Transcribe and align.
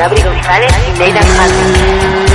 Gabri 0.00 0.22
González 0.22 0.72
y 0.88 0.98
Nathan 0.98 1.28
Hardy. 1.36 2.29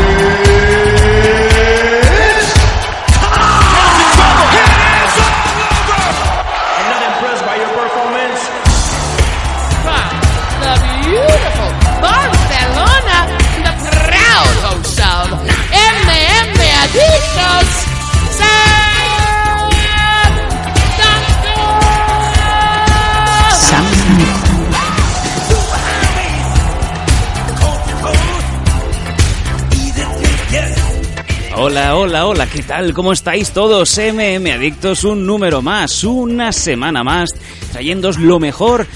Hola, 32.16 32.28
hola, 32.28 32.48
¿qué 32.48 32.64
tal? 32.64 32.94
¿Cómo 32.94 33.12
estáis 33.12 33.52
todos? 33.52 33.98
MM 33.98 34.50
Adictos, 34.50 35.04
un 35.04 35.26
número 35.26 35.62
más, 35.62 36.06
una 36.06 36.54
semana 36.54 37.04
más, 37.04 37.32
trayéndoos 37.74 38.18
lo 38.20 38.40
mejor, 38.40 38.88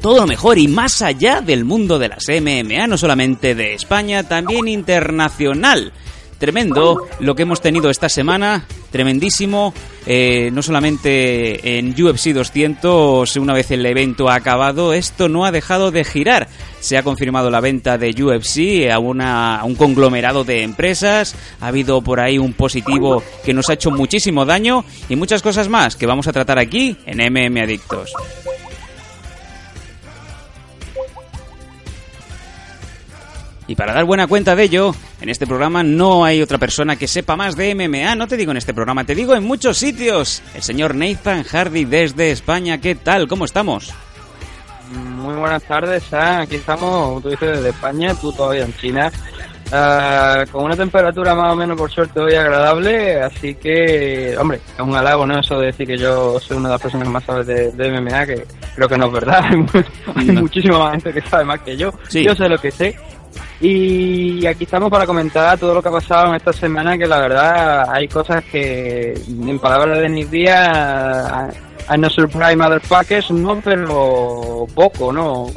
todo 0.00 0.20
lo 0.20 0.26
mejor 0.28 0.56
y 0.56 0.68
más 0.68 1.02
allá 1.02 1.40
del 1.40 1.64
mundo 1.64 1.98
de 1.98 2.10
las 2.10 2.26
MMA, 2.28 2.86
no 2.86 2.96
solamente 2.96 3.56
de 3.56 3.74
España, 3.74 4.22
también 4.22 4.68
internacional. 4.68 5.92
Tremendo 6.40 7.06
lo 7.18 7.34
que 7.34 7.42
hemos 7.42 7.60
tenido 7.60 7.90
esta 7.90 8.08
semana, 8.08 8.64
tremendísimo, 8.90 9.74
eh, 10.06 10.48
no 10.50 10.62
solamente 10.62 11.78
en 11.78 11.90
UFC 11.90 12.28
200, 12.32 13.36
una 13.36 13.52
vez 13.52 13.70
el 13.72 13.84
evento 13.84 14.30
ha 14.30 14.36
acabado, 14.36 14.94
esto 14.94 15.28
no 15.28 15.44
ha 15.44 15.52
dejado 15.52 15.90
de 15.90 16.02
girar. 16.02 16.48
Se 16.80 16.96
ha 16.96 17.02
confirmado 17.02 17.50
la 17.50 17.60
venta 17.60 17.98
de 17.98 18.14
UFC 18.24 18.90
a, 18.90 18.98
una, 18.98 19.60
a 19.60 19.64
un 19.64 19.74
conglomerado 19.74 20.42
de 20.42 20.62
empresas, 20.62 21.36
ha 21.60 21.66
habido 21.66 22.00
por 22.00 22.20
ahí 22.20 22.38
un 22.38 22.54
positivo 22.54 23.22
que 23.44 23.52
nos 23.52 23.68
ha 23.68 23.74
hecho 23.74 23.90
muchísimo 23.90 24.46
daño 24.46 24.86
y 25.10 25.16
muchas 25.16 25.42
cosas 25.42 25.68
más 25.68 25.94
que 25.94 26.06
vamos 26.06 26.26
a 26.26 26.32
tratar 26.32 26.58
aquí 26.58 26.96
en 27.04 27.18
MM 27.18 27.60
Adictos. 27.60 28.14
Y 33.70 33.76
para 33.76 33.92
dar 33.94 34.04
buena 34.04 34.26
cuenta 34.26 34.56
de 34.56 34.64
ello, 34.64 34.92
en 35.20 35.28
este 35.28 35.46
programa 35.46 35.84
no 35.84 36.24
hay 36.24 36.42
otra 36.42 36.58
persona 36.58 36.96
que 36.96 37.06
sepa 37.06 37.36
más 37.36 37.54
de 37.54 37.72
MMA, 37.76 38.16
no 38.16 38.26
te 38.26 38.36
digo 38.36 38.50
en 38.50 38.56
este 38.56 38.74
programa, 38.74 39.04
te 39.04 39.14
digo 39.14 39.32
en 39.36 39.44
muchos 39.44 39.78
sitios. 39.78 40.42
El 40.56 40.62
señor 40.62 40.96
Nathan 40.96 41.44
Hardy 41.44 41.84
desde 41.84 42.32
España, 42.32 42.78
¿qué 42.78 42.96
tal? 42.96 43.28
¿Cómo 43.28 43.44
estamos? 43.44 43.92
Muy 44.92 45.36
buenas 45.36 45.62
tardes, 45.62 46.02
Sam. 46.02 46.40
aquí 46.40 46.56
estamos, 46.56 47.22
tú 47.22 47.28
dices 47.30 47.48
desde 47.58 47.68
España, 47.68 48.12
tú 48.20 48.32
todavía 48.32 48.64
en 48.64 48.74
China, 48.76 49.12
Ah, 49.72 50.44
con 50.50 50.64
una 50.64 50.74
temperatura 50.74 51.32
más 51.36 51.52
o 51.52 51.54
menos 51.54 51.78
por 51.78 51.88
suerte 51.92 52.18
hoy 52.18 52.34
agradable, 52.34 53.20
así 53.22 53.54
que, 53.54 54.34
hombre, 54.36 54.60
es 54.74 54.80
un 54.80 54.96
halago, 54.96 55.24
¿no? 55.24 55.38
Eso 55.38 55.60
de 55.60 55.66
decir 55.66 55.86
que 55.86 55.96
yo 55.96 56.40
soy 56.40 56.56
una 56.56 56.70
de 56.70 56.72
las 56.74 56.82
personas 56.82 57.06
que 57.06 57.12
más 57.14 57.22
sabe 57.22 57.44
de, 57.44 57.70
de 57.70 58.00
MMA, 58.00 58.26
que 58.26 58.46
creo 58.74 58.88
que 58.88 58.98
no 58.98 59.06
es 59.06 59.12
verdad, 59.12 59.44
hay, 59.44 59.56
mu- 59.58 59.68
hay 60.16 60.26
No. 60.26 60.40
muchísima 60.40 60.76
más 60.80 60.90
gente 60.94 61.12
que 61.12 61.28
sabe 61.28 61.44
más 61.44 61.60
que 61.60 61.76
yo, 61.76 61.92
Sí. 62.08 62.24
yo 62.24 62.34
sé 62.34 62.48
lo 62.48 62.58
que 62.58 62.72
sé. 62.72 62.96
Y 63.60 64.46
aquí 64.46 64.64
estamos 64.64 64.90
para 64.90 65.04
comentar 65.04 65.58
todo 65.58 65.74
lo 65.74 65.82
que 65.82 65.88
ha 65.88 65.92
pasado 65.92 66.28
en 66.28 66.36
esta 66.36 66.52
semana, 66.52 66.96
que 66.96 67.06
la 67.06 67.20
verdad 67.20 67.84
hay 67.90 68.08
cosas 68.08 68.42
que, 68.44 69.12
en 69.28 69.58
palabras 69.58 69.98
de 69.98 70.08
Nick 70.08 70.30
Díaz, 70.30 71.54
I'm 71.90 72.00
no 72.00 72.08
surprised 72.08 72.56
motherfuckers, 72.56 73.30
no, 73.32 73.60
pero 73.60 74.66
poco, 74.74 75.12
¿no? 75.12 75.48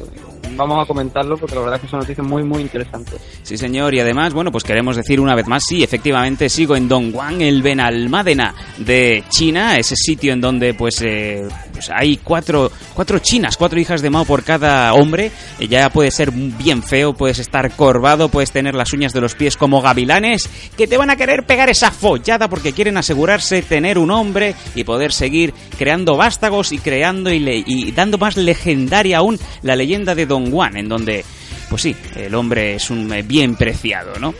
Vamos 0.55 0.83
a 0.83 0.85
comentarlo 0.85 1.37
porque 1.37 1.55
la 1.55 1.61
verdad 1.61 1.75
es 1.77 1.81
que 1.83 1.87
son 1.87 1.99
noticias 1.99 2.27
muy, 2.27 2.43
muy 2.43 2.61
interesantes. 2.61 3.19
Sí, 3.41 3.57
señor, 3.57 3.93
y 3.93 4.01
además, 4.01 4.33
bueno, 4.33 4.51
pues 4.51 4.63
queremos 4.63 4.95
decir 4.95 5.19
una 5.19 5.33
vez 5.35 5.47
más, 5.47 5.63
sí, 5.65 5.83
efectivamente 5.83 6.49
sigo 6.49 6.75
en 6.75 6.87
Dongguan, 6.87 7.41
el 7.41 7.61
Benalmádena 7.61 8.53
de 8.77 9.23
China, 9.29 9.77
ese 9.77 9.95
sitio 9.95 10.33
en 10.33 10.41
donde 10.41 10.73
pues, 10.73 11.01
eh, 11.01 11.47
hay 11.93 12.17
cuatro, 12.17 12.71
cuatro 12.93 13.19
chinas, 13.19 13.57
cuatro 13.57 13.79
hijas 13.79 14.01
de 14.01 14.09
Mao 14.09 14.25
por 14.25 14.43
cada 14.43 14.93
hombre, 14.93 15.31
Eh, 15.59 15.67
ya 15.67 15.89
puede 15.89 16.11
ser 16.11 16.31
bien 16.31 16.83
feo, 16.83 17.13
puedes 17.13 17.39
estar 17.39 17.71
corvado, 17.75 18.29
puedes 18.29 18.51
tener 18.51 18.75
las 18.75 18.93
uñas 18.93 19.13
de 19.13 19.21
los 19.21 19.35
pies 19.35 19.57
como 19.57 19.81
gavilanes, 19.81 20.49
que 20.77 20.87
te 20.87 20.97
van 20.97 21.09
a 21.09 21.15
querer 21.15 21.45
pegar 21.45 21.69
esa 21.69 21.91
follada 21.91 22.47
porque 22.49 22.73
quieren 22.73 22.97
asegurarse 22.97 23.61
tener 23.61 23.97
un 23.97 24.11
hombre 24.11 24.55
y 24.75 24.83
poder 24.83 25.11
seguir 25.13 25.53
creando 25.77 26.15
vástagos 26.17 26.71
y 26.71 26.77
creando 26.79 27.31
y, 27.31 27.39
le- 27.39 27.63
y 27.65 27.91
dando 27.91 28.17
más 28.17 28.37
legendaria 28.37 29.17
aún 29.19 29.39
la 29.61 29.75
leyenda 29.75 30.15
de 30.15 30.25
Dongguan, 30.25 30.77
en 30.77 30.89
donde 30.89 31.23
pues 31.69 31.81
sí, 31.81 31.95
el 32.15 32.35
hombre 32.35 32.75
es 32.75 32.89
un 32.91 33.11
eh, 33.13 33.23
bien 33.23 33.55
preciado, 33.55 34.13
¿no? 34.19 34.33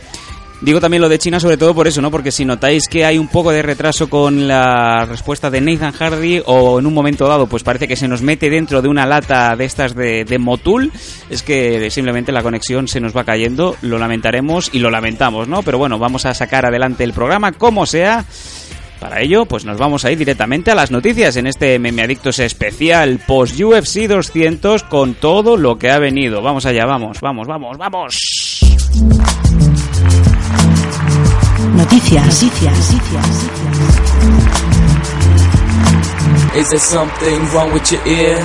Digo 0.64 0.80
también 0.80 1.02
lo 1.02 1.10
de 1.10 1.18
China 1.18 1.38
sobre 1.40 1.58
todo 1.58 1.74
por 1.74 1.86
eso, 1.86 2.00
¿no? 2.00 2.10
Porque 2.10 2.32
si 2.32 2.46
notáis 2.46 2.88
que 2.88 3.04
hay 3.04 3.18
un 3.18 3.28
poco 3.28 3.50
de 3.50 3.60
retraso 3.60 4.08
con 4.08 4.48
la 4.48 5.04
respuesta 5.04 5.50
de 5.50 5.60
Nathan 5.60 5.92
Hardy 5.92 6.40
o 6.46 6.78
en 6.78 6.86
un 6.86 6.94
momento 6.94 7.28
dado 7.28 7.46
pues 7.46 7.62
parece 7.62 7.86
que 7.86 7.96
se 7.96 8.08
nos 8.08 8.22
mete 8.22 8.48
dentro 8.48 8.80
de 8.80 8.88
una 8.88 9.04
lata 9.04 9.56
de 9.56 9.66
estas 9.66 9.94
de, 9.94 10.24
Motul, 10.38 10.90
es 11.28 11.42
que 11.42 11.90
simplemente 11.90 12.32
la 12.32 12.42
conexión 12.42 12.88
se 12.88 12.98
nos 12.98 13.14
va 13.14 13.24
cayendo, 13.24 13.76
lo 13.82 13.98
lamentaremos 13.98 14.70
y 14.72 14.78
lo 14.78 14.90
lamentamos, 14.90 15.48
¿no? 15.48 15.62
Pero 15.62 15.76
bueno, 15.76 15.98
vamos 15.98 16.24
a 16.24 16.32
sacar 16.32 16.64
adelante 16.64 17.04
el 17.04 17.12
programa 17.12 17.52
como 17.52 17.84
sea. 17.84 18.24
Para 19.00 19.20
ello, 19.20 19.44
pues 19.44 19.66
nos 19.66 19.76
vamos 19.76 20.06
a 20.06 20.12
ir 20.12 20.16
directamente 20.16 20.70
a 20.70 20.74
las 20.74 20.90
noticias 20.90 21.36
en 21.36 21.46
este 21.46 21.78
Meme 21.78 22.04
Adictos 22.04 22.38
especial 22.38 23.20
post 23.26 23.60
UFC 23.60 24.06
200 24.08 24.82
con 24.84 25.12
todo 25.12 25.58
lo 25.58 25.76
que 25.76 25.90
ha 25.90 25.98
venido. 25.98 26.40
Vamos 26.40 26.64
allá, 26.64 26.86
vamos, 26.86 27.20
vamos, 27.20 27.46
vamos, 27.46 27.76
vamos. 27.76 29.43
Noticias. 31.84 32.42
Noticias. 32.42 33.00
Is 36.56 36.68
there 36.70 36.78
something 36.78 37.40
wrong 37.52 37.74
with 37.74 37.82
your 37.90 38.00
ear? 38.06 38.42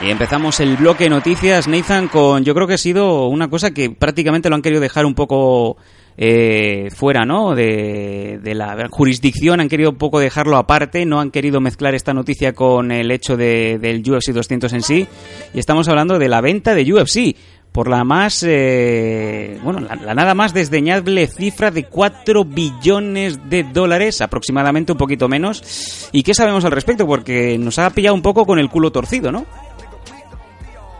Y 0.00 0.10
empezamos 0.10 0.60
el 0.60 0.76
bloque 0.76 1.04
de 1.04 1.10
noticias, 1.10 1.66
Nathan, 1.66 2.06
con 2.06 2.44
yo 2.44 2.54
creo 2.54 2.68
que 2.68 2.74
ha 2.74 2.78
sido 2.78 3.26
una 3.26 3.50
cosa 3.50 3.72
que 3.72 3.90
prácticamente 3.90 4.48
lo 4.48 4.54
han 4.54 4.62
querido 4.62 4.80
dejar 4.80 5.04
un 5.04 5.14
poco 5.14 5.76
eh, 6.16 6.88
fuera, 6.94 7.24
¿no? 7.24 7.56
De, 7.56 8.38
de 8.40 8.54
la 8.54 8.88
jurisdicción, 8.88 9.60
han 9.60 9.68
querido 9.68 9.90
un 9.90 9.98
poco 9.98 10.20
dejarlo 10.20 10.56
aparte, 10.56 11.04
no 11.04 11.20
han 11.20 11.32
querido 11.32 11.60
mezclar 11.60 11.94
esta 11.94 12.14
noticia 12.14 12.52
con 12.52 12.92
el 12.92 13.10
hecho 13.10 13.36
de, 13.36 13.78
del 13.80 14.08
UFC 14.08 14.30
200 14.30 14.72
en 14.72 14.82
sí. 14.82 15.06
Y 15.52 15.58
estamos 15.58 15.88
hablando 15.88 16.18
de 16.18 16.28
la 16.28 16.40
venta 16.40 16.74
de 16.74 16.92
UFC 16.92 17.36
por 17.72 17.88
la 17.88 18.02
más, 18.02 18.44
eh, 18.46 19.58
bueno, 19.62 19.80
la, 19.80 20.14
nada 20.14 20.34
más 20.34 20.52
desdeñable 20.52 21.26
cifra 21.28 21.70
de 21.70 21.84
4 21.84 22.44
billones 22.44 23.48
de 23.48 23.62
dólares, 23.62 24.20
aproximadamente 24.20 24.92
un 24.92 24.98
poquito 24.98 25.28
menos. 25.28 26.08
¿Y 26.12 26.22
qué 26.22 26.34
sabemos 26.34 26.64
al 26.64 26.72
respecto? 26.72 27.06
Porque 27.06 27.56
nos 27.58 27.78
ha 27.78 27.90
pillado 27.90 28.14
un 28.14 28.22
poco 28.22 28.44
con 28.44 28.58
el 28.58 28.68
culo 28.68 28.90
torcido, 28.90 29.30
¿no? 29.30 29.46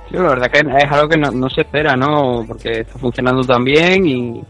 Sí, 0.08 0.16
la 0.16 0.28
verdad 0.28 0.50
que 0.50 0.58
es 0.58 0.92
algo 0.92 1.08
que 1.08 1.18
no, 1.18 1.30
no 1.32 1.50
se 1.50 1.62
espera, 1.62 1.96
¿no? 1.96 2.44
Porque 2.46 2.80
está 2.80 2.98
funcionando 2.98 3.42
tan 3.42 3.64
bien 3.64 4.06
y, 4.06 4.42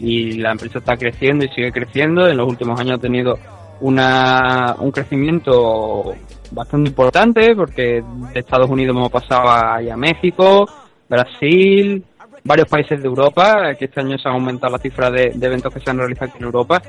y 0.00 0.32
la 0.32 0.52
empresa 0.52 0.78
está 0.78 0.96
creciendo 0.96 1.44
y 1.44 1.48
sigue 1.48 1.70
creciendo. 1.70 2.28
En 2.28 2.36
los 2.38 2.48
últimos 2.48 2.80
años 2.80 2.98
ha 2.98 3.02
tenido 3.02 3.38
una, 3.80 4.74
un 4.78 4.90
crecimiento 4.90 6.14
bastante 6.50 6.88
importante 6.88 7.54
porque 7.54 8.02
de 8.32 8.40
Estados 8.40 8.70
Unidos 8.70 8.96
hemos 8.96 9.10
pasado 9.10 9.50
a 9.50 9.96
México, 9.96 10.66
Brasil, 11.08 12.04
varios 12.44 12.68
países 12.68 13.00
de 13.00 13.06
Europa, 13.06 13.74
que 13.74 13.86
este 13.86 14.00
año 14.00 14.18
se 14.18 14.28
han 14.28 14.34
aumentado 14.34 14.72
la 14.72 14.78
cifra 14.78 15.10
de, 15.10 15.32
eventos 15.40 15.72
que 15.72 15.80
se 15.80 15.90
han 15.90 15.98
realizado 15.98 16.30
aquí 16.30 16.38
en 16.38 16.44
Europa 16.44 16.82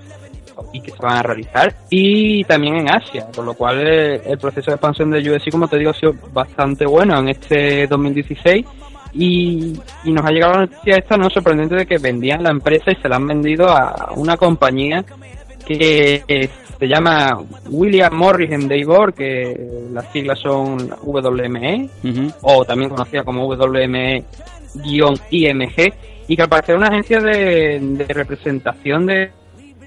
y 0.74 0.82
que 0.82 0.92
se 0.92 0.98
van 0.98 1.18
a 1.18 1.24
realizar 1.24 1.74
y 1.90 2.44
también 2.44 2.76
en 2.76 2.92
Asia, 2.92 3.28
con 3.34 3.46
lo 3.46 3.54
cual 3.54 3.80
eh, 3.88 4.22
el 4.26 4.38
proceso 4.38 4.72
de 4.72 4.76
expansión 4.76 5.10
de 5.10 5.20
UFC, 5.20 5.50
como 5.52 5.70
te 5.70 5.78
digo, 5.78 5.92
ha 5.92 5.94
sido 5.94 6.14
bastante 6.34 6.86
bueno 6.86 7.18
en 7.18 7.30
este 7.30 7.88
2016 7.88 8.66
y, 9.14 9.80
y 10.04 10.12
nos 10.12 10.26
ha 10.26 10.32
llegado 10.32 10.54
la 10.54 10.66
noticia 10.66 10.98
esta 10.98 11.16
no 11.16 11.30
sorprendente 11.30 11.76
de 11.76 11.86
que 11.86 11.98
vendían 11.98 12.44
la 12.44 12.52
empresa 12.52 12.92
y 12.92 12.96
se 12.96 13.08
la 13.08 13.16
han 13.16 13.28
vendido 13.28 13.70
a 13.70 14.12
una 14.18 14.36
compañía 14.36 15.06
que 15.78 16.24
eh, 16.28 16.50
se 16.80 16.88
llama 16.88 17.40
William 17.70 18.14
Morris 18.14 18.52
en 18.52 18.68
Davor, 18.68 19.14
que 19.14 19.56
las 19.92 20.12
siglas 20.12 20.40
son 20.40 20.90
WME, 21.04 21.90
o 22.42 22.66
también 22.66 22.90
conocida 22.90 23.24
como 23.24 23.48
WME-IMG, 23.48 24.24
y 26.28 26.36
que 26.36 26.42
al 26.42 26.50
parecer 26.50 26.76
es 26.76 26.80
una 26.80 26.88
agencia 26.88 27.20
de, 27.20 27.80
de 27.80 28.14
representación 28.14 29.06
de, 29.06 29.30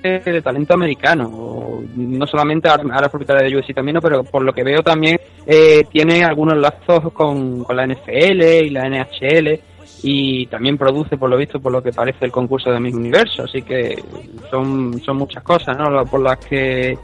de, 0.03 0.21
de 0.21 0.43
talento 0.43 0.75
americano. 0.75 1.83
No 1.97 2.27
solamente 2.27 2.69
ahora, 2.69 3.09
propietaria 3.09 3.49
de 3.49 3.57
UFC 3.57 3.75
también, 3.75 3.99
pero 4.01 4.23
por 4.23 4.43
lo 4.43 4.53
que 4.53 4.63
veo 4.63 4.83
también 4.83 5.19
eh, 5.47 5.85
tiene 5.91 6.25
algunos 6.25 6.57
lazos 6.57 7.13
con, 7.13 7.65
con 7.65 7.77
la 7.77 7.87
NFL 7.87 8.43
y 8.65 8.71
la 8.71 8.89
NHL 8.89 9.61
y 10.03 10.47
también 10.47 10.77
produce, 10.77 11.17
por 11.17 11.31
lo 11.31 11.37
visto, 11.37 11.61
por 11.61 11.73
lo 11.73 11.83
que 11.83 11.93
parece 11.93 12.25
el 12.25 12.33
concurso 12.33 12.71
de 12.71 12.81
Miss 12.81 12.95
Universo. 12.95 13.45
Así 13.45 13.63
que 13.63 14.03
son, 14.51 15.01
son 15.01 15.17
muchas 15.17 15.43
cosas, 15.43 15.77
¿no? 15.79 16.05
Por 16.07 16.21
las 16.21 16.39
que 16.39 16.99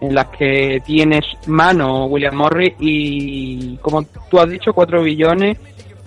en 0.00 0.14
las 0.14 0.26
que 0.26 0.82
tienes 0.84 1.24
mano 1.46 2.06
William 2.06 2.34
Morris 2.34 2.74
y 2.78 3.76
como 3.78 4.02
tú 4.28 4.38
has 4.38 4.50
dicho 4.50 4.72
4 4.72 5.02
billones 5.02 5.56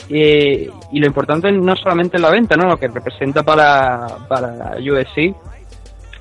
Eh, 0.09 0.69
y 0.93 0.99
lo 0.99 1.07
importante 1.07 1.51
no 1.51 1.75
solamente 1.75 2.17
la 2.17 2.29
venta, 2.29 2.55
¿no? 2.55 2.69
Lo 2.69 2.77
que 2.77 2.87
representa 2.87 3.43
para, 3.43 4.07
para 4.29 4.77
UFC, 4.77 5.35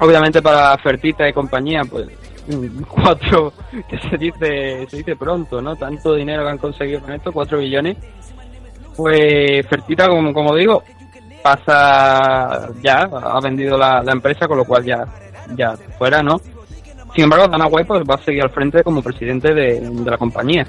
obviamente 0.00 0.42
para 0.42 0.76
Fertita 0.78 1.28
y 1.28 1.32
compañía, 1.32 1.82
pues 1.88 2.08
cuatro, 2.88 3.52
que 3.88 3.98
se 3.98 4.16
dice, 4.16 4.86
se 4.88 4.96
dice 4.96 5.14
pronto, 5.14 5.62
¿no? 5.62 5.76
Tanto 5.76 6.14
dinero 6.14 6.42
que 6.42 6.50
han 6.50 6.58
conseguido 6.58 7.00
con 7.00 7.12
esto, 7.12 7.32
cuatro 7.32 7.58
billones. 7.58 7.96
Pues 8.96 9.66
Fertita, 9.66 10.08
como, 10.08 10.32
como 10.32 10.54
digo, 10.54 10.82
pasa 11.42 12.68
ya, 12.82 13.02
ha 13.02 13.40
vendido 13.40 13.76
la, 13.76 14.02
la 14.02 14.12
empresa, 14.12 14.48
con 14.48 14.58
lo 14.58 14.64
cual 14.64 14.84
ya, 14.84 15.04
ya 15.54 15.76
fuera, 15.98 16.22
¿no? 16.22 16.40
Sin 17.16 17.24
embargo, 17.24 17.48
Dana 17.48 17.66
White 17.66 17.86
pues, 17.88 18.02
va 18.02 18.14
a 18.14 18.22
seguir 18.24 18.42
al 18.42 18.50
frente 18.50 18.82
como 18.84 19.02
presidente 19.02 19.52
de, 19.54 19.90
la 20.04 20.18
compañía. 20.18 20.66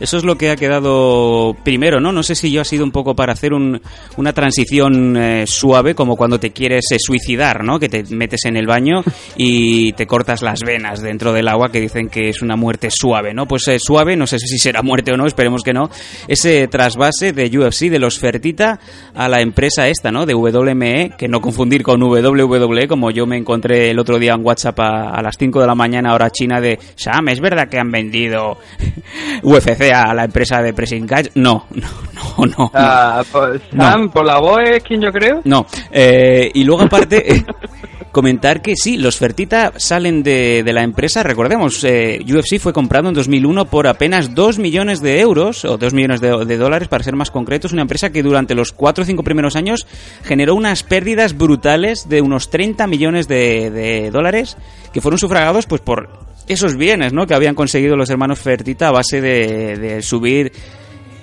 Eso 0.00 0.16
es 0.16 0.24
lo 0.24 0.36
que 0.36 0.50
ha 0.50 0.56
quedado 0.56 1.54
primero, 1.64 2.00
¿no? 2.00 2.12
No 2.12 2.22
sé 2.22 2.34
si 2.36 2.50
yo 2.50 2.60
ha 2.60 2.64
sido 2.64 2.84
un 2.84 2.90
poco 2.92 3.14
para 3.14 3.32
hacer 3.32 3.52
un- 3.52 3.80
una 4.16 4.32
transición 4.32 5.16
eh, 5.16 5.46
suave, 5.48 5.94
como 5.96 6.16
cuando 6.16 6.38
te 6.40 6.50
quieres 6.52 6.86
eh, 6.92 6.96
suicidar, 6.98 7.64
¿no? 7.64 7.78
Que 7.80 7.88
te 7.88 8.04
metes 8.14 8.44
en 8.46 8.56
el 8.56 8.66
baño 8.66 9.02
y 9.36 9.92
te 9.94 10.06
cortas 10.06 10.42
las 10.42 10.60
venas 10.62 11.02
dentro 11.02 11.32
del 11.32 11.48
agua, 11.48 11.70
que 11.72 11.80
dicen 11.80 12.08
que 12.08 12.28
es 12.28 12.40
una 12.40 12.54
muerte 12.56 12.88
suave, 12.90 13.34
¿no? 13.34 13.46
Pues 13.46 13.66
eh, 13.68 13.78
suave, 13.80 14.16
no 14.16 14.26
sé 14.28 14.38
si 14.38 14.58
será 14.58 14.82
muerte 14.82 15.12
o 15.12 15.16
no, 15.16 15.26
esperemos 15.26 15.62
que 15.64 15.72
no. 15.72 15.90
Ese 16.28 16.68
trasvase 16.68 17.32
de 17.32 17.46
UFC, 17.58 17.90
de 17.90 17.98
los 17.98 18.18
Fertita, 18.18 18.78
a 19.14 19.28
la 19.28 19.40
empresa 19.40 19.88
esta, 19.88 20.12
¿no? 20.12 20.24
De 20.24 20.34
WME, 20.34 21.12
que 21.18 21.26
no 21.28 21.40
confundir 21.40 21.82
con 21.82 22.00
WWE, 22.02 22.86
como 22.86 23.10
yo 23.10 23.26
me 23.26 23.36
encontré 23.36 23.90
el 23.90 23.98
otro 23.98 24.18
día 24.20 24.34
en 24.34 24.44
WhatsApp 24.44 24.78
a, 24.80 25.10
a 25.10 25.22
las 25.22 25.34
5 25.38 25.47
de 25.50 25.66
la 25.66 25.74
mañana, 25.74 26.14
hora 26.14 26.30
china, 26.30 26.60
de 26.60 26.78
Sam, 26.94 27.28
¿es 27.28 27.40
verdad 27.40 27.68
que 27.68 27.78
han 27.78 27.90
vendido 27.90 28.58
UFC 29.42 29.90
a 29.94 30.14
la 30.14 30.24
empresa 30.24 30.62
de 30.62 30.72
Pressing 30.72 31.06
Catch? 31.06 31.30
No, 31.34 31.66
no, 31.70 31.88
no, 32.14 32.46
no. 32.58 32.70
Ah, 32.74 33.22
pues, 33.32 33.62
No. 33.72 33.84
Sam, 33.84 34.10
por 34.10 34.24
la 34.24 34.38
voz 34.38 34.60
es 34.64 34.82
quien 34.82 35.00
yo 35.00 35.10
creo. 35.10 35.40
No, 35.44 35.66
eh, 35.90 36.50
y 36.52 36.64
luego 36.64 36.82
aparte, 36.82 37.44
comentar 38.18 38.62
que 38.62 38.74
sí, 38.74 38.96
los 38.96 39.16
Fertita 39.16 39.74
salen 39.76 40.24
de, 40.24 40.64
de 40.64 40.72
la 40.72 40.82
empresa, 40.82 41.22
recordemos, 41.22 41.84
eh, 41.84 42.18
UFC 42.28 42.58
fue 42.58 42.72
comprado 42.72 43.06
en 43.06 43.14
2001 43.14 43.66
por 43.66 43.86
apenas 43.86 44.34
2 44.34 44.58
millones 44.58 45.00
de 45.00 45.20
euros, 45.20 45.64
o 45.64 45.78
2 45.78 45.94
millones 45.94 46.20
de, 46.20 46.44
de 46.44 46.56
dólares 46.56 46.88
para 46.88 47.04
ser 47.04 47.14
más 47.14 47.30
concretos, 47.30 47.72
una 47.72 47.82
empresa 47.82 48.10
que 48.10 48.24
durante 48.24 48.56
los 48.56 48.72
4 48.72 49.02
o 49.02 49.06
5 49.06 49.22
primeros 49.22 49.54
años 49.54 49.86
generó 50.24 50.56
unas 50.56 50.82
pérdidas 50.82 51.38
brutales 51.38 52.08
de 52.08 52.20
unos 52.20 52.50
30 52.50 52.88
millones 52.88 53.28
de, 53.28 53.70
de 53.70 54.10
dólares 54.10 54.56
que 54.92 55.00
fueron 55.00 55.18
sufragados 55.18 55.66
pues 55.66 55.80
por 55.80 56.08
esos 56.48 56.74
bienes 56.74 57.12
¿no? 57.12 57.24
que 57.28 57.34
habían 57.34 57.54
conseguido 57.54 57.94
los 57.94 58.10
hermanos 58.10 58.40
Fertita 58.40 58.88
a 58.88 58.90
base 58.90 59.20
de, 59.20 59.76
de 59.76 60.02
subir 60.02 60.50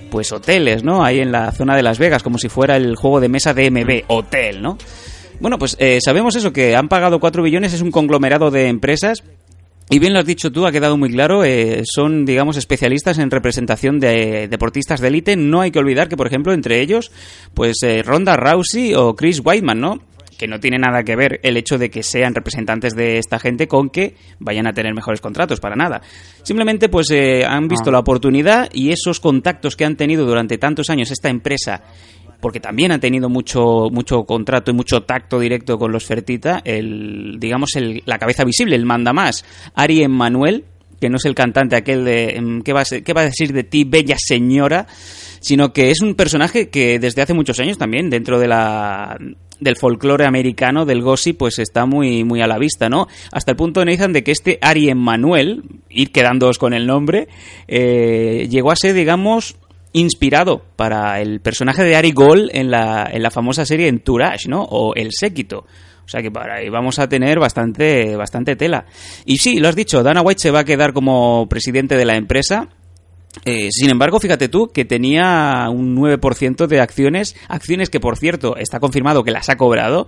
pues 0.10 0.32
hoteles, 0.32 0.82
¿no? 0.82 1.04
Ahí 1.04 1.20
en 1.20 1.34
la 1.34 1.52
zona 1.52 1.76
de 1.76 1.84
Las 1.84 2.00
Vegas, 2.00 2.24
como 2.24 2.38
si 2.38 2.48
fuera 2.48 2.78
el 2.78 2.96
juego 2.96 3.20
de 3.20 3.28
mesa 3.28 3.54
de 3.54 3.70
MB, 3.70 4.06
hotel, 4.08 4.62
¿no? 4.62 4.78
Bueno, 5.40 5.58
pues 5.58 5.76
eh, 5.80 6.00
sabemos 6.04 6.36
eso, 6.36 6.54
que 6.54 6.76
han 6.76 6.88
pagado 6.88 7.20
4 7.20 7.44
billones, 7.44 7.74
es 7.74 7.82
un 7.82 7.92
conglomerado 7.92 8.52
de 8.52 8.68
empresas. 8.68 9.24
Y 9.90 10.00
bien 10.00 10.14
lo 10.14 10.20
has 10.20 10.26
dicho 10.26 10.52
tú, 10.52 10.66
ha 10.66 10.72
quedado 10.72 10.98
muy 10.98 11.12
claro, 11.12 11.44
eh, 11.44 11.84
son, 11.86 12.26
digamos, 12.26 12.58
especialistas 12.58 13.20
en 13.20 13.30
representación 13.30 14.00
de 14.00 14.48
deportistas 14.48 15.00
de 15.00 15.10
élite. 15.10 15.36
No 15.36 15.62
hay 15.62 15.70
que 15.70 15.78
olvidar 15.78 16.10
que, 16.10 16.18
por 16.18 16.26
ejemplo, 16.26 16.54
entre 16.54 16.82
ellos, 16.82 17.12
pues 17.54 17.84
eh, 17.84 18.02
Ronda 18.02 18.36
Rousey 18.36 18.96
o 18.96 19.16
Chris 19.16 19.42
Weidman, 19.46 19.80
¿no? 19.80 20.00
Que 20.40 20.48
no 20.48 20.60
tiene 20.60 20.80
nada 20.80 21.04
que 21.04 21.16
ver 21.16 21.40
el 21.44 21.56
hecho 21.56 21.78
de 21.78 21.92
que 21.92 22.02
sean 22.02 22.34
representantes 22.34 22.96
de 22.96 23.20
esta 23.20 23.38
gente 23.38 23.68
con 23.68 23.92
que 23.92 24.16
vayan 24.40 24.66
a 24.66 24.74
tener 24.74 24.94
mejores 24.96 25.22
contratos, 25.22 25.60
para 25.60 25.76
nada. 25.76 26.02
Simplemente, 26.42 26.90
pues, 26.90 27.12
eh, 27.12 27.46
han 27.46 27.68
visto 27.68 27.92
Ah. 27.92 27.94
la 27.94 28.00
oportunidad 28.00 28.70
y 28.74 28.92
esos 28.92 29.20
contactos 29.20 29.76
que 29.76 29.86
han 29.86 29.96
tenido 29.98 30.26
durante 30.26 30.58
tantos 30.58 30.90
años 30.90 31.12
esta 31.12 31.30
empresa 31.30 31.84
porque 32.40 32.60
también 32.60 32.92
han 32.92 33.00
tenido 33.00 33.30
mucho 33.30 33.90
mucho 33.92 34.24
contrato 34.24 34.72
y 34.72 34.74
mucho 34.74 35.04
tacto 35.04 35.40
directo 35.40 35.78
con 35.78 35.92
los 35.92 36.06
Fertita, 36.06 36.62
el 36.64 37.38
digamos 37.40 37.76
el, 37.76 38.04
la 38.06 38.20
cabeza 38.20 38.44
visible, 38.44 38.76
el 38.76 38.86
manda 38.86 39.14
más, 39.14 39.46
Ari 39.74 40.04
Emanuel, 40.04 40.66
que 41.00 41.10
no 41.10 41.18
es 41.18 41.26
el 41.26 41.36
cantante 41.36 41.76
aquel 41.76 42.06
de 42.06 42.36
em, 42.36 42.62
¿qué 42.62 42.74
va, 42.74 42.82
a 42.82 42.86
qué 42.86 43.14
va 43.14 43.22
a 43.22 43.26
decir 43.26 43.54
de 43.54 43.64
ti, 43.64 43.84
bella 43.84 44.16
señora, 44.18 44.88
sino 45.40 45.74
que 45.74 45.92
es 45.92 46.02
un 46.02 46.16
personaje 46.16 46.70
que 46.70 47.00
desde 47.00 47.22
hace 47.22 47.34
muchos 47.34 47.60
años 47.60 47.78
también 47.78 48.10
dentro 48.10 48.40
de 48.40 48.48
la 48.48 49.18
del 49.60 49.78
folclore 49.78 50.26
americano, 50.26 50.86
del 50.86 51.02
gossip, 51.02 51.38
pues 51.38 51.60
está 51.60 51.86
muy, 51.86 52.24
muy 52.24 52.42
a 52.42 52.48
la 52.48 52.58
vista, 52.58 52.90
¿no? 52.90 53.08
Hasta 53.32 53.52
el 53.52 53.58
punto, 53.58 53.84
Nathan, 53.86 54.14
de 54.14 54.24
que 54.24 54.32
este 54.32 54.60
Ari 54.62 54.90
Emanuel, 54.90 55.64
ir 55.90 56.12
quedándoos 56.12 56.58
con 56.58 56.74
el 56.74 56.86
nombre, 56.86 57.28
eh, 57.68 58.48
llegó 58.50 58.72
a 58.72 58.76
ser, 58.76 58.94
digamos, 58.94 59.56
inspirado 59.96 60.62
para 60.76 61.22
el 61.22 61.40
personaje 61.40 61.84
de 61.84 61.96
Ari 61.96 62.12
Gold 62.12 62.50
en 62.54 62.70
la, 62.70 63.10
en 63.12 63.24
la 63.24 63.32
famosa 63.32 63.66
serie 63.66 63.88
Entourage, 63.88 64.50
¿no? 64.50 64.62
O 64.64 64.94
El 64.94 65.12
Séquito. 65.12 65.60
O 66.06 66.08
sea 66.08 66.22
que 66.22 66.30
para 66.30 66.56
ahí 66.56 66.70
vamos 66.70 67.00
a 67.00 67.08
tener 67.08 67.40
bastante, 67.40 68.16
bastante 68.16 68.56
tela. 68.56 68.86
Y 69.26 69.38
sí, 69.38 69.58
lo 69.58 69.70
has 69.70 69.76
dicho, 69.76 70.04
Dana 70.04 70.22
White 70.22 70.42
se 70.42 70.52
va 70.52 70.60
a 70.60 70.64
quedar 70.66 70.94
como 70.94 71.48
presidente 71.50 71.96
de 71.96 72.06
la 72.06 72.16
empresa. 72.18 72.68
Eh, 73.46 73.70
sin 73.72 73.90
embargo, 73.90 74.20
fíjate 74.20 74.50
tú 74.50 74.68
que 74.68 74.86
tenía 74.86 75.68
un 75.70 75.96
9% 75.96 76.68
de 76.68 76.80
acciones, 76.82 77.36
acciones 77.48 77.90
que 77.90 78.00
por 78.00 78.18
cierto 78.18 78.58
está 78.58 78.80
confirmado 78.80 79.24
que 79.24 79.32
las 79.32 79.50
ha 79.50 79.56
cobrado, 79.56 80.08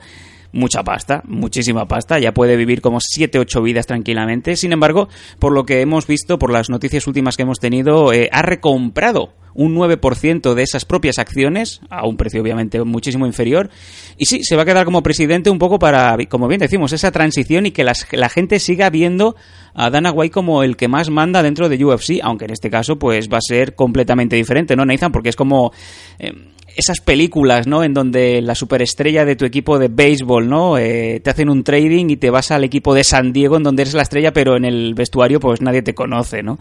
mucha 0.51 0.83
pasta, 0.83 1.23
muchísima 1.25 1.87
pasta, 1.87 2.19
ya 2.19 2.33
puede 2.33 2.55
vivir 2.57 2.81
como 2.81 2.99
7 3.01 3.39
8 3.39 3.61
vidas 3.61 3.87
tranquilamente. 3.87 4.55
Sin 4.55 4.73
embargo, 4.73 5.07
por 5.39 5.53
lo 5.53 5.65
que 5.65 5.81
hemos 5.81 6.07
visto, 6.07 6.37
por 6.37 6.51
las 6.51 6.69
noticias 6.69 7.07
últimas 7.07 7.37
que 7.37 7.43
hemos 7.43 7.59
tenido, 7.59 8.13
eh, 8.13 8.29
ha 8.31 8.41
recomprado 8.41 9.33
un 9.57 9.75
9% 9.75 10.53
de 10.53 10.63
esas 10.63 10.85
propias 10.85 11.17
acciones, 11.19 11.81
a 11.89 12.07
un 12.07 12.15
precio 12.15 12.41
obviamente 12.41 12.81
muchísimo 12.83 13.25
inferior. 13.25 13.69
Y 14.17 14.27
sí, 14.27 14.43
se 14.43 14.55
va 14.55 14.61
a 14.61 14.65
quedar 14.65 14.85
como 14.85 15.03
presidente 15.03 15.49
un 15.49 15.59
poco 15.59 15.79
para, 15.79 16.15
como 16.29 16.47
bien 16.47 16.59
decimos, 16.59 16.93
esa 16.93 17.11
transición 17.11 17.65
y 17.65 17.71
que 17.71 17.83
la 17.83 18.29
gente 18.29 18.59
siga 18.59 18.89
viendo 18.89 19.35
a 19.73 19.89
Dana 19.89 20.11
White 20.11 20.31
como 20.31 20.63
el 20.63 20.77
que 20.77 20.87
más 20.87 21.09
manda 21.09 21.43
dentro 21.43 21.69
de 21.69 21.83
UFC, 21.83 22.19
aunque 22.21 22.45
en 22.45 22.51
este 22.51 22.69
caso 22.69 22.97
pues 22.97 23.29
va 23.29 23.37
a 23.37 23.41
ser 23.41 23.75
completamente 23.75 24.35
diferente, 24.35 24.75
¿no, 24.75 24.85
Nathan? 24.85 25.11
Porque 25.11 25.29
es 25.29 25.35
como... 25.35 25.73
eh, 26.19 26.31
esas 26.75 27.01
películas, 27.01 27.65
¿no? 27.65 27.83
En 27.83 27.95
donde 27.95 28.39
la 28.39 28.53
superestrella 28.53 29.25
de 29.25 29.35
tu 29.35 29.45
equipo 29.45 29.79
de 29.79 29.87
béisbol, 29.87 30.47
¿no? 30.47 30.77
Eh, 30.77 31.19
te 31.23 31.31
hacen 31.31 31.49
un 31.49 31.63
trading 31.63 32.11
y 32.11 32.17
te 32.17 32.29
vas 32.29 32.51
al 32.51 32.63
equipo 32.63 32.93
de 32.93 33.03
San 33.03 33.33
Diego 33.33 33.57
en 33.57 33.63
donde 33.63 33.81
eres 33.81 33.95
la 33.95 34.03
estrella, 34.03 34.31
pero 34.31 34.55
en 34.55 34.63
el 34.63 34.93
vestuario 34.93 35.39
pues 35.39 35.59
nadie 35.59 35.81
te 35.81 35.95
conoce, 35.95 36.43
¿no? 36.43 36.59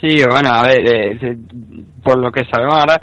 Sí, 0.00 0.22
bueno, 0.28 0.50
a 0.50 0.62
ver, 0.62 0.86
eh, 0.86 1.18
eh, 1.20 1.36
por 2.02 2.18
lo 2.18 2.30
que 2.30 2.44
sabemos 2.50 2.74
ahora, 2.74 3.00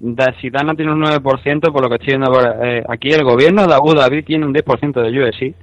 Dana 0.00 0.74
tiene 0.74 0.92
un 0.92 1.02
9%, 1.02 1.72
por 1.72 1.82
lo 1.82 1.88
que 1.88 1.96
estoy 1.96 2.16
viendo 2.16 2.32
por, 2.32 2.66
eh, 2.66 2.82
aquí, 2.88 3.10
el 3.10 3.22
gobierno 3.22 3.66
de 3.66 3.74
Abu 3.74 3.94
Dhabi 3.94 4.22
tiene 4.22 4.46
un 4.46 4.54
10% 4.54 5.00
de 5.00 5.20
UFC, 5.20 5.54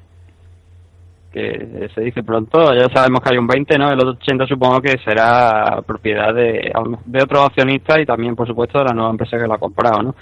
que 1.33 1.89
se 1.93 2.01
dice 2.01 2.23
pronto, 2.23 2.73
ya 2.73 2.87
sabemos 2.93 3.21
que 3.21 3.29
hay 3.31 3.37
un 3.37 3.47
20%, 3.47 3.77
¿no? 3.77 3.91
El 3.91 3.99
otro 3.99 4.17
80% 4.19 4.47
supongo 4.47 4.79
que 4.79 4.97
será 5.03 5.81
propiedad 5.85 6.33
de, 6.33 6.71
de 7.05 7.23
otros 7.23 7.45
accionistas 7.47 7.99
y 7.99 8.05
también, 8.05 8.35
por 8.35 8.47
supuesto, 8.47 8.79
de 8.79 8.85
la 8.85 8.93
nueva 8.93 9.11
empresa 9.11 9.37
que 9.37 9.47
lo 9.47 9.53
ha 9.53 9.59
comprado, 9.59 10.01
¿no? 10.03 10.15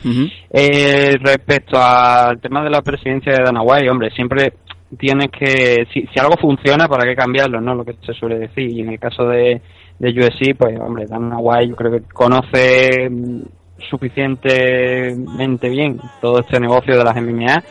Eh, 0.49 1.15
respecto 1.21 1.77
al 1.77 2.39
tema 2.39 2.63
de 2.63 2.69
la 2.69 2.81
presidencia 2.81 3.33
de 3.33 3.43
Dana 3.43 3.61
White, 3.61 3.89
hombre, 3.89 4.09
siempre 4.11 4.53
tienes 4.97 5.29
que, 5.31 5.87
si, 5.93 6.07
algo 6.19 6.35
funciona, 6.39 6.87
¿para 6.87 7.05
qué 7.05 7.15
cambiarlo? 7.15 7.61
¿no? 7.61 7.75
Lo 7.75 7.85
que 7.85 7.95
se 8.05 8.13
suele 8.13 8.39
decir. 8.39 8.69
Y 8.69 8.81
en 8.81 8.89
el 8.89 8.99
caso 8.99 9.27
de, 9.27 9.61
de 9.99 10.09
UFC, 10.09 10.55
pues, 10.57 10.79
hombre, 10.79 11.05
Dana 11.07 11.37
White 11.37 11.69
yo 11.69 11.75
creo 11.75 11.91
que 11.91 12.01
conoce 12.01 13.09
mm, 13.09 13.41
suficientemente 13.89 15.69
bien 15.69 15.99
todo 16.21 16.39
este 16.39 16.59
negocio 16.59 16.97
de 16.97 17.03
las 17.03 17.15
MMA. 17.15 17.63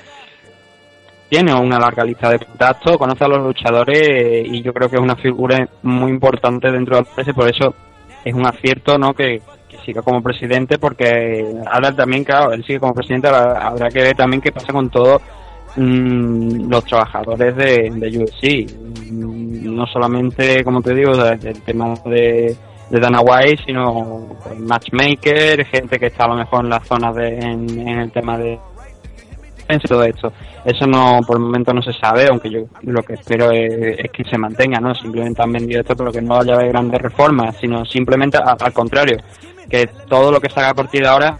Tiene 1.28 1.54
una 1.54 1.78
larga 1.78 2.04
lista 2.04 2.30
de 2.30 2.38
contactos, 2.38 2.96
conoce 2.96 3.24
a 3.24 3.28
los 3.28 3.42
luchadores 3.42 4.08
eh, 4.08 4.42
y 4.46 4.62
yo 4.62 4.72
creo 4.72 4.88
que 4.88 4.96
es 4.96 5.02
una 5.02 5.16
figura 5.16 5.68
muy 5.82 6.10
importante 6.10 6.70
dentro 6.70 6.98
de 6.98 7.02
la 7.02 7.32
por 7.32 7.48
eso 7.48 7.74
es 8.24 8.32
un 8.32 8.46
acierto 8.46 8.96
no 8.98 9.14
que, 9.14 9.42
siga 9.84 10.02
como 10.02 10.22
presidente 10.22 10.78
porque 10.78 11.44
ahora 11.66 11.92
también 11.92 12.24
claro 12.24 12.52
él 12.52 12.64
sigue 12.64 12.78
como 12.78 12.94
presidente 12.94 13.28
habrá 13.28 13.90
que 13.90 14.00
ver 14.00 14.16
también 14.16 14.40
qué 14.40 14.52
pasa 14.52 14.72
con 14.72 14.88
todos 14.88 15.20
mm, 15.76 16.68
los 16.70 16.84
trabajadores 16.84 17.56
de, 17.56 17.90
de 17.94 18.18
UFC 18.18 18.84
Mm, 19.10 19.74
no 19.76 19.86
solamente 19.86 20.64
como 20.64 20.80
te 20.80 20.94
digo 20.94 21.14
del 21.16 21.60
tema 21.62 21.94
de, 22.06 22.56
de 22.90 23.00
Dana 23.00 23.20
White 23.20 23.64
sino 23.66 24.28
pues, 24.42 24.58
matchmaker 24.58 25.64
gente 25.66 25.98
que 25.98 26.06
está 26.06 26.24
a 26.24 26.28
lo 26.28 26.34
mejor 26.36 26.64
en 26.64 26.70
las 26.70 26.86
zonas 26.86 27.14
de 27.14 27.38
en, 27.38 27.88
el 27.88 28.10
tema 28.10 28.38
de 28.38 28.58
en 29.68 29.80
todo 29.80 30.04
esto. 30.04 30.32
Eso 30.64 30.86
no, 30.86 31.20
por 31.26 31.36
el 31.36 31.42
momento 31.42 31.72
no 31.72 31.80
se 31.82 31.92
sabe, 31.94 32.26
aunque 32.28 32.50
yo 32.50 32.60
lo 32.82 33.02
que 33.02 33.14
espero 33.14 33.50
es, 33.50 34.10
que 34.10 34.22
se 34.24 34.36
mantenga, 34.36 34.78
¿no? 34.78 34.94
Simplemente 34.94 35.40
han 35.42 35.52
vendido 35.52 35.80
esto, 35.80 35.96
pero 35.96 36.12
que 36.12 36.20
no 36.20 36.36
haya 36.38 36.56
grandes 36.56 37.00
reformas, 37.00 37.56
sino 37.58 37.82
simplemente 37.86 38.36
a- 38.36 38.56
al 38.60 38.72
contrario, 38.74 39.16
que 39.70 39.86
todo 40.08 40.30
lo 40.32 40.38
que 40.40 40.50
se 40.50 40.60
haga 40.60 40.70
a 40.70 40.74
partir 40.74 41.00
de 41.02 41.08
ahora 41.08 41.38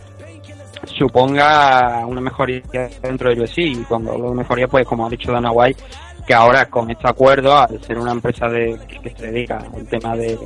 suponga 0.86 2.04
una 2.06 2.20
mejoría 2.20 2.62
dentro 3.02 3.30
de 3.30 3.40
UFC 3.40 3.58
y 3.58 3.84
cuando 3.84 4.12
hablo 4.12 4.30
de 4.30 4.36
mejoría, 4.36 4.68
pues 4.68 4.86
como 4.86 5.06
ha 5.06 5.10
dicho 5.10 5.32
Dana 5.32 5.50
White, 5.50 5.82
que 6.26 6.34
ahora 6.34 6.66
con 6.66 6.90
este 6.90 7.08
acuerdo, 7.08 7.56
al 7.56 7.82
ser 7.82 7.98
una 7.98 8.12
empresa 8.12 8.48
de, 8.48 8.78
que 9.02 9.10
se 9.10 9.26
dedica 9.30 9.58
al 9.58 9.86
tema 9.86 10.16
de 10.16 10.38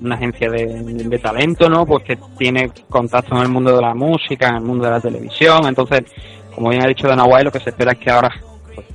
una 0.00 0.14
agencia 0.14 0.50
de, 0.50 1.18
talento, 1.22 1.68
¿no? 1.68 1.84
Pues 1.84 2.04
que 2.04 2.18
tiene 2.38 2.70
contacto 2.88 3.36
en 3.36 3.42
el 3.42 3.48
mundo 3.48 3.76
de 3.76 3.82
la 3.82 3.94
música, 3.94 4.48
en 4.48 4.56
el 4.56 4.62
mundo 4.62 4.84
de 4.86 4.90
la 4.90 5.00
televisión, 5.00 5.66
entonces, 5.66 6.04
como 6.54 6.70
bien 6.70 6.82
ha 6.82 6.88
dicho 6.88 7.06
Dana 7.06 7.24
White, 7.24 7.44
lo 7.44 7.52
que 7.52 7.60
se 7.60 7.70
espera 7.70 7.92
es 7.92 7.98
que 7.98 8.10
ahora 8.10 8.30
pues, 8.74 8.86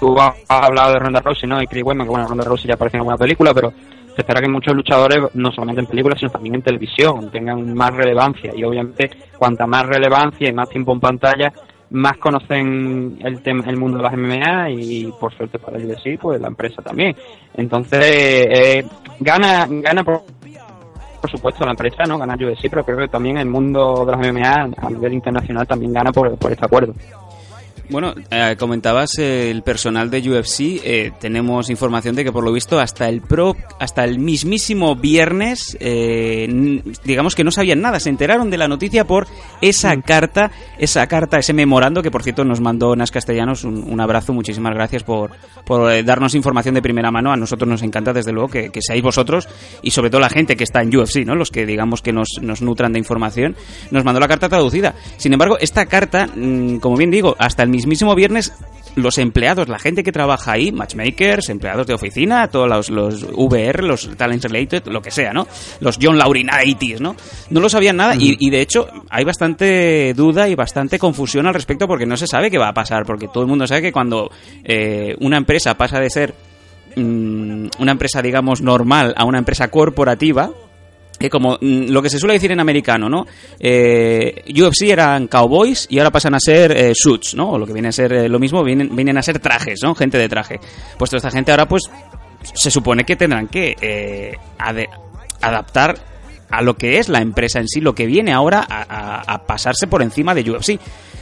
tú 0.00 0.18
has 0.18 0.34
hablado 0.48 0.94
de 0.94 0.98
Ronda 0.98 1.20
Rousey, 1.20 1.48
¿no? 1.48 1.62
Y 1.62 1.66
Chris 1.66 1.84
Weidman, 1.84 2.06
que 2.06 2.10
bueno, 2.10 2.26
Ronda 2.26 2.44
Rousey 2.44 2.68
ya 2.68 2.74
aparece 2.74 2.96
en 2.96 3.00
alguna 3.00 3.18
película, 3.18 3.52
pero 3.52 3.72
se 4.18 4.22
espera 4.22 4.40
que 4.40 4.48
muchos 4.48 4.74
luchadores, 4.74 5.32
no 5.34 5.52
solamente 5.52 5.80
en 5.80 5.86
películas, 5.86 6.18
sino 6.18 6.32
también 6.32 6.56
en 6.56 6.62
televisión, 6.62 7.30
tengan 7.30 7.72
más 7.72 7.94
relevancia. 7.94 8.50
Y 8.52 8.64
obviamente, 8.64 9.08
cuanta 9.38 9.64
más 9.64 9.86
relevancia 9.86 10.48
y 10.48 10.52
más 10.52 10.68
tiempo 10.68 10.92
en 10.92 10.98
pantalla, 10.98 11.52
más 11.90 12.16
conocen 12.16 13.16
el 13.22 13.40
tema, 13.42 13.62
el 13.68 13.76
mundo 13.76 13.98
de 13.98 14.02
las 14.02 14.14
MMA 14.14 14.70
y 14.70 15.12
por 15.20 15.32
suerte 15.36 15.60
para 15.60 15.78
ellos 15.78 16.00
sí, 16.02 16.16
pues 16.16 16.40
la 16.40 16.48
empresa 16.48 16.82
también. 16.82 17.14
Entonces, 17.54 18.00
eh, 18.02 18.84
gana, 19.20 19.68
gana 19.68 20.02
por, 20.02 20.22
por 21.20 21.30
supuesto 21.30 21.64
la 21.64 21.70
empresa, 21.70 22.02
¿no? 22.02 22.18
Gana 22.18 22.34
UFC, 22.34 22.68
pero 22.68 22.84
creo 22.84 22.98
que 22.98 23.06
también 23.06 23.38
el 23.38 23.46
mundo 23.46 24.04
de 24.04 24.16
las 24.16 24.32
MMA 24.32 24.82
a 24.84 24.90
nivel 24.90 25.12
internacional 25.12 25.64
también 25.64 25.92
gana 25.92 26.10
por, 26.10 26.36
por 26.38 26.50
este 26.50 26.66
acuerdo. 26.66 26.92
Bueno, 27.90 28.12
eh, 28.30 28.54
comentabas 28.58 29.18
eh, 29.18 29.50
el 29.50 29.62
personal 29.62 30.10
de 30.10 30.18
UFC. 30.20 30.60
eh, 30.84 31.10
tenemos 31.18 31.70
información 31.70 32.14
de 32.14 32.22
que 32.22 32.30
por 32.30 32.44
lo 32.44 32.52
visto 32.52 32.78
hasta 32.78 33.08
el 33.08 33.22
pro, 33.22 33.56
hasta 33.80 34.04
el 34.04 34.18
mismísimo 34.18 34.94
viernes, 34.94 35.74
eh, 35.80 36.82
digamos 37.04 37.34
que 37.34 37.44
no 37.44 37.50
sabían 37.50 37.80
nada. 37.80 37.98
Se 37.98 38.10
enteraron 38.10 38.50
de 38.50 38.58
la 38.58 38.68
noticia 38.68 39.06
por 39.06 39.26
esa 39.62 39.96
carta, 40.02 40.50
esa 40.76 41.06
carta, 41.06 41.38
ese 41.38 41.54
memorando 41.54 42.02
que 42.02 42.10
por 42.10 42.22
cierto 42.22 42.44
nos 42.44 42.60
mandó 42.60 42.94
Nas 42.94 43.10
Castellanos. 43.10 43.64
Un, 43.64 43.82
un 43.90 44.00
abrazo, 44.02 44.34
muchísimas 44.34 44.74
gracias 44.74 45.02
por, 45.02 45.30
por 45.64 45.90
eh, 45.90 46.02
darnos 46.02 46.34
información 46.34 46.74
de 46.74 46.82
primera 46.82 47.10
mano. 47.10 47.32
A 47.32 47.38
nosotros 47.38 47.66
nos 47.70 47.82
encanta 47.82 48.12
desde 48.12 48.32
luego 48.32 48.48
que, 48.48 48.68
que 48.68 48.82
seáis 48.82 49.02
vosotros 49.02 49.48
y 49.80 49.92
sobre 49.92 50.10
todo 50.10 50.20
la 50.20 50.28
gente 50.28 50.56
que 50.56 50.64
está 50.64 50.82
en 50.82 50.94
UFC, 50.94 51.24
¿no? 51.24 51.34
Los 51.34 51.50
que 51.50 51.64
digamos 51.64 52.02
que 52.02 52.12
nos, 52.12 52.28
nos 52.42 52.60
nutran 52.60 52.92
de 52.92 52.98
información. 52.98 53.56
Nos 53.90 54.04
mandó 54.04 54.20
la 54.20 54.28
carta 54.28 54.50
traducida. 54.50 54.94
Sin 55.16 55.32
embargo, 55.32 55.56
esta 55.58 55.86
carta, 55.86 56.28
mm, 56.36 56.80
como 56.80 56.98
bien 56.98 57.10
digo, 57.10 57.34
hasta 57.38 57.62
el 57.62 57.77
mismísimo 57.78 58.16
viernes 58.16 58.52
los 58.96 59.18
empleados, 59.18 59.68
la 59.68 59.78
gente 59.78 60.02
que 60.02 60.10
trabaja 60.10 60.52
ahí, 60.52 60.72
matchmakers, 60.72 61.48
empleados 61.50 61.86
de 61.86 61.94
oficina, 61.94 62.48
todos 62.48 62.68
los, 62.68 62.90
los 62.90 63.22
VR, 63.32 63.84
los 63.84 64.16
talents 64.16 64.44
related, 64.44 64.86
lo 64.86 65.00
que 65.00 65.12
sea, 65.12 65.32
¿no? 65.32 65.46
Los 65.78 66.00
John 66.02 66.18
Laurinaitis, 66.18 67.00
¿no? 67.00 67.14
No 67.50 67.60
lo 67.60 67.68
sabían 67.68 67.96
nada 67.96 68.16
y, 68.16 68.36
y, 68.40 68.50
de 68.50 68.60
hecho 68.60 68.88
hay 69.08 69.22
bastante 69.22 70.12
duda 70.14 70.48
y 70.48 70.56
bastante 70.56 70.98
confusión 70.98 71.46
al 71.46 71.54
respecto 71.54 71.86
porque 71.86 72.06
no 72.06 72.16
se 72.16 72.26
sabe 72.26 72.50
qué 72.50 72.58
va 72.58 72.68
a 72.68 72.74
pasar, 72.74 73.04
porque 73.06 73.28
todo 73.28 73.44
el 73.44 73.48
mundo 73.48 73.68
sabe 73.68 73.82
que 73.82 73.92
cuando 73.92 74.32
eh, 74.64 75.14
una 75.20 75.36
empresa 75.36 75.74
pasa 75.76 76.00
de 76.00 76.10
ser 76.10 76.34
mm, 76.96 77.68
una 77.78 77.92
empresa, 77.92 78.20
digamos, 78.20 78.62
normal 78.62 79.14
a 79.16 79.24
una 79.24 79.38
empresa 79.38 79.68
corporativa, 79.68 80.50
que 81.18 81.28
como 81.28 81.58
mm, 81.60 81.90
lo 81.90 82.02
que 82.02 82.10
se 82.10 82.18
suele 82.18 82.34
decir 82.34 82.52
en 82.52 82.60
americano, 82.60 83.08
¿no? 83.08 83.26
Eh, 83.58 84.44
UFC 84.54 84.82
eran 84.82 85.26
cowboys 85.26 85.86
y 85.90 85.98
ahora 85.98 86.10
pasan 86.10 86.34
a 86.34 86.40
ser 86.40 86.72
eh, 86.72 86.92
suits, 86.94 87.34
¿no? 87.34 87.50
O 87.50 87.58
lo 87.58 87.66
que 87.66 87.72
viene 87.72 87.88
a 87.88 87.92
ser 87.92 88.12
eh, 88.12 88.28
lo 88.28 88.38
mismo, 88.38 88.62
vienen, 88.62 88.94
vienen 88.94 89.18
a 89.18 89.22
ser 89.22 89.38
trajes, 89.38 89.80
¿no? 89.82 89.94
Gente 89.94 90.18
de 90.18 90.28
traje. 90.28 90.60
Pues 90.96 91.10
toda 91.10 91.18
esta 91.18 91.30
gente 91.30 91.50
ahora, 91.50 91.66
pues, 91.68 91.84
se 92.54 92.70
supone 92.70 93.04
que 93.04 93.16
tendrán 93.16 93.48
que 93.48 93.76
eh, 93.80 94.36
adaptar 95.40 95.96
a 96.50 96.62
lo 96.62 96.76
que 96.76 96.98
es 96.98 97.08
la 97.08 97.20
empresa 97.20 97.60
en 97.60 97.68
sí, 97.68 97.80
lo 97.80 97.94
que 97.94 98.06
viene 98.06 98.32
ahora 98.32 98.66
a, 98.68 99.46
pasarse 99.46 99.86
por 99.86 100.02
encima 100.02 100.34
de 100.34 100.50
UFC. 100.50 100.78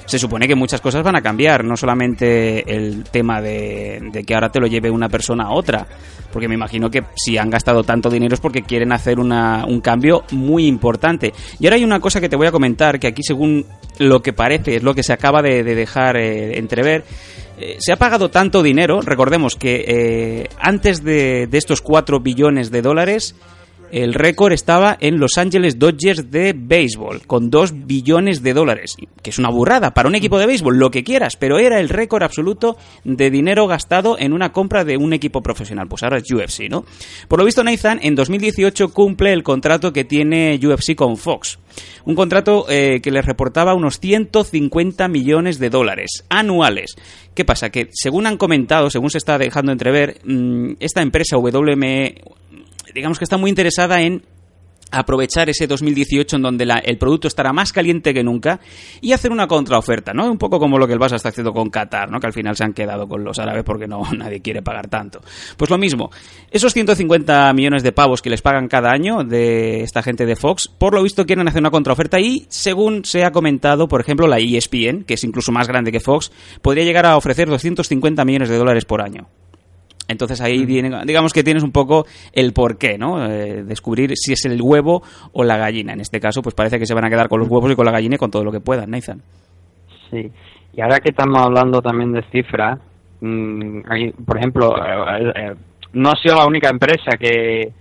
Se 0.06 0.20
supone 0.20 0.46
que 0.46 0.54
muchas 0.54 0.80
cosas 0.80 1.02
van 1.02 1.16
a 1.16 1.22
cambiar, 1.22 1.64
no 1.64 1.76
solamente 1.76 2.72
el 2.72 3.02
tema 3.04 3.40
de, 3.40 4.00
de 4.12 4.22
que 4.22 4.34
ahora 4.34 4.50
te 4.50 4.60
lo 4.60 4.68
lleve 4.68 4.88
una 4.88 5.08
persona 5.08 5.44
a 5.44 5.50
otra, 5.50 5.84
porque 6.32 6.46
me 6.46 6.54
imagino 6.54 6.90
que 6.90 7.02
si 7.16 7.38
han 7.38 7.50
gastado 7.50 7.82
tanto 7.82 8.08
dinero 8.08 8.34
es 8.34 8.40
porque 8.40 8.62
quieren 8.62 8.92
hacer 8.92 9.18
una, 9.18 9.64
un 9.66 9.80
cambio 9.80 10.22
muy 10.30 10.66
importante. 10.66 11.32
Y 11.58 11.66
ahora 11.66 11.76
hay 11.76 11.84
una 11.84 11.98
cosa 11.98 12.20
que 12.20 12.28
te 12.28 12.36
voy 12.36 12.46
a 12.46 12.52
comentar, 12.52 13.00
que 13.00 13.08
aquí 13.08 13.22
según 13.24 13.66
lo 13.98 14.22
que 14.22 14.32
parece 14.32 14.76
es 14.76 14.82
lo 14.84 14.94
que 14.94 15.02
se 15.02 15.12
acaba 15.12 15.42
de, 15.42 15.64
de 15.64 15.74
dejar 15.74 16.16
eh, 16.16 16.58
entrever, 16.58 17.04
eh, 17.58 17.76
se 17.78 17.92
ha 17.92 17.96
pagado 17.96 18.28
tanto 18.28 18.62
dinero, 18.62 19.00
recordemos 19.00 19.56
que 19.56 19.84
eh, 19.88 20.48
antes 20.58 21.02
de, 21.02 21.46
de 21.46 21.58
estos 21.58 21.80
4 21.80 22.20
billones 22.20 22.70
de 22.70 22.82
dólares, 22.82 23.34
el 23.90 24.14
récord 24.14 24.52
estaba 24.52 24.96
en 25.00 25.18
Los 25.18 25.38
Angeles 25.38 25.78
Dodgers 25.78 26.30
de 26.30 26.54
béisbol, 26.56 27.26
con 27.26 27.50
2 27.50 27.86
billones 27.86 28.42
de 28.42 28.54
dólares, 28.54 28.96
que 29.22 29.30
es 29.30 29.38
una 29.38 29.50
burrada 29.50 29.94
para 29.94 30.08
un 30.08 30.14
equipo 30.14 30.38
de 30.38 30.46
béisbol, 30.46 30.78
lo 30.78 30.90
que 30.90 31.04
quieras, 31.04 31.36
pero 31.36 31.58
era 31.58 31.80
el 31.80 31.88
récord 31.88 32.22
absoluto 32.22 32.76
de 33.04 33.30
dinero 33.30 33.66
gastado 33.66 34.18
en 34.18 34.32
una 34.32 34.52
compra 34.52 34.84
de 34.84 34.96
un 34.96 35.12
equipo 35.12 35.42
profesional. 35.42 35.88
Pues 35.88 36.02
ahora 36.02 36.18
es 36.18 36.30
UFC, 36.30 36.68
¿no? 36.68 36.84
Por 37.28 37.38
lo 37.38 37.44
visto, 37.44 37.62
Nathan 37.62 38.00
en 38.02 38.14
2018 38.14 38.92
cumple 38.92 39.32
el 39.32 39.42
contrato 39.42 39.92
que 39.92 40.04
tiene 40.04 40.58
UFC 40.62 40.94
con 40.94 41.16
Fox. 41.16 41.58
Un 42.04 42.14
contrato 42.14 42.66
eh, 42.68 43.00
que 43.02 43.10
les 43.10 43.24
reportaba 43.24 43.74
unos 43.74 44.00
150 44.00 45.08
millones 45.08 45.58
de 45.58 45.70
dólares 45.70 46.24
anuales. 46.28 46.96
¿Qué 47.34 47.44
pasa? 47.44 47.70
Que 47.70 47.90
según 47.92 48.26
han 48.26 48.38
comentado, 48.38 48.88
según 48.90 49.10
se 49.10 49.18
está 49.18 49.36
dejando 49.38 49.72
entrever, 49.72 50.20
mmm, 50.24 50.72
esta 50.80 51.02
empresa 51.02 51.36
WME 51.36 52.22
digamos 52.96 53.18
que 53.18 53.24
está 53.24 53.36
muy 53.36 53.50
interesada 53.50 54.00
en 54.00 54.22
aprovechar 54.90 55.50
ese 55.50 55.66
2018 55.66 56.36
en 56.36 56.42
donde 56.42 56.64
la, 56.64 56.78
el 56.78 56.96
producto 56.96 57.28
estará 57.28 57.52
más 57.52 57.72
caliente 57.72 58.14
que 58.14 58.22
nunca 58.22 58.60
y 59.00 59.12
hacer 59.12 59.32
una 59.32 59.46
contraoferta, 59.46 60.12
¿no? 60.14 60.30
Un 60.30 60.38
poco 60.38 60.58
como 60.58 60.78
lo 60.78 60.86
que 60.86 60.92
el 60.92 60.98
Barça 60.98 61.16
está 61.16 61.30
haciendo 61.30 61.52
con 61.52 61.70
Qatar, 61.70 62.10
¿no? 62.10 62.20
Que 62.20 62.28
al 62.28 62.32
final 62.32 62.56
se 62.56 62.64
han 62.64 62.72
quedado 62.72 63.08
con 63.08 63.24
los 63.24 63.38
árabes 63.38 63.64
porque 63.64 63.86
no 63.86 64.02
nadie 64.16 64.40
quiere 64.40 64.62
pagar 64.62 64.88
tanto. 64.88 65.20
Pues 65.56 65.70
lo 65.70 65.76
mismo, 65.76 66.10
esos 66.50 66.72
150 66.72 67.52
millones 67.52 67.82
de 67.82 67.92
pavos 67.92 68.22
que 68.22 68.30
les 68.30 68.42
pagan 68.42 68.68
cada 68.68 68.90
año 68.90 69.24
de 69.24 69.82
esta 69.82 70.02
gente 70.02 70.24
de 70.24 70.36
Fox, 70.36 70.68
por 70.68 70.94
lo 70.94 71.02
visto 71.02 71.26
quieren 71.26 71.46
hacer 71.48 71.60
una 71.60 71.70
contraoferta 71.70 72.20
y 72.20 72.46
según 72.48 73.04
se 73.04 73.24
ha 73.24 73.32
comentado, 73.32 73.88
por 73.88 74.00
ejemplo, 74.00 74.26
la 74.28 74.38
ESPN, 74.38 75.04
que 75.04 75.14
es 75.14 75.24
incluso 75.24 75.52
más 75.52 75.68
grande 75.68 75.92
que 75.92 76.00
Fox, 76.00 76.32
podría 76.62 76.84
llegar 76.84 77.06
a 77.06 77.16
ofrecer 77.16 77.48
250 77.48 78.24
millones 78.24 78.48
de 78.48 78.56
dólares 78.56 78.84
por 78.84 79.02
año. 79.02 79.28
Entonces 80.08 80.40
ahí 80.40 80.64
viene, 80.64 80.90
digamos 81.04 81.32
que 81.32 81.42
tienes 81.42 81.62
un 81.62 81.72
poco 81.72 82.06
el 82.32 82.52
porqué, 82.52 82.96
¿no? 82.96 83.24
Eh, 83.26 83.64
descubrir 83.64 84.12
si 84.14 84.32
es 84.32 84.44
el 84.44 84.60
huevo 84.62 85.02
o 85.32 85.44
la 85.44 85.56
gallina. 85.56 85.92
En 85.92 86.00
este 86.00 86.20
caso, 86.20 86.42
pues 86.42 86.54
parece 86.54 86.78
que 86.78 86.86
se 86.86 86.94
van 86.94 87.04
a 87.04 87.10
quedar 87.10 87.28
con 87.28 87.40
los 87.40 87.48
huevos 87.48 87.70
y 87.72 87.74
con 87.76 87.86
la 87.86 87.92
gallina 87.92 88.14
y 88.14 88.18
con 88.18 88.30
todo 88.30 88.44
lo 88.44 88.52
que 88.52 88.60
puedan, 88.60 88.90
Nathan. 88.90 89.22
Sí, 90.10 90.30
y 90.72 90.80
ahora 90.80 91.00
que 91.00 91.10
estamos 91.10 91.38
hablando 91.38 91.82
también 91.82 92.12
de 92.12 92.22
cifras, 92.30 92.78
mmm, 93.20 93.80
hay, 93.88 94.12
por 94.12 94.38
ejemplo, 94.38 94.76
eh, 94.76 95.32
eh, 95.34 95.54
no 95.94 96.10
ha 96.10 96.16
sido 96.22 96.36
la 96.36 96.46
única 96.46 96.68
empresa 96.68 97.16
que, 97.18 97.72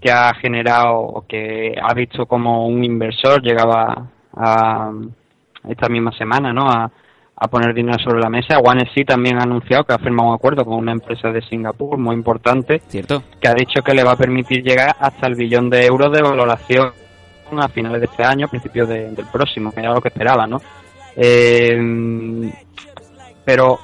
que 0.00 0.10
ha 0.12 0.32
generado 0.34 0.98
o 1.00 1.26
que 1.26 1.74
ha 1.82 1.92
visto 1.94 2.26
como 2.26 2.68
un 2.68 2.84
inversor 2.84 3.42
llegaba 3.42 4.10
a 4.36 4.92
esta 5.68 5.88
misma 5.88 6.12
semana, 6.12 6.52
¿no? 6.52 6.68
A, 6.68 6.90
a 7.36 7.48
poner 7.48 7.74
dinero 7.74 7.98
sobre 7.98 8.20
la 8.20 8.28
mesa. 8.28 8.58
One 8.58 8.84
SC 8.86 9.04
también 9.06 9.38
ha 9.38 9.42
anunciado 9.42 9.84
que 9.84 9.92
ha 9.92 9.98
firmado 9.98 10.30
un 10.30 10.34
acuerdo 10.34 10.64
con 10.64 10.74
una 10.74 10.92
empresa 10.92 11.30
de 11.30 11.42
Singapur 11.42 11.98
muy 11.98 12.14
importante, 12.14 12.80
¿cierto? 12.88 13.22
Que 13.40 13.48
ha 13.48 13.54
dicho 13.54 13.82
que 13.82 13.94
le 13.94 14.04
va 14.04 14.12
a 14.12 14.16
permitir 14.16 14.62
llegar 14.62 14.94
hasta 14.98 15.26
el 15.26 15.34
billón 15.34 15.68
de 15.68 15.84
euros 15.86 16.12
de 16.12 16.22
valoración 16.22 16.92
a 17.56 17.68
finales 17.68 18.00
de 18.00 18.06
este 18.06 18.24
año, 18.24 18.48
principios 18.48 18.88
de, 18.88 19.10
del 19.10 19.26
próximo, 19.26 19.72
que 19.72 19.80
era 19.80 19.92
lo 19.92 20.00
que 20.00 20.08
esperaba, 20.08 20.46
¿no? 20.46 20.60
Eh, 21.16 22.50
pero 23.44 23.78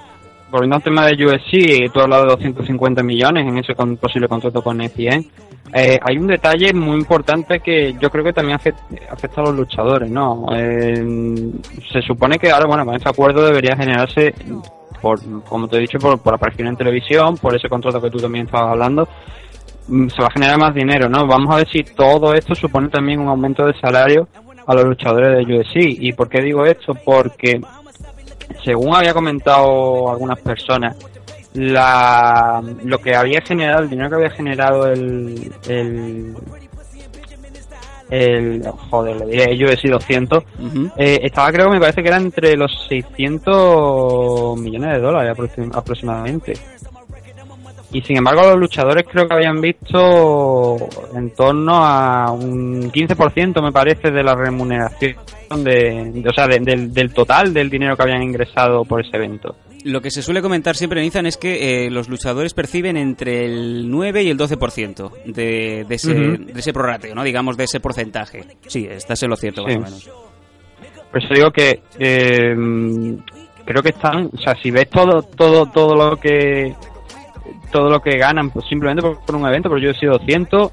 volviendo 0.50 0.76
al 0.76 0.82
tema 0.82 1.06
de 1.06 1.26
USC, 1.26 1.92
tú 1.92 2.00
has 2.00 2.04
hablado 2.04 2.24
de 2.24 2.30
250 2.30 3.02
millones 3.02 3.46
en 3.46 3.58
ese 3.58 3.74
posible 3.74 4.28
contrato 4.28 4.62
con 4.62 4.80
ESPN. 4.80 5.26
Eh, 5.72 5.98
hay 6.02 6.16
un 6.18 6.26
detalle 6.26 6.72
muy 6.72 6.96
importante 6.96 7.60
que 7.60 7.94
yo 8.00 8.10
creo 8.10 8.24
que 8.24 8.32
también 8.32 8.56
afecta, 8.56 9.40
a 9.40 9.44
los 9.44 9.54
luchadores, 9.54 10.10
¿no? 10.10 10.46
Eh, 10.52 11.52
se 11.92 12.02
supone 12.02 12.38
que 12.38 12.50
ahora, 12.50 12.66
bueno, 12.66 12.84
con 12.84 12.96
este 12.96 13.08
acuerdo 13.08 13.46
debería 13.46 13.76
generarse, 13.76 14.34
por, 15.00 15.20
como 15.44 15.68
te 15.68 15.76
he 15.76 15.80
dicho, 15.80 15.98
por, 15.98 16.20
por 16.20 16.34
aparición 16.34 16.68
en 16.68 16.76
televisión, 16.76 17.36
por 17.36 17.54
ese 17.54 17.68
contrato 17.68 18.00
que 18.00 18.10
tú 18.10 18.18
también 18.18 18.46
estabas 18.46 18.72
hablando, 18.72 19.08
mm, 19.86 20.08
se 20.08 20.20
va 20.20 20.26
a 20.26 20.32
generar 20.32 20.58
más 20.58 20.74
dinero, 20.74 21.08
¿no? 21.08 21.24
Vamos 21.26 21.54
a 21.54 21.58
ver 21.58 21.68
si 21.68 21.84
todo 21.84 22.34
esto 22.34 22.56
supone 22.56 22.88
también 22.88 23.20
un 23.20 23.28
aumento 23.28 23.64
de 23.64 23.78
salario 23.78 24.26
a 24.66 24.74
los 24.74 24.84
luchadores 24.84 25.46
de 25.46 25.56
UFC. 25.56 25.76
¿Y 26.00 26.12
por 26.12 26.28
qué 26.28 26.42
digo 26.42 26.64
esto? 26.64 26.94
Porque, 26.94 27.60
según 28.64 28.94
había 28.94 29.14
comentado 29.14 30.10
algunas 30.10 30.40
personas, 30.40 30.96
la 31.54 32.62
lo 32.84 32.98
que 32.98 33.14
había 33.14 33.40
generado, 33.40 33.82
el 33.82 33.90
dinero 33.90 34.10
que 34.10 34.16
había 34.16 34.30
generado 34.30 34.86
el 34.86 35.52
el, 35.68 36.34
el 38.10 38.62
joder, 38.90 39.16
le 39.16 39.26
diré 39.26 39.64
UFC 39.64 39.88
200, 39.88 40.42
uh 40.42 40.62
-huh. 40.62 40.92
eh, 40.96 41.20
estaba 41.22 41.50
creo 41.52 41.66
que 41.66 41.74
me 41.74 41.80
parece 41.80 42.02
que 42.02 42.08
era 42.08 42.18
entre 42.18 42.56
los 42.56 42.70
600 42.88 44.58
millones 44.58 44.90
de 44.94 45.00
dólares 45.00 45.32
aproxim 45.32 45.70
aproximadamente. 45.72 46.54
Y 47.92 48.02
sin 48.02 48.18
embargo 48.18 48.42
los 48.42 48.56
luchadores 48.58 49.04
creo 49.10 49.26
que 49.26 49.34
habían 49.34 49.60
visto 49.60 50.76
en 51.14 51.30
torno 51.34 51.84
a 51.84 52.30
un 52.30 52.90
15% 52.92 53.60
me 53.62 53.72
parece 53.72 54.10
de 54.12 54.22
la 54.22 54.34
remuneración 54.36 55.16
de, 55.56 56.12
de 56.14 56.28
o 56.28 56.32
sea, 56.32 56.46
de, 56.46 56.60
de, 56.60 56.86
del 56.88 57.12
total 57.12 57.52
del 57.52 57.68
dinero 57.68 57.96
que 57.96 58.02
habían 58.04 58.22
ingresado 58.22 58.84
por 58.84 59.00
ese 59.04 59.16
evento. 59.16 59.56
Lo 59.82 60.00
que 60.02 60.10
se 60.10 60.22
suele 60.22 60.42
comentar 60.42 60.76
siempre, 60.76 61.00
Nizan, 61.00 61.24
es 61.26 61.36
que 61.38 61.86
eh, 61.86 61.90
los 61.90 62.08
luchadores 62.08 62.52
perciben 62.54 62.96
entre 62.98 63.46
el 63.46 63.90
9 63.90 64.22
y 64.24 64.28
el 64.30 64.38
12% 64.38 65.10
de, 65.24 65.84
de, 65.88 65.94
ese, 65.94 66.12
de 66.14 66.52
ese 66.60 66.72
prorrateo, 66.74 67.14
¿no? 67.14 67.24
Digamos, 67.24 67.56
de 67.56 67.64
ese 67.64 67.80
porcentaje. 67.80 68.44
Sí, 68.66 68.86
estás 68.88 69.22
en 69.22 69.30
lo 69.30 69.36
cierto, 69.36 69.62
más 69.64 69.72
Sí. 69.72 69.78
o 69.78 69.80
menos. 69.82 70.10
Por 71.10 71.24
eso 71.24 71.34
digo 71.34 71.50
que 71.50 71.80
eh, 71.98 72.54
creo 73.64 73.82
que 73.82 73.88
están, 73.88 74.26
o 74.32 74.38
sea, 74.38 74.54
si 74.62 74.70
ves 74.70 74.88
todo 74.90 75.22
todo 75.22 75.66
todo 75.66 75.94
lo 75.94 76.16
que 76.18 76.74
todo 77.70 77.88
lo 77.90 78.00
que 78.00 78.18
ganan 78.18 78.50
pues 78.50 78.66
simplemente 78.66 79.02
por, 79.02 79.20
por 79.20 79.36
un 79.36 79.46
evento, 79.46 79.68
pero 79.68 79.80
yo 79.80 79.90
he 79.90 79.94
sido 79.94 80.12
200, 80.18 80.72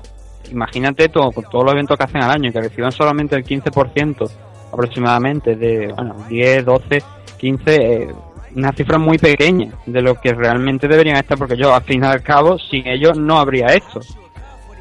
imagínate 0.52 1.10
todo, 1.10 1.32
con 1.32 1.44
todos 1.46 1.66
los 1.66 1.74
eventos 1.74 1.98
que 1.98 2.04
hacen 2.04 2.24
al 2.24 2.32
año 2.32 2.50
y 2.50 2.54
que 2.54 2.62
reciban 2.62 2.92
solamente 2.92 3.36
el 3.36 3.44
15% 3.44 4.30
aproximadamente 4.72 5.56
de, 5.56 5.94
bueno, 5.94 6.16
10, 6.30 6.66
12, 6.66 7.04
15, 7.38 7.76
eh, 7.76 8.08
una 8.56 8.72
cifra 8.74 8.98
muy 8.98 9.18
pequeña 9.18 9.72
de 9.86 10.02
lo 10.02 10.16
que 10.16 10.34
realmente 10.34 10.88
deberían 10.88 11.18
estar, 11.18 11.38
porque 11.38 11.56
yo 11.56 11.74
al 11.74 11.84
fin 11.84 12.04
y 12.04 12.08
al 12.08 12.22
cabo, 12.22 12.58
sin 12.58 12.88
ellos 12.88 13.18
no 13.18 13.40
habría 13.40 13.68
esto. 13.68 14.00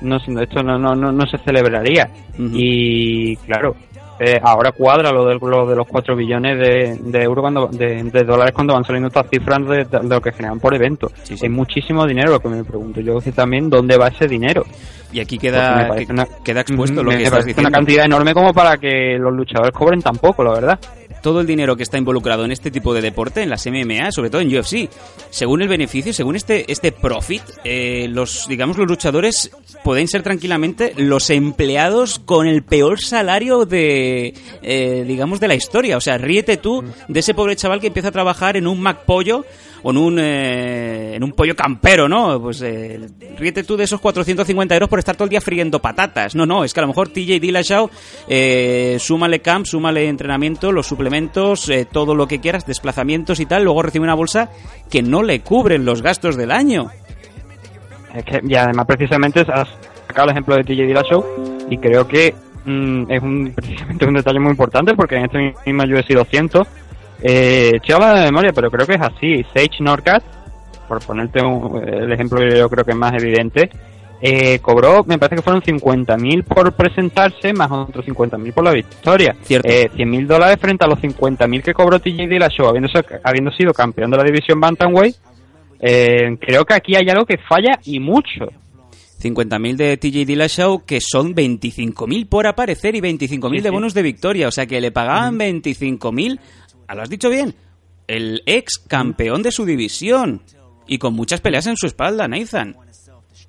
No, 0.01 0.17
esto 0.17 0.63
no, 0.63 0.79
no, 0.79 0.95
no, 0.95 1.11
no 1.11 1.27
se 1.27 1.39
celebraría. 1.39 2.11
Y 2.39 3.37
claro, 3.37 3.77
eh, 4.19 4.39
ahora 4.43 4.73
cuadra 4.73 5.11
lo 5.13 5.25
de, 5.27 5.39
lo 5.41 5.67
de 5.67 5.77
los 5.77 5.87
4 5.87 6.17
billones 6.17 6.59
de, 6.59 6.99
de 7.01 7.23
euros 7.23 7.43
cuando 7.43 7.67
de, 7.69 8.03
de 8.05 8.25
dólares 8.25 8.53
cuando 8.55 8.75
van 8.75 8.85
saliendo 8.85 9.09
estas 9.09 9.29
cifras 9.31 9.59
de, 9.67 9.85
de 9.85 10.09
lo 10.09 10.21
que 10.21 10.33
generan 10.33 10.59
por 10.61 10.75
evento. 10.75 11.11
Sí, 11.23 11.37
sí. 11.37 11.47
Es 11.47 11.53
muchísimo 11.53 12.07
dinero 12.07 12.31
lo 12.31 12.41
que 12.41 12.49
me 12.49 12.65
pregunto. 12.65 13.01
Yo 13.01 13.19
también 13.35 13.69
dónde 13.69 13.97
va 13.97 14.09
ese 14.09 14.27
dinero. 14.27 14.65
Y 15.13 15.21
aquí 15.21 15.39
queda, 15.39 15.77
me 15.77 15.85
parece 15.87 16.07
que- 16.07 16.13
una- 16.13 16.27
queda 16.45 16.61
expuesto 16.61 17.03
lo 17.03 17.11
me 17.11 17.17
que 17.19 17.23
estás 17.25 17.45
diciendo. 17.45 17.69
una 17.69 17.77
cantidad 17.79 18.05
enorme 18.05 18.35
como 18.35 18.53
para 18.53 18.77
que 18.77 19.17
los 19.19 19.33
luchadores 19.33 19.73
cobren 19.73 20.03
tan 20.03 20.17
poco, 20.17 20.43
la 20.45 20.53
verdad. 20.53 20.79
Todo 21.27 21.41
el 21.41 21.47
dinero 21.49 21.77
que 21.77 21.83
está 21.83 21.99
involucrado 21.99 22.45
en 22.45 22.53
este 22.53 22.71
tipo 22.71 22.95
de 22.95 23.01
deporte, 23.01 23.43
en 23.43 23.51
las 23.51 23.67
MMA, 23.67 24.13
sobre 24.13 24.31
todo 24.31 24.43
en 24.43 24.57
UFC, 24.57 24.89
según 25.31 25.61
el 25.61 25.67
beneficio, 25.67 26.13
según 26.13 26.37
este, 26.37 26.71
este 26.71 26.93
profit, 26.93 27.43
eh, 27.65 28.07
los, 28.09 28.47
digamos, 28.47 28.79
los 28.79 28.87
luchadores 28.87 29.51
pueden 29.83 30.07
ser 30.07 30.23
tranquilamente 30.23 30.93
los 30.97 31.29
empleados 31.31 32.21
con 32.21 32.47
el 32.47 32.63
peor 32.63 33.01
salario 33.01 33.65
de, 33.65 34.35
eh, 34.63 35.05
digamos, 35.05 35.41
de 35.41 35.49
la 35.49 35.57
historia. 35.57 35.97
O 35.97 36.01
sea, 36.01 36.17
ríete 36.17 36.59
tú 36.59 36.85
de 37.09 37.19
ese 37.19 37.35
pobre 37.35 37.57
chaval 37.57 37.81
que 37.81 37.89
empieza 37.89 38.11
a 38.11 38.13
trabajar 38.13 38.57
en 38.57 38.69
un 38.69 38.81
Mac 38.81 39.05
Pollo 39.05 39.45
en 39.91 39.97
un, 39.97 40.19
eh, 40.19 41.15
en 41.15 41.23
un 41.23 41.33
pollo 41.33 41.55
campero, 41.55 42.09
¿no? 42.09 42.41
Pues 42.41 42.61
eh, 42.63 43.09
ríete 43.39 43.63
tú 43.65 43.77
de 43.77 43.85
esos 43.85 44.01
450 44.01 44.75
euros 44.75 44.89
por 44.89 44.99
estar 44.99 45.15
todo 45.15 45.25
el 45.25 45.31
día 45.31 45.41
friendo 45.41 45.81
patatas. 45.81 46.35
No, 46.35 46.47
no, 46.47 46.65
es 46.65 46.75
que 46.75 46.81
a 46.81 46.83
lo 46.83 46.89
mejor 46.89 47.09
TJ 47.09 47.41
Dillashaw, 47.41 47.91
eh, 48.29 48.97
súmale 48.99 49.41
camp, 49.41 49.67
súmale 49.67 50.09
entrenamiento, 50.09 50.73
los 50.73 50.87
suplementos, 50.87 51.69
eh, 51.69 51.87
todo 51.91 52.15
lo 52.15 52.27
que 52.27 52.41
quieras, 52.41 52.67
desplazamientos 52.67 53.41
y 53.41 53.47
tal, 53.47 53.65
luego 53.65 53.83
recibe 53.83 54.05
una 54.05 54.15
bolsa 54.15 54.51
que 54.91 55.03
no 55.03 55.23
le 55.23 55.41
cubren 55.41 55.85
los 55.85 56.03
gastos 56.03 56.37
del 56.37 56.51
año. 56.51 56.91
Es 58.15 58.25
que, 58.25 58.41
y 58.43 58.55
además, 58.55 58.87
precisamente, 58.87 59.41
has 59.41 59.69
sacado 60.09 60.25
el 60.25 60.31
ejemplo 60.33 60.57
de 60.57 60.65
TJ 60.65 60.87
Dillashaw 60.87 61.25
y 61.71 61.79
creo 61.79 62.09
que 62.09 62.35
mm, 62.65 63.11
es 63.11 63.23
un, 63.23 63.53
precisamente 63.57 64.07
un 64.07 64.15
detalle 64.15 64.41
muy 64.41 64.51
importante 64.51 64.95
porque 64.95 65.17
en 65.17 65.25
este 65.25 65.55
mismo 65.65 65.83
UFC 65.85 66.15
200, 66.15 66.67
eh, 67.23 67.73
estoy 67.77 67.95
hablando 67.95 68.19
de 68.21 68.25
memoria, 68.27 68.53
pero 68.53 68.71
creo 68.71 68.87
que 68.87 68.95
es 68.95 69.01
así. 69.01 69.45
Sage 69.55 69.81
Norcat, 69.83 70.23
por 70.89 71.01
ponerte 71.05 71.43
un- 71.45 71.83
el 71.87 72.13
ejemplo 72.13 72.39
que 72.41 72.59
yo 72.59 72.69
creo 72.69 72.85
que 72.85 72.93
es 72.93 72.97
más 72.97 73.13
evidente, 73.15 73.71
eh, 74.21 74.59
cobró, 74.61 75.05
me 75.05 75.19
parece 75.19 75.37
que 75.37 75.43
fueron 75.43 75.63
50.000 75.63 76.43
por 76.45 76.73
presentarse, 76.73 77.53
más 77.53 77.71
otros 77.71 78.05
50.000 78.07 78.53
por 78.53 78.65
la 78.65 78.73
victoria. 78.73 79.37
Cierto. 79.43 79.69
Eh, 79.69 79.91
100.000 79.95 80.27
dólares 80.27 80.57
frente 80.61 80.85
a 80.85 80.89
los 80.89 80.99
50.000 81.01 81.63
que 81.63 81.75
cobró 81.75 81.99
TJ 82.01 82.27
Dillashaw, 82.27 82.69
habiendo, 82.69 82.89
habiendo 83.23 83.51
sido 83.53 83.73
campeón 83.75 84.11
de 84.11 84.17
la 84.17 84.25
división 84.25 84.59
Bantamweight. 84.61 85.17
Eh, 85.81 86.37
creo 86.41 86.65
que 86.65 86.75
aquí 86.75 86.97
hay 86.97 87.09
algo 87.11 87.27
que 87.27 87.37
falla 87.39 87.79
y 87.85 88.01
mucho. 88.01 88.47
50.000 89.21 89.77
de 89.77 89.97
TJ 89.97 90.25
Dillashaw, 90.25 90.85
que 90.85 91.01
son 91.01 91.35
25.000 91.35 92.27
por 92.29 92.47
aparecer 92.47 92.95
y 92.95 93.01
25.000 93.01 93.59
Sí, 93.59 93.63
de 93.65 93.69
sí. 93.71 93.75
bonus 93.75 93.95
de 93.95 94.03
victoria. 94.03 94.49
O 94.49 94.51
sea 94.51 94.67
que 94.67 94.81
le 94.81 94.91
pagaban 94.93 95.37
25.000, 95.39 96.39
ah, 96.39 96.66
lo 96.95 97.03
has 97.03 97.11
dicho 97.11 97.29
bien, 97.31 97.55
el 98.07 98.43
ex 98.47 98.79
campeón 98.79 99.43
de 99.43 99.51
su 99.51 99.65
división. 99.65 100.43
Y 100.87 100.99
con 100.99 101.15
muchas 101.15 101.41
peleas 101.41 101.67
en 101.67 101.77
su 101.77 101.87
espalda, 101.87 102.29
Nathan. 102.29 102.77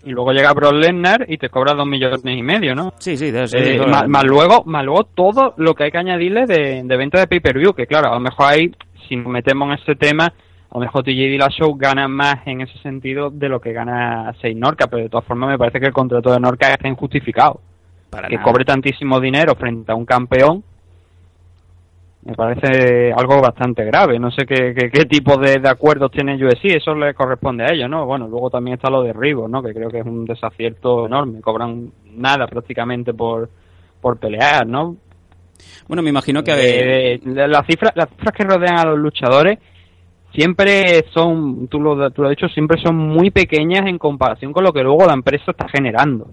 Y 0.03 0.11
luego 0.11 0.31
llega 0.31 0.53
Brock 0.53 0.73
Lesnar 0.73 1.25
y 1.27 1.37
te 1.37 1.49
cobra 1.49 1.73
dos 1.73 1.85
millones 1.85 2.21
y 2.25 2.41
medio, 2.41 2.73
¿no? 2.73 2.93
Sí, 2.97 3.17
sí, 3.17 3.29
de 3.29 3.43
eso 3.43 3.57
Eh, 3.57 3.73
digo, 3.73 3.87
más, 3.87 4.07
más 4.07 4.23
luego, 4.23 4.63
más 4.65 4.83
luego 4.85 5.03
todo 5.03 5.53
lo 5.57 5.75
que 5.75 5.85
hay 5.85 5.91
que 5.91 5.97
añadirle 5.97 6.45
de, 6.45 6.81
de 6.83 6.97
venta 6.97 7.19
de 7.19 7.27
pay-per-view, 7.27 7.73
que 7.73 7.85
claro, 7.87 8.09
a 8.09 8.13
lo 8.13 8.19
mejor 8.19 8.45
ahí, 8.47 8.71
si 9.07 9.17
nos 9.17 9.27
metemos 9.27 9.67
en 9.67 9.79
ese 9.83 9.95
tema, 9.95 10.25
a 10.25 10.73
lo 10.73 10.79
mejor 10.79 11.03
TJ 11.03 11.11
Dillashaw 11.11 11.75
gana 11.75 12.07
más 12.07 12.45
en 12.45 12.61
ese 12.61 12.77
sentido 12.79 13.29
de 13.29 13.49
lo 13.49 13.59
que 13.59 13.73
gana 13.73 14.33
Sei 14.41 14.55
Norca, 14.55 14.87
pero 14.87 15.03
de 15.03 15.09
todas 15.09 15.25
formas 15.25 15.49
me 15.49 15.57
parece 15.57 15.79
que 15.79 15.87
el 15.87 15.93
contrato 15.93 16.31
de 16.31 16.39
Norca 16.39 16.71
está 16.71 16.87
injustificado. 16.87 17.59
para 18.09 18.27
que 18.27 18.35
nada. 18.35 18.45
cobre 18.45 18.65
tantísimo 18.65 19.19
dinero 19.19 19.55
frente 19.55 19.91
a 19.91 19.95
un 19.95 20.05
campeón, 20.05 20.63
me 22.27 22.35
parece 22.35 23.13
algo 23.13 23.39
bastante 23.41 23.85
grave. 23.85 24.19
No 24.19 24.29
sé 24.31 24.45
qué, 24.45 24.73
qué, 24.77 24.89
qué 24.91 25.05
tipo 25.05 25.37
de, 25.37 25.59
de 25.59 25.69
acuerdos 25.69 26.11
tiene 26.11 26.35
UFC, 26.35 26.65
eso 26.75 26.93
le 26.93 27.13
corresponde 27.13 27.63
a 27.63 27.73
ellos, 27.73 27.89
¿no? 27.89 28.05
Bueno, 28.05 28.27
luego 28.27 28.49
también 28.49 28.75
está 28.75 28.89
lo 28.89 29.01
de 29.01 29.13
Rivo, 29.13 29.47
¿no? 29.47 29.63
Que 29.63 29.73
creo 29.73 29.89
que 29.89 29.99
es 29.99 30.05
un 30.05 30.25
desacierto 30.25 31.05
enorme. 31.05 31.39
Cobran 31.41 31.89
nada 32.15 32.47
prácticamente 32.47 33.13
por, 33.13 33.49
por 34.01 34.17
pelear, 34.17 34.67
¿no? 34.67 34.97
Bueno, 35.87 36.03
me 36.03 36.09
imagino 36.09 36.43
que... 36.43 36.51
Eh, 37.13 37.19
la- 37.25 37.47
las 37.47 37.65
cifras 37.65 37.93
las 37.95 38.09
cifras 38.09 38.33
que 38.35 38.43
rodean 38.43 38.77
a 38.77 38.85
los 38.85 38.99
luchadores 38.99 39.57
siempre 40.33 41.05
son 41.13 41.67
tú 41.67 41.79
lo, 41.79 42.11
tú 42.11 42.21
lo 42.21 42.27
has 42.27 42.35
dicho 42.35 42.47
siempre 42.49 42.79
son 42.81 42.95
muy 42.97 43.31
pequeñas 43.31 43.87
en 43.87 43.97
comparación 43.97 44.51
con 44.53 44.63
lo 44.63 44.73
que 44.73 44.83
luego 44.83 45.05
la 45.07 45.13
empresa 45.13 45.51
está 45.51 45.67
generando 45.69 46.27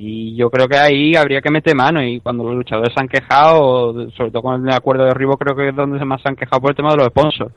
y 0.00 0.36
yo 0.36 0.48
creo 0.48 0.68
que 0.68 0.76
ahí 0.78 1.16
habría 1.16 1.40
que 1.40 1.50
meter 1.50 1.74
mano 1.74 2.00
y 2.02 2.20
cuando 2.20 2.44
los 2.44 2.54
luchadores 2.54 2.94
se 2.94 3.00
han 3.00 3.08
quejado 3.08 4.08
sobre 4.12 4.30
todo 4.30 4.42
con 4.42 4.68
el 4.68 4.72
acuerdo 4.74 5.04
de 5.04 5.12
Rivo 5.14 5.36
creo 5.36 5.56
que 5.56 5.70
es 5.70 5.74
donde 5.74 6.04
más 6.04 6.22
se 6.22 6.28
han 6.28 6.36
quejado 6.36 6.60
por 6.60 6.70
el 6.70 6.76
tema 6.76 6.90
de 6.90 6.98
los 6.98 7.06
sponsors 7.08 7.52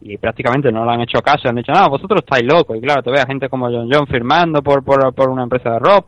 y 0.00 0.16
prácticamente 0.16 0.72
no 0.72 0.84
le 0.86 0.92
han 0.92 1.00
hecho 1.02 1.20
caso 1.20 1.48
han 1.50 1.56
dicho 1.56 1.70
no 1.72 1.90
vosotros 1.90 2.22
estáis 2.24 2.44
locos 2.50 2.76
y 2.78 2.80
claro 2.80 3.02
te 3.02 3.10
ves 3.10 3.20
a 3.22 3.26
gente 3.26 3.48
como 3.50 3.66
John 3.66 3.88
John 3.92 4.06
firmando 4.06 4.62
por, 4.62 4.82
por, 4.82 5.12
por 5.14 5.28
una 5.28 5.42
empresa 5.42 5.70
de 5.70 5.78
rock 5.80 6.06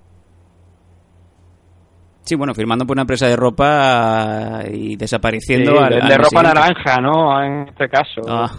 sí, 2.22 2.34
bueno, 2.36 2.54
firmando 2.54 2.86
por 2.86 2.94
una 2.94 3.02
empresa 3.02 3.26
de 3.28 3.36
ropa 3.36 4.62
y 4.72 4.96
desapareciendo 4.96 5.72
Sí, 5.72 5.78
al- 5.78 5.90
de, 5.90 5.96
al 5.96 6.08
de 6.08 6.08
mes 6.08 6.16
ropa 6.16 6.28
siguiente. 6.30 6.54
naranja 6.60 7.00
no 7.02 7.42
en 7.44 7.68
este 7.68 7.88
caso 7.90 8.22
Ah, 8.26 8.50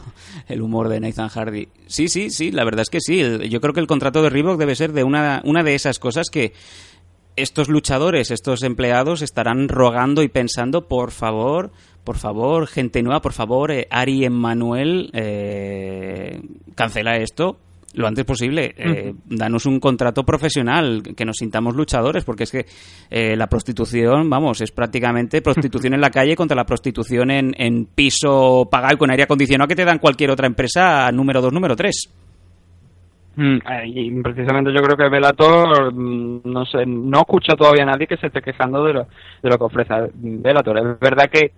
el 0.47 0.61
humor 0.61 0.87
de 0.89 0.99
Nathan 0.99 1.29
Hardy. 1.29 1.67
Sí, 1.87 2.07
sí, 2.07 2.29
sí, 2.29 2.51
la 2.51 2.63
verdad 2.63 2.81
es 2.81 2.89
que 2.91 2.99
sí. 2.99 3.23
Yo 3.49 3.59
creo 3.61 3.73
que 3.73 3.79
el 3.79 3.87
contrato 3.87 4.21
de 4.21 4.29
Reebok 4.29 4.59
debe 4.59 4.75
ser 4.75 4.91
de 4.91 5.03
una, 5.03 5.41
una 5.45 5.63
de 5.63 5.73
esas 5.73 5.97
cosas 5.97 6.29
que 6.31 6.53
estos 7.35 7.69
luchadores, 7.69 8.31
estos 8.31 8.63
empleados 8.63 9.21
estarán 9.21 9.67
rogando 9.67 10.23
y 10.23 10.29
pensando, 10.29 10.87
por 10.87 11.11
favor, 11.11 11.71
por 12.03 12.17
favor, 12.17 12.67
gente 12.67 13.01
nueva, 13.01 13.21
por 13.21 13.33
favor, 13.33 13.71
eh, 13.71 13.87
Ari 13.89 14.25
Emmanuel, 14.25 15.09
eh, 15.13 16.41
cancela 16.75 17.17
esto 17.17 17.57
lo 17.95 18.07
antes 18.07 18.25
posible. 18.25 18.73
Eh, 18.77 19.13
Danos 19.25 19.65
un 19.65 19.79
contrato 19.79 20.23
profesional, 20.23 21.01
que 21.15 21.25
nos 21.25 21.37
sintamos 21.37 21.75
luchadores, 21.75 22.23
porque 22.23 22.43
es 22.43 22.51
que 22.51 22.65
eh, 23.09 23.35
la 23.35 23.47
prostitución, 23.47 24.29
vamos, 24.29 24.61
es 24.61 24.71
prácticamente 24.71 25.41
prostitución 25.41 25.93
en 25.93 26.01
la 26.01 26.09
calle 26.09 26.35
contra 26.35 26.55
la 26.55 26.65
prostitución 26.65 27.31
en, 27.31 27.53
en 27.57 27.85
piso 27.85 28.67
pagado 28.69 28.95
y 28.95 28.97
con 28.97 29.11
aire 29.11 29.23
acondicionado 29.23 29.67
que 29.67 29.75
te 29.75 29.85
dan 29.85 29.99
cualquier 29.99 30.31
otra 30.31 30.47
empresa 30.47 31.11
número 31.11 31.41
2, 31.41 31.53
número 31.53 31.75
3. 31.75 32.09
Mm, 33.35 33.57
eh, 33.69 33.83
Y 33.85 34.21
precisamente 34.21 34.71
yo 34.73 34.81
creo 34.81 34.95
que 34.95 35.09
Velator, 35.09 35.93
no 35.93 36.65
sé, 36.65 36.85
no 36.85 37.19
escucha 37.19 37.55
todavía 37.55 37.83
a 37.83 37.87
nadie 37.87 38.07
que 38.07 38.17
se 38.17 38.27
esté 38.27 38.41
quejando 38.41 38.83
de 38.83 38.93
lo, 38.93 39.07
de 39.41 39.49
lo 39.49 39.57
que 39.57 39.63
ofrece 39.63 39.93
Velator. 40.13 40.77
Es 40.77 40.99
verdad 40.99 41.29
que 41.29 41.51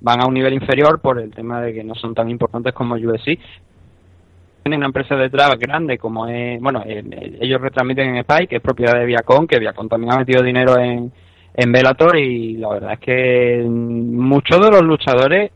van 0.00 0.20
a 0.20 0.26
un 0.26 0.34
nivel 0.34 0.54
inferior 0.54 1.00
por 1.00 1.18
el 1.18 1.30
tema 1.32 1.60
de 1.60 1.72
que 1.72 1.84
no 1.84 1.94
son 1.94 2.14
tan 2.14 2.30
importantes 2.30 2.72
como 2.72 2.94
UFC. 2.94 3.38
Tienen 4.62 4.78
una 4.78 4.86
empresa 4.86 5.14
detrás 5.16 5.58
grande 5.58 5.98
como 5.98 6.26
es, 6.26 6.60
bueno, 6.60 6.82
eh, 6.86 7.02
ellos 7.40 7.60
retransmiten 7.60 8.10
en 8.10 8.16
Spike, 8.18 8.48
que 8.48 8.56
es 8.56 8.62
propiedad 8.62 8.94
de 8.94 9.04
Viacom, 9.04 9.46
que 9.46 9.58
Viacom 9.58 9.88
también 9.88 10.12
ha 10.12 10.18
metido 10.18 10.42
dinero 10.42 10.78
en, 10.78 11.12
en 11.54 11.72
Bellator 11.72 12.16
y 12.16 12.56
la 12.56 12.68
verdad 12.70 12.92
es 12.94 12.98
que 13.00 13.64
mm, 13.66 14.18
muchos 14.18 14.60
de 14.60 14.70
los 14.70 14.82
luchadores 14.82 15.50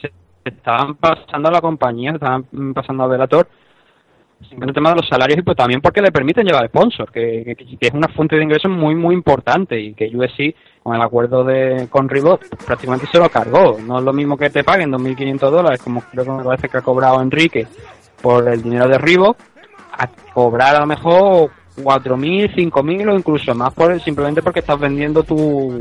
se 0.00 0.10
estaban 0.44 0.94
pasando 0.94 1.48
a 1.48 1.52
la 1.52 1.60
compañía, 1.60 2.12
estaban 2.12 2.46
mm, 2.52 2.72
pasando 2.72 3.02
a 3.04 3.08
Bellator 3.08 3.48
simplemente 4.48 4.70
el 4.70 4.74
tema 4.74 4.90
de 4.90 4.96
los 4.96 5.08
salarios 5.08 5.38
y 5.38 5.42
pues 5.42 5.56
también 5.56 5.80
porque 5.80 6.02
le 6.02 6.12
permiten 6.12 6.46
llevar 6.46 6.68
sponsor, 6.68 7.10
que, 7.10 7.54
que, 7.56 7.76
que 7.76 7.86
es 7.86 7.94
una 7.94 8.08
fuente 8.08 8.36
de 8.36 8.42
ingresos 8.42 8.70
muy 8.70 8.94
muy 8.94 9.14
importante 9.14 9.80
y 9.80 9.94
que 9.94 10.10
UFC 10.14 10.54
con 10.82 10.94
el 10.94 11.02
acuerdo 11.02 11.44
de 11.44 11.88
con 11.90 12.08
Reebok 12.08 12.44
prácticamente 12.64 13.06
se 13.10 13.18
lo 13.18 13.28
cargó. 13.28 13.78
No 13.80 13.98
es 13.98 14.04
lo 14.04 14.12
mismo 14.12 14.36
que 14.36 14.50
te 14.50 14.64
paguen 14.64 14.92
2.500 14.92 15.38
dólares, 15.50 15.82
como 15.82 16.02
creo 16.02 16.24
que 16.24 16.30
me 16.30 16.44
parece 16.44 16.68
que 16.68 16.78
ha 16.78 16.82
cobrado 16.82 17.20
Enrique 17.22 17.66
por 18.20 18.48
el 18.48 18.62
dinero 18.62 18.88
de 18.88 18.98
Reebok, 18.98 19.36
a 19.92 20.08
cobrar 20.32 20.76
a 20.76 20.80
lo 20.80 20.86
mejor 20.86 21.50
4.000, 21.76 22.54
5.000 22.54 23.12
o 23.12 23.16
incluso 23.16 23.54
más 23.54 23.72
por 23.74 24.00
simplemente 24.00 24.42
porque 24.42 24.60
estás 24.60 24.78
vendiendo 24.78 25.22
tu 25.22 25.78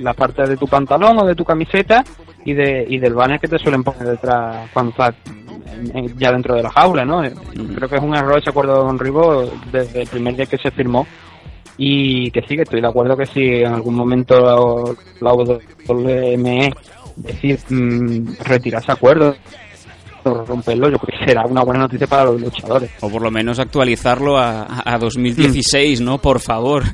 la, 0.00 0.14
parte 0.14 0.46
de 0.46 0.56
tu 0.56 0.66
pantalón 0.66 1.18
o 1.18 1.26
de 1.26 1.34
tu 1.34 1.44
camiseta 1.44 2.04
y 2.44 2.52
de 2.54 2.84
y 2.88 2.98
del 2.98 3.14
banner 3.14 3.38
que 3.38 3.48
te 3.48 3.58
suelen 3.58 3.84
poner 3.84 4.04
detrás 4.04 4.68
cuando 4.72 4.90
estás 4.90 5.14
ya 6.16 6.32
dentro 6.32 6.54
de 6.54 6.62
la 6.62 6.70
jaula, 6.70 7.04
¿no? 7.04 7.22
Creo 7.22 7.88
que 7.88 7.96
es 7.96 8.02
un 8.02 8.14
error 8.14 8.38
ese 8.38 8.50
acuerdo 8.50 8.84
con 8.84 8.98
Ribo 8.98 9.50
desde 9.70 10.02
el 10.02 10.08
primer 10.08 10.36
día 10.36 10.46
que 10.46 10.58
se 10.58 10.70
firmó 10.70 11.06
y 11.76 12.30
que 12.30 12.42
sí, 12.42 12.56
que 12.56 12.62
estoy 12.62 12.80
de 12.80 12.88
acuerdo 12.88 13.16
que 13.16 13.26
si 13.26 13.62
en 13.62 13.72
algún 13.72 13.94
momento 13.94 14.38
la, 14.40 14.56
la 15.20 15.32
WME 15.32 16.72
decide 17.16 17.58
mm, 17.70 18.34
retirarse 18.44 18.92
acuerdo 18.92 19.30
o 19.30 19.71
romperlo, 20.24 20.90
yo 20.90 20.98
creo 20.98 21.18
que 21.18 21.26
será 21.26 21.46
una 21.46 21.62
buena 21.62 21.80
noticia 21.80 22.06
para 22.06 22.24
los 22.24 22.40
luchadores. 22.40 22.90
O 23.00 23.08
por 23.08 23.22
lo 23.22 23.30
menos 23.30 23.58
actualizarlo 23.58 24.38
a, 24.38 24.82
a 24.84 24.98
2016, 24.98 26.00
¿no? 26.00 26.18
Por 26.18 26.40
favor. 26.40 26.84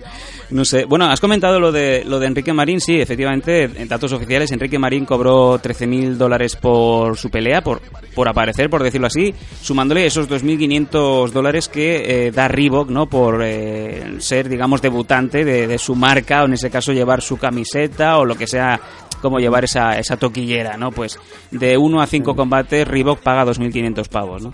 No 0.50 0.64
sé. 0.64 0.86
Bueno, 0.86 1.04
has 1.06 1.20
comentado 1.20 1.60
lo 1.60 1.72
de 1.72 2.04
lo 2.04 2.18
de 2.18 2.26
Enrique 2.26 2.54
Marín, 2.54 2.80
sí, 2.80 2.98
efectivamente, 2.98 3.64
en 3.64 3.86
datos 3.86 4.12
oficiales, 4.12 4.50
Enrique 4.50 4.78
Marín 4.78 5.04
cobró 5.04 5.60
13.000 5.60 6.14
dólares 6.14 6.56
por 6.56 7.18
su 7.18 7.28
pelea, 7.28 7.60
por, 7.60 7.82
por 8.14 8.28
aparecer, 8.28 8.70
por 8.70 8.82
decirlo 8.82 9.08
así, 9.08 9.34
sumándole 9.60 10.06
esos 10.06 10.28
2.500 10.28 11.30
dólares 11.32 11.68
que 11.68 12.28
eh, 12.28 12.30
da 12.30 12.48
Reebok, 12.48 12.88
¿no? 12.88 13.06
Por 13.06 13.42
eh, 13.44 14.16
ser, 14.20 14.48
digamos, 14.48 14.80
debutante 14.80 15.44
de, 15.44 15.66
de 15.66 15.78
su 15.78 15.94
marca, 15.94 16.42
o 16.42 16.46
en 16.46 16.54
ese 16.54 16.70
caso 16.70 16.92
llevar 16.92 17.20
su 17.20 17.36
camiseta, 17.36 18.16
o 18.16 18.24
lo 18.24 18.34
que 18.34 18.46
sea 18.46 18.80
como 19.20 19.38
llevar 19.38 19.64
esa, 19.64 19.98
esa 19.98 20.16
toquillera, 20.16 20.76
¿no? 20.76 20.90
Pues 20.90 21.18
de 21.50 21.76
1 21.76 22.00
a 22.00 22.06
5 22.06 22.36
combates, 22.36 22.86
Reebok 22.86 23.20
paga 23.20 23.44
2.500 23.44 24.08
pavos, 24.08 24.42
¿no? 24.42 24.52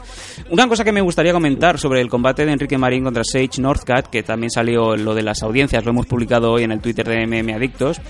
Una 0.51 0.69
cosa 0.69 0.85
que 0.85 0.93
me 0.93 1.01
gustaría 1.01 1.33
comentar 1.33 1.79
sobre 1.79 2.01
el 2.01 2.09
combate 2.09 2.45
de 2.45 2.53
Enrique 2.53 2.79
Marín 2.79 3.05
contra 3.05 3.25
Sage 3.25 3.61
Northcutt, 3.61 4.09
que 4.09 4.23
también 4.23 4.51
salió 4.51 4.97
lo 4.97 5.15
de 5.15 5.23
las 5.23 5.43
audiencias, 5.43 5.85
lo 5.85 5.91
hemos 5.91 6.07
publicado 6.07 6.53
hoy 6.53 6.65
en 6.65 6.73
el 6.73 6.81
Twitter 6.81 7.07
de 7.07 7.27
MM 7.27 7.55
Adictos, 7.55 8.01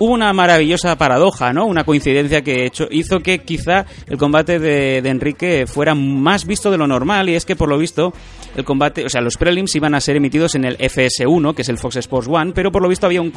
hubo 0.00 0.14
una 0.14 0.32
maravillosa 0.32 0.96
paradoja, 0.96 1.52
¿no? 1.52 1.66
Una 1.66 1.84
coincidencia 1.84 2.42
que 2.42 2.64
hecho, 2.64 2.88
hizo 2.90 3.20
que 3.20 3.40
quizá 3.40 3.86
el 4.08 4.16
combate 4.16 4.58
de, 4.58 5.02
de 5.02 5.08
Enrique 5.08 5.66
fuera 5.66 5.94
más 5.94 6.46
visto 6.46 6.70
de 6.70 6.78
lo 6.78 6.86
normal 6.86 7.28
y 7.28 7.34
es 7.34 7.44
que 7.44 7.54
por 7.54 7.68
lo 7.68 7.78
visto 7.78 8.12
el 8.56 8.64
combate, 8.64 9.04
o 9.04 9.08
sea, 9.08 9.20
los 9.20 9.36
prelims 9.36 9.76
iban 9.76 9.94
a 9.94 10.00
ser 10.00 10.16
emitidos 10.16 10.54
en 10.54 10.64
el 10.64 10.78
FS1, 10.78 11.54
que 11.54 11.62
es 11.62 11.68
el 11.68 11.78
Fox 11.78 11.96
Sports 11.96 12.28
One, 12.28 12.52
pero 12.54 12.72
por 12.72 12.82
lo 12.82 12.88
visto 12.88 13.06
había 13.06 13.20
un, 13.20 13.32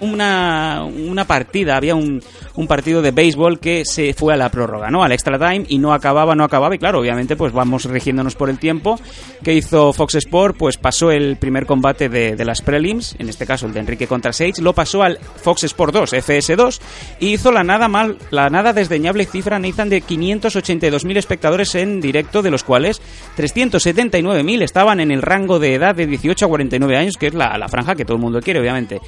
una, 0.00 0.84
una 0.84 1.26
partida, 1.26 1.76
había 1.76 1.94
un, 1.94 2.22
un 2.54 2.66
partido 2.66 3.02
de 3.02 3.10
béisbol 3.10 3.58
que 3.60 3.84
se 3.84 4.14
fue 4.14 4.34
a 4.34 4.36
la 4.36 4.50
prórroga, 4.50 4.90
¿no? 4.90 5.02
Al 5.02 5.12
extra 5.12 5.38
time 5.38 5.64
y 5.68 5.78
no 5.78 5.92
acababa, 5.92 6.34
no 6.34 6.44
acababa 6.44 6.74
y 6.74 6.78
claro, 6.78 7.00
obviamente 7.00 7.36
pues 7.36 7.52
vamos 7.52 7.84
rigiéndonos 7.84 8.34
por 8.34 8.50
el 8.50 8.58
tiempo. 8.58 8.98
que 9.42 9.54
hizo 9.54 9.92
Fox 9.92 10.16
Sport? 10.16 10.56
Pues 10.56 10.76
pasó 10.76 11.10
el 11.10 11.36
primer 11.36 11.66
combate 11.66 12.08
de, 12.08 12.36
de 12.36 12.44
las 12.44 12.62
prelims, 12.62 13.16
en 13.18 13.28
este 13.28 13.46
caso 13.46 13.66
el 13.66 13.72
de 13.72 13.80
Enrique 13.80 14.06
contra 14.06 14.32
Sage, 14.32 14.60
lo 14.60 14.72
pasó 14.72 15.02
al 15.02 15.18
Fox 15.18 15.64
Sport 15.64 15.94
2, 15.94 16.12
FS2, 16.14 16.80
y 17.20 17.34
hizo 17.34 17.52
la 17.52 17.64
nada 17.64 17.88
mal, 17.88 18.18
la 18.30 18.50
nada 18.50 18.72
desdeñable 18.72 19.24
cifra, 19.24 19.58
Nathan, 19.58 19.88
de 19.88 20.02
582.000 20.02 21.16
espectadores 21.16 21.74
en 21.74 22.00
directo, 22.00 22.42
de 22.42 22.50
los 22.50 22.64
cuales 22.64 23.00
379.000 23.36 24.62
estaban 24.62 25.00
en 25.00 25.10
el 25.10 25.22
rango 25.22 25.58
de 25.58 25.74
edad 25.74 25.94
de 25.94 26.06
18 26.06 26.44
a 26.44 26.48
49 26.48 26.96
años, 26.96 27.16
que 27.16 27.28
es 27.28 27.34
la, 27.34 27.56
la 27.58 27.68
franja 27.68 27.94
que 27.94 28.04
todo 28.04 28.16
el 28.16 28.22
mundo 28.22 28.40
quiere, 28.40 28.60
obviamente 28.60 29.00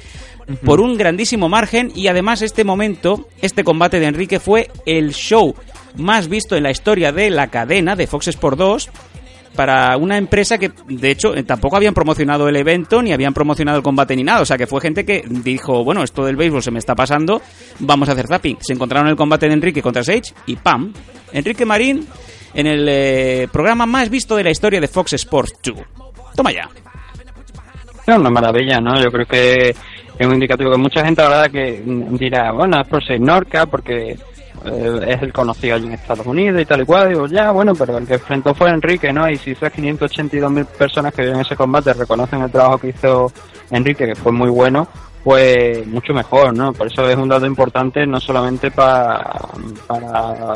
por 0.63 0.80
un 0.81 0.97
grandísimo 0.97 1.49
margen 1.49 1.91
y 1.95 2.07
además 2.07 2.41
este 2.41 2.63
momento, 2.63 3.27
este 3.41 3.63
combate 3.63 3.99
de 3.99 4.07
Enrique 4.07 4.39
fue 4.39 4.69
el 4.85 5.13
show 5.13 5.55
más 5.95 6.27
visto 6.27 6.55
en 6.55 6.63
la 6.63 6.71
historia 6.71 7.11
de 7.11 7.29
la 7.29 7.47
cadena 7.47 7.95
de 7.95 8.07
Fox 8.07 8.27
Sport 8.29 8.57
2 8.57 8.89
para 9.55 9.97
una 9.97 10.17
empresa 10.17 10.57
que 10.57 10.71
de 10.87 11.11
hecho 11.11 11.35
eh, 11.35 11.43
tampoco 11.43 11.75
habían 11.75 11.93
promocionado 11.93 12.47
el 12.47 12.55
evento 12.55 13.01
ni 13.01 13.11
habían 13.11 13.33
promocionado 13.33 13.77
el 13.77 13.83
combate 13.83 14.15
ni 14.15 14.23
nada, 14.23 14.41
o 14.41 14.45
sea 14.45 14.57
que 14.57 14.67
fue 14.67 14.81
gente 14.81 15.05
que 15.05 15.23
dijo, 15.27 15.83
bueno, 15.83 16.03
esto 16.03 16.25
del 16.25 16.35
béisbol 16.35 16.63
se 16.63 16.71
me 16.71 16.79
está 16.79 16.95
pasando, 16.95 17.41
vamos 17.79 18.09
a 18.09 18.13
hacer 18.13 18.27
zapping. 18.27 18.57
Se 18.61 18.73
encontraron 18.73 19.09
el 19.09 19.15
combate 19.15 19.47
de 19.47 19.53
Enrique 19.53 19.81
contra 19.81 20.03
Sage 20.03 20.33
y 20.45 20.55
¡pam! 20.55 20.93
Enrique 21.33 21.65
Marín 21.65 22.07
en 22.53 22.67
el 22.67 22.87
eh, 22.89 23.47
programa 23.51 23.85
más 23.85 24.09
visto 24.09 24.35
de 24.35 24.43
la 24.43 24.51
historia 24.51 24.79
de 24.79 24.87
Fox 24.87 25.13
Sports 25.13 25.53
2. 25.63 25.75
Toma 26.35 26.51
ya. 26.51 26.69
Es 28.07 28.17
una 28.17 28.29
maravilla, 28.29 28.79
¿no? 28.79 29.01
Yo 29.01 29.11
creo 29.11 29.25
que 29.25 29.75
es 30.17 30.27
un 30.27 30.33
indicativo 30.33 30.71
que 30.71 30.77
mucha 30.77 31.03
gente, 31.03 31.21
la 31.21 31.29
verdad, 31.29 31.51
que 31.51 31.83
dirá, 32.11 32.51
bueno, 32.51 32.81
es 32.81 32.87
por 32.87 33.03
ser 33.03 33.19
Norca, 33.19 33.65
porque 33.65 34.17
eh, 34.65 34.99
es 35.07 35.21
el 35.21 35.33
conocido 35.33 35.75
allí 35.75 35.87
en 35.87 35.93
Estados 35.93 36.25
Unidos 36.25 36.61
y 36.61 36.65
tal 36.65 36.81
y 36.81 36.85
cual. 36.85 37.09
Digo, 37.09 37.27
ya, 37.27 37.51
bueno, 37.51 37.73
pero 37.73 37.97
el 37.97 38.07
que 38.07 38.15
enfrentó 38.15 38.53
fue 38.53 38.69
Enrique, 38.69 39.11
¿no? 39.11 39.29
Y 39.29 39.37
si 39.37 39.51
esas 39.51 39.73
582.000 39.73 40.65
personas 40.65 41.13
que 41.13 41.23
vieron 41.23 41.41
ese 41.41 41.55
combate 41.55 41.93
reconocen 41.93 42.41
el 42.41 42.51
trabajo 42.51 42.77
que 42.77 42.89
hizo 42.89 43.31
Enrique, 43.71 44.05
que 44.05 44.15
fue 44.15 44.31
muy 44.31 44.49
bueno, 44.49 44.87
pues 45.23 45.85
mucho 45.87 46.13
mejor, 46.13 46.55
¿no? 46.55 46.73
Por 46.73 46.87
eso 46.87 47.09
es 47.09 47.15
un 47.15 47.29
dato 47.29 47.45
importante, 47.45 48.05
no 48.05 48.19
solamente 48.19 48.71
para, 48.71 49.31
para 49.87 50.55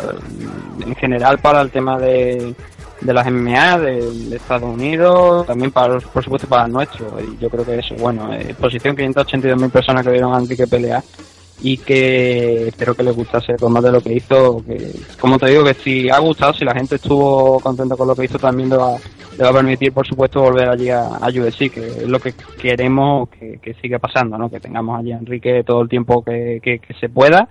en 0.85 0.95
general 0.95 1.39
para 1.39 1.61
el 1.61 1.71
tema 1.71 1.97
de, 1.97 2.53
de 3.01 3.13
las 3.13 3.29
MMA 3.29 3.79
de, 3.79 4.35
Estados 4.35 4.73
Unidos, 4.73 5.45
también 5.45 5.71
para 5.71 5.99
por 5.99 6.23
supuesto 6.23 6.47
para 6.47 6.65
el 6.65 6.71
nuestro. 6.71 7.17
Y 7.19 7.37
yo 7.37 7.49
creo 7.49 7.65
que 7.65 7.79
eso, 7.79 7.95
bueno, 7.95 8.33
eh, 8.33 8.55
posición 8.59 8.95
582.000 8.95 9.69
personas 9.71 10.05
que 10.05 10.11
vieron 10.11 10.33
a 10.33 10.39
Enrique 10.39 10.67
pelear 10.67 11.03
y 11.61 11.77
que 11.77 12.67
espero 12.67 12.95
que 12.95 13.03
les 13.03 13.15
gustase 13.15 13.55
combate 13.55 13.87
de 13.87 13.93
lo 13.93 14.01
que 14.01 14.13
hizo. 14.13 14.63
Que, 14.65 14.91
como 15.19 15.37
te 15.37 15.47
digo, 15.47 15.63
que 15.63 15.73
si 15.73 16.09
ha 16.09 16.19
gustado, 16.19 16.53
si 16.53 16.65
la 16.65 16.73
gente 16.73 16.95
estuvo 16.95 17.59
contenta 17.59 17.95
con 17.95 18.07
lo 18.07 18.15
que 18.15 18.25
hizo, 18.25 18.37
también 18.37 18.69
le 18.69 18.77
va, 18.77 18.97
le 19.37 19.43
va 19.43 19.49
a 19.49 19.53
permitir, 19.53 19.93
por 19.93 20.07
supuesto, 20.07 20.41
volver 20.41 20.69
allí 20.69 20.89
a, 20.89 21.05
a 21.05 21.27
UFC, 21.27 21.71
que 21.71 21.87
es 21.87 22.07
lo 22.07 22.19
que 22.19 22.33
queremos 22.61 23.29
que, 23.29 23.59
que 23.61 23.73
siga 23.75 23.99
pasando, 23.99 24.37
¿no? 24.37 24.49
Que 24.49 24.59
tengamos 24.59 24.99
allí 24.99 25.11
a 25.11 25.17
Enrique 25.17 25.63
todo 25.63 25.81
el 25.81 25.89
tiempo 25.89 26.23
que, 26.23 26.59
que 26.61 26.93
se 26.99 27.09
pueda 27.09 27.49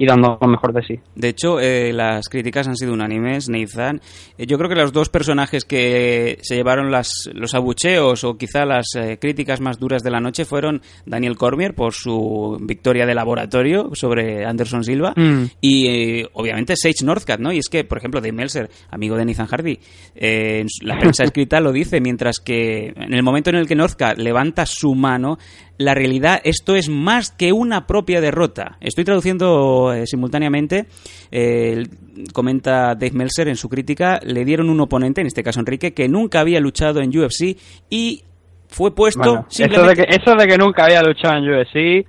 y 0.00 0.06
dando 0.06 0.38
lo 0.40 0.48
mejor 0.48 0.72
de 0.72 0.82
sí. 0.82 0.98
De 1.14 1.28
hecho, 1.28 1.60
eh, 1.60 1.92
las 1.92 2.26
críticas 2.30 2.66
han 2.66 2.74
sido 2.74 2.94
unánimes, 2.94 3.50
Nathan. 3.50 4.00
Eh, 4.38 4.46
yo 4.46 4.56
creo 4.56 4.70
que 4.70 4.74
los 4.74 4.94
dos 4.94 5.10
personajes 5.10 5.66
que 5.66 6.38
se 6.40 6.56
llevaron 6.56 6.90
las, 6.90 7.28
los 7.34 7.54
abucheos 7.54 8.24
o 8.24 8.38
quizá 8.38 8.64
las 8.64 8.86
eh, 8.96 9.18
críticas 9.20 9.60
más 9.60 9.78
duras 9.78 10.02
de 10.02 10.10
la 10.10 10.18
noche 10.20 10.46
fueron 10.46 10.80
Daniel 11.04 11.36
Cormier 11.36 11.74
por 11.74 11.92
su 11.92 12.56
victoria 12.62 13.04
de 13.04 13.14
laboratorio 13.14 13.90
sobre 13.92 14.46
Anderson 14.46 14.84
Silva 14.84 15.12
Mm. 15.14 15.44
y 15.60 15.86
eh, 15.88 16.28
obviamente 16.32 16.76
Sage 16.76 17.04
Northcutt, 17.04 17.40
¿no? 17.40 17.52
Y 17.52 17.58
es 17.58 17.68
que, 17.68 17.84
por 17.84 17.98
ejemplo, 17.98 18.22
Dave 18.22 18.32
Meltzer, 18.32 18.70
amigo 18.90 19.16
de 19.16 19.26
Nathan 19.26 19.48
Hardy, 19.48 19.78
eh, 20.14 20.64
la 20.80 20.98
prensa 20.98 21.24
escrita 21.24 21.60
lo 21.60 21.72
dice, 21.72 22.00
mientras 22.00 22.38
que 22.38 22.94
en 22.96 23.12
el 23.12 23.22
momento 23.22 23.50
en 23.50 23.56
el 23.56 23.66
que 23.66 23.74
Northcutt 23.74 24.16
levanta 24.16 24.64
su 24.64 24.94
mano, 24.94 25.36
la 25.78 25.94
realidad 25.94 26.40
esto 26.44 26.76
es 26.76 26.90
más 26.90 27.30
que 27.30 27.52
una 27.52 27.86
propia 27.86 28.20
derrota. 28.20 28.76
Estoy 28.80 29.04
traduciendo 29.04 29.89
eh, 29.92 30.06
simultáneamente. 30.06 30.86
eh, 31.30 31.84
comenta 32.32 32.94
Dave 32.94 33.12
Meltzer 33.12 33.48
en 33.48 33.56
su 33.56 33.68
crítica, 33.68 34.20
le 34.24 34.44
dieron 34.44 34.70
un 34.70 34.80
oponente, 34.80 35.20
en 35.20 35.26
este 35.26 35.42
caso 35.42 35.60
Enrique, 35.60 35.92
que 35.92 36.08
nunca 36.08 36.40
había 36.40 36.60
luchado 36.60 37.00
en 37.00 37.10
UFC 37.16 37.56
y 37.88 38.22
fue 38.68 38.94
puesto 38.94 39.20
Bueno, 39.20 39.46
eso, 39.50 39.62
de 39.62 39.68
simplemente... 39.68 40.06
que, 40.06 40.16
eso 40.16 40.34
de 40.36 40.46
que 40.46 40.56
nunca 40.58 40.84
había 40.84 41.02
luchado 41.02 41.36
en 41.38 41.50
UFC, 41.50 42.06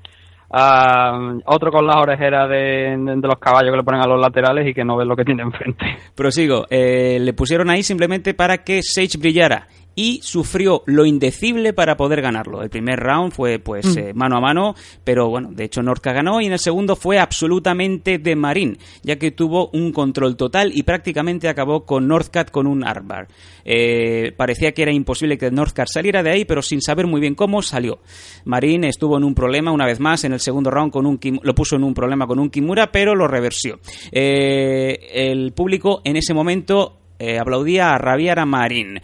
ah, 0.52 1.34
otro 1.46 1.72
con 1.72 1.86
las 1.88 1.98
orejeras 1.98 2.50
de, 2.50 2.96
de 2.98 3.28
los 3.28 3.40
caballos 3.40 3.72
que 3.72 3.78
le 3.78 3.84
ponen 3.84 4.02
a 4.02 4.08
los 4.08 4.22
laterales 4.22 4.68
y 4.68 4.74
que 4.74 4.84
no 4.84 4.98
ven 4.98 5.08
lo 5.08 5.16
que 5.16 5.26
tiene 5.26 5.44
enfrente. 5.44 5.86
Prosigo. 6.16 6.66
Eh, 6.70 7.18
le 7.20 7.34
pusieron 7.34 7.70
ahí 7.70 7.84
simplemente 7.84 8.34
para 8.34 8.64
que 8.64 8.82
Sage 8.84 9.18
brillara 9.18 9.68
y 9.94 10.22
sufrió 10.24 10.84
lo 10.86 11.06
indecible 11.06 11.74
para 11.74 11.98
poder 11.98 12.22
ganarlo. 12.22 12.64
El 12.64 12.70
primer 12.70 13.00
round 13.00 13.34
fue 13.34 13.60
pues 13.60 13.98
eh, 13.98 14.14
mano 14.14 14.38
a 14.38 14.42
mano, 14.42 14.74
pero 15.04 15.30
bueno, 15.30 15.50
de 15.52 15.66
hecho 15.66 15.84
Norca 15.84 16.14
ganó 16.14 16.40
y 16.40 16.46
en 16.46 16.54
el 16.54 16.60
segundo 16.60 16.96
fue 16.96 17.20
absolutamente 17.20 18.18
de 18.18 18.36
Marín, 18.36 18.78
ya 19.04 19.18
que 19.18 19.32
tuvo 19.32 19.70
un 19.74 19.92
control 19.92 20.38
total 20.38 20.72
y 20.74 20.84
prácticamente 20.84 21.50
acabó 21.50 21.86
con 21.86 22.08
Northcat 22.08 22.52
con 22.52 22.68
un 22.68 22.86
armbar. 22.86 23.28
Eh, 23.66 24.32
parecía 24.38 24.72
que 24.72 24.84
era 24.84 24.94
imposible 24.94 25.38
que 25.38 25.52
Northcat 25.52 25.88
saliera 25.88 26.24
de 26.24 26.32
ahí, 26.32 26.46
pero 26.46 26.62
sin 26.62 26.82
saber 26.82 27.06
muy 27.06 27.20
bien 27.20 27.36
cómo 27.36 27.62
salió. 27.62 28.00
Marín 28.46 28.86
estuvo 28.86 29.18
en 29.18 29.24
un 29.26 29.36
problema 29.36 29.72
una 29.72 29.86
vez 29.86 30.00
más 30.00 30.24
en 30.24 30.34
el 30.34 30.40
segundo 30.40 30.72
round 30.72 30.92
con 30.92 31.06
un 31.06 31.18
Kim- 31.18 31.40
lo 31.44 31.54
puso 31.54 31.76
en 31.76 31.84
un 31.84 31.94
problema 31.94 32.28
con 32.28 32.40
un 32.40 32.50
Kimura, 32.50 32.92
pero 32.92 33.14
lo 33.14 33.28
reversió. 33.28 33.80
Eh, 34.12 35.10
el 35.14 35.52
público 35.52 36.02
en 36.06 36.16
ese 36.16 36.34
momento 36.34 36.98
aplaudía 37.40 37.94
a 37.94 37.98
rabiar 38.00 38.40
a 38.40 38.46
Marín. 38.46 39.00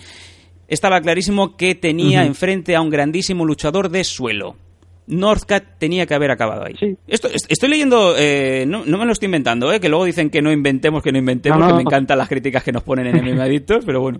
Estaba 0.67 0.99
clarísimo 1.01 1.55
que 1.55 1.75
tenía 1.75 2.25
enfrente 2.25 2.75
a 2.75 2.81
un 2.81 2.89
grandísimo 2.89 3.45
luchador 3.45 3.89
de 3.89 4.03
suelo. 4.03 4.55
Northcat 5.09 5.63
tenía 5.79 6.05
que 6.05 6.13
haber 6.13 6.31
acabado 6.31 6.65
ahí. 6.65 6.75
Sí. 6.77 6.97
Esto, 7.07 7.29
est- 7.29 7.45
estoy 7.49 7.69
leyendo, 7.69 8.15
eh, 8.17 8.65
no, 8.67 8.83
no 8.85 8.97
me 8.97 9.05
lo 9.05 9.13
estoy 9.13 9.27
inventando, 9.27 9.71
eh, 9.71 9.79
que 9.79 9.87
luego 9.87 10.03
dicen 10.03 10.29
que 10.29 10.41
no 10.41 10.51
inventemos, 10.51 11.01
que 11.01 11.13
no 11.13 11.17
inventemos, 11.17 11.57
No, 11.59 11.65
no. 11.67 11.71
que 11.71 11.77
me 11.77 11.81
encantan 11.83 12.17
las 12.17 12.27
críticas 12.27 12.61
que 12.63 12.73
nos 12.73 12.83
ponen 12.83 13.07
en 13.07 13.15
pero 13.85 14.01
bueno. 14.01 14.19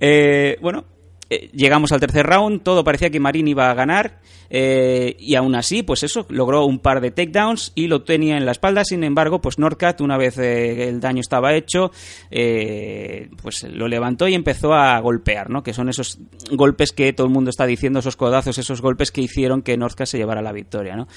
Eh, 0.00 0.56
bueno, 0.60 0.84
eh, 1.30 1.50
llegamos 1.52 1.92
al 1.92 2.00
tercer 2.00 2.26
round, 2.26 2.62
todo 2.62 2.84
parecía 2.84 3.10
que 3.10 3.20
Marín 3.20 3.48
iba 3.48 3.70
a 3.70 3.74
ganar, 3.74 4.20
eh, 4.50 5.16
y 5.18 5.34
aún 5.34 5.54
así, 5.54 5.82
pues 5.82 6.02
eso, 6.02 6.26
logró 6.28 6.64
un 6.64 6.78
par 6.78 7.00
de 7.00 7.10
takedowns 7.10 7.72
y 7.74 7.88
lo 7.88 8.02
tenía 8.02 8.36
en 8.36 8.44
la 8.46 8.52
espalda, 8.52 8.84
sin 8.84 9.02
embargo, 9.04 9.40
pues 9.40 9.58
Norcat, 9.58 10.00
una 10.00 10.16
vez 10.16 10.38
eh, 10.38 10.88
el 10.88 11.00
daño 11.00 11.20
estaba 11.20 11.54
hecho, 11.54 11.90
eh, 12.30 13.30
pues 13.42 13.64
lo 13.64 13.88
levantó 13.88 14.28
y 14.28 14.34
empezó 14.34 14.74
a 14.74 14.98
golpear, 15.00 15.50
¿no? 15.50 15.62
Que 15.62 15.72
son 15.72 15.88
esos 15.88 16.18
golpes 16.52 16.92
que 16.92 17.12
todo 17.12 17.26
el 17.26 17.32
mundo 17.32 17.50
está 17.50 17.66
diciendo, 17.66 17.98
esos 17.98 18.16
codazos, 18.16 18.58
esos 18.58 18.80
golpes 18.80 19.10
que 19.10 19.22
hicieron 19.22 19.62
que 19.62 19.76
Norcat 19.76 20.06
se 20.06 20.18
llevara 20.18 20.42
la 20.42 20.52
victoria, 20.52 20.94
¿no? 20.94 21.08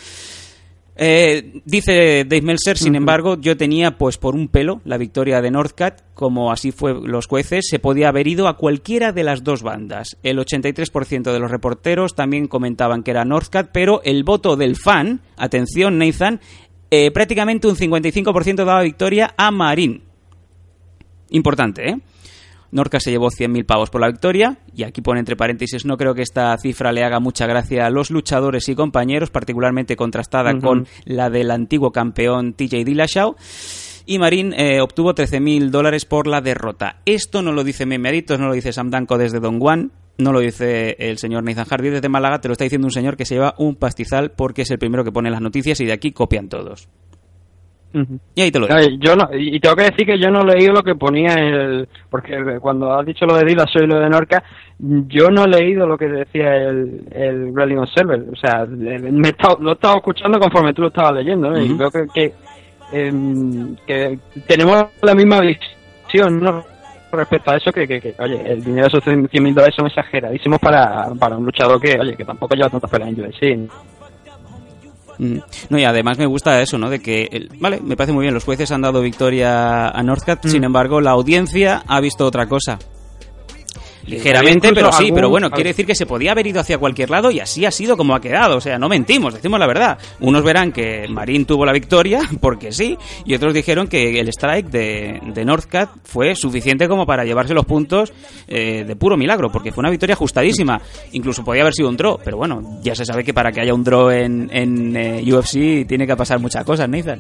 Eh, 0.99 1.61
dice 1.63 2.25
Dave 2.25 2.41
Meltzer, 2.41 2.75
sin 2.75 2.95
embargo, 2.95 3.37
yo 3.39 3.55
tenía 3.55 3.97
pues 3.99 4.17
por 4.17 4.33
un 4.33 4.47
pelo 4.47 4.81
la 4.83 4.97
victoria 4.97 5.41
de 5.41 5.51
Northcat, 5.51 6.01
como 6.15 6.51
así 6.51 6.71
fue 6.71 6.95
los 6.99 7.27
jueces, 7.27 7.67
se 7.69 7.77
podía 7.77 8.09
haber 8.09 8.27
ido 8.27 8.47
a 8.47 8.57
cualquiera 8.57 9.11
de 9.11 9.23
las 9.23 9.43
dos 9.43 9.61
bandas. 9.61 10.17
El 10.23 10.39
83% 10.39 11.31
de 11.31 11.39
los 11.39 11.51
reporteros 11.51 12.15
también 12.15 12.47
comentaban 12.47 13.03
que 13.03 13.11
era 13.11 13.25
Northcat, 13.25 13.69
pero 13.71 14.01
el 14.03 14.23
voto 14.23 14.55
del 14.55 14.75
fan, 14.75 15.21
atención 15.37 15.99
Nathan, 15.99 16.39
eh, 16.89 17.11
prácticamente 17.11 17.67
un 17.67 17.75
55% 17.75 18.65
daba 18.65 18.81
victoria 18.81 19.35
a 19.37 19.51
Marín. 19.51 20.01
Importante, 21.29 21.89
¿eh? 21.89 21.97
Norca 22.71 22.99
se 22.99 23.11
llevó 23.11 23.29
100.000 23.29 23.65
pavos 23.65 23.89
por 23.89 24.01
la 24.01 24.07
victoria, 24.07 24.59
y 24.73 24.83
aquí 24.83 25.01
pone 25.01 25.19
entre 25.19 25.35
paréntesis, 25.35 25.85
no 25.85 25.97
creo 25.97 26.13
que 26.13 26.21
esta 26.21 26.57
cifra 26.57 26.91
le 26.91 27.03
haga 27.03 27.19
mucha 27.19 27.47
gracia 27.47 27.85
a 27.85 27.89
los 27.89 28.11
luchadores 28.11 28.67
y 28.69 28.75
compañeros, 28.75 29.29
particularmente 29.29 29.95
contrastada 29.95 30.57
con 30.59 30.87
la 31.05 31.29
del 31.29 31.51
antiguo 31.51 31.91
campeón 31.91 32.53
TJ 32.53 32.83
Dillashaw. 32.85 33.35
Y 34.05 34.19
Marín 34.19 34.53
eh, 34.53 34.79
obtuvo 34.79 35.13
13.000 35.13 35.69
dólares 35.69 36.05
por 36.05 36.27
la 36.27 36.39
derrota. 36.39 37.01
Esto 37.05 37.41
no 37.41 37.51
lo 37.51 37.65
dice 37.65 37.85
Memeaditos, 37.85 38.39
no 38.39 38.47
lo 38.47 38.53
dice 38.53 38.71
Sam 38.71 38.89
Danko 38.89 39.17
desde 39.17 39.41
Don 39.41 39.59
Juan, 39.59 39.91
no 40.17 40.31
lo 40.31 40.39
dice 40.39 40.95
el 40.97 41.17
señor 41.17 41.43
Nathan 41.43 41.65
Hardy 41.65 41.89
desde 41.89 42.09
Málaga, 42.09 42.39
te 42.39 42.47
lo 42.47 42.53
está 42.53 42.63
diciendo 42.63 42.87
un 42.87 42.93
señor 42.93 43.17
que 43.17 43.25
se 43.25 43.35
lleva 43.35 43.53
un 43.57 43.75
pastizal 43.75 44.31
porque 44.31 44.61
es 44.61 44.71
el 44.71 44.79
primero 44.79 45.03
que 45.03 45.11
pone 45.11 45.29
las 45.29 45.41
noticias 45.41 45.79
y 45.81 45.85
de 45.85 45.93
aquí 45.93 46.11
copian 46.11 46.47
todos. 46.47 46.87
Y 48.35 48.41
ahí 48.41 48.51
te 48.51 48.59
lo 48.59 48.67
digo. 48.67 48.79
Yo 48.99 49.15
no, 49.15 49.29
y 49.33 49.59
tengo 49.59 49.75
que 49.75 49.83
decir 49.83 50.05
que 50.05 50.19
yo 50.19 50.29
no 50.29 50.41
he 50.41 50.55
leído 50.55 50.73
lo 50.73 50.83
que 50.83 50.95
ponía 50.95 51.33
el. 51.33 51.87
Porque 52.09 52.57
cuando 52.61 52.93
has 52.93 53.05
dicho 53.05 53.25
lo 53.25 53.35
de 53.37 53.45
Dila, 53.45 53.65
soy 53.71 53.87
lo 53.87 53.99
de 53.99 54.09
Norca, 54.09 54.43
yo 54.79 55.29
no 55.31 55.45
he 55.45 55.47
leído 55.47 55.87
lo 55.87 55.97
que 55.97 56.07
decía 56.07 56.55
el, 56.55 57.01
el 57.11 57.55
Rally 57.55 57.75
Observer. 57.77 58.25
O 58.31 58.35
sea, 58.35 58.65
me 58.67 59.27
he 59.27 59.31
estado- 59.31 59.57
lo 59.61 59.71
he 59.71 59.73
estado 59.73 59.97
escuchando 59.97 60.39
conforme 60.39 60.73
tú 60.73 60.81
lo 60.83 60.89
estabas 60.89 61.13
leyendo, 61.13 61.49
¿no? 61.49 61.61
Y 61.61 61.73
veo 61.73 61.89
que, 61.91 62.05
que, 62.13 62.33
em, 62.91 63.75
que 63.85 64.19
tenemos 64.47 64.85
la 65.01 65.13
misma 65.15 65.41
visión, 65.41 66.39
¿no? 66.41 66.63
Respecto 67.11 67.51
a 67.51 67.55
eso, 67.57 67.71
que, 67.71 67.87
que, 67.87 68.01
que, 68.01 68.13
oye, 68.19 68.41
el 68.51 68.61
dinero 68.63 68.83
de 68.83 68.97
esos 68.99 69.03
100 69.03 69.29
mil 69.43 69.53
dólares 69.53 69.75
son 69.75 69.87
exageradísimos 69.87 70.59
para, 70.59 71.07
para 71.17 71.37
un 71.37 71.45
luchador 71.45 71.79
que, 71.79 71.97
oye, 71.99 72.15
que 72.17 72.25
tampoco 72.25 72.53
lleva 72.53 72.69
tantas 72.69 72.91
peleas 72.91 73.09
en 73.11 73.21
UFC. 73.21 73.71
Mm. 75.17 75.37
No, 75.69 75.79
y 75.79 75.83
además 75.83 76.17
me 76.17 76.25
gusta 76.25 76.61
eso, 76.61 76.77
¿no? 76.77 76.89
De 76.89 76.99
que, 76.99 77.27
el- 77.31 77.49
vale, 77.59 77.79
me 77.83 77.95
parece 77.95 78.13
muy 78.13 78.23
bien, 78.23 78.33
los 78.33 78.43
jueces 78.43 78.71
han 78.71 78.81
dado 78.81 79.01
victoria 79.01 79.89
a 79.89 80.03
Northcat, 80.03 80.45
Mm. 80.45 80.49
sin 80.49 80.63
embargo, 80.63 81.01
la 81.01 81.11
audiencia 81.11 81.83
ha 81.87 81.99
visto 81.99 82.25
otra 82.25 82.47
cosa. 82.47 82.77
Ligeramente, 84.07 84.67
Incluso 84.69 84.75
pero 84.75 84.91
sí, 84.93 85.03
algún- 85.05 85.15
pero 85.15 85.29
bueno, 85.29 85.51
quiere 85.51 85.69
decir 85.71 85.85
que 85.85 85.93
se 85.95 86.05
podía 86.05 86.31
haber 86.31 86.47
ido 86.47 86.59
hacia 86.61 86.77
cualquier 86.77 87.09
lado 87.09 87.29
y 87.29 87.39
así 87.39 87.65
ha 87.65 87.71
sido 87.71 87.97
como 87.97 88.15
ha 88.15 88.21
quedado. 88.21 88.57
O 88.57 88.61
sea, 88.61 88.77
no 88.79 88.87
mentimos, 88.89 89.33
decimos 89.33 89.59
la 89.59 89.67
verdad. 89.67 89.97
Unos 90.21 90.43
verán 90.43 90.71
que 90.71 91.07
Marín 91.09 91.45
tuvo 91.45 91.65
la 91.65 91.73
victoria, 91.73 92.19
porque 92.41 92.71
sí, 92.71 92.97
y 93.25 93.35
otros 93.35 93.53
dijeron 93.53 93.87
que 93.87 94.19
el 94.19 94.29
strike 94.29 94.67
de, 94.69 95.19
de 95.33 95.45
Northcat 95.45 95.89
fue 96.03 96.35
suficiente 96.35 96.87
como 96.87 97.05
para 97.05 97.25
llevarse 97.25 97.53
los 97.53 97.65
puntos 97.65 98.13
eh, 98.47 98.83
de 98.87 98.95
puro 98.95 99.17
milagro, 99.17 99.49
porque 99.51 99.71
fue 99.71 99.81
una 99.81 99.89
victoria 99.91 100.13
ajustadísima. 100.15 100.79
Incluso 101.11 101.43
podía 101.43 101.61
haber 101.63 101.73
sido 101.73 101.89
un 101.89 101.97
draw, 101.97 102.17
pero 102.23 102.37
bueno, 102.37 102.79
ya 102.81 102.95
se 102.95 103.03
sabe 103.05 103.23
que 103.23 103.33
para 103.33 103.51
que 103.51 103.61
haya 103.61 103.73
un 103.73 103.83
draw 103.83 104.09
en, 104.09 104.49
en 104.53 104.95
eh, 104.95 105.23
UFC 105.33 105.85
tiene 105.87 106.07
que 106.07 106.15
pasar 106.15 106.39
muchas 106.39 106.63
cosas, 106.63 106.87
Nathan. 106.87 107.19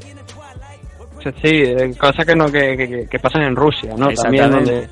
Sí, 1.23 1.29
sí, 1.43 1.49
eh, 1.51 1.91
cosas 1.99 2.25
que 2.25 2.35
no 2.35 2.45
que, 2.51 2.77
que, 2.77 3.07
que 3.09 3.19
pasan 3.19 3.43
en 3.43 3.55
Rusia, 3.55 3.93
¿no? 3.97 4.07
También 4.09 4.49
donde 4.51 4.87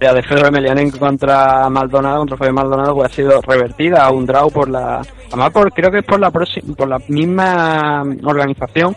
de 0.00 0.22
Fedor 0.22 0.46
Emelianenko 0.46 0.98
contra 0.98 1.68
Maldonado, 1.68 2.18
contra 2.20 2.36
Fabio 2.36 2.54
Maldonado, 2.54 2.94
pues 2.94 3.10
ha 3.10 3.14
sido 3.14 3.40
revertida 3.42 4.04
a 4.04 4.10
un 4.12 4.24
draw 4.26 4.50
por 4.50 4.68
la, 4.68 5.02
además 5.28 5.50
por, 5.50 5.72
creo 5.72 5.90
que 5.90 5.98
es 5.98 6.04
por 6.04 6.20
la 6.20 6.30
próxima, 6.30 6.74
por 6.76 6.88
la 6.88 6.98
misma 7.08 8.02
organización 8.24 8.94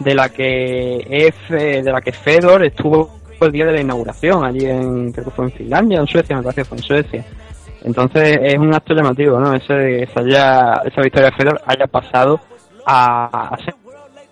de 0.00 0.14
la 0.14 0.28
que 0.28 1.06
es, 1.10 1.34
eh, 1.50 1.82
de 1.82 1.92
la 1.92 2.00
que 2.00 2.12
Fedor 2.12 2.64
estuvo 2.64 3.18
el 3.40 3.52
día 3.52 3.66
de 3.66 3.72
la 3.72 3.80
inauguración 3.82 4.44
allí 4.44 4.64
en, 4.64 5.12
creo 5.12 5.24
que 5.26 5.30
fue 5.32 5.44
en 5.46 5.52
Finlandia, 5.52 5.98
en 6.00 6.06
Suecia, 6.06 6.36
me 6.36 6.42
parece 6.42 6.62
que 6.62 6.64
fue 6.68 6.78
en 6.78 6.84
Suecia. 6.84 7.24
Entonces 7.82 8.38
es 8.42 8.56
un 8.56 8.72
acto 8.72 8.94
llamativo, 8.94 9.38
¿no? 9.38 9.52
Ese, 9.54 10.04
esa, 10.04 10.22
ya- 10.22 10.80
esa 10.86 11.02
victoria 11.02 11.28
de 11.30 11.36
Fedor 11.36 11.60
haya 11.66 11.86
pasado 11.86 12.40
a, 12.86 13.48
a 13.54 13.56
ser 13.58 13.74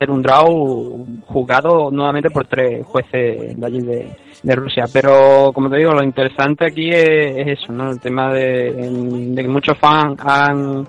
ser 0.02 0.10
un 0.10 0.22
draw 0.22 1.06
jugado 1.26 1.90
nuevamente 1.90 2.30
por 2.30 2.46
tres 2.46 2.84
jueces 2.84 3.58
de 3.58 3.66
allí 3.66 3.80
de, 3.80 4.56
Rusia. 4.56 4.84
Pero, 4.92 5.52
como 5.54 5.70
te 5.70 5.76
digo, 5.76 5.92
lo 5.92 6.02
interesante 6.02 6.66
aquí 6.66 6.90
es, 6.90 7.36
es 7.36 7.60
eso, 7.60 7.72
¿no? 7.72 7.92
El 7.92 8.00
tema 8.00 8.32
de, 8.32 9.32
que 9.36 9.48
muchos 9.48 9.78
fans 9.78 10.18
han, 10.20 10.84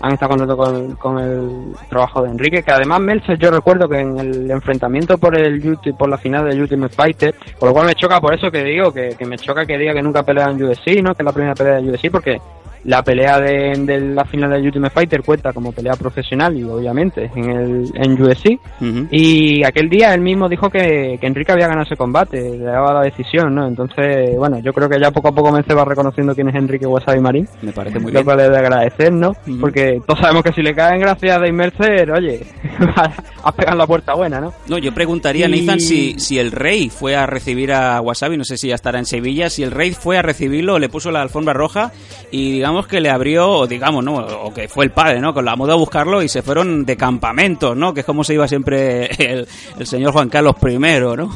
han 0.00 0.12
estado 0.12 0.30
contentos 0.30 0.56
con, 0.56 0.96
con 0.96 1.18
el 1.20 1.72
trabajo 1.88 2.22
de 2.22 2.30
Enrique, 2.30 2.64
que 2.64 2.72
además 2.72 3.00
Meltzer 3.00 3.38
yo 3.38 3.52
recuerdo 3.52 3.88
que 3.88 4.00
en 4.00 4.18
el 4.18 4.50
enfrentamiento 4.50 5.16
por 5.16 5.38
el 5.38 5.78
por 5.96 6.08
la 6.08 6.18
final 6.18 6.48
del 6.48 6.60
Ultimate 6.60 6.92
Fighter, 6.92 7.34
por 7.60 7.68
lo 7.68 7.72
cual 7.72 7.86
me 7.86 7.94
choca 7.94 8.20
por 8.20 8.34
eso 8.34 8.50
que 8.50 8.64
digo, 8.64 8.92
que, 8.92 9.10
que 9.16 9.24
me 9.24 9.38
choca 9.38 9.64
que 9.64 9.78
diga 9.78 9.94
que 9.94 10.02
nunca 10.02 10.20
ha 10.20 10.24
peleado 10.24 10.50
en 10.50 10.64
UFC, 10.64 11.00
¿no? 11.00 11.14
Que 11.14 11.22
es 11.22 11.26
la 11.26 11.32
primera 11.32 11.54
pelea 11.54 11.80
de 11.80 11.88
UFC, 11.88 12.10
porque 12.10 12.40
la 12.84 13.02
pelea 13.02 13.38
de, 13.40 13.72
de 13.84 14.00
la 14.00 14.24
final 14.24 14.50
del 14.50 14.64
Ultimate 14.66 14.92
Fighter 14.94 15.22
cuenta 15.22 15.52
como 15.52 15.72
pelea 15.72 15.94
profesional 15.96 16.56
y 16.56 16.62
obviamente 16.64 17.30
en 17.34 17.50
el 17.50 17.90
en 17.94 18.22
UFC 18.22 18.58
Ujú. 18.80 19.06
y 19.10 19.64
aquel 19.64 19.88
día 19.88 20.14
él 20.14 20.20
mismo 20.20 20.48
dijo 20.48 20.70
que, 20.70 21.18
que 21.20 21.26
Enrique 21.26 21.52
había 21.52 21.66
ganado 21.66 21.84
ese 21.84 21.96
combate, 21.96 22.40
le 22.56 22.64
daba 22.64 22.94
la 22.94 23.02
decisión, 23.02 23.54
¿no? 23.54 23.66
Entonces, 23.66 24.36
bueno, 24.36 24.58
yo 24.60 24.72
creo 24.72 24.88
que 24.88 25.00
ya 25.00 25.10
poco 25.10 25.28
a 25.28 25.32
poco 25.32 25.48
se 25.62 25.74
va 25.74 25.84
reconociendo 25.84 26.34
quién 26.34 26.48
es 26.48 26.54
Enrique 26.54 26.86
Wasabi 26.86 27.20
Marín, 27.20 27.48
Me 27.62 27.72
parece 27.72 27.98
muy 27.98 28.12
lo 28.12 28.18
bien. 28.20 28.24
cual 28.24 28.40
es 28.40 28.50
de 28.50 28.58
agradecer, 28.58 29.12
¿no? 29.12 29.30
Ujú. 29.30 29.58
Porque 29.60 30.00
todos 30.06 30.20
sabemos 30.20 30.42
que 30.44 30.52
si 30.52 30.62
le 30.62 30.74
caen 30.74 31.00
gracias 31.00 31.36
a 31.36 31.40
Dave 31.40 31.52
Mercer, 31.52 32.10
oye, 32.12 32.40
has 33.42 33.54
pegado 33.54 33.76
la 33.76 33.86
puerta 33.86 34.14
buena, 34.14 34.40
¿no? 34.40 34.52
No, 34.68 34.78
yo 34.78 34.92
preguntaría, 34.92 35.48
Y- 35.48 35.60
Nathan, 35.60 35.80
si, 35.80 36.14
si 36.18 36.38
el 36.38 36.52
rey 36.52 36.90
fue 36.90 37.16
a 37.16 37.26
recibir 37.26 37.72
a 37.72 38.00
Wasabi, 38.00 38.36
no 38.36 38.44
sé 38.44 38.56
si 38.56 38.68
ya 38.68 38.74
estará 38.74 38.98
en 38.98 39.04
Sevilla, 39.06 39.50
si 39.50 39.62
el 39.62 39.70
rey 39.70 39.92
fue 39.92 40.18
a 40.18 40.22
recibirlo, 40.22 40.78
le 40.78 40.88
puso 40.88 41.10
la 41.10 41.22
alfombra 41.22 41.52
roja 41.54 41.92
y 42.30 42.52
digamos 42.52 42.67
que 42.86 43.00
le 43.00 43.10
abrió, 43.10 43.48
o 43.50 43.66
digamos, 43.66 44.04
¿no? 44.04 44.16
O 44.16 44.52
que 44.52 44.68
fue 44.68 44.84
el 44.84 44.90
padre, 44.90 45.20
¿no? 45.20 45.32
Con 45.34 45.44
la 45.44 45.56
moda 45.56 45.72
a 45.72 45.76
buscarlo 45.76 46.22
y 46.22 46.28
se 46.28 46.42
fueron 46.42 46.84
de 46.84 46.96
campamentos, 46.96 47.76
¿no? 47.76 47.92
Que 47.94 48.00
es 48.00 48.06
como 48.06 48.24
se 48.24 48.34
iba 48.34 48.46
siempre 48.48 49.06
el, 49.32 49.46
el 49.78 49.86
señor 49.86 50.12
Juan 50.12 50.28
Carlos 50.28 50.54
I, 50.62 50.78
¿no? 50.78 51.30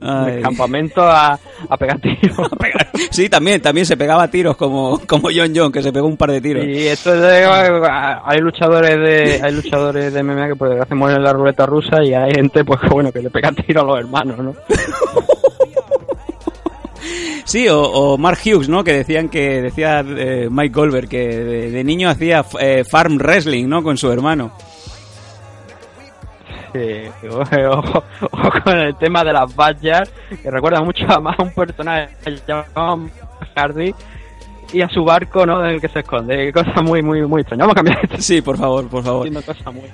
Del 0.26 0.42
campamento 0.42 1.02
a, 1.02 1.38
a 1.68 1.76
pegar 1.76 1.98
tiros. 2.00 2.48
Pegar- 2.58 2.90
Sí, 3.10 3.28
también, 3.28 3.60
también 3.60 3.86
se 3.86 3.96
pegaba 3.96 4.28
tiros 4.28 4.56
como, 4.56 5.00
como 5.06 5.28
John 5.34 5.52
John, 5.54 5.70
que 5.72 5.82
se 5.82 5.92
pegó 5.92 6.06
un 6.08 6.16
par 6.16 6.30
de 6.32 6.40
tiros. 6.40 6.64
Y 6.64 6.86
esto 6.88 7.14
es 7.14 7.20
de, 7.20 7.44
hay 8.24 8.38
luchadores 8.40 8.96
de 8.96 9.40
hay 9.42 9.52
luchadores 9.52 10.12
de 10.12 10.22
MMA 10.22 10.48
que 10.48 10.56
por 10.56 10.68
desgracia 10.68 10.96
mueren 10.96 11.18
en 11.18 11.24
la 11.24 11.32
ruleta 11.32 11.66
rusa 11.66 12.02
y 12.04 12.12
hay 12.14 12.32
gente 12.32 12.64
pues 12.64 12.80
que, 12.80 12.88
bueno 12.88 13.12
que 13.12 13.20
le 13.20 13.30
pega 13.30 13.52
tiro 13.52 13.82
a 13.82 13.84
los 13.84 13.98
hermanos, 13.98 14.38
¿no? 14.38 14.54
Sí, 17.44 17.66
o, 17.70 18.16
Mark 18.18 18.38
Hughes, 18.44 18.68
¿no? 18.68 18.82
Que 18.82 18.92
decían 18.92 19.28
que, 19.28 19.62
decía 19.62 20.00
eh, 20.00 20.48
Mike 20.50 20.74
Goldberg, 20.74 21.08
que 21.08 21.28
de, 21.28 21.84
niño 21.84 22.08
hacía 22.08 22.44
eh, 22.60 22.84
farm 22.84 23.16
wrestling, 23.18 23.68
¿no? 23.68 23.82
Con 23.82 23.96
su 23.96 24.10
hermano. 24.10 24.52
Sí, 26.72 27.02
ojo, 27.28 28.02
ojo 28.32 28.50
con 28.64 28.78
el 28.78 28.96
tema 28.96 29.22
de 29.22 29.32
las 29.32 29.54
badges, 29.54 30.10
que 30.42 30.50
recuerda 30.50 30.80
mucho 30.80 31.04
a 31.08 31.20
más 31.20 31.38
un 31.38 31.52
personaje 31.52 32.16
llamado 32.46 33.08
Hardy 33.54 33.94
y 34.72 34.80
a 34.80 34.88
su 34.88 35.04
barco, 35.04 35.46
¿no? 35.46 35.64
En 35.64 35.74
el 35.74 35.80
que 35.80 35.88
se 35.88 36.00
esconde. 36.00 36.52
Cosa 36.52 36.82
muy, 36.82 37.02
muy, 37.02 37.26
muy 37.26 37.42
extraña. 37.42 37.64
Vamos 37.64 37.72
a 37.72 37.76
cambiar 37.76 38.04
esto. 38.04 38.16
Sí, 38.20 38.40
por 38.42 38.56
favor, 38.56 38.88
por 38.88 39.02
favor. 39.02 39.30
Muy. 39.30 39.84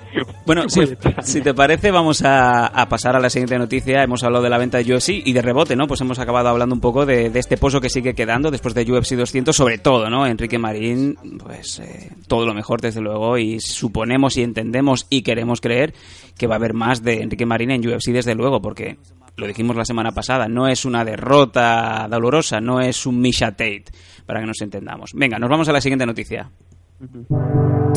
Bueno, 0.46 0.62
muy 0.74 0.96
si, 1.22 1.40
te 1.40 1.54
parece, 1.54 1.90
vamos 1.90 2.22
a, 2.22 2.66
a 2.66 2.88
pasar 2.88 3.16
a 3.16 3.20
la 3.20 3.30
siguiente 3.30 3.58
noticia. 3.58 4.02
Hemos 4.02 4.22
hablado 4.22 4.44
de 4.44 4.50
la 4.50 4.58
venta 4.58 4.78
de 4.78 4.94
UFC 4.94 5.10
y 5.24 5.32
de 5.32 5.42
rebote, 5.42 5.76
¿no? 5.76 5.86
Pues 5.86 6.00
hemos 6.00 6.18
acabado 6.18 6.48
hablando 6.48 6.74
un 6.74 6.80
poco 6.80 7.06
de, 7.06 7.30
de 7.30 7.38
este 7.38 7.56
pozo 7.56 7.80
que 7.80 7.88
sigue 7.88 8.14
quedando 8.14 8.50
después 8.50 8.74
de 8.74 8.90
UFC 8.90 9.12
200, 9.12 9.54
sobre 9.54 9.78
todo, 9.78 10.08
¿no? 10.10 10.26
Enrique 10.26 10.58
Marín, 10.58 11.16
pues 11.42 11.80
eh, 11.80 12.10
todo 12.26 12.46
lo 12.46 12.54
mejor, 12.54 12.80
desde 12.80 13.00
luego, 13.00 13.38
y 13.38 13.60
suponemos 13.60 14.36
y 14.36 14.42
entendemos 14.42 15.06
y 15.10 15.22
queremos 15.22 15.60
creer 15.60 15.94
que 16.38 16.46
va 16.46 16.54
a 16.54 16.58
haber 16.58 16.74
más 16.74 17.02
de 17.02 17.22
Enrique 17.22 17.46
Marín 17.46 17.70
en 17.70 17.86
UFC, 17.86 18.12
desde 18.12 18.34
luego, 18.34 18.60
porque 18.62 18.96
lo 19.36 19.46
dijimos 19.46 19.76
la 19.76 19.84
semana 19.84 20.12
pasada, 20.12 20.48
no 20.48 20.68
es 20.68 20.84
una 20.84 21.04
derrota 21.04 22.06
dolorosa, 22.10 22.60
no 22.60 22.80
es 22.80 23.06
un 23.06 23.20
Misha 23.20 23.52
Tate, 23.52 23.84
para 24.26 24.40
que 24.40 24.46
nos 24.46 24.60
entendamos. 24.60 25.10
Venga, 25.14 25.38
nos 25.38 25.50
vamos 25.50 25.68
a 25.68 25.72
la 25.72 25.80
siguiente 25.80 26.06
noticia. 26.06 26.50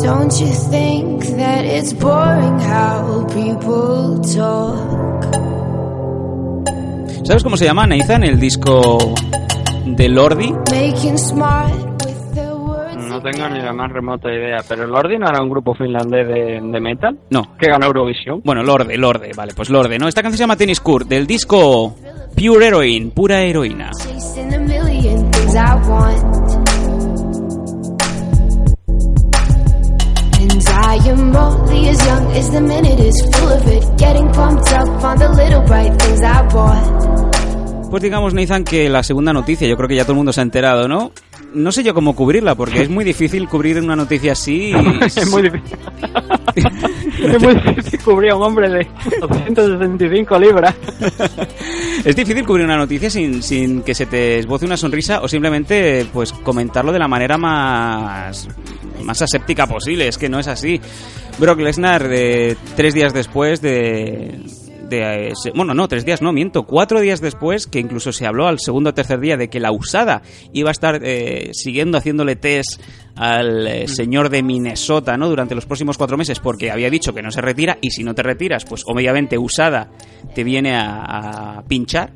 Don't 0.02 0.32
you 0.40 0.48
think 0.72 1.24
that 1.38 1.66
it's 1.66 1.94
boring 1.94 2.60
how 2.60 3.26
people 3.28 4.20
talk? 4.34 5.24
¿Sabes 7.26 7.44
cómo 7.44 7.58
se 7.58 7.66
llama, 7.66 7.86
Nathan, 7.86 8.24
el 8.24 8.40
disco 8.40 8.98
de 9.86 10.10
Lordi? 10.10 10.52
Making 10.72 11.18
smart 11.18 11.93
tengo 13.24 13.50
ni 13.50 13.60
la 13.62 13.74
más 13.74 13.92
remota 13.92 14.30
idea, 14.32 14.58
pero 14.68 14.86
Lordi 14.86 15.18
no 15.18 15.28
era 15.28 15.42
un 15.42 15.50
grupo 15.50 15.74
finlandés 15.74 16.28
de, 16.28 16.60
de 16.62 16.80
metal 16.80 17.18
No. 17.32 17.56
que 17.58 17.68
ganó 17.70 17.88
Eurovisión. 17.88 18.42
Bueno, 18.44 18.62
Lorde, 18.64 18.98
Lorde, 18.98 19.32
vale, 19.36 19.54
pues 19.56 19.70
Lorde, 19.70 19.98
¿no? 19.98 20.08
Esta 20.08 20.22
canción 20.22 20.38
se 20.38 20.44
llama 20.44 20.56
Tennis 20.58 20.80
Court, 20.82 21.08
del 21.08 21.26
disco 21.26 21.96
Pure 22.36 22.68
Heroine, 22.68 23.12
pura 23.12 23.42
heroína. 23.42 23.92
Chasing 23.98 24.54
a 24.54 24.60
million 24.60 25.32
things 25.32 25.56
I 25.56 25.90
want. 25.90 26.24
And 30.40 30.64
I 30.68 31.10
am 31.10 31.34
is 32.36 32.50
the 32.52 32.62
minute 32.62 33.00
is 33.00 33.22
full 33.32 33.52
of 33.52 33.68
it. 33.68 33.84
Getting 33.98 34.28
pumped 34.32 34.72
up 34.74 35.04
on 35.04 35.18
the 35.18 35.30
little 35.30 35.62
bright 35.68 35.92
things 36.02 36.22
I 36.22 36.42
bought. 36.52 37.90
Pues 37.90 38.02
digamos, 38.02 38.34
Nathan, 38.34 38.64
que 38.64 38.90
la 38.90 39.04
segunda 39.04 39.34
noticia, 39.34 39.68
yo 39.68 39.76
creo 39.78 39.88
que 39.88 39.96
ya 39.96 40.02
todo 40.04 40.14
el 40.14 40.18
mundo 40.18 40.34
se 40.34 40.40
ha 40.42 40.44
enterado, 40.44 40.88
¿no? 40.88 41.12
No 41.54 41.72
sé 41.72 41.84
yo 41.84 41.94
cómo 41.94 42.16
cubrirla, 42.16 42.56
porque 42.56 42.82
es 42.82 42.90
muy 42.90 43.06
difícil 43.06 43.48
cubrir 43.48 43.80
una 43.80 43.96
noticia 43.96 44.34
así. 44.34 44.72
es 45.06 45.30
muy 45.30 45.44
difícil. 45.44 45.78
es 47.36 47.42
muy 47.42 47.56
difícil 47.56 48.00
cubrir 48.02 48.32
a 48.32 48.36
un 48.36 48.44
hombre 48.44 48.70
de 48.70 48.88
265 49.20 50.40
libras. 50.40 50.76
es 52.06 52.16
difícil 52.16 52.46
cubrir 52.46 52.66
una 52.66 52.78
noticia 52.78 53.10
sin, 53.10 53.44
sin 53.44 53.82
que 53.84 53.94
se 53.94 54.06
te 54.06 54.40
esboce 54.40 54.66
una 54.66 54.78
sonrisa 54.78 55.22
o 55.22 55.28
simplemente 55.28 56.06
pues 56.12 56.34
comentarlo 56.34 56.92
de 56.92 57.00
la 57.00 57.08
manera 57.08 57.38
más 57.38 58.48
más 59.04 59.22
aséptica 59.22 59.68
posible. 59.68 60.08
Es 60.08 60.18
que 60.18 60.30
no 60.30 60.40
es 60.40 60.48
así. 60.48 60.82
Brock 61.40 61.60
Lesnar, 61.60 62.08
de 62.08 62.56
tres 62.76 62.94
días 62.94 63.14
después 63.14 63.62
de, 63.62 64.40
de, 64.94 65.28
eh, 65.30 65.34
bueno, 65.56 65.74
no, 65.74 65.88
tres 65.88 66.06
días, 66.06 66.22
no, 66.22 66.32
miento, 66.32 66.64
cuatro 66.64 67.00
días 67.00 67.22
después, 67.22 67.68
que 67.68 67.80
incluso 67.80 68.12
se 68.12 68.26
habló 68.26 68.48
al 68.48 68.60
segundo 68.60 68.92
o 68.92 68.94
tercer 68.94 69.20
día 69.20 69.38
de 69.38 69.50
que 69.50 69.60
la 69.60 69.72
usada 69.72 70.22
iba 70.54 70.70
a 70.70 70.72
estar 70.72 71.00
eh, 71.04 71.50
siguiendo 71.54 71.98
haciéndole 71.98 72.36
test 72.36 72.82
al 73.16 73.68
eh, 73.68 73.88
señor 73.88 74.30
de 74.30 74.44
Minnesota, 74.44 75.18
¿no? 75.18 75.30
Durante 75.30 75.56
los 75.56 75.66
próximos 75.66 75.98
cuatro 75.98 76.18
meses, 76.18 76.40
porque 76.40 76.72
había 76.72 76.90
dicho 76.90 77.14
que 77.14 77.22
no 77.22 77.32
se 77.32 77.42
retira, 77.42 77.78
y 77.82 77.92
si 77.92 78.04
no 78.04 78.16
te 78.16 78.24
retiras, 78.24 78.66
pues 78.66 78.84
obviamente 78.86 79.38
usada 79.38 79.92
te 80.34 80.44
viene 80.44 80.76
a, 80.76 81.58
a 81.58 81.64
pinchar. 81.64 82.14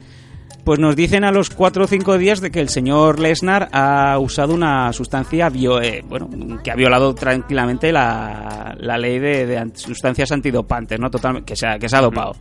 Pues 0.67 0.80
nos 0.82 0.97
dicen 0.97 1.23
a 1.23 1.32
los 1.32 1.49
cuatro 1.49 1.86
o 1.86 1.88
cinco 1.88 2.17
días 2.17 2.41
de 2.41 2.51
que 2.51 2.60
el 2.60 2.67
señor 2.67 3.21
Lesnar 3.21 3.69
ha 3.71 4.19
usado 4.19 4.53
una 4.53 4.91
sustancia 4.91 5.47
bio, 5.47 5.82
eh, 5.82 6.03
bueno, 6.06 6.27
que 6.62 6.69
ha 6.71 6.75
violado 6.75 7.15
tranquilamente 7.15 7.93
la, 7.93 8.75
la 8.77 8.97
ley 8.97 9.17
de, 9.17 9.45
de 9.45 9.58
an- 9.58 9.71
sustancias 9.77 10.30
antidopantes, 10.34 10.99
¿no? 10.99 11.10
Total, 11.10 11.45
que 11.45 11.56
se 11.56 11.67
ha, 11.67 11.80
que 11.80 11.88
se 11.88 11.95
ha 11.95 12.01
dopado. 12.01 12.36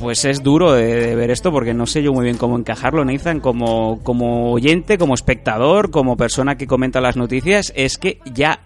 Pues 0.00 0.24
es 0.24 0.42
duro 0.42 0.72
de, 0.72 0.86
de 1.06 1.14
ver 1.14 1.30
esto 1.30 1.52
porque 1.52 1.72
no 1.72 1.86
sé 1.86 2.02
yo 2.02 2.12
muy 2.12 2.24
bien 2.24 2.36
cómo 2.36 2.58
encajarlo, 2.58 3.04
Nathan, 3.04 3.38
como, 3.38 4.00
como 4.02 4.50
oyente, 4.50 4.98
como 4.98 5.14
espectador, 5.14 5.92
como 5.92 6.16
persona 6.16 6.56
que 6.56 6.66
comenta 6.66 7.00
las 7.00 7.16
noticias, 7.16 7.72
es 7.76 7.96
que 7.96 8.18
ya- 8.34 8.58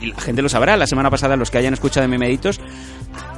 y 0.00 0.06
la 0.06 0.20
gente 0.20 0.42
lo 0.42 0.48
sabrá, 0.48 0.76
la 0.76 0.86
semana 0.86 1.10
pasada 1.10 1.36
los 1.36 1.50
que 1.50 1.58
hayan 1.58 1.74
escuchado 1.74 2.02
de 2.02 2.08
Memeditos, 2.08 2.60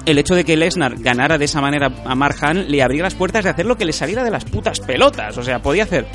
el 0.06 0.18
hecho 0.18 0.35
de 0.35 0.44
que 0.44 0.56
Lesnar 0.56 0.96
ganara 0.98 1.38
de 1.38 1.44
esa 1.44 1.61
manera 1.61 1.92
a 2.04 2.14
Mark 2.14 2.37
Hunt 2.42 2.68
le 2.68 2.83
abría 2.83 3.02
las 3.02 3.14
puertas 3.14 3.44
de 3.44 3.50
hacer 3.50 3.66
lo 3.66 3.76
que 3.76 3.85
le 3.85 3.92
saliera 3.92 4.24
de 4.24 4.30
las 4.30 4.44
putas 4.44 4.80
pelotas. 4.80 5.37
O 5.38 5.42
sea, 5.42 5.61
podía 5.61 5.85
hacer 5.85 6.06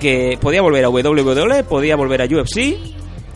que 0.00 0.38
podía 0.40 0.62
volver 0.62 0.84
a 0.84 0.90
WWE, 0.90 1.64
podía 1.64 1.96
volver 1.96 2.22
a 2.22 2.24
UFC. 2.24 2.76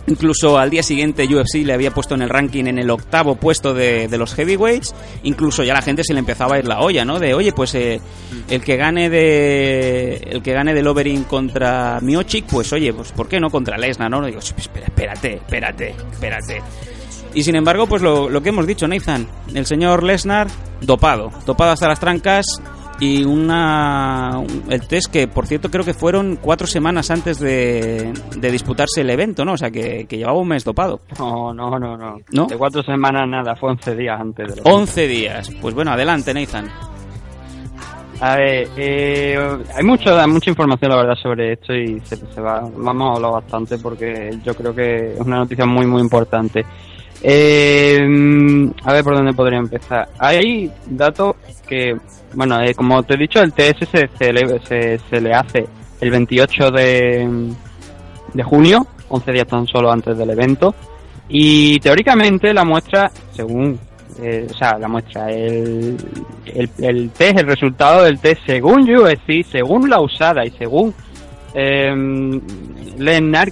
Incluso 0.07 0.59
al 0.59 0.71
día 0.71 0.83
siguiente 0.83 1.25
UFC 1.25 1.65
le 1.65 1.75
había 1.75 1.93
puesto 1.93 2.15
en 2.15 2.23
el 2.23 2.29
ranking 2.29 2.65
en 2.65 2.79
el 2.79 2.91
octavo 2.91 3.37
puesto 3.37 3.73
de, 3.73 4.09
de 4.09 4.19
los 4.19 4.35
heavyweights. 4.35 4.95
Incluso 5.23 5.62
ya 5.62 5.75
la 5.75 5.83
gente 5.83 6.03
se 6.03 6.12
le 6.12 6.19
empezaba 6.19 6.57
a 6.57 6.59
ir 6.59 6.67
la 6.67 6.81
olla, 6.81 7.05
¿no? 7.05 7.21
De 7.21 7.35
oye, 7.35 7.53
pues 7.53 7.75
eh, 7.77 8.01
el 8.49 8.62
que 8.62 8.77
gane 8.77 9.09
de 9.09 10.15
el 10.31 10.43
que 10.43 10.53
gane 10.53 10.75
del 10.75 10.88
Overing 10.88 11.25
contra 11.25 12.01
Miochik, 12.01 12.47
pues 12.47 12.73
oye, 12.73 12.93
pues 12.93 13.12
¿por 13.12 13.29
qué 13.29 13.38
no 13.38 13.49
contra 13.49 13.79
Lesnar, 13.79 14.11
no? 14.11 14.25
Digo, 14.27 14.41
espera, 14.41 14.87
espérate, 14.87 15.35
espérate, 15.35 15.95
espérate. 16.12 16.62
Y 17.35 17.45
sin 17.45 17.55
embargo, 17.57 17.87
pues 17.87 18.03
lo, 18.03 18.29
lo 18.29 18.43
que 18.43 18.51
hemos 18.51 18.67
dicho, 18.67 18.87
Nathan, 18.88 19.27
el 19.55 19.67
señor 19.67 20.03
Lesnar 20.03 20.49
dopado, 20.81 21.31
dopado 21.47 21.71
hasta 21.71 21.88
las 21.88 22.01
trancas 22.01 22.45
y 23.05 23.25
una 23.25 24.38
un- 24.38 24.65
el 24.71 24.87
test 24.87 25.11
que, 25.12 25.27
por 25.27 25.47
cierto, 25.47 25.71
creo 25.71 25.85
que 25.85 25.93
fueron 25.93 26.37
cuatro 26.41 26.67
semanas 26.69 27.11
antes 27.11 27.41
de, 27.41 28.12
de 28.37 28.51
disputarse 28.53 29.01
el 29.01 29.11
evento, 29.11 29.45
¿no? 29.45 29.55
O 29.55 29.57
sea, 29.57 29.71
que, 29.73 30.07
que 30.09 30.17
llevaba 30.19 30.38
un 30.38 30.47
mes 30.49 30.62
dopado. 30.65 31.01
No, 31.19 31.53
no, 31.53 31.79
no, 31.81 31.97
no. 31.97 32.19
¿No? 32.31 32.47
De 32.47 32.57
cuatro 32.57 32.83
semanas 32.85 33.29
nada, 33.29 33.57
fue 33.57 33.71
11 33.71 33.97
días 33.97 34.21
antes 34.21 34.55
de 34.55 34.62
lo 34.62 34.62
11 34.77 35.09
días. 35.09 35.51
Pues 35.61 35.75
bueno, 35.75 35.91
adelante, 35.91 36.33
Nathan. 36.33 36.69
A 38.21 38.37
ver, 38.37 38.69
eh, 38.77 39.37
hay 39.75 39.83
mucho, 39.85 40.17
hay 40.17 40.29
mucha 40.29 40.49
información 40.51 40.91
la 40.93 40.97
verdad 40.99 41.17
sobre 41.21 41.55
esto 41.55 41.75
y 41.75 41.99
se, 42.05 42.15
se 42.17 42.41
va, 42.41 42.61
vamos 42.77 43.11
a 43.11 43.17
hablar 43.17 43.33
bastante 43.43 43.79
porque 43.79 44.31
yo 44.45 44.55
creo 44.55 44.73
que 44.73 45.15
es 45.15 45.21
una 45.21 45.38
noticia 45.38 45.67
muy 45.67 45.87
muy 45.87 46.01
importante. 46.01 46.65
Eh, 47.23 47.99
a 48.85 48.93
ver 48.93 49.05
por 49.05 49.15
dónde 49.15 49.33
podría 49.33 49.59
empezar. 49.59 50.09
Hay 50.19 50.71
datos 50.87 51.37
que, 51.69 51.97
bueno, 52.35 52.61
eh, 52.61 52.75
como 52.75 53.03
te 53.05 53.15
he 53.15 53.19
dicho, 53.19 53.41
el 53.41 53.53
TS 53.53 53.89
se, 53.91 54.09
se 54.19 54.33
le, 54.33 54.61
se, 54.67 54.99
se 54.99 55.21
le 55.21 55.33
hace 55.33 55.67
el 56.01 56.11
28 56.11 56.71
de, 56.71 57.53
de 58.35 58.43
junio, 58.43 58.87
11 59.09 59.33
días 59.33 59.47
tan 59.47 59.67
solo 59.67 59.91
antes 59.91 60.19
del 60.19 60.31
evento. 60.31 60.75
Y 61.29 61.79
teóricamente 61.79 62.53
la 62.53 62.65
muestra, 62.65 63.11
según, 63.33 63.79
eh, 64.21 64.49
o 64.51 64.55
sea, 64.55 64.77
la 64.79 64.89
muestra, 64.89 65.31
el, 65.31 65.97
el, 66.47 66.71
el 66.79 67.11
test, 67.11 67.39
el 67.39 67.47
resultado 67.47 68.03
del 68.03 68.19
test, 68.19 68.43
según 68.45 68.83
UFC, 68.83 69.45
según 69.51 69.89
la 69.89 70.01
usada 70.01 70.45
y 70.45 70.51
según 70.51 70.93
eh, 71.55 72.41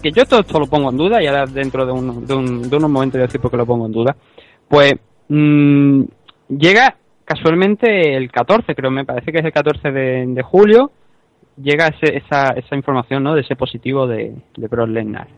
que 0.00 0.10
yo 0.12 0.24
todo 0.26 0.40
esto 0.40 0.58
lo 0.58 0.66
pongo 0.66 0.90
en 0.90 0.96
duda 0.96 1.22
y 1.22 1.26
ahora 1.26 1.46
dentro 1.46 1.84
de, 1.86 1.92
un- 1.92 2.26
de, 2.26 2.34
un- 2.34 2.68
de 2.70 2.76
unos 2.76 2.90
momentos 2.90 3.18
voy 3.18 3.22
a 3.24 3.26
decir 3.26 3.40
por 3.40 3.50
qué 3.50 3.56
lo 3.56 3.66
pongo 3.66 3.86
en 3.86 3.92
duda, 3.92 4.16
pues 4.68 4.94
mm, 5.28 6.02
llega 6.48 6.96
casualmente 7.24 8.16
el 8.16 8.30
14, 8.30 8.74
creo, 8.74 8.90
me 8.90 9.04
parece 9.04 9.30
que 9.32 9.38
es 9.38 9.44
el 9.44 9.52
14 9.52 9.90
de, 9.92 10.26
julio, 10.42 10.90
llega 11.62 11.88
esa, 11.88 12.54
información 12.74 13.22
¿no? 13.22 13.34
de 13.34 13.42
ese 13.42 13.56
positivo 13.56 14.06
de, 14.06 14.34
de 14.56 14.68
Brock 14.68 14.88
Lesnar. 14.88 15.28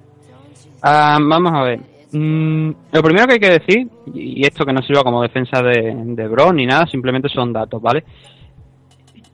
Ah, 0.83 1.18
vamos 1.20 1.53
a 1.55 1.62
ver. 1.62 1.81
Mm, 2.12 2.70
lo 2.92 3.03
primero 3.03 3.27
que 3.27 3.33
hay 3.35 3.40
que 3.40 3.51
decir, 3.59 3.88
y 4.14 4.44
esto 4.46 4.64
que 4.64 4.72
no 4.72 4.83
sirva 4.83 5.03
como 5.03 5.22
defensa 5.22 5.62
de, 5.62 5.94
de 5.94 6.29
ni 6.55 6.66
nada, 6.66 6.87
simplemente 6.87 7.29
son 7.29 7.53
datos, 7.53 7.81
¿vale? 7.81 8.05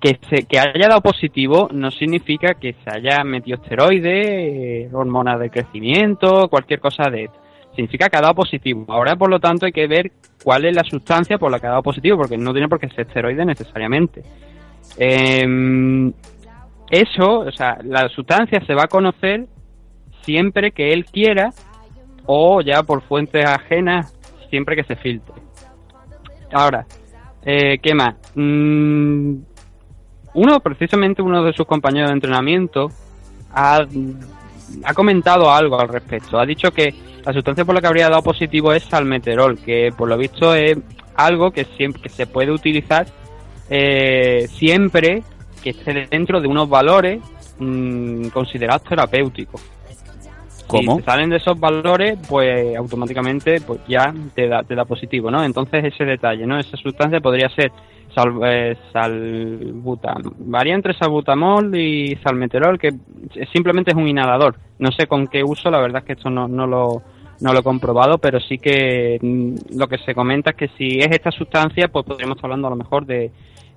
Que, 0.01 0.19
se, 0.31 0.45
que 0.45 0.61
haya 0.61 0.89
dado 0.89 1.01
positivo 1.01 1.69
no 1.73 1.91
significa 1.91 2.55
que 2.55 2.75
se 2.85 2.91
haya 2.91 3.25
metido 3.25 3.61
esteroides, 3.61 4.29
eh, 4.29 4.91
hormonas 4.93 5.41
de 5.41 5.51
crecimiento, 5.51 6.49
cualquier 6.49 6.79
cosa 6.79 7.11
de 7.11 7.25
esto. 7.25 7.39
Significa 7.75 8.09
que 8.09 8.17
ha 8.17 8.21
dado 8.21 8.35
positivo. 8.35 8.85
Ahora, 8.89 9.17
por 9.17 9.31
lo 9.31 9.41
tanto, 9.41 9.67
hay 9.67 9.73
que 9.73 9.87
ver 9.87 10.13
cuál 10.43 10.65
es 10.65 10.75
la 10.75 10.85
sustancia 10.85 11.39
por 11.39 11.51
la 11.51 11.59
que 11.59 11.67
ha 11.67 11.71
dado 11.71 11.83
positivo, 11.83 12.17
porque 12.17 12.37
no 12.37 12.53
tiene 12.53 12.69
por 12.69 12.79
qué 12.79 12.89
ser 12.89 13.07
esteroide 13.07 13.45
necesariamente. 13.45 14.23
Em, 14.97 16.13
eso, 16.91 17.41
o 17.41 17.53
sea, 17.53 17.79
la 17.85 18.09
sustancia 18.09 18.61
se 18.67 18.75
va 18.75 18.85
a 18.85 18.89
conocer 18.89 19.47
siempre 20.23 20.73
que 20.73 20.93
él 20.93 21.05
quiera 21.05 21.51
o 22.27 22.61
ya 22.61 22.83
por 22.83 23.03
fuentes 23.03 23.45
ajenas 23.45 24.15
siempre 24.51 24.77
que 24.77 24.85
se 24.85 24.97
filtre. 24.97 25.35
Ahora, 26.53 26.87
eh, 27.45 27.79
¿qué 27.79 27.95
más? 27.95 28.15
Mm, 28.35 29.35
uno, 30.39 30.61
precisamente 30.61 31.21
uno 31.23 31.43
de 31.43 31.53
sus 31.53 31.67
compañeros 31.67 32.11
de 32.11 32.15
entrenamiento, 32.15 32.89
ha, 33.53 33.85
ha 34.85 34.95
comentado 34.95 35.51
algo 35.51 35.81
al 35.81 35.89
respecto. 35.89 36.39
Ha 36.39 36.47
dicho 36.47 36.71
que 36.71 36.95
la 37.25 37.33
sustancia 37.33 37.65
por 37.65 37.75
la 37.75 37.81
que 37.81 37.87
habría 37.89 38.09
dado 38.09 38.23
positivo 38.23 38.73
es 38.73 38.85
salmeterol, 38.85 39.59
que 39.59 39.91
por 39.97 40.09
lo 40.09 40.17
visto 40.17 40.55
es 40.55 40.79
algo 41.17 41.51
que 41.51 41.65
siempre 41.77 42.03
que 42.03 42.09
se 42.09 42.27
puede 42.27 42.53
utilizar 42.53 43.07
eh, 43.69 44.47
siempre 44.53 45.23
que 45.63 45.71
esté 45.71 46.07
dentro 46.09 46.41
de 46.41 46.47
unos 46.47 46.69
valores 46.69 47.21
mm, 47.59 48.29
considerados 48.29 48.85
terapéuticos. 48.85 49.61
¿Cómo? 50.69 50.97
Si 50.97 50.99
te 51.01 51.05
salen 51.05 51.31
de 51.31 51.37
esos 51.37 51.59
valores, 51.59 52.19
pues 52.29 52.77
automáticamente 52.77 53.61
pues 53.61 53.81
ya 53.89 54.15
te 54.35 54.47
da, 54.47 54.63
te 54.63 54.75
da 54.75 54.85
positivo, 54.85 55.31
¿no? 55.31 55.43
Entonces 55.43 55.85
ese 55.85 56.05
detalle, 56.05 56.47
¿no? 56.47 56.59
Esa 56.59 56.77
sustancia 56.77 57.21
podría 57.21 57.49
ser 57.49 57.73
sal, 58.15 58.39
eh, 58.45 58.77
salbutam, 58.93 60.23
varía 60.39 60.75
entre 60.75 60.93
salbutamol 60.95 61.75
y 61.75 62.17
salmeterol, 62.23 62.79
que 62.79 62.93
simplemente 63.53 63.93
es 63.93 63.97
un 63.97 64.07
inhalador. 64.07 64.57
No 64.79 64.93
sé 64.93 65.07
con 65.07 65.27
qué 65.27 65.43
uso, 65.43 65.71
la 65.71 65.81
verdad 65.81 66.03
es 66.03 66.07
que 66.07 66.13
esto 66.13 66.31
no, 66.31 66.47
no 66.47 66.67
lo 66.67 67.03
no 67.41 67.53
lo 67.53 67.61
he 67.61 67.63
comprobado, 67.63 68.19
pero 68.19 68.41
sí 68.41 68.59
que 68.59 69.19
mm, 69.23 69.79
lo 69.79 69.87
que 69.87 69.99
se 69.99 70.15
comenta 70.15 70.51
es 70.51 70.57
que 70.57 70.69
si 70.77 70.99
es 70.99 71.09
esta 71.11 71.31
sustancia, 71.31 71.89
pues 71.89 72.05
podríamos 72.05 72.37
estar 72.37 72.51
hablando 72.51 72.67
a 72.67 72.71
lo 72.71 72.77
mejor 72.77 73.07
de, 73.07 73.31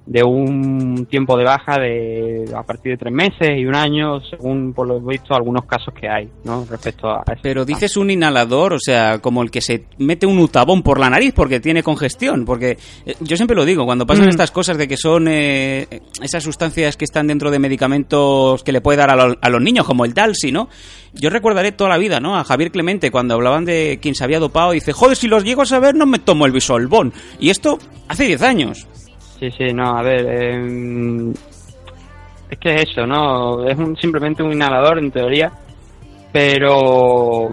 de 0.05 0.23
un 0.23 1.05
tiempo 1.09 1.37
de 1.37 1.43
baja 1.45 1.77
de 1.79 2.45
a 2.55 2.63
partir 2.63 2.93
de 2.93 2.97
tres 2.97 3.13
meses 3.13 3.51
y 3.57 3.65
un 3.65 3.75
año, 3.75 4.19
según 4.21 4.73
por 4.73 4.87
lo 4.87 4.99
visto 4.99 5.35
algunos 5.35 5.65
casos 5.65 5.93
que 5.93 6.09
hay, 6.09 6.27
¿no? 6.43 6.65
Respecto 6.69 7.07
a 7.09 7.21
eso. 7.27 7.39
Pero 7.43 7.63
dices 7.65 7.95
un 7.97 8.09
inhalador, 8.09 8.73
o 8.73 8.79
sea, 8.79 9.19
como 9.19 9.43
el 9.43 9.51
que 9.51 9.61
se 9.61 9.85
mete 9.99 10.25
un 10.25 10.39
utabón 10.39 10.81
por 10.81 10.99
la 10.99 11.09
nariz 11.09 11.33
porque 11.35 11.59
tiene 11.59 11.83
congestión. 11.83 12.45
Porque 12.45 12.77
eh, 13.05 13.15
yo 13.21 13.35
siempre 13.37 13.55
lo 13.55 13.63
digo, 13.63 13.85
cuando 13.85 14.05
pasan 14.07 14.25
Mm. 14.25 14.29
estas 14.29 14.51
cosas 14.51 14.77
de 14.77 14.87
que 14.87 14.97
son 14.97 15.27
eh, 15.29 15.87
esas 16.21 16.43
sustancias 16.43 16.97
que 16.97 17.05
están 17.05 17.27
dentro 17.27 17.51
de 17.51 17.59
medicamentos 17.59 18.63
que 18.63 18.71
le 18.71 18.81
puede 18.81 18.97
dar 18.97 19.11
a, 19.11 19.15
lo- 19.15 19.37
a 19.39 19.49
los 19.49 19.61
niños, 19.61 19.85
como 19.85 20.03
el 20.05 20.13
Dalsi, 20.13 20.51
¿no? 20.51 20.67
Yo 21.13 21.29
recordaré 21.29 21.71
toda 21.73 21.89
la 21.89 21.97
vida, 21.97 22.19
¿no? 22.19 22.37
A 22.37 22.43
Javier 22.43 22.71
Clemente, 22.71 23.11
cuando 23.11 23.35
hablaban 23.35 23.65
de 23.65 23.99
quien 24.01 24.15
se 24.15 24.23
había 24.23 24.39
dopado, 24.39 24.71
dice, 24.71 24.93
joder, 24.93 25.15
si 25.15 25.27
los 25.27 25.43
llego 25.43 25.61
a 25.61 25.65
saber, 25.65 25.93
no 25.95 26.05
me 26.05 26.19
tomo 26.19 26.45
el 26.45 26.51
bisolbón. 26.53 27.13
Y 27.39 27.49
esto 27.49 27.77
hace 28.07 28.25
10 28.25 28.41
años. 28.41 28.87
Sí, 29.41 29.49
sí, 29.57 29.73
no, 29.73 29.97
a 29.97 30.03
ver, 30.03 30.23
eh, 30.29 31.33
es 32.51 32.59
que 32.59 32.75
es 32.75 32.91
eso, 32.91 33.07
¿no? 33.07 33.67
Es 33.67 33.75
un, 33.75 33.97
simplemente 33.97 34.43
un 34.43 34.53
inhalador 34.53 34.99
en 34.99 35.09
teoría, 35.09 35.51
pero 36.31 37.51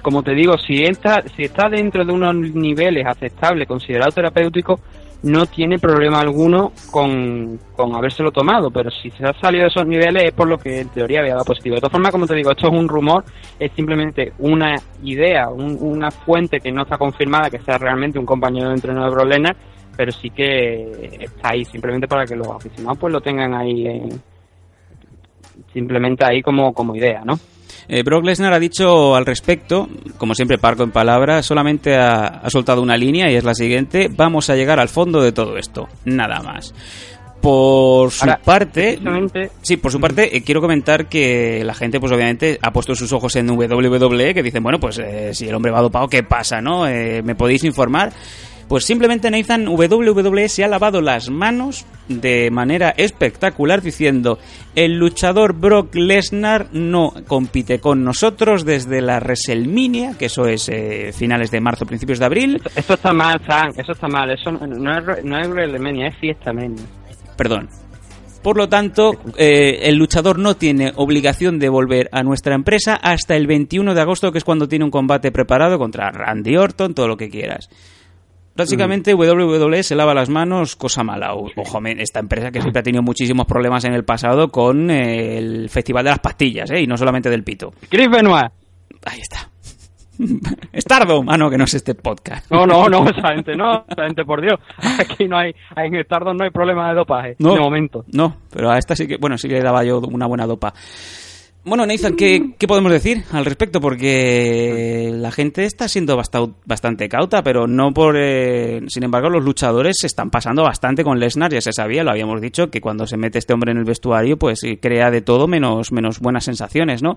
como 0.00 0.22
te 0.22 0.32
digo, 0.32 0.56
si 0.56 0.84
está, 0.84 1.22
si 1.36 1.42
está 1.44 1.68
dentro 1.68 2.02
de 2.02 2.12
unos 2.12 2.34
niveles 2.34 3.04
aceptables, 3.06 3.68
considerado 3.68 4.10
terapéutico, 4.10 4.80
no 5.24 5.44
tiene 5.44 5.78
problema 5.78 6.20
alguno 6.20 6.72
con, 6.90 7.58
con 7.74 7.94
habérselo 7.94 8.30
tomado, 8.32 8.70
pero 8.70 8.90
si 8.90 9.10
se 9.10 9.26
ha 9.26 9.34
salido 9.34 9.64
de 9.64 9.68
esos 9.68 9.86
niveles 9.86 10.24
es 10.24 10.32
por 10.32 10.48
lo 10.48 10.56
que 10.56 10.80
en 10.80 10.88
teoría 10.88 11.20
había 11.20 11.32
dado 11.34 11.44
positivo. 11.44 11.74
De 11.74 11.80
todas 11.82 11.92
formas, 11.92 12.12
como 12.12 12.26
te 12.26 12.34
digo, 12.36 12.52
esto 12.52 12.68
es 12.68 12.72
un 12.72 12.88
rumor, 12.88 13.22
es 13.58 13.70
simplemente 13.72 14.32
una 14.38 14.76
idea, 15.02 15.50
un- 15.50 15.76
una 15.78 16.10
fuente 16.10 16.60
que 16.60 16.72
no 16.72 16.84
está 16.84 16.96
confirmada 16.96 17.50
que 17.50 17.58
sea 17.58 17.76
realmente 17.76 18.18
un 18.18 18.24
compañero 18.24 18.68
de 18.68 18.76
entreno 18.76 19.04
de 19.04 19.10
Brock 19.10 19.26
Lesnar, 19.26 19.56
pero 19.96 20.12
sí 20.12 20.30
que 20.30 21.18
está 21.20 21.50
ahí, 21.50 21.64
simplemente 21.64 22.06
para 22.06 22.24
que 22.26 22.36
los 22.36 22.48
aficionados 22.48 22.98
pues 22.98 23.12
lo 23.12 23.20
tengan 23.20 23.54
ahí, 23.54 23.86
en- 23.86 24.20
simplemente 25.72 26.24
ahí 26.24 26.42
como, 26.42 26.72
como 26.72 26.94
idea, 26.96 27.22
¿no? 27.24 27.38
Eh, 27.88 28.02
Brock 28.02 28.24
Lesnar 28.24 28.52
ha 28.52 28.58
dicho 28.58 29.14
al 29.14 29.24
respecto, 29.26 29.88
como 30.18 30.34
siempre 30.34 30.58
parco 30.58 30.82
en 30.82 30.90
palabras, 30.90 31.46
solamente 31.46 31.94
ha, 31.96 32.24
ha 32.26 32.50
soltado 32.50 32.82
una 32.82 32.96
línea 32.96 33.30
y 33.30 33.36
es 33.36 33.44
la 33.44 33.54
siguiente, 33.54 34.08
vamos 34.10 34.50
a 34.50 34.56
llegar 34.56 34.80
al 34.80 34.88
fondo 34.88 35.22
de 35.22 35.32
todo 35.32 35.56
esto, 35.56 35.88
nada 36.04 36.40
más. 36.42 36.74
Por 37.40 38.10
su 38.10 38.24
Ahora, 38.24 38.40
parte, 38.44 38.98
sí, 39.62 39.76
por 39.76 39.92
su 39.92 40.00
parte, 40.00 40.36
eh, 40.36 40.42
quiero 40.42 40.60
comentar 40.60 41.06
que 41.06 41.62
la 41.64 41.74
gente, 41.74 42.00
pues 42.00 42.10
obviamente, 42.10 42.58
ha 42.60 42.72
puesto 42.72 42.94
sus 42.96 43.12
ojos 43.12 43.36
en 43.36 43.48
WWE, 43.50 44.34
que 44.34 44.42
dicen, 44.42 44.64
bueno, 44.64 44.80
pues 44.80 44.98
eh, 44.98 45.32
si 45.32 45.46
el 45.48 45.54
hombre 45.54 45.70
va 45.70 45.80
dopado, 45.80 46.08
¿qué 46.08 46.24
pasa, 46.24 46.60
no? 46.60 46.88
Eh, 46.88 47.22
¿Me 47.22 47.36
podéis 47.36 47.62
informar? 47.62 48.10
Pues 48.68 48.84
simplemente 48.84 49.30
Nathan 49.30 49.68
WWE 49.68 50.48
se 50.48 50.64
ha 50.64 50.68
lavado 50.68 51.00
las 51.00 51.30
manos 51.30 51.86
de 52.08 52.50
manera 52.50 52.90
espectacular 52.96 53.80
diciendo 53.80 54.38
el 54.74 54.98
luchador 54.98 55.54
Brock 55.54 55.94
Lesnar 55.94 56.68
no 56.72 57.12
compite 57.28 57.78
con 57.78 58.02
nosotros 58.02 58.64
desde 58.64 59.00
la 59.00 59.20
WrestleMania, 59.20 60.18
que 60.18 60.26
eso 60.26 60.46
es 60.46 60.68
eh, 60.68 61.12
finales 61.12 61.52
de 61.52 61.60
marzo, 61.60 61.86
principios 61.86 62.18
de 62.18 62.24
abril. 62.24 62.60
Eso 62.74 62.94
está 62.94 63.12
mal, 63.12 63.40
Sam, 63.46 63.72
eso 63.76 63.92
está 63.92 64.08
mal, 64.08 64.30
eso 64.30 64.50
no, 64.50 64.98
es, 64.98 65.24
no 65.24 65.38
es 65.38 65.48
WrestleMania, 65.48 66.08
es 66.08 66.16
Fiesta 66.18 66.52
Mania. 66.52 66.84
Perdón. 67.36 67.68
Por 68.42 68.56
lo 68.56 68.68
tanto, 68.68 69.12
eh, 69.36 69.80
el 69.88 69.96
luchador 69.96 70.38
no 70.38 70.54
tiene 70.54 70.92
obligación 70.94 71.58
de 71.58 71.68
volver 71.68 72.08
a 72.12 72.22
nuestra 72.22 72.54
empresa 72.54 72.94
hasta 72.94 73.34
el 73.34 73.48
21 73.48 73.92
de 73.92 74.00
agosto, 74.00 74.30
que 74.30 74.38
es 74.38 74.44
cuando 74.44 74.68
tiene 74.68 74.84
un 74.84 74.90
combate 74.92 75.32
preparado 75.32 75.78
contra 75.78 76.12
Randy 76.12 76.56
Orton, 76.56 76.94
todo 76.94 77.08
lo 77.08 77.16
que 77.16 77.28
quieras. 77.28 77.68
Básicamente 78.56 79.14
WWE 79.14 79.82
se 79.82 79.94
lava 79.94 80.14
las 80.14 80.30
manos, 80.30 80.76
cosa 80.76 81.04
mala. 81.04 81.34
Ojo, 81.34 81.80
esta 81.98 82.20
empresa 82.20 82.50
que 82.50 82.60
siempre 82.60 82.80
ha 82.80 82.82
tenido 82.82 83.02
muchísimos 83.02 83.46
problemas 83.46 83.84
en 83.84 83.92
el 83.92 84.04
pasado 84.04 84.50
con 84.50 84.90
eh, 84.90 85.38
el 85.38 85.68
Festival 85.68 86.04
de 86.04 86.10
las 86.10 86.20
Pastillas, 86.20 86.70
¿eh? 86.70 86.80
y 86.80 86.86
no 86.86 86.96
solamente 86.96 87.28
del 87.28 87.44
pito. 87.44 87.72
Chris 87.88 88.08
Benoit. 88.10 88.50
Ahí 89.04 89.20
está. 89.20 89.48
Stardom, 90.74 91.28
ah 91.28 91.36
no, 91.36 91.50
que 91.50 91.58
no 91.58 91.64
es 91.64 91.74
este 91.74 91.94
podcast. 91.94 92.50
No, 92.50 92.66
no, 92.66 92.88
no, 92.88 93.08
esa 93.16 93.34
gente 93.34 93.54
no, 93.54 93.84
esa 93.88 94.04
gente 94.04 94.24
por 94.24 94.40
Dios. 94.40 94.58
Aquí 94.98 95.28
no 95.28 95.38
hay, 95.38 95.54
en 95.76 96.02
Stardom 96.04 96.36
no 96.36 96.44
hay 96.44 96.50
problema 96.50 96.88
de 96.88 96.94
dopaje, 96.94 97.36
No, 97.38 97.54
de 97.54 97.60
momento. 97.60 98.04
No, 98.12 98.36
pero 98.50 98.70
a 98.70 98.78
esta 98.78 98.96
sí 98.96 99.06
que, 99.06 99.16
bueno, 99.18 99.36
sí 99.36 99.48
que 99.48 99.54
le 99.54 99.62
daba 99.62 99.84
yo 99.84 100.00
una 100.00 100.26
buena 100.26 100.46
dopa. 100.46 100.72
Bueno, 101.68 101.84
Nathan, 101.84 102.14
¿qué, 102.14 102.54
qué 102.56 102.68
podemos 102.68 102.92
decir 102.92 103.24
al 103.32 103.44
respecto? 103.44 103.80
Porque 103.80 105.10
la 105.12 105.32
gente 105.32 105.64
está 105.64 105.88
siendo 105.88 106.16
basta- 106.16 106.46
bastante 106.64 107.08
cauta, 107.08 107.42
pero 107.42 107.66
no 107.66 107.92
por... 107.92 108.14
eh, 108.16 108.82
sin 108.86 109.02
embargo, 109.02 109.28
los 109.30 109.42
luchadores 109.44 109.96
se 110.00 110.06
están 110.06 110.30
pasando 110.30 110.62
bastante 110.62 111.02
con 111.02 111.18
Lesnar, 111.18 111.52
ya 111.52 111.60
se 111.60 111.72
sabía, 111.72 112.04
lo 112.04 112.12
habíamos 112.12 112.40
dicho, 112.40 112.70
que 112.70 112.80
cuando 112.80 113.04
se 113.08 113.16
mete 113.16 113.40
este 113.40 113.52
hombre 113.52 113.72
en 113.72 113.78
el 113.78 113.84
vestuario, 113.84 114.38
pues 114.38 114.62
eh, 114.62 114.78
crea 114.80 115.10
de 115.10 115.22
todo 115.22 115.48
menos, 115.48 115.90
menos 115.90 116.20
buenas 116.20 116.44
sensaciones, 116.44 117.02
¿no? 117.02 117.16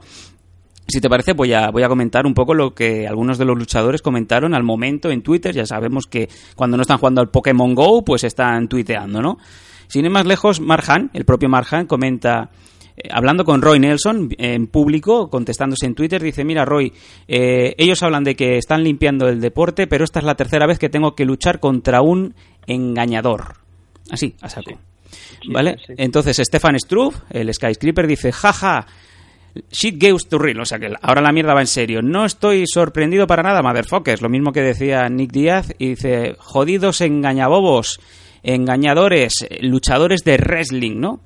Si 0.87 0.99
te 0.99 1.09
parece, 1.09 1.33
voy 1.33 1.53
a, 1.53 1.69
voy 1.69 1.83
a 1.83 1.87
comentar 1.87 2.25
un 2.25 2.33
poco 2.33 2.55
lo 2.55 2.73
que 2.73 3.07
algunos 3.07 3.37
de 3.37 3.45
los 3.45 3.55
luchadores 3.55 4.01
comentaron 4.01 4.55
al 4.55 4.63
momento 4.63 5.11
en 5.11 5.21
Twitter. 5.21 5.53
Ya 5.53 5.67
sabemos 5.67 6.07
que 6.07 6.27
cuando 6.55 6.75
no 6.75 6.81
están 6.81 6.97
jugando 6.97 7.21
al 7.21 7.29
Pokémon 7.29 7.75
Go, 7.75 8.03
pues 8.03 8.23
están 8.23 8.67
tuiteando, 8.67 9.21
¿no? 9.21 9.37
Sin 9.87 10.05
ir 10.05 10.09
más 10.11 10.25
lejos, 10.25 10.59
Marhan, 10.59 11.11
el 11.13 11.25
propio 11.25 11.47
Marhan, 11.49 11.85
comenta, 11.85 12.49
eh, 13.01 13.09
hablando 13.11 13.45
con 13.45 13.61
Roy 13.61 13.79
Nelson 13.79 14.29
en 14.37 14.67
público, 14.67 15.29
contestándose 15.29 15.85
en 15.85 15.95
Twitter, 15.95 16.21
dice, 16.21 16.43
mira 16.43 16.65
Roy, 16.65 16.93
eh, 17.27 17.75
ellos 17.77 18.03
hablan 18.03 18.23
de 18.23 18.35
que 18.35 18.57
están 18.57 18.83
limpiando 18.83 19.27
el 19.27 19.41
deporte, 19.41 19.87
pero 19.87 20.03
esta 20.03 20.19
es 20.19 20.25
la 20.25 20.35
tercera 20.35 20.67
vez 20.67 20.79
que 20.79 20.89
tengo 20.89 21.15
que 21.15 21.25
luchar 21.25 21.59
contra 21.59 22.01
un 22.01 22.35
engañador. 22.67 23.55
Así, 24.11 24.35
a 24.41 24.49
saco. 24.49 24.79
¿Vale? 25.51 25.77
sí, 25.77 25.85
sí. 25.87 25.93
Entonces, 25.97 26.37
Stefan 26.37 26.79
Struve, 26.79 27.15
el 27.29 27.53
Skyscraper, 27.53 28.07
dice, 28.07 28.31
jaja, 28.31 28.85
Shit 29.71 30.01
goes 30.01 30.27
to 30.27 30.37
real, 30.37 30.59
o 30.59 30.65
sea 30.65 30.79
que 30.79 30.93
ahora 31.01 31.21
la 31.21 31.31
mierda 31.31 31.53
va 31.53 31.61
en 31.61 31.67
serio. 31.67 32.01
No 32.01 32.25
estoy 32.25 32.65
sorprendido 32.67 33.27
para 33.27 33.43
nada, 33.43 33.61
motherfuckers. 33.61 34.21
Lo 34.21 34.29
mismo 34.29 34.51
que 34.51 34.61
decía 34.61 35.07
Nick 35.09 35.31
Díaz 35.31 35.73
y 35.77 35.89
dice, 35.89 36.35
jodidos 36.37 37.01
engañabobos, 37.01 37.99
engañadores, 38.43 39.47
luchadores 39.61 40.23
de 40.23 40.37
wrestling, 40.37 40.99
¿no? 40.99 41.19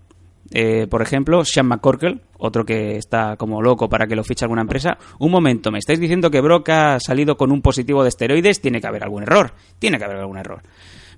Eh, 0.56 0.86
por 0.88 1.02
ejemplo, 1.02 1.44
Sean 1.44 1.66
McCorkle, 1.66 2.20
otro 2.38 2.64
que 2.64 2.98
está 2.98 3.38
como 3.38 3.60
loco 3.62 3.90
para 3.90 4.06
que 4.06 4.16
lo 4.16 4.24
fiche 4.24 4.46
alguna 4.46 4.62
empresa. 4.62 5.00
Un 5.18 5.32
momento, 5.32 5.72
me 5.72 5.80
estáis 5.80 6.00
diciendo 6.00 6.30
que 6.30 6.42
Brock 6.42 6.70
ha 6.70 7.00
salido 7.00 7.36
con 7.36 7.52
un 7.52 7.64
positivo 7.64 8.04
de 8.04 8.10
esteroides, 8.10 8.62
tiene 8.62 8.80
que 8.80 8.86
haber 8.86 9.04
algún 9.04 9.24
error, 9.24 9.54
tiene 9.80 9.98
que 9.98 10.06
haber 10.06 10.18
algún 10.18 10.38
error. 10.38 10.62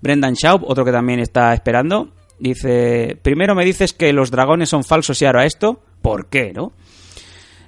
Brendan 0.01 0.35
Schaub, 0.35 0.63
otro 0.65 0.85
que 0.85 0.91
también 0.91 1.19
está 1.19 1.53
esperando, 1.53 2.13
dice, 2.39 3.19
primero 3.21 3.55
me 3.55 3.65
dices 3.65 3.91
que 3.91 4.13
los 4.13 4.31
dragones 4.31 4.69
son 4.69 4.85
falsos 4.85 5.21
y 5.21 5.25
ahora 5.25 5.45
esto, 5.45 5.81
¿por 6.01 6.29
qué, 6.29 6.53
no? 6.53 6.71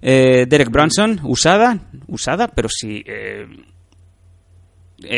Eh, 0.02 0.46
Derek 0.48 0.70
Brunson, 0.70 1.20
usada, 1.24 1.90
usada, 2.08 2.48
pero 2.48 2.70
si... 2.70 3.04
eh, 3.06 3.46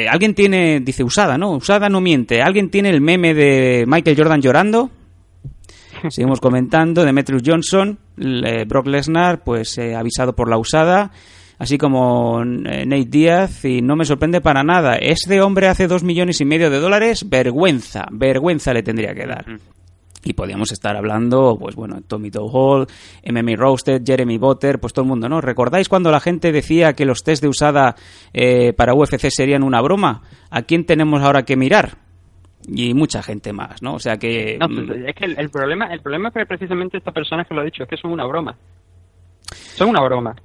alguien 0.10 0.34
tiene, 0.34 0.80
dice 0.80 1.04
usada, 1.04 1.38
¿no? 1.38 1.52
Usada 1.52 1.90
no 1.90 2.02
miente. 2.02 2.42
¿Alguien 2.42 2.70
tiene 2.70 2.90
el 2.90 3.02
meme 3.02 3.34
de 3.34 3.86
Michael 3.88 4.18
Jordan 4.18 4.42
llorando? 4.42 4.90
Seguimos 6.10 6.40
comentando. 6.40 7.04
Demetrius 7.04 7.44
Johnson, 7.46 8.00
Brock 8.68 8.88
Lesnar, 8.88 9.44
pues 9.44 9.78
eh, 9.78 9.96
avisado 9.96 10.36
por 10.36 10.50
la 10.50 10.58
usada. 10.58 11.12
Así 11.58 11.78
como 11.78 12.42
eh, 12.42 12.86
Nate 12.86 13.06
Díaz, 13.10 13.66
y 13.66 13.82
no 13.82 13.98
me 13.98 14.06
sorprende 14.06 14.40
para 14.40 14.64
nada. 14.64 14.96
Este 14.96 15.42
hombre 15.42 15.68
hace 15.68 15.88
dos 15.88 16.04
millones 16.04 16.40
y 16.40 16.46
medio 16.46 16.70
de 16.70 16.80
dólares, 16.80 17.28
vergüenza, 17.30 18.06
vergüenza 18.12 18.74
le 18.74 18.82
tendría 18.82 19.14
que 19.14 19.28
dar. 19.28 19.46
Y 20.24 20.34
podíamos 20.34 20.72
estar 20.72 20.96
hablando, 20.96 21.58
pues 21.60 21.76
bueno, 21.76 22.02
Tommy 22.08 22.30
Doe 22.30 22.50
Hall, 22.52 22.88
MMA 23.26 23.58
Roasted, 23.58 24.04
Jeremy 24.06 24.38
Botter, 24.38 24.80
pues 24.80 24.94
todo 24.94 25.04
el 25.04 25.10
mundo, 25.10 25.28
¿no? 25.28 25.42
¿Recordáis 25.42 25.90
cuando 25.90 26.12
la 26.12 26.22
gente 26.22 26.54
decía 26.54 26.94
que 26.94 27.06
los 27.06 27.24
test 27.24 27.42
de 27.42 27.50
usada 27.50 27.96
eh, 28.34 28.72
para 28.72 28.94
UFC 28.94 29.30
serían 29.30 29.64
una 29.64 29.82
broma? 29.82 30.22
¿A 30.50 30.62
quién 30.62 30.86
tenemos 30.86 31.22
ahora 31.22 31.44
que 31.44 31.58
mirar? 31.58 32.09
Y 32.68 32.94
mucha 32.94 33.24
gente 33.24 33.54
más, 33.54 33.82
¿no? 33.82 33.94
O 33.96 34.00
sea 34.00 34.18
que... 34.18 34.58
No, 34.60 34.68
mm, 34.68 35.08
es 35.08 35.16
que 35.16 35.26
el, 35.26 35.40
el 35.40 35.50
problema, 35.50 35.88
el 35.94 36.02
problema 36.02 36.30
es 36.30 36.34
que 36.34 36.46
precisamente 36.46 36.98
estas 36.98 37.14
personas 37.14 37.48
que 37.48 37.54
lo 37.54 37.62
ha 37.62 37.64
dicho 37.64 37.84
es 37.84 37.90
que 37.90 37.98
son 37.98 38.12
una 38.12 38.26
broma. 38.26 38.56
Son 39.76 39.90
una 39.90 40.02
broma. 40.02 40.36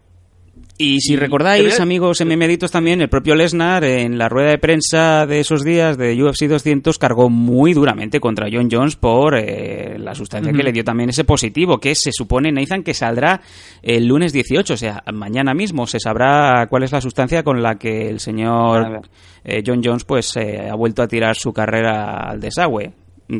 Y 0.77 1.01
si 1.01 1.13
Y- 1.13 1.17
recordáis, 1.17 1.79
amigos 1.79 2.21
MMeditos 2.21 2.73
también, 2.73 3.01
el 3.01 3.09
propio 3.09 3.37
Lesnar 3.37 3.85
en 3.85 4.19
la 4.19 4.29
rueda 4.29 4.51
de 4.51 4.59
prensa 4.59 5.25
de 5.25 5.39
esos 5.39 5.63
días 5.63 5.97
de 5.97 6.21
UFC 6.21 6.49
200 6.49 6.99
cargó 6.99 7.31
muy 7.31 7.75
duramente 7.75 8.19
contra 8.19 8.49
John 8.53 8.69
Jones 8.69 8.97
por 8.97 9.37
eh, 9.39 9.97
la 10.01 10.17
sustancia 10.17 10.53
que 10.53 10.65
le 10.65 10.73
dio 10.73 10.83
también 10.83 11.11
ese 11.11 11.23
positivo, 11.23 11.79
que 11.79 11.95
se 11.95 12.11
supone, 12.13 12.51
Nathan, 12.51 12.83
que 12.83 12.93
saldrá 12.93 13.41
el 13.83 14.07
lunes 14.09 14.33
18, 14.33 14.75
o 14.75 14.77
sea, 14.77 15.05
mañana 15.13 15.55
mismo. 15.55 15.87
Se 15.87 16.01
sabrá 16.01 16.67
cuál 16.69 16.83
es 16.83 16.91
la 16.91 17.01
sustancia 17.01 17.45
con 17.45 17.63
la 17.63 17.77
que 17.77 18.09
el 18.09 18.19
señor 18.19 19.03
eh, 19.45 19.63
John 19.65 19.81
Jones 19.85 20.03
pues 20.05 20.37
eh, 20.37 20.69
ha 20.69 20.75
vuelto 20.75 21.03
a 21.03 21.07
tirar 21.07 21.37
su 21.37 21.53
carrera 21.53 22.31
al 22.31 22.41
desagüe, 22.41 22.91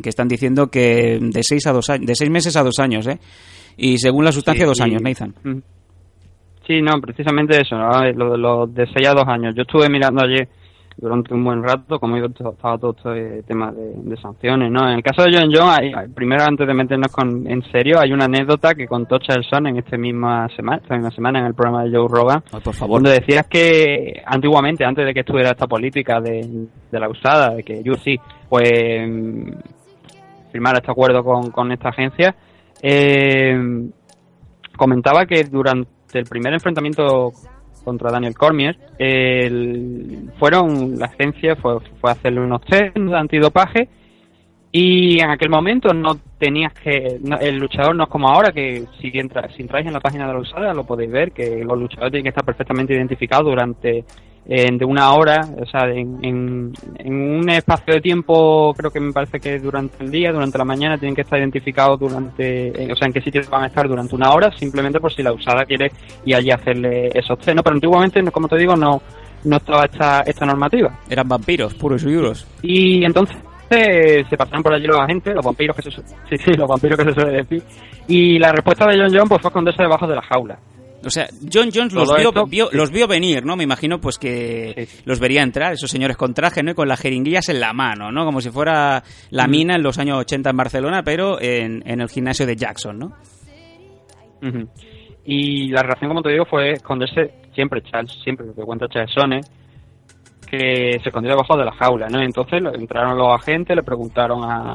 que 0.01 0.07
están 0.09 0.29
diciendo 0.29 0.67
que 0.71 1.19
de 1.21 1.43
seis, 1.43 1.67
a 1.67 1.73
dos 1.73 1.89
años, 1.89 2.07
de 2.07 2.15
seis 2.15 2.29
meses 2.31 2.55
a 2.55 2.63
dos 2.63 2.79
años, 2.79 3.05
¿eh? 3.07 3.19
Y 3.75 3.97
según 3.97 4.23
la 4.23 4.31
sustancia, 4.31 4.63
Sí, 4.63 4.67
dos 4.69 4.79
años, 4.79 5.01
Nathan. 5.01 5.35
Sí, 6.65 6.81
no, 6.81 6.99
precisamente 6.99 7.61
eso, 7.61 7.77
¿no? 7.77 7.91
Lo 8.13 8.31
de 8.31 8.37
los 8.37 8.73
de 8.73 8.87
6 8.87 9.07
a 9.07 9.13
2 9.13 9.27
años. 9.27 9.55
Yo 9.55 9.61
estuve 9.61 9.87
mirando 9.89 10.23
ayer 10.23 10.47
durante 10.97 11.33
un 11.33 11.43
buen 11.43 11.61
rato 11.61 11.99
cómo 11.99 12.15
iba 12.17 12.27
estaba 12.27 12.77
todo 12.77 12.95
este 12.97 13.43
tema 13.43 13.71
de, 13.71 13.93
de 13.97 14.17
sanciones, 14.17 14.71
¿no? 14.71 14.87
En 14.87 14.95
el 14.95 15.03
caso 15.03 15.23
de 15.23 15.37
John 15.37 15.51
John, 15.53 16.13
primero 16.13 16.43
antes 16.43 16.65
de 16.65 16.73
meternos 16.73 17.11
con, 17.11 17.49
en 17.51 17.61
serio, 17.71 17.99
hay 17.99 18.13
una 18.13 18.25
anécdota 18.25 18.73
que 18.73 18.87
contó 18.87 19.19
Charlson 19.19 19.67
en 19.67 19.77
esta 19.77 19.97
misma 19.97 20.47
semana, 20.55 20.77
esta 20.81 20.95
misma 20.95 21.11
semana 21.11 21.39
en 21.39 21.45
el 21.47 21.53
programa 21.53 21.83
de 21.83 21.95
Joe 21.95 22.07
Rogan, 22.07 22.43
Ay, 22.51 22.61
por 22.61 22.73
favor. 22.73 23.01
donde 23.01 23.19
decías 23.19 23.45
que 23.47 24.23
antiguamente, 24.25 24.85
antes 24.85 25.05
de 25.05 25.13
que 25.13 25.19
estuviera 25.19 25.51
esta 25.51 25.67
política 25.67 26.21
de, 26.21 26.67
de 26.91 26.99
la 26.99 27.09
usada, 27.09 27.55
de 27.55 27.63
que 27.63 27.83
UFC 27.85 28.19
pues 28.47 28.69
firmara 30.51 30.77
este 30.77 30.91
acuerdo 30.91 31.23
con, 31.23 31.51
con 31.51 31.71
esta 31.73 31.89
agencia, 31.89 32.33
eh, 32.81 33.89
comentaba 34.77 35.25
que 35.25 35.43
durante 35.43 35.94
el 36.13 36.25
primer 36.25 36.53
enfrentamiento 36.53 37.33
contra 37.83 38.11
Daniel 38.11 38.33
Cormier, 38.35 38.77
el- 38.97 40.31
fueron 40.39 40.97
la 40.97 41.05
agencia 41.05 41.55
fue, 41.55 41.79
fue 42.01 42.11
hacerle 42.11 42.41
unos 42.41 42.61
test 42.61 42.95
de 42.95 43.15
antidopaje 43.17 43.87
Y 44.71 45.21
en 45.21 45.29
aquel 45.29 45.49
momento 45.49 45.93
no 45.93 46.17
tenías 46.37 46.73
que. 46.73 47.17
no- 47.21 47.39
el 47.39 47.57
luchador 47.59 47.95
no 47.95 48.03
es 48.03 48.09
como 48.09 48.27
ahora, 48.27 48.51
que 48.51 48.83
si, 48.99 49.09
entra, 49.17 49.47
si 49.55 49.61
entráis 49.61 49.87
en 49.87 49.93
la 49.93 50.01
página 50.01 50.27
de 50.27 50.33
la 50.33 50.39
usada 50.39 50.73
lo 50.73 50.83
podéis 50.83 51.11
ver, 51.11 51.31
que 51.31 51.63
los 51.63 51.79
luchadores 51.79 52.11
tienen 52.11 52.23
que 52.23 52.29
estar 52.29 52.43
perfectamente 52.43 52.93
identificados 52.93 53.45
durante. 53.45 54.03
Eh, 54.47 54.69
de 54.71 54.85
una 54.85 55.13
hora, 55.13 55.41
o 55.59 55.65
sea, 55.65 55.87
en, 55.89 56.23
en, 56.23 56.73
en 56.99 57.13
un 57.13 57.49
espacio 57.49 57.95
de 57.95 58.01
tiempo, 58.01 58.73
creo 58.77 58.91
que 58.91 58.99
me 58.99 59.11
parece 59.11 59.39
que 59.39 59.59
durante 59.59 60.03
el 60.03 60.11
día, 60.11 60.31
durante 60.31 60.57
la 60.57 60.65
mañana, 60.65 60.97
tienen 60.97 61.15
que 61.15 61.21
estar 61.21 61.39
identificados 61.39 61.99
durante. 61.99 62.67
eh, 62.67 62.91
o 62.91 62.95
sea, 62.95 63.07
en 63.07 63.13
qué 63.13 63.21
sitio 63.21 63.41
van 63.49 63.63
a 63.63 63.67
estar 63.67 63.87
durante 63.87 64.15
una 64.15 64.31
hora, 64.31 64.51
simplemente 64.57 64.99
por 64.99 65.11
si 65.11 65.23
la 65.23 65.33
usada 65.33 65.65
quiere 65.65 65.91
ir 66.25 66.35
allí 66.35 66.51
a 66.51 66.55
hacerle 66.55 67.09
esos 67.13 67.39
test, 67.39 67.55
¿no? 67.55 67.63
Pero 67.63 67.75
antiguamente, 67.75 68.21
como 68.31 68.47
te 68.47 68.57
digo, 68.57 68.75
no, 68.75 69.01
no 69.45 69.57
estaba 69.57 69.85
esta, 69.85 70.21
esta 70.21 70.45
normativa. 70.45 70.99
Eran 71.09 71.27
vampiros, 71.27 71.73
puros 71.73 72.03
y 72.03 72.13
duros. 72.13 72.45
Y 72.61 73.03
entonces 73.03 73.37
eh, 73.69 74.23
se 74.29 74.37
pasaron 74.37 74.61
por 74.61 74.73
allí 74.73 74.85
los 74.85 74.99
agentes, 74.99 75.33
los 75.33 75.45
vampiros 75.45 75.75
que 75.75 75.81
se 75.81 75.91
sí, 76.29 76.37
sí, 76.37 76.53
los 76.53 76.67
vampiros 76.67 76.97
que 76.99 77.05
se 77.05 77.13
suele 77.13 77.31
decir. 77.31 77.63
Y 78.07 78.37
la 78.37 78.51
respuesta 78.51 78.85
de 78.87 78.97
John 78.99 79.11
John 79.11 79.27
pues 79.27 79.41
fue 79.41 79.49
esconderse 79.49 79.81
debajo 79.83 80.07
de 80.07 80.15
la 80.15 80.21
jaula. 80.21 80.59
O 81.05 81.09
sea, 81.09 81.27
John 81.53 81.69
Jones 81.73 81.93
los 81.93 82.09
vio, 82.49 82.69
los 82.71 82.91
vio 82.91 83.07
venir, 83.07 83.45
¿no? 83.45 83.55
Me 83.55 83.63
imagino 83.63 83.99
pues 83.99 84.17
que 84.17 84.87
Sí. 84.87 85.01
los 85.05 85.19
vería 85.19 85.43
entrar, 85.43 85.73
esos 85.73 85.89
señores 85.91 86.17
con 86.17 86.33
traje, 86.33 86.63
¿no? 86.63 86.71
Y 86.71 86.73
con 86.73 86.87
las 86.87 86.99
jeringuillas 86.99 87.47
en 87.49 87.59
la 87.59 87.73
mano, 87.73 88.11
¿no? 88.11 88.25
Como 88.25 88.41
si 88.41 88.49
fuera 88.49 89.03
Mm. 89.05 89.35
la 89.35 89.47
mina 89.47 89.75
en 89.75 89.83
los 89.83 89.97
años 89.99 90.17
80 90.19 90.49
en 90.49 90.57
Barcelona, 90.57 91.03
pero 91.03 91.39
en, 91.41 91.83
en 91.85 92.01
el 92.01 92.09
gimnasio 92.09 92.45
de 92.45 92.55
Jackson, 92.55 92.97
¿no? 92.99 93.13
Y 95.25 95.69
la 95.69 95.81
reacción, 95.81 96.09
como 96.09 96.21
te 96.21 96.29
digo, 96.29 96.45
fue 96.45 96.73
esconderse 96.73 97.33
siempre, 97.53 97.81
Charles, 97.81 98.11
siempre 98.23 98.45
lo 98.45 98.53
que 98.53 98.61
cuenta 98.61 98.87
Charles 98.87 99.11
Sone, 99.13 99.41
que 100.47 100.99
se 101.01 101.09
escondió 101.09 101.31
debajo 101.31 101.57
de 101.57 101.65
la 101.65 101.71
jaula, 101.73 102.07
¿no? 102.09 102.21
Entonces 102.21 102.61
entraron 102.75 103.17
los 103.17 103.29
agentes, 103.41 103.75
le 103.75 103.81
preguntaron 103.83 104.43
a, 104.43 104.73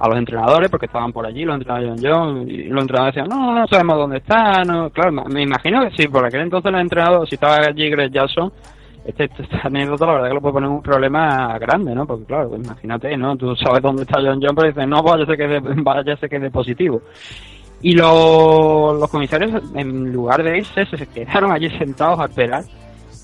a 0.00 0.08
los 0.08 0.16
entrenadores, 0.18 0.70
porque 0.70 0.86
estaban 0.86 1.12
por 1.12 1.26
allí, 1.26 1.44
los 1.44 1.56
entrenadores 1.56 2.00
John, 2.02 2.48
y 2.50 2.64
los 2.64 2.80
entrenadores 2.82 3.14
decían, 3.14 3.28
no, 3.28 3.54
no 3.54 3.66
sabemos 3.68 3.96
dónde 3.98 4.16
está, 4.16 4.64
no, 4.64 4.88
claro, 4.90 5.12
me- 5.12 5.42
imagino 5.42 5.82
que 5.82 5.90
sí, 5.96 6.08
por 6.08 6.24
aquel 6.24 6.40
entonces 6.40 6.72
los 6.72 6.80
entrenadores, 6.80 7.28
si 7.28 7.34
estaba 7.34 7.56
allí 7.56 7.90
Greg 7.90 8.10
Jackson, 8.10 8.50
este, 9.04 9.24
esta 9.24 9.60
anécdota 9.64 10.06
la 10.06 10.12
verdad 10.14 10.28
que 10.28 10.34
lo 10.34 10.40
puede 10.40 10.52
poner 10.54 10.70
un 10.70 10.82
problema 10.82 11.58
grande, 11.58 11.94
¿no? 11.94 12.06
Porque 12.06 12.24
claro, 12.24 12.48
pues 12.50 12.64
imagínate, 12.64 13.16
¿no? 13.16 13.36
Tú 13.36 13.54
sabes 13.56 13.82
dónde 13.82 14.02
está 14.02 14.20
John 14.20 14.40
John, 14.42 14.54
pero 14.54 14.68
dices, 14.68 14.88
no, 14.88 15.02
vaya 15.02 15.24
se 15.26 15.36
quede, 15.36 15.60
vaya 15.60 16.16
se 16.16 16.28
quede 16.28 16.50
positivo. 16.50 17.02
Y 17.82 17.94
los, 17.94 18.98
los 19.00 19.10
comisarios, 19.10 19.62
en 19.74 20.12
lugar 20.12 20.42
de 20.42 20.58
irse, 20.58 20.84
se 20.84 21.06
quedaron 21.06 21.50
allí 21.50 21.70
sentados 21.78 22.20
a 22.20 22.24
esperar 22.26 22.62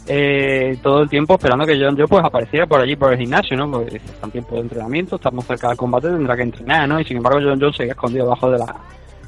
eh, 0.08 0.78
todo 0.82 1.02
el 1.02 1.08
tiempo 1.08 1.34
esperando 1.34 1.66
que 1.66 1.78
John 1.78 1.96
Joe 1.96 2.06
pues 2.08 2.24
apareciera 2.24 2.66
por 2.66 2.80
allí 2.80 2.96
por 2.96 3.12
el 3.12 3.18
gimnasio, 3.18 3.56
¿no? 3.56 3.70
Porque 3.70 3.96
está 3.96 4.26
en 4.26 4.32
tiempo 4.32 4.54
de 4.56 4.60
entrenamiento, 4.62 5.16
estamos 5.16 5.44
cerca 5.44 5.68
del 5.68 5.76
combate, 5.76 6.08
tendrá 6.08 6.36
que 6.36 6.42
entrenar, 6.42 6.88
¿no? 6.88 7.00
Y 7.00 7.04
sin 7.04 7.16
embargo 7.18 7.40
John 7.42 7.60
Joe 7.60 7.72
seguía 7.72 7.92
escondido 7.92 8.24
debajo 8.24 8.50
de 8.50 8.58
la 8.58 8.74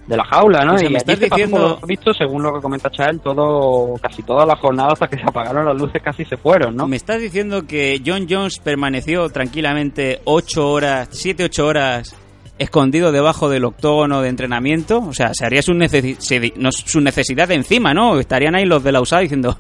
de 0.06 0.16
la 0.16 0.24
jaula, 0.24 0.64
¿no? 0.64 0.72
O 0.74 0.78
sea, 0.78 0.88
y 0.88 0.92
me 0.92 0.98
estás 0.98 1.16
pasó, 1.18 1.34
diciendo- 1.34 1.78
lo 1.82 1.86
visto, 1.86 2.14
según 2.14 2.42
lo 2.42 2.54
que 2.54 2.62
comenta 2.62 2.90
Chael, 2.90 3.20
todo, 3.20 3.92
casi 4.00 4.22
toda 4.22 4.46
la 4.46 4.56
jornada 4.56 4.92
hasta 4.94 5.06
que 5.06 5.16
se 5.18 5.22
apagaron 5.24 5.66
las 5.66 5.76
luces 5.76 6.00
casi 6.02 6.24
se 6.24 6.38
fueron, 6.38 6.74
¿no? 6.74 6.86
¿Me 6.88 6.96
estás 6.96 7.20
diciendo 7.20 7.66
que 7.66 8.00
John 8.06 8.26
Jones 8.26 8.58
permaneció 8.58 9.28
tranquilamente 9.28 10.20
8 10.24 10.70
horas, 10.72 11.08
7, 11.12 11.44
8 11.44 11.66
horas 11.66 12.16
escondido 12.58 13.12
debajo 13.12 13.48
del 13.48 13.64
octógono 13.64 14.20
de 14.22 14.28
entrenamiento? 14.28 14.98
O 14.98 15.12
sea, 15.14 15.30
se 15.34 15.44
haría 15.46 15.62
su, 15.62 15.72
necesi- 15.72 16.16
se- 16.18 16.52
no, 16.56 16.72
su 16.72 17.00
necesidad 17.00 17.48
de 17.48 17.54
encima, 17.54 17.94
¿no? 17.94 18.18
Estarían 18.18 18.54
ahí 18.54 18.64
los 18.64 18.82
de 18.84 18.92
la 18.92 19.00
usada 19.00 19.22
diciendo, 19.22 19.58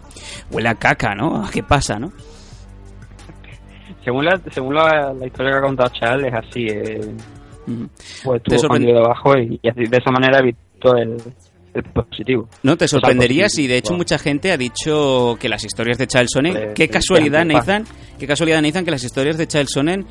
huele 0.50 0.68
a 0.68 0.74
caca, 0.74 1.14
¿no? 1.14 1.48
¿Qué 1.52 1.62
pasa, 1.62 1.98
no? 1.98 2.12
Según 4.04 4.24
la, 4.24 4.40
según 4.52 4.74
la, 4.74 5.12
la 5.12 5.26
historia 5.26 5.52
que 5.52 5.58
ha 5.58 5.62
contado 5.62 5.90
Chael 5.90 6.24
es 6.26 6.34
así, 6.34 6.66
eh, 6.68 7.00
Mm. 7.66 7.84
pues 8.24 8.38
estuvo 8.40 8.56
escondido 8.56 8.94
debajo 9.02 9.36
y, 9.36 9.60
y 9.62 9.68
así, 9.68 9.84
de 9.84 9.96
esa 9.98 10.10
manera 10.10 10.38
evitó 10.38 10.96
el, 10.96 11.18
positivo. 11.92 12.48
No, 12.62 12.78
te 12.78 12.88
sorprenderías 12.88 13.50
positivo, 13.50 13.64
y 13.64 13.68
de 13.68 13.76
hecho 13.76 13.90
wow. 13.90 13.98
mucha 13.98 14.18
gente 14.18 14.52
ha 14.52 14.56
dicho 14.56 15.36
que 15.38 15.50
las 15.50 15.62
historias 15.64 15.98
de 15.98 16.06
Charles 16.06 16.30
Sonnen, 16.32 16.72
qué 16.74 16.88
casualidad 16.88 17.44
Nathan, 17.44 17.84
qué 18.18 18.26
casualidad 18.26 18.62
Nathan 18.62 18.86
que 18.86 18.90
las 18.90 19.04
historias 19.04 19.36
de 19.36 19.46
Charles 19.46 19.70
Sonnen, 19.70 20.06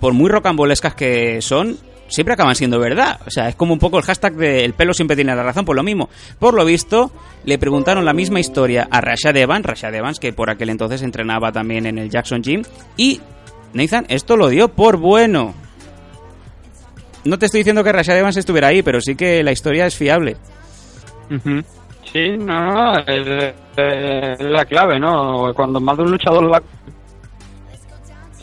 por 0.00 0.14
muy 0.14 0.30
rocambolescas 0.30 0.94
que 0.94 1.42
son, 1.42 1.76
siempre 2.08 2.34
acaban 2.34 2.54
siendo 2.54 2.78
verdad. 2.78 3.20
O 3.26 3.30
sea, 3.30 3.48
es 3.48 3.54
como 3.56 3.72
un 3.72 3.78
poco 3.78 3.98
el 3.98 4.04
hashtag 4.04 4.34
de 4.34 4.64
el 4.64 4.74
pelo 4.74 4.92
siempre 4.94 5.16
tiene 5.16 5.34
la 5.34 5.42
razón, 5.42 5.64
por 5.64 5.76
lo 5.76 5.82
mismo. 5.82 6.08
Por 6.38 6.54
lo 6.54 6.64
visto, 6.64 7.10
le 7.44 7.58
preguntaron 7.58 8.04
la 8.04 8.12
misma 8.12 8.40
historia 8.40 8.88
a 8.90 9.00
Rashad 9.00 9.36
Evans, 9.36 9.64
Rashad 9.66 9.94
Evans 9.94 10.18
que 10.18 10.32
por 10.32 10.50
aquel 10.50 10.70
entonces 10.70 11.02
entrenaba 11.02 11.52
también 11.52 11.86
en 11.86 11.98
el 11.98 12.10
Jackson 12.10 12.42
Gym, 12.42 12.62
y 12.96 13.20
Nathan 13.72 14.06
esto 14.08 14.36
lo 14.36 14.48
dio 14.48 14.68
por 14.68 14.96
bueno. 14.96 15.54
No 17.24 17.38
te 17.38 17.46
estoy 17.46 17.60
diciendo 17.60 17.82
que 17.82 17.92
Rashad 17.92 18.18
Evans 18.18 18.36
estuviera 18.36 18.68
ahí, 18.68 18.82
pero 18.82 19.00
sí 19.00 19.16
que 19.16 19.42
la 19.42 19.52
historia 19.52 19.86
es 19.86 19.96
fiable. 19.96 20.36
Sí, 22.12 22.36
no, 22.38 22.72
no, 22.72 22.98
es, 23.00 23.54
es 23.76 24.40
la 24.40 24.64
clave, 24.64 25.00
¿no? 25.00 25.52
Cuando 25.54 25.80
más 25.80 25.96
de 25.96 26.04
un 26.04 26.12
luchador 26.12 26.48
la... 26.48 26.62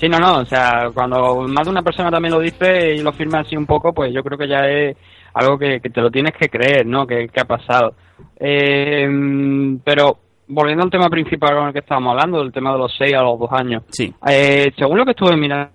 Sí, 0.04 0.10
no, 0.10 0.20
no, 0.20 0.39
o 0.39 0.45
sea, 0.45 0.89
cuando 0.93 1.47
más 1.47 1.64
de 1.64 1.72
una 1.72 1.82
persona 1.82 2.12
también 2.12 2.34
lo 2.34 2.41
dice 2.41 2.93
y 2.95 3.01
lo 3.01 3.14
firma 3.14 3.39
así 3.39 3.56
un 3.56 3.66
poco, 3.66 3.93
pues 3.93 4.14
yo 4.14 4.22
creo 4.22 4.38
que 4.38 4.49
ya 4.49 4.68
es 4.68 4.97
algo 5.34 5.58
que, 5.58 5.80
que 5.80 5.89
te 5.89 6.01
lo 6.01 6.12
tienes 6.12 6.34
que 6.34 6.49
creer, 6.49 6.86
¿no? 6.86 7.08
Que, 7.08 7.30
que 7.30 7.39
ha 7.39 7.45
pasado. 7.45 7.93
Eh, 8.38 9.08
pero 9.84 10.18
volviendo 10.47 10.84
al 10.84 10.89
tema 10.91 11.10
principal 11.10 11.56
con 11.56 11.68
el 11.68 11.74
que 11.74 11.80
estábamos 11.80 12.12
hablando, 12.12 12.39
del 12.39 12.51
tema 12.51 12.74
de 12.74 12.80
los 12.80 12.93
6 12.97 13.14
a 13.14 13.22
los 13.22 13.39
2 13.39 13.49
años. 13.54 13.84
Sí. 13.89 14.14
Eh, 14.30 14.72
según 14.78 14.97
lo 14.97 15.06
que 15.06 15.12
estuve 15.12 15.38
mirando 15.38 15.72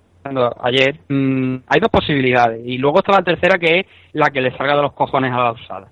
ayer, 0.63 1.01
mm, 1.09 1.57
hay 1.67 1.81
dos 1.81 1.91
posibilidades. 1.91 2.61
Y 2.67 2.77
luego 2.77 2.99
está 2.99 3.13
la 3.13 3.23
tercera, 3.23 3.59
que 3.59 3.81
es 3.81 3.87
la 4.13 4.29
que 4.29 4.43
le 4.43 4.55
salga 4.59 4.77
de 4.77 4.83
los 4.83 4.93
cojones 4.93 5.33
a 5.33 5.39
la 5.39 5.53
usada. 5.53 5.89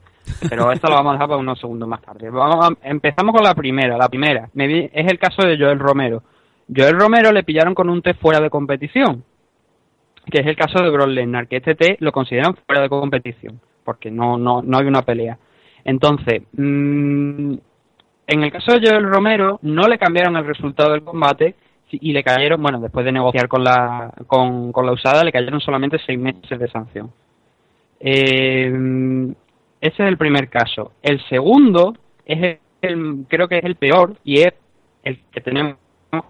Pero 0.50 0.70
esto 0.72 0.88
lo 0.88 0.96
vamos 0.96 1.10
a 1.10 1.14
dejar 1.14 1.28
para 1.28 1.40
unos 1.40 1.58
segundos 1.58 1.88
más 1.88 2.02
tarde. 2.02 2.28
Vamos 2.28 2.66
a- 2.68 2.86
empezamos 2.88 3.34
con 3.34 3.42
la 3.44 3.54
primera. 3.54 3.96
La 3.96 4.08
primera 4.10 4.48
me 4.54 4.66
vi- 4.66 4.90
es 4.92 5.10
el 5.10 5.18
caso 5.18 5.40
de 5.46 5.56
Joel 5.56 5.78
Romero. 5.78 6.22
Joel 6.74 6.98
Romero 6.98 7.32
le 7.32 7.44
pillaron 7.44 7.74
con 7.74 7.88
un 7.88 8.02
test 8.02 8.20
fuera 8.20 8.40
de 8.40 8.50
competición, 8.50 9.24
que 10.30 10.40
es 10.40 10.46
el 10.46 10.56
caso 10.56 10.82
de 10.82 10.90
Brock 10.90 11.10
que 11.48 11.56
este 11.56 11.74
test 11.74 12.00
lo 12.00 12.12
consideran 12.12 12.56
fuera 12.66 12.82
de 12.82 12.88
competición, 12.88 13.60
porque 13.84 14.10
no, 14.10 14.36
no, 14.36 14.62
no 14.62 14.78
hay 14.78 14.86
una 14.86 15.02
pelea. 15.02 15.38
Entonces, 15.84 16.42
mm, 16.52 17.54
en 18.26 18.42
el 18.42 18.50
caso 18.50 18.72
de 18.72 18.88
Joel 18.88 19.08
Romero, 19.08 19.60
no 19.62 19.86
le 19.86 19.98
cambiaron 19.98 20.36
el 20.36 20.46
resultado 20.46 20.92
del 20.92 21.04
combate 21.04 21.54
y 21.90 22.12
le 22.12 22.24
cayeron, 22.24 22.60
bueno, 22.60 22.80
después 22.80 23.06
de 23.06 23.12
negociar 23.12 23.46
con 23.46 23.62
la, 23.62 24.12
con, 24.26 24.72
con 24.72 24.84
la 24.84 24.92
usada, 24.92 25.22
le 25.22 25.30
cayeron 25.30 25.60
solamente 25.60 26.00
seis 26.04 26.18
meses 26.18 26.58
de 26.58 26.68
sanción. 26.68 27.12
Eh, 28.00 28.72
ese 29.80 30.02
es 30.02 30.08
el 30.08 30.16
primer 30.16 30.48
caso. 30.48 30.92
El 31.02 31.20
segundo 31.28 31.94
es 32.24 32.58
el, 32.82 33.24
creo 33.28 33.46
que 33.46 33.58
es 33.58 33.64
el 33.64 33.76
peor 33.76 34.16
y 34.24 34.40
es 34.40 34.52
el 35.04 35.20
que 35.30 35.40
tenemos 35.40 35.76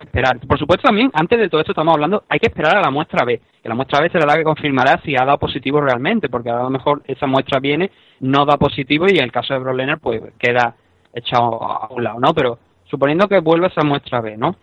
esperar. 0.01 0.39
Por 0.41 0.59
supuesto 0.59 0.89
también, 0.89 1.11
antes 1.14 1.39
de 1.39 1.49
todo 1.49 1.61
esto 1.61 1.72
estamos 1.72 1.95
hablando, 1.95 2.24
hay 2.28 2.39
que 2.39 2.49
esperar 2.49 2.76
a 2.76 2.80
la 2.80 2.91
muestra 2.91 3.24
B, 3.24 3.41
que 3.62 3.68
la 3.68 3.74
muestra 3.74 4.01
B 4.01 4.11
será 4.11 4.26
la 4.26 4.37
que 4.37 4.45
confirmará 4.45 5.01
si 5.05 5.14
ha 5.14 5.24
dado 5.24 5.39
positivo 5.39 5.80
realmente, 5.80 6.28
porque 6.28 6.51
a 6.51 6.62
lo 6.62 6.70
mejor 6.70 7.03
esa 7.07 7.26
muestra 7.26 7.61
viene, 7.61 7.91
no 8.20 8.45
da 8.45 8.57
positivo 8.57 9.07
y 9.09 9.18
en 9.18 9.24
el 9.24 9.32
caso 9.32 9.55
de 9.55 9.61
Brock 9.61 9.76
Lesnar 9.76 10.01
pues 10.01 10.22
queda 10.39 10.74
echado 11.14 11.62
a 11.62 11.89
un 11.91 12.05
lado, 12.05 12.20
¿no? 12.20 12.34
Pero 12.34 12.59
suponiendo 12.84 13.28
que 13.28 13.41
vuelva 13.41 13.68
esa 13.68 13.82
muestra 13.82 14.20
B, 14.20 14.37
¿no? 14.37 14.57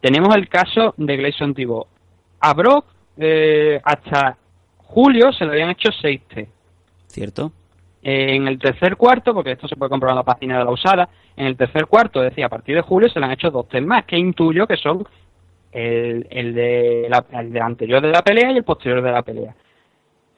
Tenemos 0.00 0.34
el 0.36 0.48
caso 0.48 0.94
de 0.96 1.16
Gleison 1.16 1.54
Tibot. 1.54 1.88
A 2.40 2.52
Brock 2.52 2.86
eh, 3.16 3.80
hasta 3.82 4.36
julio 4.76 5.32
se 5.32 5.44
le 5.44 5.52
habían 5.52 5.70
hecho 5.70 5.90
seis 6.00 6.20
test. 6.28 6.50
¿Cierto? 7.06 7.52
En 8.06 8.46
el 8.46 8.58
tercer 8.58 8.96
cuarto, 8.96 9.32
porque 9.32 9.52
esto 9.52 9.66
se 9.66 9.76
puede 9.76 9.88
comprobar 9.88 10.12
en 10.12 10.18
la 10.18 10.24
página 10.24 10.58
de 10.58 10.64
la 10.64 10.70
usada, 10.70 11.08
en 11.34 11.46
el 11.46 11.56
tercer 11.56 11.86
cuarto, 11.86 12.22
es 12.22 12.30
decir, 12.30 12.44
a 12.44 12.50
partir 12.50 12.76
de 12.76 12.82
julio 12.82 13.08
se 13.08 13.18
le 13.18 13.24
han 13.24 13.32
hecho 13.32 13.50
dos 13.50 13.66
test 13.66 13.86
más, 13.86 14.04
que 14.04 14.18
intuyo 14.18 14.66
que 14.66 14.76
son 14.76 15.06
el, 15.72 16.26
el, 16.28 16.54
de 16.54 17.06
la, 17.08 17.24
el 17.40 17.50
de 17.50 17.60
anterior 17.60 18.02
de 18.02 18.10
la 18.10 18.20
pelea 18.20 18.52
y 18.52 18.58
el 18.58 18.62
posterior 18.62 19.00
de 19.00 19.10
la 19.10 19.22
pelea. 19.22 19.54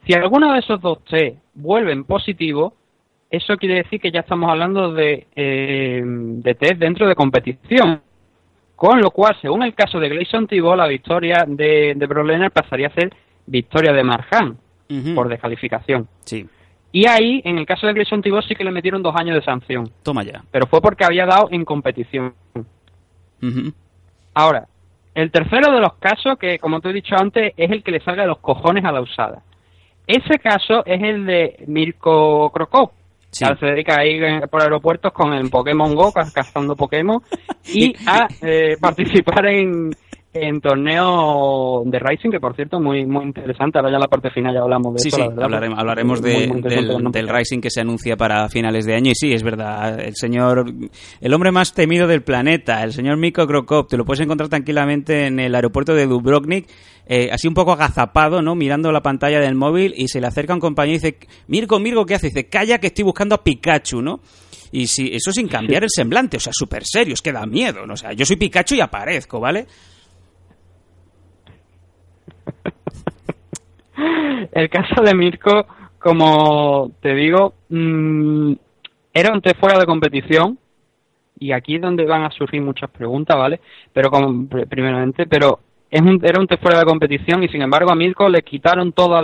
Si 0.07 0.15
alguno 0.15 0.53
de 0.53 0.61
esos 0.61 0.81
dos 0.81 1.03
test 1.05 1.39
vuelven 1.55 2.05
positivo, 2.05 2.75
eso 3.29 3.57
quiere 3.57 3.83
decir 3.83 4.01
que 4.01 4.13
ya 4.13 4.21
estamos 4.21 4.49
hablando 4.49 4.93
de, 4.93 5.27
eh, 5.35 6.03
de 6.05 6.55
test 6.55 6.77
dentro 6.77 7.09
de 7.09 7.17
competición. 7.17 8.01
Con 8.77 9.01
lo 9.01 9.11
cual, 9.11 9.37
según 9.43 9.65
el 9.65 9.75
caso 9.75 9.99
de 9.99 10.11
Gleison 10.11 10.47
Tibot, 10.47 10.77
la 10.77 10.87
victoria 10.87 11.45
de, 11.49 11.95
de 11.97 12.07
Brock 12.07 12.27
Lesnar 12.27 12.53
pasaría 12.53 12.87
a 12.87 12.95
ser 12.95 13.13
victoria 13.47 13.93
de 13.93 14.05
Marjan 14.05 14.57
por 15.15 15.29
descalificación. 15.29 16.07
Sí. 16.21 16.47
Y 16.99 17.07
ahí, 17.07 17.43
en 17.45 17.59
el 17.59 17.67
caso 17.67 17.87
de 17.87 17.93
Gleison 17.93 18.23
Tibot, 18.23 18.43
sí 18.49 18.55
que 18.55 18.65
le 18.65 18.71
metieron 18.71 19.03
dos 19.03 19.15
años 19.17 19.35
de 19.35 19.43
sanción. 19.43 19.91
Toma 20.03 20.23
ya. 20.23 20.43
Pero 20.51 20.67
fue 20.67 20.81
porque 20.81 21.05
había 21.05 21.27
dado 21.27 21.49
en 21.51 21.63
competición. 21.63 22.33
Ahora, 24.33 24.67
el 25.15 25.31
tercero 25.31 25.73
de 25.73 25.81
los 25.81 25.95
casos, 25.99 26.39
que 26.39 26.59
como 26.59 26.81
te 26.81 26.89
he 26.89 26.93
dicho 26.95 27.15
antes, 27.15 27.53
es 27.57 27.71
el 27.71 27.83
que 27.83 27.91
le 27.91 28.01
salga 28.01 28.23
de 28.23 28.29
los 28.29 28.39
cojones 28.39 28.83
a 28.87 28.93
la 28.93 29.03
usada. 29.03 29.43
Ese 30.07 30.39
caso 30.39 30.87
es 30.87 31.03
el 31.03 31.27
de 31.27 31.65
Mirko 31.67 32.51
Krokop. 32.51 32.93
Sí. 33.31 33.45
ahora 33.45 33.59
se 33.61 33.67
dedica 33.67 33.99
a 33.99 34.07
ir 34.07 34.23
eh, 34.25 34.49
por 34.49 34.63
aeropuertos 34.63 35.13
con 35.13 35.35
el 35.35 35.51
Pokémon 35.51 35.95
Go, 35.95 36.13
ca- 36.13 36.31
cazando 36.33 36.75
Pokémon, 36.77 37.21
y 37.67 37.93
a 38.07 38.27
eh, 38.41 38.77
participar 38.81 39.45
en, 39.49 39.91
en 40.41 40.61
torneo 40.61 41.83
de 41.85 41.99
Rising, 41.99 42.31
que 42.31 42.41
por 42.41 42.55
cierto, 42.55 42.81
muy 42.81 43.07
muy 43.07 43.25
interesante. 43.25 43.79
Ahora 43.79 43.91
ya 43.91 43.97
en 43.97 44.01
la 44.03 44.09
parte 44.09 44.31
final 44.31 44.55
ya 44.55 44.61
hablamos 44.61 44.95
de 44.95 45.01
Sí, 45.01 45.09
eso, 45.09 45.17
sí, 45.17 45.23
la 45.37 45.45
hablaremos, 45.45 45.79
hablaremos 45.79 46.23
de- 46.23 46.49
muy 46.49 46.61
del, 46.63 47.29
Rising 47.29 47.61
que 47.61 47.71
se 47.71 47.81
anuncia 47.81 48.17
para 48.17 48.49
finales 48.49 48.87
de 48.87 48.95
año. 48.95 49.11
Y 49.11 49.15
sí, 49.15 49.33
es 49.33 49.43
verdad, 49.43 50.01
el 50.01 50.15
señor, 50.17 50.67
el 51.21 51.35
hombre 51.35 51.51
más 51.53 51.75
temido 51.75 52.07
del 52.07 52.23
planeta, 52.23 52.83
el 52.83 52.93
señor 52.93 53.17
Mikko 53.17 53.47
Krokop, 53.47 53.89
te 53.89 53.97
lo 53.97 54.05
puedes 54.05 54.21
encontrar 54.21 54.49
tranquilamente 54.49 55.27
en 55.27 55.41
el 55.41 55.55
aeropuerto 55.55 55.95
de 55.95 56.07
Dubrovnik, 56.07 56.67
eh, 57.07 57.31
así 57.33 57.47
un 57.49 57.55
poco 57.55 57.73
agazapado, 57.73 58.43
¿no? 58.43 58.55
Mirando 58.55 58.91
la 58.93 59.03
pantalla 59.03 59.41
del 59.41 59.55
móvil 59.55 59.95
y 59.97 60.09
se 60.09 60.21
le 60.21 60.27
acerca 60.27 60.55
un 60.55 60.61
compañero 60.61 60.97
y 60.97 60.99
dice, 60.99 61.19
Mirko, 61.47 61.79
Mirko, 61.79 62.05
¿qué 62.05 62.15
hace? 62.15 62.29
Dice, 62.29 62.49
calla 62.49 62.79
que 62.79 62.89
estoy 62.89 63.05
buscando 63.05 63.35
a 63.35 63.43
Pikachu, 63.45 64.03
¿no? 64.03 64.21
Y 64.73 64.89
si, 64.89 65.15
eso 65.15 65.31
sin 65.31 65.47
cambiar 65.47 65.85
el 65.85 65.91
semblante, 65.91 66.37
o 66.37 66.41
sea, 66.41 66.53
súper 66.53 66.83
serio, 66.85 67.15
es 67.15 67.23
que 67.23 67.31
da 67.33 67.47
miedo, 67.47 67.87
¿no? 67.87 67.95
O 67.95 67.97
sea, 67.97 68.13
yo 68.13 68.27
soy 68.27 68.35
Pikachu 68.37 68.75
y 68.75 68.81
aparezco, 68.81 69.39
¿vale? 69.39 69.67
El 74.53 74.69
caso 74.69 75.03
de 75.03 75.15
Mirko, 75.15 75.67
como 75.99 76.91
te 77.01 77.15
digo, 77.15 77.55
mm, 77.69 78.53
era 79.13 79.33
un 79.33 79.41
test 79.41 79.59
fuera 79.59 79.79
de 79.79 79.87
competición 79.87 80.59
y 81.39 81.53
aquí 81.53 81.77
es 81.77 81.83
donde 81.83 82.05
van 82.07 82.25
a 82.25 82.31
surgir 82.31 82.61
muchas 82.63 82.91
preguntas, 82.91 83.37
¿vale? 83.37 83.61
Pero 83.93 84.11
como 84.11 84.29
pr- 84.49 84.69
primeramente, 84.69 85.27
pero 85.27 85.61
es 85.91 86.01
un, 86.01 86.21
era 86.23 86.41
un 86.41 86.47
test 86.47 86.63
fuera 86.63 86.79
de 86.79 86.85
competición 86.85 87.43
y 87.43 87.49
sin 87.49 87.63
embargo 87.63 87.91
a 87.91 87.95
Mirko 87.95 88.29
le 88.29 88.43
quitaron 88.43 88.93
todos 88.93 89.23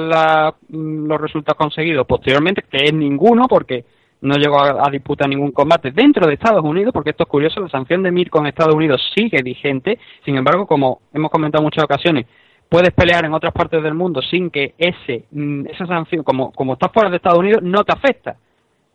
los 0.71 1.21
resultados 1.21 1.59
conseguidos 1.59 2.07
posteriormente, 2.07 2.65
que 2.71 2.85
es 2.85 2.93
ninguno 2.95 3.47
porque 3.49 3.85
no 4.23 4.37
llegó 4.37 4.61
a, 4.61 4.87
a 4.87 4.91
disputar 4.91 5.29
ningún 5.29 5.51
combate 5.53 5.91
dentro 5.91 6.27
de 6.27 6.35
Estados 6.35 6.63
Unidos, 6.65 6.93
porque 6.93 7.11
esto 7.11 7.25
es 7.25 7.29
curioso, 7.29 7.61
la 7.61 7.69
sanción 7.69 8.03
de 8.03 8.13
Mirko 8.13 8.39
en 8.39 8.47
Estados 8.47 8.75
Unidos 8.75 9.03
sigue 9.15 9.43
vigente, 9.43 9.99
sin 10.25 10.37
embargo, 10.37 10.67
como 10.67 11.01
hemos 11.13 11.31
comentado 11.31 11.61
en 11.63 11.67
muchas 11.67 11.85
ocasiones, 11.85 12.27
puedes 12.73 12.95
pelear 12.95 13.27
en 13.27 13.35
otras 13.35 13.53
partes 13.53 13.83
del 13.83 13.93
mundo 13.93 14.23
sin 14.23 14.49
que 14.49 14.75
ese 14.79 15.27
mm, 15.31 15.67
esa 15.67 15.87
sanción, 15.87 16.25
como, 16.25 16.53
como 16.53 16.73
estás 16.73 16.91
fuera 16.91 17.11
de 17.11 17.17
Estados 17.17 17.39
Unidos, 17.39 17.63
no 17.63 17.85
te 17.85 17.93
afecta. 17.93 18.37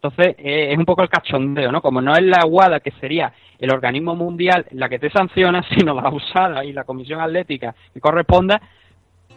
Entonces, 0.02 0.36
eh, 0.40 0.72
es 0.72 0.78
un 0.78 0.86
poco 0.86 1.04
el 1.04 1.10
cachondeo, 1.10 1.72
¿no? 1.72 1.80
Como 1.80 2.02
no 2.02 2.16
es 2.16 2.24
la 2.24 2.46
UADA, 2.48 2.80
que 2.80 2.92
sería 3.00 3.32
el 3.60 3.72
organismo 3.72 4.16
mundial 4.16 4.66
la 4.72 4.90
que 4.90 4.98
te 4.98 5.12
sanciona, 5.12 5.64
sino 5.78 5.94
la 5.94 6.10
USADA 6.10 6.66
y 6.66 6.74
la 6.74 6.86
Comisión 6.86 7.22
Atlética 7.22 7.76
que 7.94 8.00
corresponda, 8.00 8.60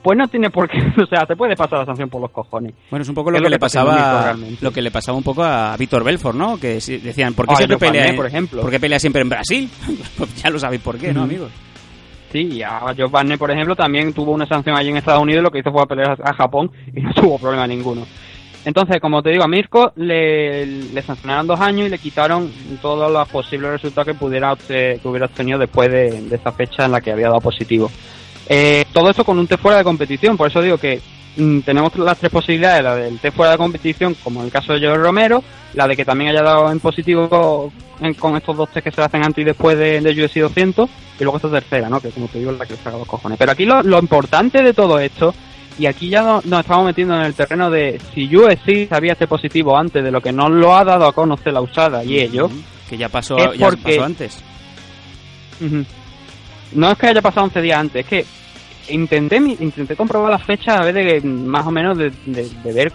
pues 0.02 0.16
no 0.16 0.26
tiene 0.28 0.48
por 0.48 0.70
qué, 0.70 0.78
o 1.02 1.06
sea, 1.06 1.26
te 1.26 1.36
puede 1.36 1.54
pasar 1.54 1.80
la 1.80 1.84
sanción 1.84 2.08
por 2.08 2.22
los 2.22 2.30
cojones. 2.30 2.72
Bueno, 2.90 3.02
es 3.02 3.08
un 3.10 3.14
poco 3.14 3.30
lo 3.30 3.42
que, 3.42 3.50
le 3.50 3.58
pasaba 3.58 4.34
lo 4.62 4.70
que 4.70 4.80
le 4.80 4.90
pasaba 4.90 5.18
un 5.18 5.24
poco 5.24 5.44
a 5.44 5.76
Víctor 5.76 6.02
Belfort, 6.02 6.36
¿no? 6.36 6.58
Que 6.58 6.74
decían, 6.76 7.34
¿por 7.34 7.46
qué 7.46 7.52
Ah, 7.52 7.56
siempre 7.56 7.76
pelea, 7.76 8.16
por 8.16 8.26
ejemplo. 8.26 8.62
¿por 8.62 8.70
qué 8.70 8.80
pelea 8.80 8.98
siempre 8.98 9.20
en 9.20 9.28
Brasil? 9.28 9.68
Pues 10.16 10.42
ya 10.42 10.48
lo 10.48 10.58
sabéis 10.58 10.80
por 10.80 10.96
qué, 10.96 11.12
¿no, 11.12 11.24
amigos? 11.24 11.50
Sí, 12.30 12.48
y 12.52 12.62
a 12.62 12.80
Joe 12.96 13.08
Barnett, 13.08 13.38
por 13.38 13.50
ejemplo, 13.50 13.74
también 13.74 14.12
tuvo 14.12 14.32
una 14.32 14.46
sanción 14.46 14.76
allí 14.76 14.90
en 14.90 14.96
Estados 14.96 15.22
Unidos 15.22 15.42
lo 15.42 15.50
que 15.50 15.58
hizo 15.58 15.72
fue 15.72 15.86
pelear 15.86 16.16
a 16.22 16.32
Japón 16.32 16.70
y 16.94 17.00
no 17.00 17.12
tuvo 17.12 17.38
problema 17.38 17.66
ninguno. 17.66 18.06
Entonces, 18.64 19.00
como 19.00 19.22
te 19.22 19.30
digo, 19.30 19.42
a 19.42 19.48
Mirko 19.48 19.92
le, 19.96 20.66
le 20.66 21.02
sancionaron 21.02 21.46
dos 21.46 21.58
años 21.60 21.86
y 21.86 21.90
le 21.90 21.98
quitaron 21.98 22.52
todos 22.82 23.10
los 23.10 23.26
posibles 23.28 23.70
resultados 23.70 24.06
que 24.06 24.14
pudiera 24.14 24.54
que 24.54 25.00
hubiera 25.04 25.26
obtenido 25.26 25.58
después 25.58 25.90
de, 25.90 26.28
esa 26.30 26.52
fecha 26.52 26.84
en 26.84 26.92
la 26.92 27.00
que 27.00 27.10
había 27.10 27.28
dado 27.28 27.40
positivo. 27.40 27.90
Eh, 28.48 28.84
todo 28.92 29.08
esto 29.08 29.24
con 29.24 29.38
un 29.38 29.46
test 29.46 29.62
fuera 29.62 29.78
de 29.78 29.84
competición, 29.84 30.36
por 30.36 30.48
eso 30.48 30.60
digo 30.60 30.76
que 30.76 31.00
tenemos 31.64 31.96
las 31.96 32.18
tres 32.18 32.30
posibilidades, 32.32 32.82
la 32.82 32.96
del 32.96 33.18
test 33.18 33.36
fuera 33.36 33.52
de 33.52 33.58
competición, 33.58 34.14
como 34.22 34.40
en 34.40 34.46
el 34.46 34.52
caso 34.52 34.72
de 34.72 34.80
Joe 34.86 34.96
Romero, 34.96 35.42
la 35.74 35.86
de 35.86 35.96
que 35.96 36.04
también 36.04 36.30
haya 36.30 36.42
dado 36.42 36.70
en 36.72 36.80
positivo 36.80 37.72
en- 38.00 38.14
con 38.14 38.36
estos 38.36 38.56
dos 38.56 38.68
test 38.70 38.84
que 38.84 38.90
se 38.92 39.00
hacen 39.02 39.22
antes 39.24 39.42
y 39.42 39.44
después 39.44 39.78
de, 39.78 40.00
de 40.00 40.24
UFC 40.24 40.36
200, 40.40 40.88
y 41.18 41.22
luego 41.22 41.36
esta 41.36 41.50
tercera, 41.50 41.88
¿no? 41.88 42.00
Que 42.00 42.10
como 42.10 42.28
te 42.28 42.38
digo 42.38 42.50
es 42.52 42.58
la 42.58 42.66
que 42.66 42.72
le 42.74 42.78
saca 42.80 42.96
los 42.98 43.06
cojones. 43.06 43.38
Pero 43.38 43.52
aquí 43.52 43.64
lo, 43.64 43.82
lo 43.82 43.98
importante 43.98 44.62
de 44.62 44.72
todo 44.74 44.98
esto, 44.98 45.34
y 45.78 45.86
aquí 45.86 46.08
ya 46.08 46.22
no- 46.22 46.42
nos 46.44 46.60
estamos 46.60 46.84
metiendo 46.86 47.14
en 47.14 47.22
el 47.22 47.34
terreno 47.34 47.70
de 47.70 48.00
si 48.14 48.34
UFC 48.34 48.88
sabía 48.88 49.12
este 49.12 49.26
positivo 49.28 49.76
antes 49.76 50.02
de 50.02 50.10
lo 50.10 50.20
que 50.20 50.32
nos 50.32 50.50
lo 50.50 50.76
ha 50.76 50.84
dado 50.84 51.06
a 51.06 51.12
conocer 51.12 51.52
la 51.52 51.60
usada 51.60 52.02
y 52.04 52.18
ellos, 52.18 52.50
Que 52.88 52.96
ya 52.98 53.08
pasó, 53.08 53.36
Es 53.38 53.56
ya 53.56 53.66
porque- 53.68 53.82
pasó 53.96 54.04
antes. 54.04 54.38
No 56.72 56.90
es 56.90 56.98
que 56.98 57.06
haya 57.08 57.22
pasado 57.22 57.44
11 57.44 57.60
días 57.62 57.78
antes, 57.78 58.04
es 58.04 58.08
que 58.08 58.26
intenté 58.90 59.36
intenté 59.36 59.96
comprobar 59.96 60.30
las 60.30 60.42
fechas 60.44 60.76
a 60.80 60.84
ver 60.84 60.94
de 60.94 61.20
más 61.28 61.66
o 61.66 61.70
menos 61.70 61.96
de, 61.98 62.12
de- 62.26 62.72
ver 62.72 62.92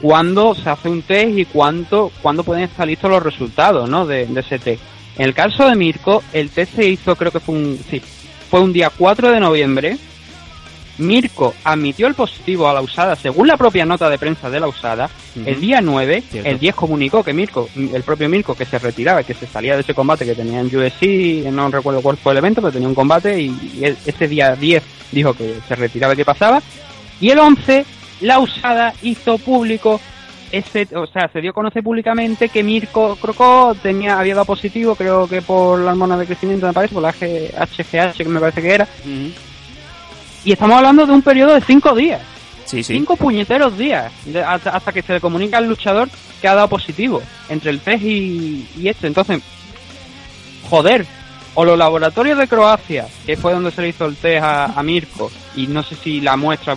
cuándo 0.00 0.54
se 0.54 0.68
hace 0.68 0.88
un 0.88 1.02
test 1.02 1.38
y 1.38 1.44
cuánto 1.46 2.10
cuándo 2.22 2.44
pueden 2.44 2.64
estar 2.64 2.86
listos 2.86 3.10
los 3.10 3.22
resultados, 3.22 3.88
¿no? 3.88 4.06
De, 4.06 4.26
de 4.26 4.40
ese 4.40 4.58
test. 4.58 4.82
En 5.18 5.24
el 5.26 5.34
caso 5.34 5.66
de 5.66 5.74
Mirko, 5.76 6.22
el 6.32 6.50
test 6.50 6.74
se 6.76 6.86
hizo, 6.88 7.16
creo 7.16 7.32
que 7.32 7.40
fue 7.40 7.54
un 7.54 7.78
sí, 7.90 8.02
fue 8.50 8.60
un 8.60 8.72
día 8.72 8.90
4 8.96 9.30
de 9.30 9.40
noviembre. 9.40 9.96
Mirko 10.98 11.54
admitió 11.64 12.06
el 12.06 12.14
positivo 12.14 12.68
a 12.68 12.72
la 12.74 12.80
usada 12.80 13.16
según 13.16 13.46
la 13.48 13.56
propia 13.56 13.84
nota 13.84 14.08
de 14.08 14.18
prensa 14.18 14.48
de 14.50 14.60
la 14.60 14.68
usada. 14.68 15.10
El 15.44 15.60
día 15.60 15.80
9, 15.82 16.22
Cierto. 16.30 16.48
el 16.48 16.58
10 16.58 16.74
comunicó 16.74 17.22
que 17.22 17.32
Mirko, 17.34 17.68
el 17.76 18.02
propio 18.02 18.28
Mirko, 18.28 18.54
que 18.54 18.64
se 18.64 18.78
retiraba, 18.78 19.22
que 19.22 19.34
se 19.34 19.46
salía 19.46 19.74
de 19.74 19.82
ese 19.82 19.92
combate 19.94 20.24
que 20.24 20.34
tenía 20.34 20.60
en 20.60 20.66
UFC, 20.74 21.50
no 21.52 21.68
recuerdo 21.70 22.00
cuál 22.00 22.16
fue 22.16 22.32
el 22.32 22.38
evento, 22.38 22.60
pero 22.62 22.72
tenía 22.72 22.88
un 22.88 22.94
combate 22.94 23.38
y, 23.40 23.82
ese 24.06 24.28
día 24.28 24.54
10 24.56 24.82
dijo 25.12 25.34
que 25.34 25.56
se 25.68 25.74
retiraba 25.74 26.14
y 26.14 26.16
que 26.16 26.24
pasaba. 26.24 26.62
Y 27.20 27.28
el 27.30 27.38
11, 27.38 27.84
la 28.22 28.38
usada 28.38 28.94
hizo 29.02 29.36
público 29.38 30.00
ese, 30.52 30.86
o 30.94 31.06
sea, 31.08 31.28
se 31.32 31.40
dio 31.40 31.50
a 31.50 31.54
conocer 31.54 31.82
públicamente 31.82 32.48
que 32.48 32.62
Mirko 32.62 33.16
Crocó 33.16 33.74
tenía, 33.82 34.18
había 34.18 34.34
dado 34.36 34.46
positivo, 34.46 34.94
creo 34.94 35.28
que 35.28 35.42
por 35.42 35.80
la 35.80 35.90
hormona 35.90 36.16
de 36.16 36.24
crecimiento, 36.24 36.66
me 36.66 36.72
parece, 36.72 36.94
por 36.94 37.02
la 37.02 37.12
G- 37.12 37.50
HGH, 37.52 38.16
que 38.16 38.24
me 38.26 38.40
parece 38.40 38.62
que 38.62 38.72
era. 38.74 38.88
Y 40.46 40.52
estamos 40.52 40.76
hablando 40.78 41.04
de 41.06 41.12
un 41.12 41.20
periodo 41.22 41.52
de 41.54 41.60
5 41.60 41.94
días. 41.94 42.22
Sí, 42.64 42.82
sí. 42.82 42.94
Cinco 42.94 43.14
puñeteros 43.16 43.76
días 43.78 44.10
de- 44.24 44.42
hasta, 44.42 44.70
hasta 44.70 44.92
que 44.92 45.02
se 45.02 45.12
le 45.12 45.20
comunica 45.20 45.58
al 45.58 45.68
luchador 45.68 46.08
que 46.40 46.48
ha 46.48 46.54
dado 46.54 46.68
positivo 46.68 47.22
entre 47.48 47.70
el 47.70 47.80
test 47.80 48.02
y, 48.02 48.66
y 48.78 48.88
este. 48.88 49.06
Entonces, 49.06 49.40
joder, 50.68 51.06
o 51.54 51.64
los 51.64 51.78
laboratorios 51.78 52.36
de 52.38 52.48
Croacia, 52.48 53.06
que 53.24 53.36
fue 53.36 53.52
donde 53.52 53.70
se 53.70 53.82
le 53.82 53.88
hizo 53.90 54.04
el 54.06 54.16
test 54.16 54.42
a, 54.42 54.64
a 54.66 54.82
Mirko, 54.82 55.30
y 55.54 55.68
no 55.68 55.82
sé 55.84 55.94
si 55.94 56.20
la 56.20 56.36
muestra 56.36 56.76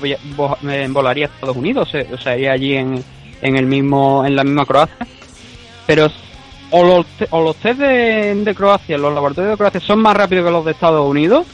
volaría 0.89 1.25
a 1.25 1.29
Estados 1.29 1.57
Unidos, 1.57 1.87
o, 1.87 1.91
se- 1.91 2.13
o 2.13 2.17
sea, 2.19 2.35
iría 2.37 2.51
allí 2.53 2.75
en, 2.75 3.03
en 3.41 3.55
el 3.57 3.65
mismo 3.65 4.23
en 4.25 4.35
la 4.35 4.43
misma 4.43 4.65
Croacia, 4.67 4.95
pero 5.87 6.11
o 6.69 6.83
los, 6.83 7.05
o 7.31 7.41
los 7.43 7.55
test 7.55 7.79
de, 7.79 8.35
de 8.35 8.53
Croacia, 8.55 8.95
los 8.97 9.11
laboratorios 9.13 9.53
de 9.53 9.57
Croacia 9.57 9.79
son 9.81 9.99
más 10.03 10.15
rápidos 10.15 10.45
que 10.45 10.51
los 10.51 10.65
de 10.65 10.71
Estados 10.71 11.07
Unidos, 11.09 11.47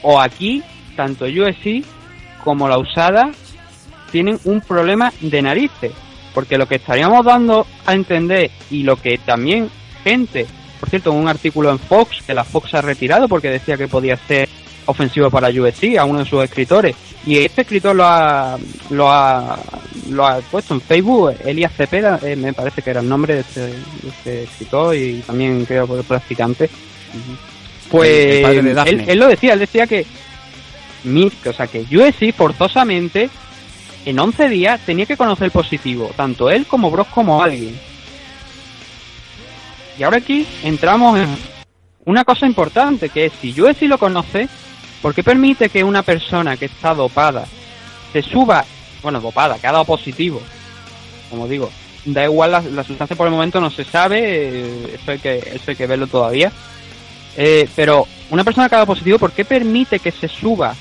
o 0.00 0.18
aquí, 0.18 0.62
tanto 0.94 1.24
USC 1.24 1.84
como 2.42 2.68
la 2.68 2.78
usada 2.78 3.30
tienen 4.12 4.38
un 4.44 4.60
problema 4.60 5.12
de 5.20 5.42
narices. 5.42 5.92
Porque 6.34 6.58
lo 6.58 6.66
que 6.66 6.76
estaríamos 6.76 7.24
dando 7.24 7.66
a 7.86 7.94
entender 7.94 8.50
y 8.70 8.82
lo 8.82 8.96
que 8.96 9.18
también 9.18 9.70
gente, 10.02 10.46
por 10.80 10.90
cierto, 10.90 11.12
un 11.12 11.28
artículo 11.28 11.70
en 11.70 11.78
Fox, 11.78 12.22
que 12.26 12.34
la 12.34 12.44
Fox 12.44 12.74
ha 12.74 12.82
retirado 12.82 13.28
porque 13.28 13.50
decía 13.50 13.76
que 13.76 13.88
podía 13.88 14.16
ser 14.16 14.48
ofensivo 14.86 15.30
para 15.30 15.48
UFC 15.48 15.96
a 15.98 16.04
uno 16.04 16.20
de 16.20 16.24
sus 16.26 16.44
escritores. 16.44 16.94
Y 17.26 17.38
este 17.38 17.62
escritor 17.62 17.96
lo 17.96 18.04
ha, 18.04 18.58
lo 18.90 19.10
ha, 19.10 19.58
lo 20.10 20.26
ha 20.26 20.40
puesto 20.40 20.74
en 20.74 20.80
Facebook, 20.80 21.34
Elías 21.44 21.72
Cepeda, 21.74 22.18
eh, 22.22 22.36
me 22.36 22.52
parece 22.52 22.82
que 22.82 22.90
era 22.90 23.00
el 23.00 23.08
nombre 23.08 23.34
de 23.34 23.40
este, 23.40 23.60
de 23.60 23.78
este 24.08 24.42
escritor 24.44 24.94
y 24.94 25.22
también 25.26 25.64
creo 25.64 25.86
que 25.86 26.02
practicante. 26.02 26.68
Pues 27.90 28.44
él, 28.44 29.04
él 29.06 29.18
lo 29.18 29.28
decía, 29.28 29.54
él 29.54 29.60
decía 29.60 29.86
que 29.86 30.04
Mirko, 31.04 31.50
o 31.50 31.52
sea 31.52 31.66
que 31.66 31.82
UFC 31.82 32.34
forzosamente 32.34 33.30
en 34.04 34.18
11 34.18 34.48
días 34.48 34.80
tenía 34.84 35.06
que 35.06 35.16
conocer 35.16 35.50
positivo, 35.50 36.10
tanto 36.16 36.50
él 36.50 36.66
como 36.66 36.90
Brock 36.90 37.08
como 37.10 37.42
alguien. 37.42 37.78
Y 39.98 40.02
ahora 40.02 40.18
aquí 40.18 40.46
entramos 40.62 41.18
en 41.18 41.28
una 42.04 42.24
cosa 42.24 42.46
importante, 42.46 43.08
que 43.08 43.26
es 43.26 43.32
si 43.40 43.58
UFC 43.58 43.82
lo 43.82 43.98
conoce, 43.98 44.48
¿por 45.00 45.14
qué 45.14 45.22
permite 45.22 45.68
que 45.68 45.84
una 45.84 46.02
persona 46.02 46.56
que 46.56 46.66
está 46.66 46.94
dopada 46.94 47.46
se 48.12 48.22
suba, 48.22 48.64
bueno, 49.02 49.20
dopada, 49.20 49.58
que 49.58 49.66
ha 49.66 49.72
dado 49.72 49.84
positivo, 49.84 50.40
como 51.30 51.48
digo, 51.48 51.70
da 52.04 52.24
igual 52.24 52.52
la, 52.52 52.60
la 52.60 52.84
sustancia 52.84 53.16
por 53.16 53.26
el 53.26 53.32
momento 53.32 53.60
no 53.60 53.70
se 53.70 53.84
sabe, 53.84 54.20
eh, 54.22 54.94
eso 54.94 55.12
hay 55.12 55.18
que, 55.18 55.38
eso 55.38 55.64
hay 55.70 55.76
que 55.76 55.86
verlo 55.86 56.06
todavía, 56.06 56.52
eh, 57.36 57.68
pero 57.74 58.06
una 58.30 58.44
persona 58.44 58.68
que 58.68 58.74
ha 58.74 58.78
dado 58.78 58.92
positivo, 58.92 59.18
¿por 59.18 59.32
qué 59.32 59.44
permite 59.44 59.98
que 59.98 60.10
se 60.10 60.28
suba 60.28 60.74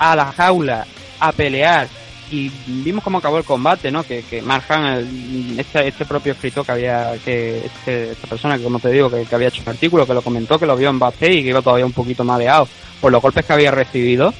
a 0.00 0.16
la 0.16 0.32
jaula 0.32 0.84
a 1.20 1.30
pelear? 1.30 1.86
Y 2.32 2.48
vimos 2.66 3.02
cómo 3.02 3.18
acabó 3.18 3.38
el 3.38 3.44
combate, 3.44 3.90
¿no? 3.90 4.02
Que, 4.04 4.22
que 4.22 4.40
Mark 4.40 4.64
Hamill, 4.68 5.58
este, 5.58 5.88
este 5.88 6.04
propio 6.04 6.32
escritor 6.32 6.64
que 6.64 6.72
había, 6.72 7.12
que 7.24 7.58
este- 7.66 8.12
esta 8.12 8.26
persona 8.28 8.56
que 8.56 8.62
como 8.62 8.78
te 8.78 8.88
digo, 8.90 9.10
que, 9.10 9.24
que 9.24 9.34
había 9.34 9.48
hecho 9.48 9.62
un 9.62 9.68
artículo, 9.70 10.06
que 10.06 10.14
lo 10.14 10.22
comentó, 10.22 10.56
que 10.58 10.66
lo 10.66 10.76
vio 10.76 10.90
en 10.90 10.98
backstage 11.00 11.32
y 11.38 11.42
que 11.42 11.48
iba 11.48 11.60
todavía 11.62 11.86
un 11.86 11.92
poquito 11.92 12.22
mareado 12.24 12.68
por 13.00 13.10
los 13.10 13.20
golpes 13.20 13.44
que 13.44 13.52
había 13.52 13.70
recibido. 13.72 14.32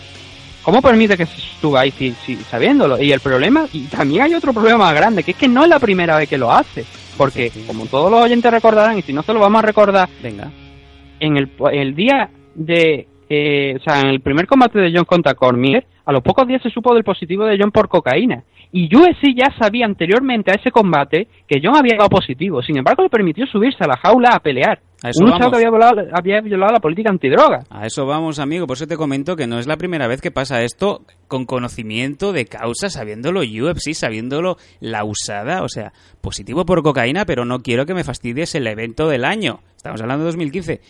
¿Cómo 0.62 0.80
permite 0.82 1.16
que 1.16 1.26
se 1.26 1.36
suba 1.61 1.80
ahí 1.80 1.90
si, 1.90 2.14
si- 2.24 2.36
sabiéndolo? 2.36 3.00
Y 3.02 3.11
el 3.12 3.18
problema, 3.20 3.66
y 3.72 3.84
también 3.86 4.22
hay 4.22 4.34
otro 4.34 4.52
problema 4.52 4.78
más 4.78 4.94
grande, 4.94 5.22
que 5.24 5.32
es 5.32 5.36
que 5.36 5.48
no 5.48 5.64
es 5.64 5.68
la 5.68 5.78
primera 5.80 6.16
vez 6.16 6.28
que 6.28 6.38
lo 6.38 6.52
hace. 6.52 6.84
Porque, 7.16 7.50
como 7.66 7.86
todos 7.86 8.11
los 8.11 8.20
oyentes 8.22 8.50
recordarán, 8.52 8.98
y 8.98 9.02
si 9.02 9.12
no 9.12 9.22
se 9.24 9.32
lo 9.34 9.40
vamos 9.40 9.58
a 9.64 9.66
recordar, 9.66 10.08
Venga. 10.22 10.48
en 11.18 11.36
el, 11.36 11.50
el 11.72 11.94
día 11.96 12.30
de 12.54 13.08
eh, 13.32 13.76
o 13.76 13.82
sea, 13.84 14.00
en 14.00 14.08
el 14.08 14.20
primer 14.20 14.48
combate 14.48 14.80
de 14.80 14.92
John 14.92 15.04
contra 15.04 15.34
Cormier, 15.34 15.86
a 16.04 16.12
los 16.12 16.20
pocos 16.20 16.48
días 16.48 16.60
se 16.62 16.68
supo 16.68 16.92
del 16.92 17.04
positivo 17.04 17.44
de 17.44 17.56
John 17.60 17.70
por 17.70 17.88
cocaína. 17.88 18.42
Y 18.72 18.92
UFC 18.94 19.34
ya 19.36 19.54
sabía 19.56 19.86
anteriormente 19.86 20.50
a 20.50 20.54
ese 20.54 20.72
combate 20.72 21.28
que 21.46 21.60
John 21.62 21.76
había 21.76 21.96
dado 21.96 22.08
positivo. 22.08 22.60
Sin 22.60 22.76
embargo, 22.76 23.04
le 23.04 23.08
permitió 23.08 23.46
subirse 23.46 23.84
a 23.84 23.86
la 23.86 23.96
jaula 23.96 24.30
a 24.34 24.40
pelear. 24.40 24.80
A 25.02 25.10
eso 25.10 25.24
Un 25.24 25.30
vamos. 25.30 25.48
que 25.48 25.56
había 25.56 25.70
violado, 25.70 26.02
había 26.12 26.40
violado 26.40 26.72
la 26.72 26.80
política 26.80 27.08
antidroga. 27.08 27.60
A 27.70 27.86
eso 27.86 28.04
vamos, 28.04 28.40
amigo. 28.40 28.66
Por 28.66 28.76
eso 28.76 28.88
te 28.88 28.96
comento 28.96 29.36
que 29.36 29.46
no 29.46 29.60
es 29.60 29.68
la 29.68 29.76
primera 29.76 30.08
vez 30.08 30.20
que 30.20 30.32
pasa 30.32 30.62
esto 30.62 31.02
con 31.28 31.46
conocimiento 31.46 32.32
de 32.32 32.46
causa, 32.46 32.90
sabiéndolo 32.90 33.42
UFC, 33.42 33.94
sabiéndolo 33.94 34.56
la 34.80 35.04
usada. 35.04 35.62
O 35.62 35.68
sea, 35.68 35.92
positivo 36.20 36.64
por 36.66 36.82
cocaína, 36.82 37.24
pero 37.26 37.44
no 37.44 37.60
quiero 37.60 37.86
que 37.86 37.94
me 37.94 38.02
fastidies 38.02 38.56
el 38.56 38.66
evento 38.66 39.08
del 39.08 39.24
año. 39.24 39.60
Estamos 39.76 40.00
hablando 40.00 40.24
de 40.24 40.30
2015. 40.30 40.80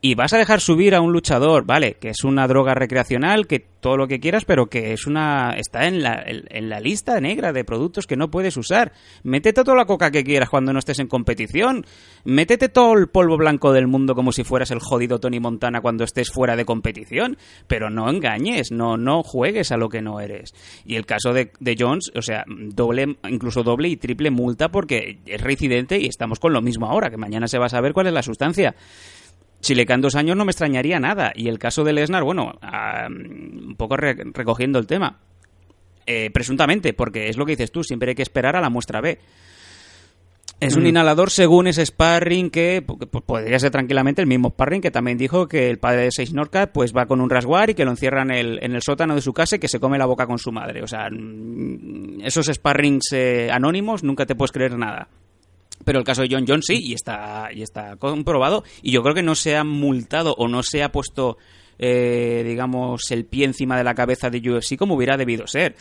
Y 0.00 0.14
vas 0.14 0.32
a 0.32 0.38
dejar 0.38 0.60
subir 0.60 0.94
a 0.94 1.00
un 1.00 1.12
luchador, 1.12 1.64
vale, 1.66 1.94
que 1.94 2.10
es 2.10 2.22
una 2.22 2.46
droga 2.46 2.72
recreacional, 2.72 3.48
que 3.48 3.66
todo 3.80 3.96
lo 3.96 4.06
que 4.06 4.20
quieras, 4.20 4.44
pero 4.44 4.66
que 4.66 4.92
es 4.92 5.06
una 5.06 5.54
está 5.56 5.86
en 5.86 6.02
la, 6.02 6.22
en, 6.24 6.68
la 6.68 6.78
lista 6.78 7.20
negra 7.20 7.52
de 7.52 7.64
productos 7.64 8.06
que 8.06 8.16
no 8.16 8.30
puedes 8.30 8.56
usar. 8.56 8.92
Métete 9.24 9.64
toda 9.64 9.76
la 9.76 9.86
coca 9.86 10.12
que 10.12 10.22
quieras 10.22 10.50
cuando 10.50 10.72
no 10.72 10.78
estés 10.78 11.00
en 11.00 11.08
competición. 11.08 11.84
Métete 12.24 12.68
todo 12.68 12.94
el 12.94 13.08
polvo 13.08 13.36
blanco 13.36 13.72
del 13.72 13.88
mundo 13.88 14.14
como 14.14 14.30
si 14.30 14.44
fueras 14.44 14.70
el 14.70 14.78
jodido 14.78 15.18
Tony 15.18 15.40
Montana 15.40 15.80
cuando 15.80 16.04
estés 16.04 16.30
fuera 16.30 16.54
de 16.54 16.64
competición. 16.64 17.36
Pero 17.66 17.90
no 17.90 18.08
engañes, 18.08 18.70
no, 18.70 18.96
no 18.96 19.24
juegues 19.24 19.72
a 19.72 19.76
lo 19.76 19.88
que 19.88 20.02
no 20.02 20.20
eres. 20.20 20.54
Y 20.84 20.94
el 20.94 21.06
caso 21.06 21.32
de, 21.32 21.50
de 21.58 21.76
Jones, 21.76 22.12
o 22.14 22.22
sea, 22.22 22.44
doble, 22.46 23.16
incluso 23.28 23.64
doble 23.64 23.88
y 23.88 23.96
triple 23.96 24.30
multa 24.30 24.68
porque 24.70 25.18
es 25.26 25.40
reincidente 25.40 25.98
y 25.98 26.06
estamos 26.06 26.38
con 26.38 26.52
lo 26.52 26.62
mismo 26.62 26.86
ahora, 26.86 27.10
que 27.10 27.16
mañana 27.16 27.48
se 27.48 27.58
va 27.58 27.66
a 27.66 27.70
saber 27.70 27.92
cuál 27.92 28.06
es 28.06 28.12
la 28.12 28.22
sustancia. 28.22 28.76
Si 29.60 29.74
le 29.74 29.86
caen 29.86 30.00
dos 30.00 30.14
años 30.14 30.36
no 30.36 30.44
me 30.44 30.50
extrañaría 30.52 31.00
nada. 31.00 31.32
Y 31.34 31.48
el 31.48 31.58
caso 31.58 31.82
de 31.84 31.92
Lesnar, 31.92 32.22
bueno, 32.22 32.52
ah, 32.62 33.08
un 33.08 33.74
poco 33.76 33.96
re- 33.96 34.16
recogiendo 34.32 34.78
el 34.78 34.86
tema. 34.86 35.18
Eh, 36.06 36.30
presuntamente, 36.30 36.92
porque 36.94 37.28
es 37.28 37.36
lo 37.36 37.44
que 37.44 37.52
dices 37.52 37.70
tú, 37.72 37.82
siempre 37.84 38.10
hay 38.10 38.14
que 38.14 38.22
esperar 38.22 38.56
a 38.56 38.60
la 38.60 38.70
muestra 38.70 39.00
B. 39.00 39.18
Es 40.60 40.74
un 40.74 40.86
inhalador 40.86 41.30
según 41.30 41.68
ese 41.68 41.86
sparring 41.86 42.50
que 42.50 42.82
po- 42.82 42.98
podría 42.98 43.60
ser 43.60 43.70
tranquilamente 43.70 44.20
el 44.22 44.26
mismo 44.26 44.48
sparring 44.50 44.80
que 44.80 44.90
también 44.90 45.16
dijo 45.16 45.46
que 45.46 45.70
el 45.70 45.78
padre 45.78 46.02
de 46.04 46.08
Seis 46.10 46.32
Norca 46.32 46.72
pues 46.72 46.92
va 46.96 47.06
con 47.06 47.20
un 47.20 47.30
rasguar 47.30 47.70
y 47.70 47.74
que 47.74 47.84
lo 47.84 47.92
encierra 47.92 48.22
en 48.22 48.32
el, 48.32 48.58
en 48.64 48.74
el 48.74 48.82
sótano 48.82 49.14
de 49.14 49.20
su 49.20 49.32
casa 49.32 49.54
y 49.56 49.58
que 49.60 49.68
se 49.68 49.78
come 49.78 49.98
la 49.98 50.06
boca 50.06 50.26
con 50.26 50.38
su 50.38 50.50
madre. 50.50 50.82
O 50.82 50.88
sea, 50.88 51.10
mm, 51.10 52.22
esos 52.24 52.46
sparrings 52.46 53.12
eh, 53.12 53.50
anónimos 53.52 54.02
nunca 54.02 54.26
te 54.26 54.34
puedes 54.34 54.50
creer 54.50 54.76
nada. 54.76 55.06
Pero 55.88 56.00
el 56.00 56.04
caso 56.04 56.20
de 56.20 56.28
John 56.30 56.44
Jones 56.46 56.66
sí, 56.66 56.78
y 56.84 56.92
está, 56.92 57.48
y 57.50 57.62
está 57.62 57.96
comprobado. 57.96 58.62
Y 58.82 58.92
yo 58.92 59.02
creo 59.02 59.14
que 59.14 59.22
no 59.22 59.34
se 59.34 59.56
ha 59.56 59.64
multado 59.64 60.34
o 60.36 60.46
no 60.46 60.62
se 60.62 60.82
ha 60.82 60.92
puesto, 60.92 61.38
eh, 61.78 62.44
digamos, 62.46 63.10
el 63.10 63.24
pie 63.24 63.46
encima 63.46 63.78
de 63.78 63.84
la 63.84 63.94
cabeza 63.94 64.28
de 64.28 64.38
UFC 64.50 64.76
como 64.76 64.96
hubiera 64.96 65.16
debido 65.16 65.46
ser. 65.46 65.76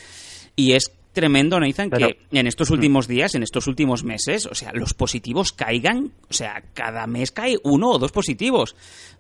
Y 0.56 0.72
es 0.72 0.94
tremendo, 1.12 1.60
Nathan, 1.60 1.90
Pero- 1.90 2.08
que 2.08 2.40
en 2.40 2.48
estos 2.48 2.70
últimos 2.70 3.06
días, 3.10 3.36
en 3.36 3.44
estos 3.44 3.68
últimos 3.68 4.06
meses, 4.06 4.46
o 4.46 4.56
sea, 4.56 4.72
los 4.74 4.94
positivos 4.94 5.52
caigan, 5.52 6.14
o 6.30 6.34
sea, 6.34 6.64
cada 6.74 7.06
mes 7.06 7.34
cae 7.34 7.58
uno 7.66 7.90
o 7.90 8.00
dos 8.00 8.14
positivos. 8.14 8.78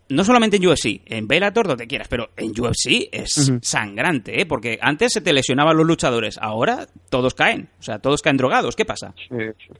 No 0.07 0.23
solamente 0.23 0.55
en 0.55 0.67
UFC, 0.67 1.01
en 1.05 1.27
Bellator, 1.27 1.67
donde 1.67 1.85
quieras, 1.85 2.07
pero 2.07 2.29
en 2.37 2.51
UFC 2.51 3.09
es 3.11 3.51
sangrante, 3.61 4.39
¿eh? 4.39 4.45
Porque 4.45 4.79
antes 4.81 5.11
se 5.11 5.19
te 5.19 5.33
lesionaban 5.33 5.75
los 5.75 5.85
luchadores, 5.85 6.37
ahora 6.41 6.87
todos 7.09 7.33
caen, 7.33 7.67
o 7.77 7.83
sea, 7.83 7.99
todos 7.99 8.21
caen 8.21 8.37
drogados. 8.37 8.77
¿Qué 8.77 8.85
pasa? 8.85 9.13
Sí, 9.27 9.35
sí. 9.67 9.73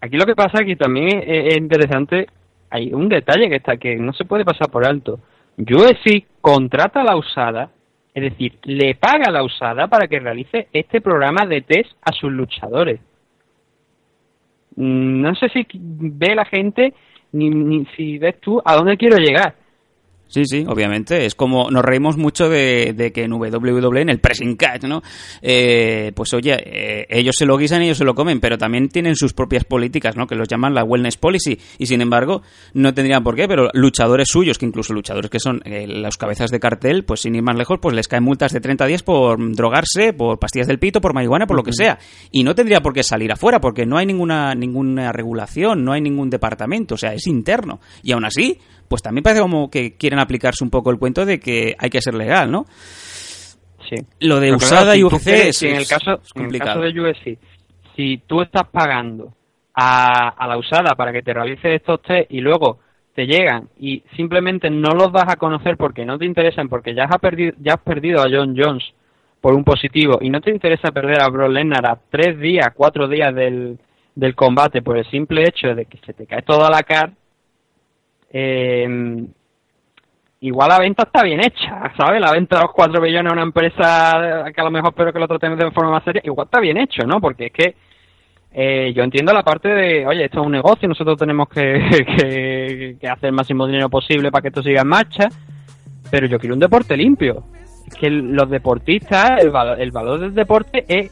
Aquí 0.00 0.16
lo 0.16 0.26
que 0.26 0.34
pasa 0.34 0.58
es 0.60 0.66
que 0.66 0.76
también 0.76 1.08
es, 1.26 1.54
es 1.54 1.56
interesante, 1.56 2.26
hay 2.70 2.92
un 2.92 3.08
detalle 3.08 3.48
que 3.48 3.56
está 3.56 3.76
que 3.76 3.96
no 3.96 4.12
se 4.12 4.24
puede 4.24 4.44
pasar 4.44 4.70
por 4.70 4.86
alto. 4.86 5.20
UFC 5.58 6.26
contrata 6.40 7.00
a 7.00 7.04
la 7.04 7.16
usada, 7.16 7.70
es 8.14 8.22
decir, 8.22 8.58
le 8.64 8.94
paga 8.94 9.26
a 9.28 9.30
la 9.32 9.42
usada 9.42 9.88
para 9.88 10.06
que 10.06 10.20
realice 10.20 10.68
este 10.72 11.00
programa 11.00 11.46
de 11.46 11.62
test 11.62 11.90
a 12.02 12.12
sus 12.12 12.30
luchadores. 12.30 13.00
Mm, 14.76 15.22
No 15.22 15.34
sé 15.34 15.48
si 15.48 15.66
ve 15.72 16.34
la 16.34 16.44
gente 16.44 16.92
ni, 17.32 17.50
ni 17.50 17.84
si 17.96 18.18
ves 18.18 18.40
tú 18.40 18.60
a 18.64 18.76
dónde 18.76 18.96
quiero 18.96 19.16
llegar. 19.18 19.54
Sí, 20.28 20.44
sí, 20.44 20.64
obviamente. 20.66 21.24
Es 21.24 21.34
como 21.34 21.70
nos 21.70 21.84
reímos 21.84 22.16
mucho 22.16 22.48
de, 22.48 22.92
de 22.96 23.12
que 23.12 23.22
en 23.22 23.32
WWE, 23.32 24.00
en 24.00 24.08
el 24.08 24.18
pressing 24.18 24.56
catch, 24.56 24.84
¿no? 24.84 25.02
Eh, 25.40 26.12
pues 26.14 26.34
oye, 26.34 26.56
eh, 26.56 27.06
ellos 27.08 27.36
se 27.38 27.46
lo 27.46 27.56
guisan 27.56 27.82
y 27.82 27.86
ellos 27.86 27.98
se 27.98 28.04
lo 28.04 28.14
comen, 28.14 28.40
pero 28.40 28.58
también 28.58 28.88
tienen 28.88 29.14
sus 29.14 29.32
propias 29.32 29.64
políticas, 29.64 30.16
¿no? 30.16 30.26
Que 30.26 30.34
los 30.34 30.48
llaman 30.48 30.74
la 30.74 30.82
wellness 30.82 31.16
policy. 31.16 31.58
Y 31.78 31.86
sin 31.86 32.00
embargo, 32.00 32.42
no 32.74 32.92
tendrían 32.92 33.22
por 33.22 33.36
qué, 33.36 33.46
pero 33.46 33.70
luchadores 33.72 34.28
suyos, 34.28 34.58
que 34.58 34.66
incluso 34.66 34.92
luchadores 34.92 35.30
que 35.30 35.38
son 35.38 35.62
eh, 35.64 35.86
las 35.86 36.16
cabezas 36.16 36.50
de 36.50 36.58
cartel, 36.58 37.04
pues 37.04 37.20
sin 37.20 37.36
ir 37.36 37.42
más 37.42 37.56
lejos, 37.56 37.78
pues 37.80 37.94
les 37.94 38.08
caen 38.08 38.24
multas 38.24 38.52
de 38.52 38.60
30 38.60 38.86
días 38.86 39.02
por 39.04 39.38
drogarse, 39.54 40.12
por 40.12 40.40
pastillas 40.40 40.66
del 40.66 40.80
pito, 40.80 41.00
por 41.00 41.14
marihuana, 41.14 41.46
por 41.46 41.56
lo 41.56 41.62
que 41.62 41.72
sea. 41.72 41.98
Y 42.32 42.42
no 42.42 42.54
tendría 42.54 42.80
por 42.80 42.92
qué 42.92 43.04
salir 43.04 43.30
afuera, 43.30 43.60
porque 43.60 43.86
no 43.86 43.96
hay 43.96 44.06
ninguna, 44.06 44.54
ninguna 44.54 45.12
regulación, 45.12 45.84
no 45.84 45.92
hay 45.92 46.00
ningún 46.00 46.30
departamento, 46.30 46.96
o 46.96 46.98
sea, 46.98 47.14
es 47.14 47.26
interno. 47.28 47.80
Y 48.02 48.12
aún 48.12 48.24
así, 48.24 48.58
pues 48.88 49.02
también 49.02 49.22
parece 49.22 49.42
como 49.42 49.70
que 49.70 49.96
quieren 49.96 50.18
aplicarse 50.18 50.64
un 50.64 50.70
poco 50.70 50.90
el 50.90 50.98
cuento 50.98 51.24
de 51.24 51.38
que 51.40 51.74
hay 51.78 51.90
que 51.90 52.00
ser 52.02 52.14
legal, 52.14 52.50
¿no? 52.50 52.66
Sí. 53.88 53.96
Lo 54.20 54.40
de 54.40 54.46
Pero 54.48 54.56
usada 54.56 54.82
claro, 54.94 54.98
y 54.98 55.04
UFC 55.04 55.26
es, 55.28 55.56
si 55.58 55.68
en 55.68 55.76
el 55.76 55.86
caso, 55.86 56.12
es 56.14 56.16
en 56.16 56.22
el 56.24 56.32
complicado. 56.32 56.80
caso 56.80 56.92
de 56.92 57.00
UFC, 57.00 57.38
si 57.94 58.18
tú 58.26 58.42
estás 58.42 58.68
pagando 58.68 59.32
a, 59.74 60.28
a 60.30 60.46
la 60.48 60.58
usada 60.58 60.94
para 60.96 61.12
que 61.12 61.22
te 61.22 61.32
realice 61.32 61.74
estos 61.74 62.02
test 62.02 62.30
y 62.30 62.40
luego 62.40 62.80
te 63.14 63.26
llegan 63.26 63.68
y 63.78 64.02
simplemente 64.16 64.68
no 64.70 64.90
los 64.90 65.12
das 65.12 65.24
a 65.28 65.36
conocer 65.36 65.76
porque 65.76 66.04
no 66.04 66.18
te 66.18 66.26
interesan, 66.26 66.68
porque 66.68 66.94
ya 66.94 67.04
has 67.04 67.18
perdido, 67.18 67.52
ya 67.60 67.74
has 67.74 67.80
perdido 67.80 68.20
a 68.20 68.28
John 68.30 68.54
Jones 68.56 68.84
por 69.40 69.54
un 69.54 69.64
positivo 69.64 70.18
y 70.20 70.28
no 70.30 70.40
te 70.40 70.50
interesa 70.50 70.90
perder 70.92 71.22
a 71.22 71.28
Brock 71.28 71.50
Lesnar 71.50 71.86
a 71.86 71.98
tres 72.10 72.38
días, 72.38 72.68
cuatro 72.74 73.08
días 73.08 73.34
del, 73.34 73.78
del 74.14 74.34
combate 74.34 74.82
por 74.82 74.98
el 74.98 75.08
simple 75.10 75.44
hecho 75.44 75.74
de 75.74 75.86
que 75.86 75.98
se 76.04 76.12
te 76.12 76.26
cae 76.26 76.42
toda 76.42 76.68
la 76.68 76.82
cara, 76.82 77.12
eh, 78.32 79.24
igual 80.40 80.68
la 80.68 80.78
venta 80.78 81.04
está 81.04 81.22
bien 81.22 81.40
hecha, 81.40 81.92
¿sabes? 81.96 82.20
La 82.20 82.32
venta 82.32 82.56
de 82.56 82.62
los 82.62 82.72
4 82.72 83.00
billones 83.00 83.30
a 83.30 83.34
una 83.34 83.42
empresa 83.42 84.44
que 84.54 84.60
a 84.60 84.64
lo 84.64 84.70
mejor 84.70 84.90
espero 84.90 85.12
que 85.12 85.18
lo 85.18 85.28
tratemos 85.28 85.58
de 85.58 85.70
forma 85.70 85.90
más 85.92 86.04
seria, 86.04 86.22
igual 86.24 86.46
está 86.46 86.60
bien 86.60 86.76
hecho, 86.76 87.06
¿no? 87.06 87.20
Porque 87.20 87.46
es 87.46 87.52
que 87.52 87.74
eh, 88.52 88.92
yo 88.94 89.02
entiendo 89.02 89.32
la 89.32 89.42
parte 89.42 89.68
de, 89.68 90.06
oye, 90.06 90.24
esto 90.24 90.40
es 90.40 90.46
un 90.46 90.52
negocio, 90.52 90.88
nosotros 90.88 91.18
tenemos 91.18 91.48
que, 91.54 92.96
que, 93.00 93.08
hacer 93.08 93.28
el 93.28 93.34
máximo 93.34 93.66
dinero 93.66 93.88
posible 93.88 94.30
para 94.30 94.42
que 94.42 94.48
esto 94.48 94.62
siga 94.62 94.82
en 94.82 94.88
marcha, 94.88 95.28
pero 96.10 96.26
yo 96.26 96.38
quiero 96.38 96.54
un 96.54 96.60
deporte 96.60 96.96
limpio. 96.96 97.44
Es 97.86 97.94
que 97.94 98.10
los 98.10 98.48
deportistas, 98.50 99.40
el, 99.42 99.50
valo- 99.52 99.76
el 99.78 99.90
valor 99.90 100.20
del 100.20 100.34
deporte 100.34 100.84
es 100.88 101.10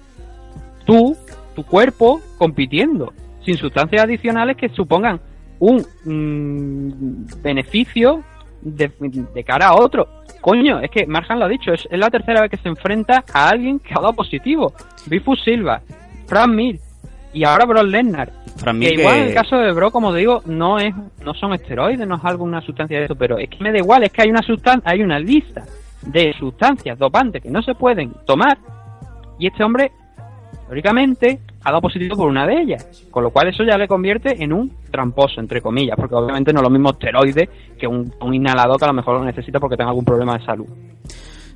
tú, 0.84 1.16
tu 1.54 1.64
cuerpo, 1.64 2.20
compitiendo, 2.38 3.12
sin 3.44 3.56
sustancias 3.56 4.02
adicionales 4.04 4.56
que 4.56 4.68
supongan 4.70 5.20
un 5.64 5.86
mm, 6.04 7.42
beneficio 7.42 8.22
de, 8.60 8.90
de 9.34 9.44
cara 9.44 9.68
a 9.68 9.74
otro. 9.74 10.08
Coño, 10.40 10.80
es 10.80 10.90
que 10.90 11.06
Marjan 11.06 11.38
lo 11.38 11.46
ha 11.46 11.48
dicho, 11.48 11.72
es, 11.72 11.88
es 11.90 11.98
la 11.98 12.10
tercera 12.10 12.42
vez 12.42 12.50
que 12.50 12.58
se 12.58 12.68
enfrenta 12.68 13.24
a 13.32 13.48
alguien 13.48 13.78
que 13.78 13.94
ha 13.94 14.00
dado 14.00 14.12
positivo. 14.12 14.74
Bifu 15.06 15.34
Silva, 15.36 15.80
Fran 16.26 16.54
Mir 16.54 16.78
y 17.32 17.44
ahora 17.44 17.64
Brock 17.64 17.84
Lesnar. 17.84 18.30
Que 18.62 18.94
igual 18.94 19.16
en 19.16 19.28
el 19.28 19.34
caso 19.34 19.56
de 19.56 19.72
Bro, 19.72 19.90
como 19.90 20.12
digo, 20.12 20.42
no 20.46 20.78
es 20.78 20.94
no 21.24 21.34
son 21.34 21.54
esteroides, 21.54 22.06
no 22.06 22.16
es 22.16 22.24
alguna 22.24 22.60
sustancia 22.60 22.98
de 22.98 23.06
eso, 23.06 23.16
pero 23.16 23.38
es 23.38 23.48
que 23.48 23.58
me 23.60 23.72
da 23.72 23.78
igual, 23.78 24.04
es 24.04 24.12
que 24.12 24.22
hay 24.22 24.30
una 24.30 24.42
sustancia, 24.42 24.90
hay 24.90 25.02
una 25.02 25.18
lista 25.18 25.64
de 26.02 26.34
sustancias 26.38 26.98
dopantes 26.98 27.42
que 27.42 27.50
no 27.50 27.62
se 27.62 27.74
pueden 27.74 28.12
tomar 28.26 28.58
y 29.38 29.48
este 29.48 29.64
hombre 29.64 29.90
teóricamente 30.66 31.40
dado 31.70 31.82
positivo 31.82 32.16
por 32.16 32.28
una 32.28 32.46
de 32.46 32.60
ellas, 32.60 33.06
con 33.10 33.22
lo 33.22 33.30
cual 33.30 33.48
eso 33.48 33.64
ya 33.64 33.78
le 33.78 33.88
convierte 33.88 34.42
en 34.42 34.52
un 34.52 34.72
tramposo, 34.90 35.40
entre 35.40 35.60
comillas, 35.60 35.96
porque 35.96 36.14
obviamente 36.14 36.52
no 36.52 36.60
es 36.60 36.64
lo 36.64 36.70
mismo 36.70 36.90
esteroide 36.90 37.48
que 37.78 37.86
un, 37.86 38.12
un 38.20 38.34
inhalador 38.34 38.78
que 38.78 38.84
a 38.84 38.88
lo 38.88 38.94
mejor 38.94 39.18
lo 39.18 39.24
necesita 39.24 39.58
porque 39.58 39.76
tenga 39.76 39.90
algún 39.90 40.04
problema 40.04 40.38
de 40.38 40.44
salud. 40.44 40.66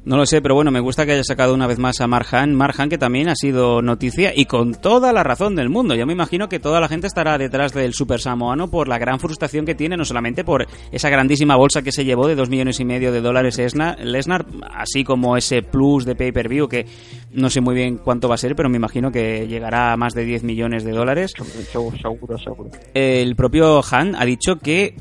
No 0.09 0.17
lo 0.17 0.25
sé, 0.25 0.41
pero 0.41 0.55
bueno, 0.55 0.71
me 0.71 0.81
gusta 0.81 1.05
que 1.05 1.13
haya 1.13 1.23
sacado 1.23 1.53
una 1.53 1.67
vez 1.67 1.79
más 1.79 2.01
a 2.01 2.07
Marjan. 2.07 2.55
Marjan, 2.55 2.89
que 2.89 2.97
también 2.97 3.29
ha 3.29 3.35
sido 3.37 3.83
noticia 3.83 4.33
y 4.35 4.47
con 4.47 4.73
toda 4.73 5.13
la 5.13 5.23
razón 5.23 5.55
del 5.55 5.69
mundo. 5.69 5.95
Yo 5.95 6.07
me 6.07 6.15
imagino 6.15 6.49
que 6.49 6.59
toda 6.59 6.81
la 6.81 6.89
gente 6.89 7.07
estará 7.07 7.37
detrás 7.37 7.75
del 7.75 7.93
Super 7.93 8.19
Samoano 8.19 8.71
por 8.71 8.89
la 8.89 8.97
gran 8.97 9.21
frustración 9.21 9.67
que 9.67 9.75
tiene, 9.75 9.99
no 9.99 10.07
solamente 10.07 10.45
por 10.45 10.67
esa 10.93 11.11
grandísima 11.11 11.57
bolsa 11.57 11.83
que 11.83 11.93
se 11.93 12.07
llevó 12.07 12.27
de 12.27 12.37
dos 12.37 12.49
millones 12.49 12.81
y 12.81 12.87
medio 12.87 13.13
de 13.13 13.21
dólares 13.21 13.59
Esna- 13.59 13.99
Lesnar, 13.99 14.47
así 14.75 15.05
como 15.05 15.37
ese 15.37 15.61
plus 15.61 16.07
de 16.07 16.15
pay-per-view 16.15 16.69
que 16.69 16.87
no 17.33 17.51
sé 17.51 17.61
muy 17.61 17.75
bien 17.75 17.99
cuánto 17.99 18.31
va 18.31 18.37
a 18.37 18.39
ser, 18.39 18.57
pero 18.57 18.71
me 18.71 18.79
imagino 18.79 19.13
que 19.13 19.47
llegará 19.47 19.93
a 19.93 19.97
más 19.99 20.15
de 20.15 20.25
10 20.25 20.43
millones 20.43 20.85
de 20.85 20.93
dólares. 20.93 21.35
Seguro, 21.71 21.97
seguro, 21.99 22.39
seguro. 22.39 22.71
El 22.95 23.37
propio 23.37 23.83
Han 23.91 24.15
ha 24.17 24.25
dicho 24.25 24.57
que, 24.57 24.95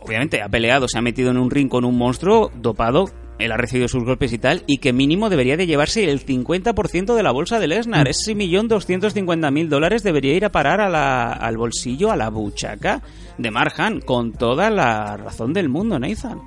obviamente, 0.00 0.42
ha 0.42 0.48
peleado, 0.48 0.88
se 0.88 0.98
ha 0.98 1.00
metido 1.00 1.30
en 1.30 1.36
un 1.38 1.48
ring 1.48 1.68
con 1.68 1.84
un 1.84 1.96
monstruo 1.96 2.50
dopado. 2.56 3.04
Él 3.44 3.52
ha 3.52 3.56
recibido 3.56 3.88
sus 3.88 4.04
golpes 4.04 4.32
y 4.32 4.38
tal, 4.38 4.62
y 4.66 4.78
que 4.78 4.92
mínimo 4.92 5.28
debería 5.30 5.56
de 5.56 5.66
llevarse 5.66 6.10
el 6.10 6.24
50% 6.24 7.14
de 7.14 7.22
la 7.22 7.30
bolsa 7.32 7.58
de 7.58 7.68
Lesnar. 7.68 8.08
Ese 8.08 8.34
millón 8.34 8.68
doscientos 8.68 9.14
cincuenta 9.14 9.50
mil 9.50 9.68
dólares 9.68 10.02
debería 10.02 10.34
ir 10.34 10.44
a 10.44 10.50
parar 10.52 10.80
a 10.80 10.88
la- 10.88 11.32
al 11.32 11.56
bolsillo, 11.56 12.10
a 12.10 12.16
la 12.16 12.28
buchaca 12.30 13.02
de 13.38 13.50
Marjan, 13.50 14.00
con 14.00 14.32
toda 14.32 14.70
la 14.70 15.16
razón 15.16 15.52
del 15.52 15.68
mundo, 15.68 15.98
Nathan. 15.98 16.40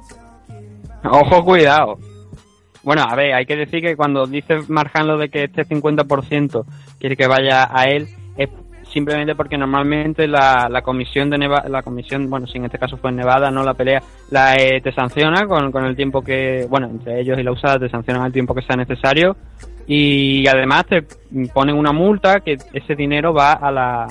Ojo, 1.03 1.43
cuidado. 1.43 1.97
Bueno, 2.83 3.03
a 3.07 3.15
ver, 3.15 3.33
hay 3.33 3.45
que 3.45 3.55
decir 3.55 3.81
que 3.81 3.95
cuando 3.95 4.25
dice 4.27 4.59
Marjan 4.67 5.07
lo 5.07 5.17
de 5.17 5.29
que 5.29 5.45
este 5.45 5.65
50% 5.65 6.65
quiere 6.99 7.15
que 7.17 7.27
vaya 7.27 7.67
a 7.71 7.85
él, 7.85 8.07
es 8.37 8.49
simplemente 8.95 9.35
porque 9.35 9.57
normalmente 9.57 10.25
la, 10.25 10.69
la 10.69 10.81
comisión 10.81 11.29
de 11.29 11.37
Nevada, 11.37 11.67
la 11.67 11.83
comisión, 11.83 12.29
bueno, 12.29 12.47
si 12.47 12.57
en 12.57 12.63
este 12.65 12.79
caso 12.79 12.95
fue 12.95 13.09
en 13.09 13.17
Nevada, 13.17 13.51
no 13.51 13.61
la 13.61 13.73
pelea, 13.73 14.01
la 14.31 14.55
eh, 14.55 14.79
te 14.81 14.93
sanciona 14.93 15.45
con, 15.45 15.69
con 15.69 15.83
el 15.83 15.97
tiempo 15.97 16.21
que, 16.21 16.65
bueno, 16.69 16.87
entre 16.87 17.19
ellos 17.19 17.37
y 17.37 17.43
la 17.43 17.51
usada 17.51 17.77
te 17.77 17.89
sancionan 17.89 18.25
el 18.25 18.31
tiempo 18.31 18.55
que 18.55 18.61
sea 18.61 18.77
necesario 18.77 19.35
y 19.85 20.47
además 20.47 20.85
te 20.85 21.03
ponen 21.53 21.75
una 21.75 21.91
multa 21.91 22.39
que 22.39 22.57
ese 22.71 22.95
dinero 22.95 23.33
va 23.33 23.51
a 23.51 23.69
la, 23.69 24.03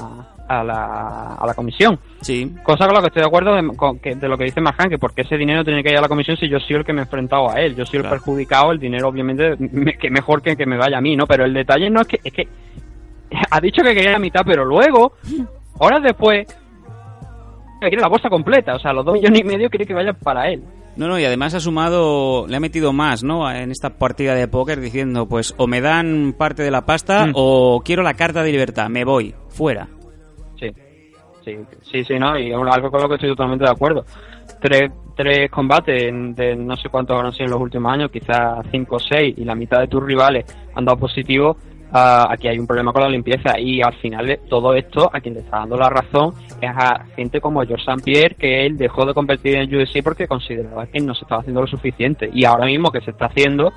a 0.46 0.62
la, 0.62 1.34
a 1.36 1.46
la 1.46 1.54
comisión. 1.54 1.98
Sí. 2.20 2.54
Cosa 2.62 2.84
con 2.84 2.94
la 2.94 3.00
que 3.00 3.06
estoy 3.06 3.22
de 3.22 3.26
acuerdo 3.28 3.54
de, 3.54 3.66
con 3.74 3.98
que- 4.00 4.16
de 4.16 4.28
lo 4.28 4.36
que 4.36 4.44
dice 4.44 4.60
Marjan, 4.60 4.90
que 4.90 4.98
porque 4.98 5.22
ese 5.22 5.38
dinero 5.38 5.64
tiene 5.64 5.82
que 5.82 5.90
ir 5.92 5.96
a 5.96 6.02
la 6.02 6.08
comisión 6.08 6.36
si 6.36 6.46
yo 6.48 6.60
soy 6.60 6.76
el 6.76 6.84
que 6.84 6.92
me 6.92 7.00
he 7.00 7.04
enfrentado 7.04 7.50
a 7.50 7.54
él. 7.58 7.74
Yo 7.74 7.86
soy 7.86 8.00
Claro. 8.00 8.14
el 8.14 8.20
perjudicado, 8.20 8.70
el 8.72 8.78
dinero 8.78 9.08
obviamente 9.08 9.56
me- 9.58 9.94
que 9.94 10.10
mejor 10.10 10.42
que 10.42 10.56
que 10.56 10.66
me 10.66 10.76
vaya 10.76 10.98
a 10.98 11.00
mí, 11.00 11.16
¿no? 11.16 11.26
Pero 11.26 11.46
el 11.46 11.54
detalle 11.54 11.88
no 11.88 12.02
es 12.02 12.06
que, 12.06 12.20
es 12.22 12.32
que 12.34 12.46
ha 13.50 13.60
dicho 13.60 13.82
que 13.82 13.94
quería 13.94 14.12
la 14.12 14.18
mitad, 14.18 14.42
pero 14.44 14.64
luego, 14.64 15.12
horas 15.78 16.02
después, 16.02 16.46
que 17.80 17.88
quiere 17.88 18.02
la 18.02 18.08
bolsa 18.08 18.28
completa, 18.28 18.74
o 18.74 18.78
sea, 18.78 18.92
los 18.92 19.04
dos 19.04 19.14
millones 19.14 19.40
y 19.40 19.44
medio 19.44 19.68
quiere 19.70 19.86
que 19.86 19.94
vayan 19.94 20.16
para 20.16 20.48
él. 20.48 20.62
No, 20.96 21.08
no, 21.08 21.18
y 21.18 21.24
además 21.24 21.52
ha 21.54 21.60
sumado, 21.60 22.46
le 22.46 22.56
ha 22.56 22.60
metido 22.60 22.92
más, 22.92 23.24
¿no? 23.24 23.50
En 23.50 23.72
esta 23.72 23.90
partida 23.98 24.34
de 24.36 24.46
póker 24.46 24.80
diciendo, 24.80 25.26
pues, 25.26 25.52
o 25.58 25.66
me 25.66 25.80
dan 25.80 26.34
parte 26.38 26.62
de 26.62 26.70
la 26.70 26.86
pasta 26.86 27.26
Mm. 27.26 27.32
o 27.34 27.82
quiero 27.84 28.02
la 28.04 28.14
carta 28.14 28.42
de 28.44 28.52
libertad, 28.52 28.88
me 28.88 29.04
voy, 29.04 29.34
fuera. 29.48 29.88
Sí, 30.58 30.68
sí, 31.44 31.56
sí, 31.82 32.04
sí, 32.04 32.14
¿no? 32.18 32.38
Y 32.38 32.52
algo 32.52 32.90
con 32.92 33.02
lo 33.02 33.08
que 33.08 33.16
estoy 33.16 33.30
totalmente 33.30 33.64
de 33.64 33.70
acuerdo. 33.72 34.04
Tres, 34.60 34.92
tres 35.16 35.50
combates 35.50 36.12
de 36.36 36.54
no 36.54 36.76
sé 36.76 36.88
cuántos 36.88 37.16
habrán 37.16 37.32
sido 37.32 37.46
en 37.46 37.50
los 37.50 37.60
últimos 37.60 37.92
años, 37.92 38.10
quizás 38.12 38.64
cinco 38.70 38.96
o 38.96 39.00
seis, 39.00 39.34
y 39.36 39.44
la 39.44 39.56
mitad 39.56 39.80
de 39.80 39.88
tus 39.88 40.02
rivales 40.02 40.44
han 40.76 40.84
dado 40.84 40.96
positivo. 40.98 41.56
Ah, 41.94 42.26
aquí 42.30 42.48
hay 42.48 42.58
un 42.58 42.66
problema 42.66 42.92
con 42.92 43.02
la 43.02 43.08
limpieza 43.08 43.58
y 43.58 43.80
al 43.80 43.94
final 43.94 44.40
todo 44.48 44.74
esto 44.74 45.10
a 45.12 45.20
quien 45.20 45.34
le 45.34 45.40
está 45.40 45.60
dando 45.60 45.78
la 45.78 45.88
razón 45.88 46.34
es 46.60 46.70
a 46.70 47.06
gente 47.16 47.40
como 47.40 47.64
George 47.64 47.84
St. 47.90 48.02
Pierre 48.04 48.34
que 48.34 48.66
él 48.66 48.76
dejó 48.76 49.06
de 49.06 49.14
competir 49.14 49.56
en 49.56 49.74
UFC 49.74 50.02
porque 50.02 50.28
consideraba 50.28 50.86
que 50.86 51.00
no 51.00 51.14
se 51.14 51.24
estaba 51.24 51.40
haciendo 51.40 51.62
lo 51.62 51.66
suficiente 51.66 52.28
y 52.32 52.44
ahora 52.44 52.66
mismo 52.66 52.90
que 52.90 53.00
se 53.00 53.12
está 53.12 53.26
haciendo 53.26 53.72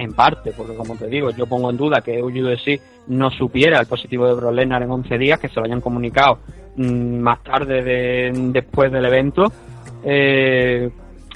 en 0.00 0.14
parte, 0.14 0.52
porque 0.56 0.74
como 0.74 0.96
te 0.96 1.06
digo, 1.08 1.30
yo 1.30 1.46
pongo 1.46 1.70
en 1.70 1.76
duda 1.76 2.00
que 2.00 2.22
UFC 2.22 2.80
no 3.08 3.30
supiera 3.30 3.80
el 3.80 3.86
positivo 3.86 4.26
de 4.26 4.34
Brock 4.34 4.54
Lesnar 4.54 4.82
en 4.82 4.90
11 4.90 5.18
días, 5.18 5.38
que 5.38 5.48
se 5.48 5.56
lo 5.56 5.66
hayan 5.66 5.80
comunicado 5.80 6.38
mm, 6.76 7.18
más 7.18 7.42
tarde 7.42 7.82
de, 7.82 8.32
después 8.50 8.90
del 8.90 9.04
evento. 9.04 9.52
Eh, 10.02 10.88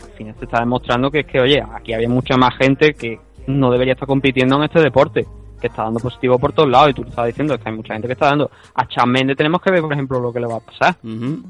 al 0.02 0.10
final 0.12 0.34
se 0.38 0.44
está 0.46 0.60
demostrando 0.60 1.10
que 1.10 1.20
es 1.20 1.26
que, 1.26 1.40
oye, 1.40 1.62
aquí 1.74 1.92
había 1.92 2.08
mucha 2.08 2.36
más 2.36 2.56
gente 2.56 2.94
que 2.94 3.18
no 3.46 3.70
debería 3.70 3.92
estar 3.92 4.08
compitiendo 4.08 4.56
en 4.56 4.64
este 4.64 4.80
deporte, 4.80 5.26
que 5.64 5.68
está 5.68 5.84
dando 5.84 5.98
positivo 5.98 6.38
por 6.38 6.52
todos 6.52 6.68
lados, 6.68 6.90
y 6.90 6.92
tú 6.94 7.02
lo 7.04 7.08
estás 7.08 7.24
diciendo, 7.26 7.58
que 7.58 7.68
hay 7.70 7.74
mucha 7.74 7.94
gente 7.94 8.06
que 8.06 8.12
está 8.12 8.26
dando. 8.26 8.50
A 8.74 8.86
Chan 8.86 9.08
Mendes 9.08 9.34
tenemos 9.34 9.62
que 9.62 9.70
ver, 9.70 9.80
por 9.80 9.92
ejemplo, 9.94 10.20
lo 10.20 10.30
que 10.30 10.38
le 10.40 10.46
va 10.46 10.56
a 10.56 10.60
pasar, 10.60 10.96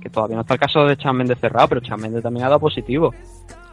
que 0.01 0.09
todavía 0.09 0.37
no 0.37 0.43
está 0.43 0.55
el 0.55 0.61
caso 0.61 0.85
de 0.85 0.97
Chan 0.97 1.17
Mendes 1.17 1.39
cerrado, 1.41 1.67
pero 1.67 1.81
Chan 1.81 2.01
Mendes 2.01 2.23
también 2.23 2.47
ha 2.47 2.49
dado 2.49 2.61
positivo. 2.61 3.13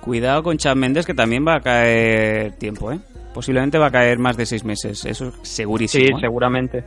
Cuidado 0.02 0.42
con 0.42 0.58
Chad 0.58 0.76
Méndez 0.76 1.06
que 1.06 1.14
también 1.14 1.46
va 1.48 1.58
a 1.58 1.60
caer 1.60 2.54
tiempo, 2.54 2.92
¿eh? 2.92 3.00
Posiblemente 3.36 3.78
va 3.78 3.86
a 3.88 3.92
caer 3.92 4.18
más 4.18 4.36
de 4.36 4.48
seis 4.48 4.66
meses, 4.66 5.06
eso 5.06 5.28
es 5.28 5.34
Sí, 5.44 5.56
segurísimo. 5.58 6.18
¿eh? 6.18 6.22
seguramente. 6.22 6.84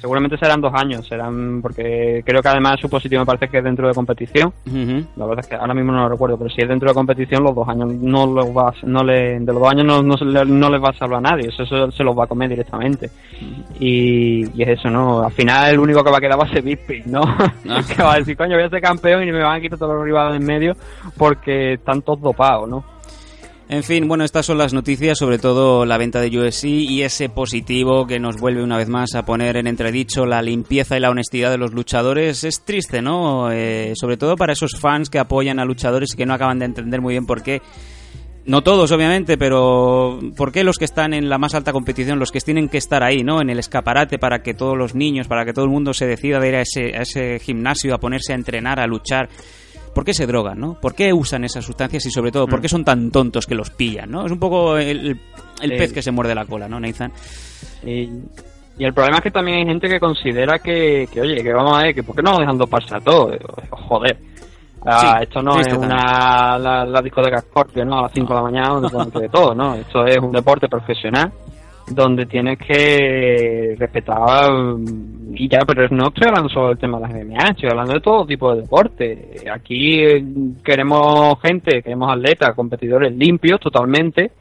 Seguramente 0.00 0.38
serán 0.38 0.60
dos 0.60 0.72
años, 0.74 1.06
serán 1.06 1.60
porque 1.60 2.22
creo 2.24 2.40
que 2.40 2.48
además 2.48 2.78
su 2.80 2.88
positivo 2.88 3.22
me 3.22 3.26
parece 3.26 3.48
que 3.48 3.58
es 3.58 3.64
dentro 3.64 3.88
de 3.88 3.94
competición. 3.94 4.52
Ujú. 4.66 5.06
La 5.16 5.26
verdad 5.26 5.44
es 5.44 5.48
que 5.48 5.56
ahora 5.56 5.74
mismo 5.74 5.92
no 5.92 6.02
lo 6.02 6.08
recuerdo, 6.08 6.38
pero 6.38 6.50
si 6.50 6.62
es 6.62 6.68
dentro 6.68 6.88
de 6.88 6.94
competición, 6.94 7.42
los 7.42 7.54
dos 7.54 7.68
años 7.68 7.92
no 7.94 8.26
los 8.26 8.52
vas, 8.54 8.76
no 8.84 9.02
le, 9.02 9.40
de 9.40 9.52
los 9.52 9.60
dos 9.60 9.70
años 9.70 9.86
no, 9.86 10.02
no, 10.02 10.16
no 10.16 10.70
les 10.70 10.82
va 10.82 10.90
a 10.90 10.94
salvar 10.94 11.18
a 11.18 11.30
nadie, 11.30 11.48
eso, 11.48 11.64
eso 11.64 11.90
se 11.90 12.04
los 12.04 12.16
va 12.16 12.24
a 12.24 12.26
comer 12.28 12.48
directamente. 12.48 13.10
Y, 13.80 14.48
y 14.56 14.62
es 14.62 14.68
eso, 14.68 14.88
¿no? 14.88 15.22
Al 15.22 15.32
final 15.32 15.70
el 15.70 15.80
único 15.80 16.04
que 16.04 16.10
va 16.10 16.18
a 16.18 16.20
quedar 16.20 16.38
va 16.38 16.44
a 16.44 16.48
ser 16.48 16.62
Bisping, 16.62 17.04
¿no? 17.06 17.22
Ah. 17.22 17.82
que 17.96 18.02
va 18.02 18.14
a 18.14 18.18
decir, 18.18 18.36
coño, 18.36 18.54
voy 18.54 18.64
a 18.64 18.70
ser 18.70 18.80
campeón 18.80 19.22
y 19.24 19.32
me 19.32 19.42
van 19.42 19.56
a 19.56 19.60
quitar 19.60 19.78
todos 19.78 19.94
los 19.94 20.04
rivales 20.04 20.40
en 20.40 20.46
medio 20.46 20.76
porque 21.16 21.74
están 21.74 22.02
todos 22.02 22.20
dopados, 22.20 22.68
¿no? 22.68 22.97
En 23.70 23.82
fin, 23.82 24.08
bueno, 24.08 24.24
estas 24.24 24.46
son 24.46 24.56
las 24.56 24.72
noticias, 24.72 25.18
sobre 25.18 25.38
todo 25.38 25.84
la 25.84 25.98
venta 25.98 26.22
de 26.22 26.28
UFC 26.28 26.64
y 26.64 27.02
ese 27.02 27.28
positivo 27.28 28.06
que 28.06 28.18
nos 28.18 28.40
vuelve 28.40 28.62
una 28.62 28.78
vez 28.78 28.88
más 28.88 29.14
a 29.14 29.26
poner 29.26 29.58
en 29.58 29.66
entredicho 29.66 30.24
la 30.24 30.40
limpieza 30.40 30.96
y 30.96 31.00
la 31.00 31.10
honestidad 31.10 31.50
de 31.50 31.58
los 31.58 31.74
luchadores. 31.74 32.44
Es 32.44 32.64
triste, 32.64 33.02
¿no? 33.02 33.52
Eh, 33.52 33.92
sobre 33.94 34.16
todo 34.16 34.36
para 34.36 34.54
esos 34.54 34.80
fans 34.80 35.10
que 35.10 35.18
apoyan 35.18 35.58
a 35.58 35.66
luchadores 35.66 36.14
y 36.14 36.16
que 36.16 36.24
no 36.24 36.32
acaban 36.32 36.58
de 36.58 36.64
entender 36.64 37.02
muy 37.02 37.12
bien 37.12 37.26
por 37.26 37.42
qué. 37.42 37.60
No 38.46 38.62
todos, 38.62 38.90
obviamente, 38.90 39.36
pero 39.36 40.18
¿por 40.34 40.50
qué 40.50 40.64
los 40.64 40.78
que 40.78 40.86
están 40.86 41.12
en 41.12 41.28
la 41.28 41.36
más 41.36 41.54
alta 41.54 41.70
competición, 41.70 42.18
los 42.18 42.32
que 42.32 42.40
tienen 42.40 42.70
que 42.70 42.78
estar 42.78 43.04
ahí, 43.04 43.22
¿no? 43.22 43.42
En 43.42 43.50
el 43.50 43.58
escaparate 43.58 44.18
para 44.18 44.42
que 44.42 44.54
todos 44.54 44.78
los 44.78 44.94
niños, 44.94 45.28
para 45.28 45.44
que 45.44 45.52
todo 45.52 45.66
el 45.66 45.70
mundo 45.70 45.92
se 45.92 46.06
decida 46.06 46.40
de 46.40 46.48
ir 46.48 46.54
a 46.54 46.62
ese, 46.62 46.96
a 46.96 47.02
ese 47.02 47.38
gimnasio, 47.38 47.94
a 47.94 47.98
ponerse 47.98 48.32
a 48.32 48.36
entrenar, 48.36 48.80
a 48.80 48.86
luchar. 48.86 49.28
¿Por 49.94 50.04
qué 50.04 50.14
se 50.14 50.26
drogan, 50.26 50.58
no? 50.60 50.74
¿Por 50.74 50.94
qué 50.94 51.12
usan 51.12 51.44
esas 51.44 51.64
sustancias 51.64 52.04
y 52.06 52.10
sobre 52.10 52.30
todo, 52.32 52.46
por 52.46 52.60
qué 52.60 52.68
son 52.68 52.84
tan 52.84 53.10
tontos 53.10 53.46
que 53.46 53.54
los 53.54 53.70
pillan, 53.70 54.10
no? 54.10 54.24
Es 54.26 54.32
un 54.32 54.38
poco 54.38 54.76
el, 54.78 55.08
el 55.08 55.18
Sí. 55.60 55.68
pez 55.76 55.92
que 55.92 56.02
se 56.02 56.10
muerde 56.12 56.34
la 56.34 56.44
cola, 56.46 56.68
¿no, 56.68 56.78
Nathan? 56.78 57.10
Y, 57.84 58.08
y 58.78 58.84
el 58.84 58.94
problema 58.94 59.16
es 59.18 59.22
que 59.24 59.30
también 59.32 59.58
hay 59.58 59.64
gente 59.66 59.88
que 59.88 59.98
considera 59.98 60.58
que, 60.60 61.08
que 61.12 61.20
oye, 61.20 61.42
que 61.42 61.52
vamos 61.52 61.76
a 61.78 61.82
ver, 61.82 61.94
que 61.94 62.02
¿por 62.04 62.14
qué 62.14 62.22
no 62.22 62.38
dejan 62.38 62.58
a 62.60 63.00
todo? 63.00 63.32
Joder. 63.70 64.16
Ah, 64.86 65.00
Sí, 65.00 65.22
esto 65.24 65.42
no 65.42 65.58
es 65.58 65.72
una 65.72 66.56
la, 66.58 66.84
la 66.84 67.02
discoteca 67.02 67.40
Scorpio, 67.40 67.84
¿no? 67.84 67.98
A 67.98 68.02
las 68.02 68.12
5 68.12 68.28
de 68.28 68.34
la 68.34 68.42
mañana 68.42 68.68
donde 68.74 68.88
ponen 68.90 69.10
de 69.10 69.28
todo, 69.28 69.52
¿no? 69.54 69.74
Esto 69.74 70.06
es 70.06 70.16
un 70.18 70.30
deporte 70.30 70.68
profesional 70.68 71.32
donde 71.90 72.26
tienes 72.26 72.58
que 72.58 73.74
respetar 73.78 74.50
y 75.34 75.48
ya, 75.48 75.60
pero 75.66 75.88
no 75.90 76.08
estoy 76.08 76.28
hablando 76.28 76.48
solo 76.48 76.68
del 76.68 76.78
tema 76.78 76.98
de 76.98 77.02
las 77.08 77.12
MMA, 77.26 77.48
estoy 77.50 77.68
hablando 77.70 77.94
de 77.94 78.00
todo 78.00 78.26
tipo 78.26 78.54
de 78.54 78.62
deporte. 78.62 79.28
Aquí 79.52 80.00
eh, 80.02 80.24
queremos 80.64 81.40
gente, 81.42 81.82
queremos 81.82 82.10
atletas, 82.12 82.54
competidores 82.54 83.14
limpios 83.14 83.60
totalmente, 83.60 84.32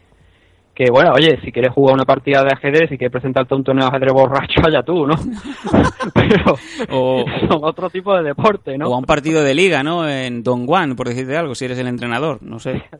que 0.73 0.91
bueno, 0.91 1.11
oye, 1.15 1.39
si 1.43 1.51
quieres 1.51 1.73
jugar 1.73 1.95
una 1.95 2.05
partida 2.05 2.43
de 2.43 2.51
ajedrez, 2.53 2.89
si 2.89 2.97
quieres 2.97 3.11
presentarte 3.11 3.53
a 3.53 3.57
un 3.57 3.63
torneo 3.63 3.85
de 3.85 3.89
ajedrez 3.89 4.13
borracho, 4.13 4.61
allá 4.65 4.83
tú, 4.83 5.07
¿no? 5.07 5.15
Pero 6.13 6.55
O- 6.91 7.25
son 7.49 7.59
otro 7.63 7.89
tipo 7.89 8.15
de 8.15 8.23
deporte, 8.23 8.77
¿no? 8.77 8.87
O 8.89 8.93
a 8.93 8.97
un 8.99 9.05
partido 9.05 9.43
de 9.43 9.55
liga, 9.55 9.83
¿no? 9.83 10.07
En 10.07 10.43
Dongguan, 10.43 10.95
por 10.95 11.07
decirte 11.09 11.35
algo, 11.37 11.55
si 11.55 11.65
eres 11.65 11.79
el 11.79 11.87
entrenador, 11.87 12.39
no 12.41 12.59
sé. 12.59 12.83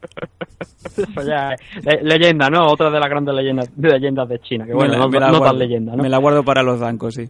Eso 0.96 1.22
ya 1.26 1.52
es 1.52 1.84
le- 1.84 2.02
leyenda, 2.02 2.48
¿no? 2.50 2.66
Otra 2.66 2.90
de 2.90 2.98
las 3.00 3.08
grandes 3.08 3.34
leyendas, 3.34 3.70
de 3.76 3.88
leyendas 3.90 4.28
de 4.28 4.38
China, 4.40 4.66
que 4.66 4.72
bueno, 4.74 4.92
la- 4.92 4.98
no, 4.98 5.08
no 5.08 5.18
guardo. 5.18 5.40
tan 5.44 5.58
leyenda, 5.58 5.96
¿no? 5.96 6.02
Me 6.02 6.08
la 6.08 6.18
guardo 6.18 6.42
para 6.42 6.62
los 6.62 6.80
bancos, 6.80 7.14
sí. 7.14 7.26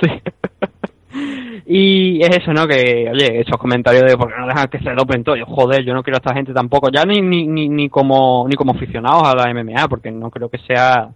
Sí. 0.00 0.08
y 1.66 2.22
es 2.22 2.38
eso, 2.38 2.52
¿no? 2.52 2.66
Que, 2.66 3.08
oye, 3.12 3.40
esos 3.40 3.56
comentarios 3.58 4.04
de 4.04 4.16
por 4.16 4.28
qué 4.32 4.38
no 4.38 4.46
dejan 4.46 4.68
que 4.68 4.78
se 4.78 4.90
dopen 4.94 5.24
todo. 5.24 5.36
Yo, 5.36 5.46
joder, 5.46 5.84
yo 5.84 5.94
no 5.94 6.02
quiero 6.02 6.16
a 6.16 6.18
esta 6.20 6.34
gente 6.34 6.52
tampoco, 6.52 6.88
ya 6.90 7.04
ni, 7.04 7.20
ni, 7.20 7.46
ni, 7.46 7.68
ni 7.68 7.88
como 7.88 8.46
ni 8.48 8.54
como 8.54 8.72
aficionados 8.72 9.22
a 9.24 9.34
la 9.34 9.52
MMA, 9.52 9.88
porque 9.88 10.10
no 10.10 10.30
creo 10.30 10.48
que 10.48 10.58
sea, 10.58 11.08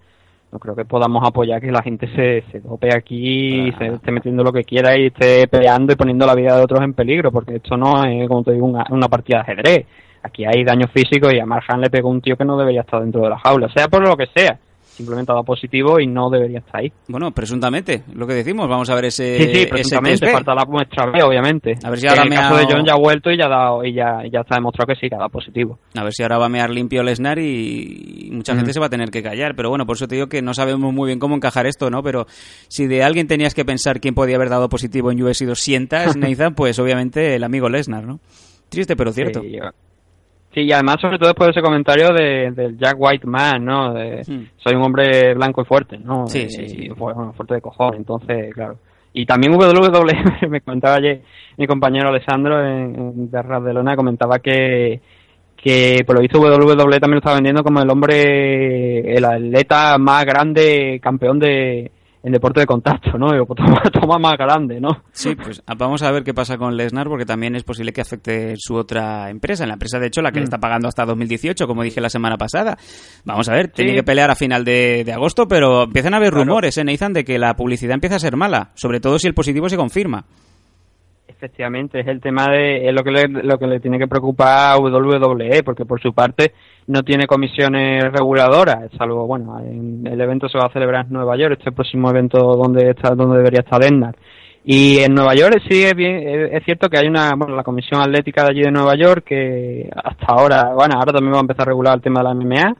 no 0.53 0.59
creo 0.59 0.75
que 0.77 0.85
podamos 0.85 1.23
apoyar 1.27 1.61
que 1.61 1.73
la 1.73 1.83
gente 1.83 2.07
se, 2.15 2.43
se 2.51 2.61
dope 2.61 2.95
aquí 2.95 3.69
y 3.69 3.73
se 3.73 3.87
esté 3.87 4.11
metiendo 4.13 4.43
lo 4.45 4.53
que 4.53 4.65
quiera 4.65 4.97
y 4.99 5.07
esté 5.07 5.47
peleando 5.49 5.93
y 5.93 5.97
poniendo 5.97 6.27
la 6.27 6.35
vida 6.35 6.57
de 6.57 6.63
otros 6.65 6.83
en 6.83 6.95
peligro, 6.95 7.31
porque 7.33 7.57
esto 7.57 7.77
no 7.77 8.05
es, 8.05 8.29
como 8.29 8.43
te 8.45 8.53
digo, 8.53 8.67
una, 8.67 8.85
una 8.91 9.09
partida 9.09 9.39
de 9.39 9.43
ajedrez. 9.53 9.87
Aquí 10.27 10.45
hay 10.45 10.65
daño 10.65 10.87
físico 10.89 11.31
y 11.33 11.39
a 11.39 11.47
Marjan 11.47 11.81
le 11.81 11.91
pegó 11.91 12.09
un 12.11 12.21
tío 12.21 12.37
que 12.37 12.45
no 12.45 12.57
debería 12.59 12.83
estar 12.83 13.01
dentro 13.01 13.23
de 13.23 13.31
la 13.31 13.39
jaula, 13.39 13.69
sea 13.73 13.89
por 13.89 14.07
lo 14.07 14.17
que 14.17 14.27
sea. 14.35 14.59
Simplemente 14.97 15.31
ha 15.31 15.35
dado 15.35 15.45
positivo 15.45 16.01
y 16.01 16.07
no 16.07 16.31
debería 16.31 16.61
estar 16.61 16.81
ahí. 16.81 16.91
Bueno, 17.09 17.31
presuntamente, 17.31 18.05
lo 18.15 18.27
que 18.27 18.33
decimos, 18.33 18.67
vamos 18.67 18.89
a 18.89 18.95
ver 18.95 19.05
ese. 19.05 19.37
Sí, 19.37 19.55
sí, 19.55 19.67
presuntamente, 19.67 20.33
falta 20.33 20.55
la 20.55 20.65
muestra 20.65 21.05
B, 21.11 21.23
obviamente. 21.23 21.75
A 21.85 21.91
ver 21.91 21.99
si 21.99 22.07
ahora 22.07 22.23
en 22.23 22.33
el 22.33 22.39
caso 22.39 22.57
de 22.57 22.65
John 22.65 22.87
ya 22.87 22.95
ha 22.95 22.99
vuelto 22.99 23.31
y 23.31 23.37
ya 23.37 23.45
ha 23.45 23.49
dado, 23.51 23.85
y 23.85 23.93
ya, 23.93 24.25
y 24.25 24.31
ya 24.31 24.41
está 24.41 24.55
demostrado 24.55 24.87
que 24.87 24.99
sí, 24.99 25.11
que 25.11 25.15
ha 25.15 25.19
dado 25.19 25.29
positivo. 25.29 25.79
A 25.95 26.03
ver 26.03 26.15
si 26.15 26.23
ahora 26.23 26.39
va 26.39 26.47
a 26.47 26.49
mear 26.49 26.71
limpio 26.71 27.03
Lesnar 27.03 27.39
y, 27.39 28.31
mucha 28.33 28.57
gente 28.57 28.73
se 28.73 28.81
va 28.81 28.87
a 28.87 28.89
tener 28.89 29.11
que 29.11 29.23
callar. 29.23 29.55
Pero 29.55 29.69
bueno, 29.69 29.85
por 29.85 29.97
eso 29.97 30.09
te 30.09 30.15
digo 30.15 30.29
que 30.29 30.41
no 30.41 30.55
sabemos 30.55 30.95
muy 30.95 31.09
bien 31.09 31.19
cómo 31.19 31.37
encajar 31.37 31.67
esto, 31.67 31.91
¿no? 31.91 32.03
Pero 32.03 32.27
si 32.69 32.87
de 32.87 33.03
alguien 33.03 33.27
tenías 33.27 33.53
que 33.53 33.67
pensar 33.67 34.01
quién 34.01 34.15
podía 34.15 34.37
haber 34.37 34.49
dado 34.49 34.71
positivo 34.71 35.11
en 35.13 35.23
UFC 35.23 35.43
200, 35.45 36.17
Nathan, 36.17 36.55
pues 36.55 36.79
obviamente 36.79 37.35
el 37.35 37.45
amigo 37.45 37.69
Lesnar, 37.69 38.05
¿no? 38.05 38.19
Triste, 38.71 38.97
pero 38.97 39.13
cierto. 39.13 39.43
Sí, 39.43 39.59
yo- 39.59 39.71
Sí, 40.57 40.63
y 40.63 40.73
además, 40.73 40.97
sobre 41.03 41.19
todo 41.19 41.29
después 41.29 41.49
de 41.49 41.51
ese 41.51 41.61
comentario 41.61 42.15
de, 42.15 42.51
del 42.51 42.79
Jack 42.79 42.97
White 42.99 43.27
Man, 43.27 43.63
¿no? 43.63 43.93
De, 43.93 44.23
Hmm. 44.27 44.47
Soy 44.57 44.75
un 44.75 44.85
hombre 44.85 45.35
blanco 45.35 45.61
y 45.61 45.67
fuerte, 45.67 45.99
¿no? 45.99 46.27
Sí, 46.29 46.49
sí, 46.49 46.67
sí. 46.67 46.85
y, 46.85 46.89
bueno, 46.89 47.35
fuerte 47.35 47.57
de 47.57 47.61
cojones, 47.61 47.99
entonces, 47.99 48.55
claro. 48.55 48.79
Y 49.13 49.27
también 49.27 49.53
WWE, 49.53 50.49
me 50.49 50.63
comentaba 50.63 50.95
ayer 50.95 51.21
mi 51.59 51.67
compañero 51.67 52.09
Alessandro 52.09 52.67
en, 52.67 53.31
de 53.31 53.43
Ras 53.43 53.63
de 53.65 53.75
Lona, 53.75 53.97
comentaba 53.97 54.39
que, 54.39 55.03
que 55.59 56.03
por 56.07 56.17
lo 56.17 56.23
visto 56.23 56.41
WWE 56.41 57.01
también 57.01 57.11
lo 57.11 57.19
estaba 57.19 57.37
vendiendo 57.37 57.63
como 57.63 57.83
el 57.83 57.91
hombre, 57.91 59.15
el 59.15 59.27
atleta 59.27 59.99
más 59.99 60.25
grande, 60.25 61.01
campeón 61.03 61.39
de 61.39 61.91
en 62.27 62.33
deporte 62.33 62.59
de 62.61 62.67
contacto, 62.67 63.17
¿no? 63.17 63.27
O 63.29 63.47
toma, 63.55 63.81
toma 63.93 64.19
más 64.19 64.37
grande, 64.37 64.81
¿no? 64.81 65.03
Sí, 65.13 65.37
pues 65.37 65.63
vamos 65.79 66.03
a 66.03 66.11
ver 66.11 66.25
qué 66.25 66.35
pasa 66.35 66.59
con 66.59 66.77
Lesnar, 66.77 67.07
porque 67.09 67.25
también 67.25 67.55
es 67.55 67.63
posible 67.63 67.93
que 67.93 68.01
afecte 68.01 68.55
su 68.57 68.75
otra 68.75 69.31
empresa, 69.31 69.63
en 69.63 69.69
la 69.69 69.75
empresa 69.75 70.01
de 70.01 70.09
hecho 70.09 70.23
la 70.23 70.33
que 70.33 70.41
le 70.41 70.43
Mm. 70.43 70.45
está 70.45 70.59
pagando 70.59 70.89
hasta 70.89 71.05
2018, 71.07 71.67
como 71.69 71.85
dije 71.85 72.01
la 72.01 72.11
semana 72.11 72.37
pasada. 72.37 72.77
Vamos 73.25 73.49
a 73.49 73.53
ver, 73.53 73.69
tiene 73.69 73.95
que 73.95 74.03
pelear 74.03 74.31
a 74.31 74.35
final 74.35 74.65
de, 74.65 75.05
de 75.05 75.13
agosto, 75.13 75.47
pero 75.47 75.85
empiezan 75.85 76.15
a 76.15 76.17
haber 76.17 76.31
Claro. 76.31 76.45
rumores, 76.47 76.77
¿eh, 76.79 76.85
Nathan, 76.85 77.13
de 77.13 77.25
que 77.25 77.39
la 77.39 77.55
publicidad 77.55 77.95
empieza 77.95 78.17
a 78.17 78.19
ser 78.19 78.37
mala, 78.37 78.73
sobre 78.75 78.99
todo 79.01 79.19
si 79.21 79.29
el 79.29 79.35
positivo 79.35 79.69
se 79.69 79.77
confirma. 79.77 80.25
Efectivamente, 81.37 82.01
es 82.01 82.07
el 82.07 82.21
tema 82.23 82.49
de 82.49 82.89
es 82.89 82.95
lo 82.95 83.05
que 83.05 83.11
le, 83.11 83.29
lo 83.29 83.59
que 83.59 83.67
le 83.67 83.79
tiene 83.79 83.99
que 83.99 84.09
preocupar 84.09 84.73
a 84.73 84.79
WWE, 84.79 85.63
porque 85.65 85.85
por 85.85 86.01
su 86.01 86.15
parte 86.15 86.55
no 86.87 87.03
tiene 87.03 87.27
comisiones 87.27 88.11
reguladoras, 88.11 88.91
salvo, 88.97 89.27
bueno, 89.27 89.59
en- 89.61 90.07
el 90.07 90.19
evento 90.19 90.49
se 90.49 90.57
va 90.57 90.65
a 90.65 90.73
celebrar 90.73 91.05
en 91.05 91.13
Nueva 91.13 91.37
York, 91.37 91.57
este 91.59 91.73
próximo 91.73 92.09
evento 92.09 92.39
donde 92.39 92.89
está 92.89 93.15
donde 93.15 93.37
debería 93.37 93.61
estar 93.61 93.79
Lennar. 93.83 94.17
Y 94.65 94.99
en 95.01 95.15
Nueva 95.15 95.35
York 95.35 95.61
sí 95.69 95.85
es, 95.85 95.95
bien, 95.95 96.27
es 96.53 96.65
cierto 96.65 96.89
que 96.89 96.99
hay 96.99 97.07
una, 97.07 97.35
bueno, 97.37 97.55
la 97.55 97.63
Comisión 97.63 98.01
Atlética 98.01 98.43
de 98.45 98.51
allí 98.51 98.63
de 98.63 98.71
Nueva 98.73 98.95
York 98.97 99.23
que 99.27 99.91
hasta 99.95 100.27
ahora, 100.29 100.73
bueno, 100.75 100.95
ahora 100.97 101.13
también 101.13 101.35
va 101.35 101.39
a 101.39 101.41
empezar 101.43 101.63
a 101.69 101.71
regular 101.71 101.95
el 101.97 102.03
tema 102.03 102.21
de 102.21 102.25
la 102.25 102.35
MMA, 102.35 102.77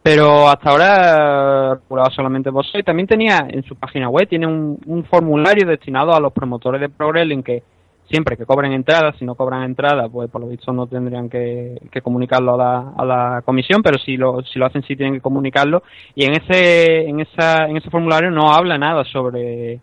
pero 0.00 0.48
hasta 0.48 0.70
ahora 0.70 1.72
eh, 1.72 1.74
regulaba 1.82 2.10
solamente 2.10 2.50
boxeo 2.50 2.80
y 2.80 2.84
también 2.84 3.08
tenía 3.08 3.48
en 3.50 3.64
su 3.64 3.74
página 3.74 4.08
web 4.08 4.28
tiene 4.28 4.46
un, 4.46 4.78
un 4.86 5.04
formulario 5.06 5.66
destinado 5.66 6.14
a 6.14 6.20
los 6.20 6.32
promotores 6.32 6.80
de 6.80 6.88
Pro 6.88 7.12
que 7.12 7.62
siempre 8.08 8.36
que 8.36 8.46
cobren 8.46 8.72
entrada, 8.72 9.12
si 9.18 9.24
no 9.24 9.34
cobran 9.34 9.62
entrada, 9.62 10.08
pues 10.08 10.30
por 10.30 10.40
lo 10.40 10.48
visto 10.48 10.72
no 10.72 10.86
tendrían 10.86 11.28
que, 11.28 11.80
que 11.90 12.02
comunicarlo 12.02 12.54
a 12.54 12.56
la, 12.56 12.92
a 12.96 13.04
la 13.04 13.42
comisión, 13.42 13.82
pero 13.82 13.98
si 13.98 14.16
lo, 14.16 14.42
si 14.42 14.58
lo 14.58 14.66
hacen 14.66 14.82
sí 14.82 14.96
tienen 14.96 15.14
que 15.14 15.20
comunicarlo 15.20 15.82
y 16.14 16.24
en 16.24 16.34
ese, 16.34 17.08
en 17.08 17.20
esa, 17.20 17.66
en 17.66 17.76
ese 17.76 17.90
formulario 17.90 18.30
no 18.30 18.52
habla 18.52 18.78
nada 18.78 19.04
sobre 19.04 19.80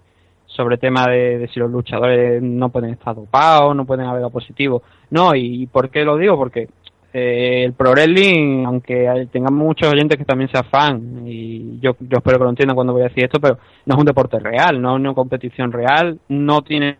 sobre 0.53 0.77
tema 0.77 1.07
de, 1.07 1.39
de 1.39 1.47
si 1.47 1.59
los 1.59 1.71
luchadores 1.71 2.41
no 2.41 2.69
pueden 2.69 2.91
estar 2.91 3.15
dopados, 3.15 3.75
no 3.75 3.85
pueden 3.85 4.05
haber 4.05 4.21
dado 4.21 4.31
positivo. 4.31 4.83
No, 5.09 5.33
y, 5.35 5.67
¿por 5.67 5.89
qué 5.89 6.03
lo 6.03 6.15
digo? 6.15 6.37
Porque 6.37 6.69
eh, 7.11 7.63
el 7.65 7.73
pro 7.73 7.91
wrestling, 7.91 8.63
aunque 8.65 9.27
tengamos 9.31 9.65
muchos 9.65 9.91
oyentes 9.91 10.17
que 10.17 10.25
también 10.25 10.49
sean 10.51 10.65
fan, 10.65 11.27
y 11.27 11.79
yo, 11.79 11.95
yo 11.99 12.17
espero 12.17 12.37
que 12.37 12.43
lo 12.43 12.49
entiendan 12.51 12.75
cuando 12.75 12.93
voy 12.93 13.01
a 13.01 13.07
decir 13.07 13.23
esto, 13.23 13.39
pero 13.39 13.57
no 13.85 13.95
es 13.95 13.99
un 13.99 14.05
deporte 14.05 14.39
real, 14.39 14.79
no 14.81 14.93
es 14.93 14.99
una 14.99 15.13
competición 15.13 15.71
real, 15.71 16.19
no 16.29 16.61
tiene 16.61 16.97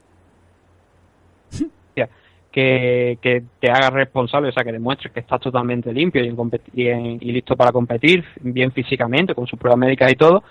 que, 2.51 3.17
que 3.19 3.43
te 3.59 3.71
haga 3.71 3.89
responsable, 3.89 4.49
o 4.49 4.51
sea, 4.51 4.63
que 4.63 4.71
demuestres 4.71 5.11
que 5.11 5.21
estás 5.21 5.41
totalmente 5.41 5.91
limpio 5.91 6.23
y, 6.23 6.27
en 6.27 6.37
y, 6.75 6.87
en- 6.87 7.17
y 7.19 7.31
listo 7.31 7.55
para 7.55 7.71
competir, 7.71 8.23
bien 8.41 8.71
físicamente, 8.71 9.33
con 9.33 9.47
sus 9.47 9.57
pruebas 9.57 9.79
médicas 9.79 10.11
y 10.11 10.15
todo, 10.15 10.43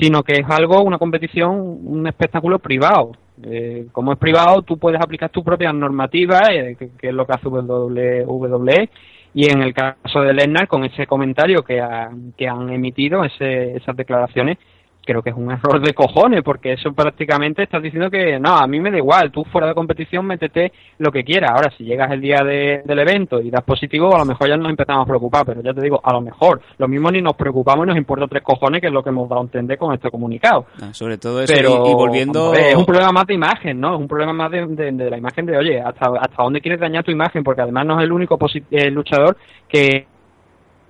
sino 0.00 0.22
que 0.22 0.34
es 0.34 0.46
algo, 0.48 0.82
una 0.82 0.98
competición, 0.98 1.50
un 1.84 2.06
espectáculo 2.06 2.60
privado. 2.60 3.12
Eh, 3.42 3.86
como 3.90 4.12
es 4.12 4.18
privado, 4.18 4.62
tú 4.62 4.78
puedes 4.78 5.00
aplicar 5.00 5.30
tus 5.30 5.42
propias 5.42 5.74
normativas, 5.74 6.48
eh, 6.50 6.76
que, 6.78 7.08
es 7.08 7.14
lo 7.14 7.26
que 7.26 7.32
hace 7.32 7.48
WWE, 7.48 8.88
y 9.34 9.50
en 9.50 9.62
el 9.62 9.74
caso 9.74 10.20
de 10.20 10.34
Lesnar, 10.34 10.68
con 10.68 10.84
ese 10.84 11.06
comentario 11.06 11.62
que, 11.64 11.80
ha- 11.80 12.10
que 12.36 12.46
han 12.48 12.70
emitido, 12.70 13.24
ese, 13.24 13.76
esas 13.76 13.96
declaraciones, 13.96 14.58
creo 15.04 15.20
que 15.22 15.30
es 15.30 15.36
un 15.36 15.50
error 15.50 15.80
de 15.80 15.94
cojones, 15.94 16.42
porque 16.42 16.74
eso 16.74 16.92
prácticamente 16.92 17.62
estás 17.64 17.82
diciendo 17.82 18.08
que 18.10 18.38
no, 18.38 18.56
a 18.56 18.66
mí 18.66 18.78
me 18.80 18.90
da 18.90 18.98
igual, 18.98 19.32
tú 19.32 19.44
fuera 19.44 19.66
de 19.66 19.74
competición 19.74 20.24
métete 20.26 20.72
lo 20.98 21.10
que 21.10 21.24
quieras. 21.24 21.50
Ahora, 21.52 21.70
si 21.76 21.84
llegas 21.84 22.10
el 22.12 22.20
día 22.20 22.38
de- 22.44 22.82
del 22.84 22.98
evento 23.00 23.40
y 23.40 23.50
das 23.50 23.64
positivo, 23.64 24.14
a 24.14 24.18
lo 24.20 24.24
mejor 24.24 24.48
ya 24.48 24.56
nos 24.56 24.70
empezamos 24.70 25.02
a 25.04 25.08
preocupar, 25.08 25.44
pero 25.44 25.60
ya 25.60 25.74
te 25.74 25.80
digo, 25.80 26.00
a 26.04 26.12
lo 26.12 26.20
mejor, 26.20 26.60
lo 26.78 26.86
mismo 26.86 27.10
ni 27.10 27.20
nos 27.20 27.34
preocupamos 27.34 27.84
y 27.84 27.88
nos 27.88 27.96
importa 27.96 28.26
tres 28.28 28.42
cojones, 28.42 28.80
que 28.80 28.86
es 28.86 28.92
lo 28.92 29.02
que 29.02 29.10
hemos 29.10 29.28
dado 29.28 29.40
a 29.40 29.44
entender 29.44 29.76
con 29.76 29.92
este 29.92 30.10
comunicado. 30.10 30.66
Ah, 30.80 30.92
Sobre 30.94 31.18
todo 31.18 31.42
eso, 31.42 31.52
Pero 31.52 31.84
y, 31.86 31.90
y 31.90 31.94
volviendo... 31.94 32.54
es 32.54 32.74
un 32.76 32.86
problema 32.86 33.10
más 33.12 33.26
de 33.26 33.34
imagen, 33.34 33.80
¿no? 33.80 33.94
Es 33.94 34.00
un 34.00 34.08
problema 34.08 34.32
más 34.32 34.50
de, 34.50 34.66
de- 34.66 34.92
de 34.92 35.10
la 35.10 35.18
imagen 35.18 35.46
de, 35.46 35.56
oye, 35.56 35.80
hasta, 35.80 36.06
hasta 36.20 36.42
dónde 36.42 36.60
quieres 36.60 36.80
dañar 36.80 37.02
tu 37.02 37.10
imagen, 37.10 37.42
porque 37.42 37.62
además 37.62 37.86
no 37.86 37.98
es 37.98 38.04
el 38.04 38.12
único 38.12 38.38
posi- 38.38 38.64
eh, 38.70 38.90
luchador 38.90 39.36
que, 39.68 40.06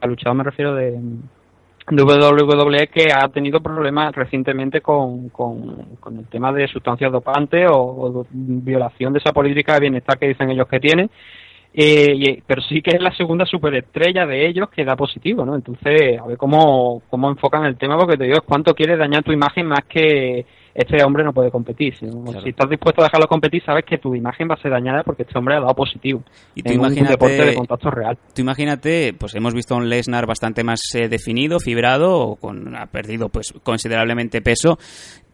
al 0.01 0.11
luchador 0.11 0.37
me 0.37 0.45
refiero 0.45 0.75
de 0.75 0.99
WWE 1.99 2.89
que 2.89 3.13
ha 3.13 3.29
tenido 3.29 3.61
problemas 3.61 4.15
recientemente 4.15 4.81
con, 4.81 5.29
con, 5.31 5.87
el 6.19 6.27
tema 6.29 6.53
de 6.53 6.69
sustancias 6.69 7.13
dopantes 7.13 7.67
o, 7.71 8.27
violación 8.31 9.13
de 9.13 9.19
esa 9.19 9.33
política 9.33 9.75
de 9.75 9.81
bienestar 9.81 10.19
que 10.19 10.29
dicen 10.29 10.51
ellos 10.51 10.69
que 10.69 10.81
tienen. 10.81 11.11
Eh, 11.75 12.13
y- 12.15 12.43
pero 12.47 12.61
sí 12.63 12.83
que 12.83 12.91
es 12.97 13.01
la 13.01 13.15
segunda 13.17 13.47
superestrella 13.47 14.27
de 14.27 14.47
ellos 14.47 14.69
que 14.69 14.85
da 14.85 14.95
positivo, 14.95 15.45
¿no? 15.45 15.55
Entonces, 15.55 16.21
a 16.21 16.27
ver 16.27 16.37
cómo, 16.37 17.03
cómo 17.09 17.31
enfocan 17.31 17.65
el 17.65 17.77
tema, 17.77 17.97
porque 17.97 18.19
te 18.19 18.25
digo, 18.25 18.43
cuánto 18.45 18.75
quieres 18.75 18.99
dañar 18.99 19.23
tu 19.23 19.33
imagen 19.33 19.67
más 19.67 19.85
que 19.89 20.45
este 20.75 21.03
hombre 21.05 21.25
no 21.25 21.33
puede 21.33 21.51
competir. 21.51 21.95
Si, 21.99 22.07
si 22.07 22.49
estás 22.51 22.71
dispuesto 22.71 23.03
a 23.03 23.05
dejarlo 23.05 23.27
competir, 23.27 23.63
sabes 23.65 23.85
que 23.85 23.99
tu 23.99 24.15
imagen 24.15 24.49
va 24.51 24.55
a 24.55 24.63
ser 24.63 24.71
dañada 24.71 25.03
porque 25.03 25.23
este 25.23 25.39
hombre 25.39 25.57
ha 25.57 25.61
dado 25.61 25.75
positivo. 25.75 26.23
Y 26.55 26.63
tú 26.63 26.73
en 26.73 26.81
un 26.81 26.87
imagínate- 26.87 27.11
deporte 27.11 27.45
de 27.45 27.55
contacto 27.55 27.91
real. 27.91 28.19
Tú 28.35 28.43
imagínate, 28.43 29.15
pues 29.19 29.35
hemos 29.35 29.55
visto 29.55 29.75
a 29.75 29.79
un 29.79 29.89
Lesnar 29.89 30.27
bastante 30.27 30.65
más 30.65 30.81
eh, 30.95 31.09
definido, 31.09 31.61
fibrado, 31.61 32.37
con, 32.41 32.75
ha 32.77 32.87
perdido 32.87 33.29
pues 33.29 33.53
considerablemente 33.63 34.41
peso. 34.41 34.79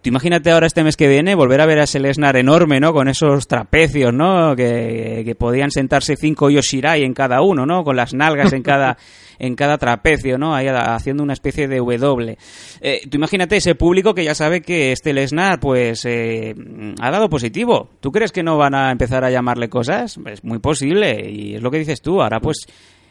Tú 0.01 0.11
imagínate 0.11 0.51
ahora 0.53 0.67
este 0.69 0.85
mes 0.85 0.97
que 0.97 1.09
viene 1.09 1.35
volver 1.35 1.61
a 1.61 1.67
ver 1.67 1.81
a 1.81 1.83
ese 1.85 1.99
Lesnar 1.99 2.37
enorme, 2.37 2.79
¿no? 2.79 2.93
Con 2.93 3.09
esos 3.09 3.49
trapecios, 3.49 4.15
¿no? 4.15 4.55
Que, 4.55 5.23
que 5.25 5.35
podían 5.35 5.73
sentarse 5.73 6.15
cinco 6.17 6.51
Yoshirai 6.51 7.03
en 7.03 7.15
cada 7.15 7.43
uno, 7.43 7.67
¿no? 7.67 7.83
Con 7.83 7.97
las 7.97 8.15
nalgas 8.15 8.53
en 8.53 8.63
cada 8.63 8.97
en 9.39 9.55
cada 9.55 9.79
trapecio, 9.79 10.39
¿no? 10.39 10.55
Ahí 10.55 10.67
haciendo 10.69 11.23
una 11.23 11.33
especie 11.33 11.69
de 11.69 11.79
W. 11.79 12.37
Eh, 12.81 13.01
tú 13.09 13.17
imagínate 13.17 13.57
ese 13.57 13.75
público 13.75 14.15
que 14.15 14.25
ya 14.25 14.35
sabe 14.35 14.61
que 14.61 14.93
este 14.93 15.13
Lesnar, 15.13 15.61
pues, 15.61 16.05
eh, 16.05 16.55
ha 17.01 17.11
dado 17.11 17.29
positivo. 17.29 17.89
¿Tú 18.01 18.11
crees 18.11 18.33
que 18.33 18.43
no 18.43 18.57
van 18.57 18.75
a 18.75 18.91
empezar 18.91 19.25
a 19.25 19.31
llamarle 19.31 19.69
cosas? 19.69 20.19
Es 20.27 20.45
muy 20.45 20.59
posible, 20.59 21.31
y 21.31 21.55
es 21.55 21.63
lo 21.63 21.71
que 21.71 21.79
dices 21.79 22.03
tú. 22.03 22.21
Ahora, 22.23 22.41
pues, 22.41 22.67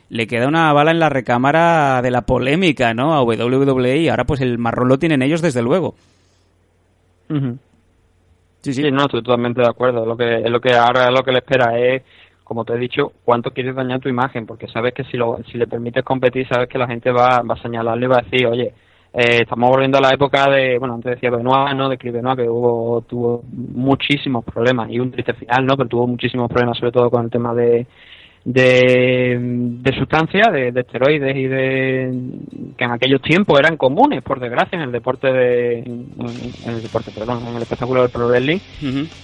le 0.09 0.27
queda 0.27 0.47
una 0.47 0.71
bala 0.73 0.91
en 0.91 0.99
la 0.99 1.09
recámara 1.09 2.01
de 2.01 2.11
la 2.11 2.21
polémica, 2.21 2.93
¿no? 2.93 3.13
A 3.13 3.23
WWE, 3.23 3.97
y 3.97 4.09
ahora, 4.09 4.25
pues, 4.25 4.41
el 4.41 4.57
marrón 4.57 4.89
lo 4.89 4.99
tienen 4.99 5.21
ellos, 5.21 5.41
desde 5.41 5.61
luego. 5.61 5.95
Sí, 8.61 8.73
Sí, 8.73 8.91
no, 8.91 9.05
estoy 9.05 9.23
totalmente 9.23 9.61
de 9.61 9.67
acuerdo. 9.69 10.05
Lo 10.05 10.17
que, 10.17 10.41
lo 10.49 10.59
que 10.59 10.75
ahora 10.75 11.09
lo 11.09 11.23
que 11.23 11.31
le 11.31 11.37
espera 11.39 11.77
es, 11.79 12.03
como 12.47 12.63
te 12.63 12.73
he 12.73 12.77
dicho, 12.77 13.11
cuánto 13.25 13.51
quieres 13.51 13.75
dañar 13.75 13.99
tu 13.99 14.07
imagen, 14.07 14.45
porque 14.45 14.69
sabes 14.69 14.93
que 14.93 15.03
si 15.03 15.17
lo, 15.17 15.37
si 15.51 15.57
le 15.57 15.67
permites 15.67 16.01
competir, 16.05 16.47
sabes 16.47 16.69
que 16.69 16.77
la 16.77 16.87
gente 16.87 17.11
va, 17.11 17.41
va 17.41 17.55
a 17.55 17.61
señalarle 17.61 18.05
y 18.05 18.07
va 18.07 18.19
a 18.19 18.21
decir, 18.21 18.47
oye, 18.47 18.73
eh, 19.13 19.41
estamos 19.41 19.69
volviendo 19.69 19.97
a 19.97 20.01
la 20.01 20.11
época 20.11 20.49
de, 20.49 20.79
bueno, 20.79 20.93
antes 20.93 21.15
decía 21.15 21.29
Benoit, 21.29 21.75
¿no? 21.75 21.89
De 21.89 21.97
Chris 21.97 22.13
Benoit, 22.13 22.37
que 22.39 22.47
hubo, 22.47 23.01
tuvo 23.01 23.43
muchísimos 23.51 24.45
problemas 24.45 24.89
y 24.89 24.97
un 24.97 25.11
triste 25.11 25.33
final, 25.33 25.65
¿no? 25.65 25.75
Pero 25.75 25.89
tuvo 25.89 26.07
muchísimos 26.07 26.49
problemas, 26.49 26.77
sobre 26.77 26.93
todo 26.93 27.11
con 27.11 27.25
el 27.25 27.29
tema 27.29 27.53
de, 27.53 27.85
de, 28.47 29.37
de 29.41 29.97
sustancias, 29.97 30.53
de, 30.53 30.71
de 30.71 30.79
esteroides 30.79 31.35
y 31.35 31.47
de 31.47 32.17
que 32.77 32.83
en 32.85 32.91
aquellos 32.91 33.21
tiempos 33.21 33.59
eran 33.59 33.75
comunes, 33.75 34.23
por 34.23 34.39
desgracia, 34.39 34.77
en 34.77 34.83
el 34.83 34.91
deporte 34.93 35.27
de, 35.27 35.79
en, 35.79 36.63
el 36.65 36.81
deporte, 36.81 37.11
perdón, 37.11 37.45
en 37.45 37.57
el 37.57 37.63
espectáculo 37.63 38.03
del 38.03 38.09
pro 38.09 38.29
wrestling 38.29 38.59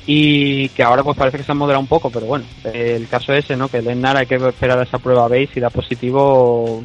y 0.06 0.68
que 0.70 0.84
ahora 0.84 1.04
pues 1.04 1.18
parece 1.18 1.38
que 1.38 1.44
se 1.44 1.54
han 1.54 1.58
moderado 1.58 1.80
un 1.80 1.88
poco, 1.88 2.10
pero 2.10 2.26
bueno, 2.26 2.44
el 2.66 3.08
caso 3.08 3.32
es 3.32 3.46
ese, 3.46 3.56
¿no? 3.56 3.70
Que 3.70 3.82
Lennar 3.82 4.18
hay 4.18 4.26
que 4.26 4.36
esperar 4.36 4.78
a 4.78 4.84
esa 4.84 5.00
prueba 5.00 5.30
base 5.30 5.52
y 5.56 5.60
da 5.62 5.70
positivo 5.70 6.84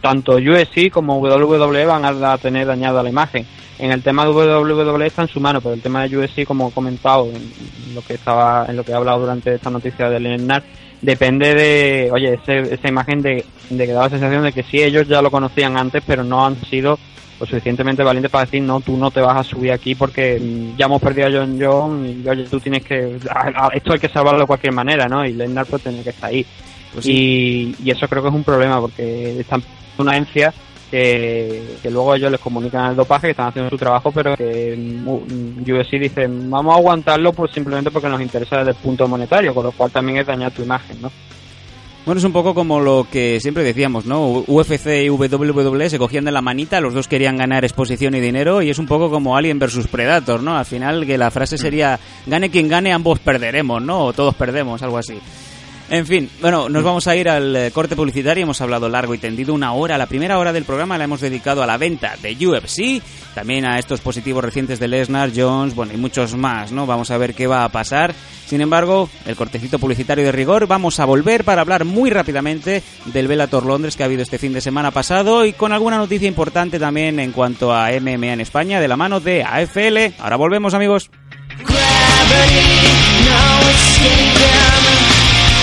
tanto 0.00 0.32
UFC 0.38 0.90
como 0.90 1.20
WWE 1.20 1.86
van 1.86 2.04
a, 2.04 2.38
tener 2.38 2.66
dañada 2.66 3.04
la 3.04 3.08
imagen. 3.08 3.46
En 3.78 3.92
el 3.92 4.02
tema 4.02 4.24
de 4.24 4.32
WWE 4.32 5.06
está 5.06 5.22
en 5.22 5.28
su 5.28 5.38
mano, 5.38 5.60
pero 5.60 5.74
el 5.74 5.80
tema 5.80 6.08
de 6.08 6.18
UFC, 6.18 6.44
como 6.44 6.70
he 6.70 6.72
comentado 6.72 7.26
en 7.26 7.94
lo 7.94 8.02
que 8.02 8.14
estaba, 8.14 8.66
en 8.68 8.76
lo 8.76 8.82
que 8.82 8.90
he 8.90 8.94
hablado 8.96 9.20
durante 9.20 9.54
esta 9.54 9.70
noticia 9.70 10.10
de 10.10 10.18
Lennar, 10.18 10.64
depende 11.02 11.54
de, 11.54 12.10
oye, 12.12 12.34
ese- 12.34 12.72
esa 12.74 12.88
imagen 12.88 13.20
de, 13.22 13.44
de 13.70 13.86
que 13.86 13.92
da 13.92 14.04
la 14.04 14.10
sensación 14.10 14.42
de 14.44 14.52
que 14.52 14.62
sí 14.62 14.80
ellos 14.82 15.06
ya 15.06 15.20
lo 15.20 15.30
conocían 15.30 15.76
antes, 15.76 16.02
pero 16.06 16.24
no 16.24 16.46
han 16.46 16.56
sido 16.64 16.98
lo 17.40 17.46
suficientemente 17.46 18.02
valientes 18.04 18.30
para 18.30 18.44
decir 18.44 18.62
no, 18.62 18.80
tú 18.80 18.96
no 18.96 19.10
te 19.10 19.20
vas 19.20 19.36
a 19.36 19.42
subir 19.44 19.72
aquí 19.72 19.94
porque 19.96 20.38
mm, 20.40 20.76
ya 20.78 20.86
hemos 20.86 21.02
perdido 21.02 21.26
a 21.26 21.30
John 21.32 21.58
John 21.60 22.06
y 22.24 22.28
oye, 22.28 22.44
tú 22.44 22.60
tienes 22.60 22.84
que, 22.84 23.18
a- 23.28 23.66
a- 23.66 23.70
esto 23.74 23.92
hay 23.92 23.98
que 23.98 24.08
salvarlo 24.08 24.40
de 24.40 24.46
cualquier 24.46 24.72
manera, 24.72 25.06
¿no? 25.08 25.24
Y 25.26 25.32
Lennar 25.32 25.66
pues 25.66 25.82
tiene 25.82 26.02
que 26.02 26.10
estar 26.10 26.30
ahí. 26.30 26.46
Pues 26.92 27.04
sí. 27.04 27.74
y, 27.82 27.88
y 27.88 27.90
eso 27.90 28.06
creo 28.06 28.22
que 28.22 28.28
es 28.28 28.34
un 28.34 28.44
problema 28.44 28.80
porque 28.80 29.40
están 29.40 29.62
una 29.98 30.12
agencia 30.12 30.52
que, 30.92 31.90
luego 31.90 32.14
ellos 32.14 32.30
les 32.30 32.40
comunican 32.40 32.90
el 32.90 32.96
dopaje 32.96 33.28
que 33.28 33.30
están 33.30 33.48
haciendo 33.48 33.70
su 33.70 33.78
trabajo 33.78 34.12
pero 34.12 34.36
que 34.36 34.76
mm, 34.76 35.62
UFC 35.62 35.92
dice 35.92 36.26
vamos 36.28 36.74
a 36.74 36.78
aguantarlo 36.78 37.32
pues 37.32 37.50
simplemente 37.50 37.90
porque 37.90 38.10
nos 38.10 38.20
interesa 38.20 38.58
desde 38.58 38.72
el 38.72 38.76
punto 38.76 39.08
monetario 39.08 39.54
con 39.54 39.64
lo 39.64 39.72
cual 39.72 39.90
también 39.90 40.18
es 40.18 40.26
dañar 40.26 40.52
tu 40.52 40.62
imagen 40.62 41.00
¿no? 41.00 41.10
Bueno, 42.04 42.18
es 42.18 42.24
un 42.24 42.32
poco 42.32 42.52
como 42.52 42.80
lo 42.80 43.06
que 43.08 43.38
siempre 43.38 43.62
decíamos, 43.62 44.06
¿no? 44.06 44.42
UFC 44.48 45.04
y 45.04 45.08
WWE 45.08 45.88
se 45.88 46.00
cogían 46.00 46.24
de 46.24 46.32
la 46.32 46.42
manita, 46.42 46.80
los 46.80 46.94
dos 46.94 47.06
querían 47.06 47.36
ganar 47.36 47.64
exposición 47.64 48.16
y 48.16 48.20
dinero, 48.20 48.60
y 48.60 48.70
es 48.70 48.80
un 48.80 48.86
poco 48.86 49.08
como 49.08 49.36
Alien 49.36 49.60
versus 49.60 49.86
Predator, 49.86 50.42
¿no? 50.42 50.56
Al 50.56 50.64
final 50.64 51.06
que 51.06 51.16
la 51.16 51.30
frase 51.30 51.56
sería, 51.56 52.00
gane 52.26 52.50
quien 52.50 52.66
gane, 52.66 52.92
ambos 52.92 53.20
perderemos, 53.20 53.80
¿no? 53.80 54.06
O 54.06 54.12
todos 54.12 54.34
perdemos, 54.34 54.82
algo 54.82 54.98
así. 54.98 55.14
En 55.90 56.06
fin, 56.06 56.30
bueno, 56.40 56.68
nos 56.68 56.82
vamos 56.82 57.06
a 57.06 57.16
ir 57.16 57.28
al 57.28 57.54
eh, 57.54 57.70
corte 57.70 57.96
publicitario. 57.96 58.44
Hemos 58.44 58.60
hablado 58.60 58.88
largo 58.88 59.14
y 59.14 59.18
tendido 59.18 59.52
una 59.52 59.72
hora. 59.72 59.98
La 59.98 60.06
primera 60.06 60.38
hora 60.38 60.52
del 60.52 60.64
programa 60.64 60.96
la 60.96 61.04
hemos 61.04 61.20
dedicado 61.20 61.62
a 61.62 61.66
la 61.66 61.76
venta 61.76 62.14
de 62.22 62.34
UFC, 62.46 63.02
también 63.34 63.66
a 63.66 63.78
estos 63.78 64.00
positivos 64.00 64.42
recientes 64.42 64.78
de 64.78 64.88
Lesnar, 64.88 65.32
Jones, 65.34 65.74
bueno, 65.74 65.92
y 65.92 65.98
muchos 65.98 66.34
más, 66.34 66.72
¿no? 66.72 66.86
Vamos 66.86 67.10
a 67.10 67.18
ver 67.18 67.34
qué 67.34 67.46
va 67.46 67.64
a 67.64 67.68
pasar. 67.68 68.14
Sin 68.46 68.60
embargo, 68.60 69.08
el 69.26 69.36
cortecito 69.36 69.78
publicitario 69.78 70.24
de 70.24 70.32
rigor, 70.32 70.66
vamos 70.66 71.00
a 71.00 71.04
volver 71.04 71.44
para 71.44 71.62
hablar 71.62 71.84
muy 71.84 72.10
rápidamente 72.10 72.82
del 73.06 73.28
Bellator 73.28 73.64
Londres 73.64 73.96
que 73.96 74.02
ha 74.02 74.06
habido 74.06 74.22
este 74.22 74.38
fin 74.38 74.52
de 74.52 74.60
semana 74.60 74.90
pasado 74.90 75.44
y 75.46 75.52
con 75.52 75.72
alguna 75.72 75.96
noticia 75.96 76.28
importante 76.28 76.78
también 76.78 77.18
en 77.18 77.32
cuanto 77.32 77.72
a 77.72 77.90
MMA 77.92 78.32
en 78.32 78.40
España 78.40 78.80
de 78.80 78.88
la 78.88 78.96
mano 78.96 79.20
de 79.20 79.42
AFL. 79.42 80.20
Ahora 80.20 80.36
volvemos, 80.36 80.74
amigos. 80.74 81.10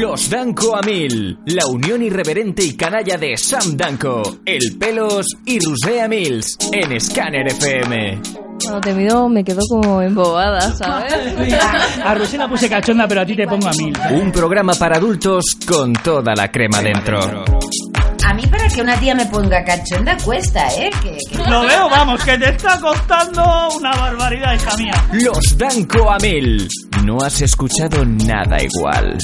Los 0.00 0.30
Danco 0.30 0.74
a 0.74 0.80
Mil, 0.80 1.38
la 1.44 1.66
unión 1.66 2.02
irreverente 2.02 2.64
y 2.64 2.74
canalla 2.74 3.18
de 3.18 3.36
Sam 3.36 3.76
Danco, 3.76 4.38
El 4.46 4.78
Pelos 4.78 5.26
y 5.44 5.58
Rusea 5.58 6.08
Mills 6.08 6.56
en 6.72 6.98
Scanner 6.98 7.46
FM. 7.48 8.22
Cuando 8.64 8.80
te 8.80 8.94
miro 8.94 9.28
me 9.28 9.44
quedo 9.44 9.60
como 9.68 10.00
embobada, 10.00 10.72
¿sabes? 10.72 11.12
A 12.04 12.14
Rosena 12.14 12.48
puse 12.48 12.70
cachonda, 12.70 13.06
pero 13.06 13.20
a 13.20 13.26
ti 13.26 13.36
te 13.36 13.46
pongo 13.46 13.68
a 13.68 13.72
mil. 13.72 13.92
Un 14.12 14.32
programa 14.32 14.72
para 14.72 14.96
adultos 14.96 15.44
con 15.68 15.92
toda 15.92 16.34
la 16.34 16.50
crema 16.50 16.80
dentro. 16.80 17.44
A 18.32 18.34
mí 18.34 18.46
para 18.46 18.66
que 18.66 18.80
una 18.80 18.98
tía 18.98 19.14
me 19.14 19.26
ponga 19.26 19.62
cachonda 19.62 20.16
cuesta, 20.24 20.66
¿eh? 20.68 20.88
Que, 21.02 21.18
que- 21.30 21.50
Lo 21.50 21.60
veo, 21.66 21.90
vamos, 21.90 22.24
que 22.24 22.38
te 22.38 22.48
está 22.48 22.80
costando 22.80 23.68
una 23.76 23.90
barbaridad, 23.94 24.54
hija 24.54 24.74
mía. 24.78 24.94
Los 25.12 25.58
Danco 25.58 26.10
a 26.10 26.16
Mil. 26.18 26.66
No 27.04 27.18
has 27.22 27.42
escuchado 27.42 28.02
nada 28.06 28.56
igual. 28.62 29.18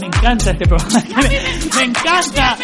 Me 0.00 0.06
encanta 0.08 0.50
este 0.50 0.66
programa. 0.66 1.02
Me, 1.16 1.76
me 1.78 1.84
encanta. 1.84 2.58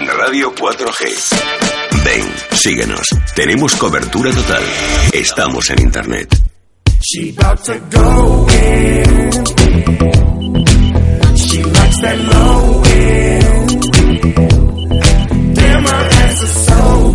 Es 0.00 0.14
Radio 0.18 0.54
4G. 0.54 2.04
Ven, 2.04 2.34
síguenos. 2.52 3.06
Tenemos 3.34 3.74
cobertura 3.76 4.30
total. 4.32 4.62
Estamos 5.12 5.70
en 5.70 5.80
internet. 5.80 6.28
She 7.02 7.30
about 7.36 7.62
to 7.64 7.78
go 7.90 8.46
in. 8.48 9.32
She 11.36 11.62
likes 11.62 12.00
that 12.00 12.18
low 12.18 12.82
end. 12.84 13.80
Damn, 15.54 15.82
my 15.82 15.90
ass 15.90 16.42
is 16.42 16.50
so 16.50 17.14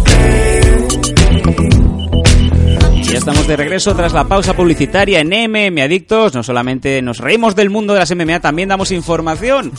Y 2.94 3.04
ya 3.04 3.18
estamos 3.18 3.46
de 3.48 3.58
regreso 3.58 3.94
tras 3.96 4.14
la 4.14 4.24
pausa 4.24 4.54
publicitaria 4.56 5.20
en 5.20 5.30
MM 5.30 5.82
Adictos. 5.82 6.34
No 6.34 6.44
solamente 6.44 7.02
nos 7.02 7.18
reímos 7.18 7.56
del 7.56 7.70
mundo 7.70 7.94
de 7.94 8.00
las 8.00 8.16
MMA, 8.16 8.40
también 8.40 8.70
damos 8.70 8.92
información. 8.92 9.74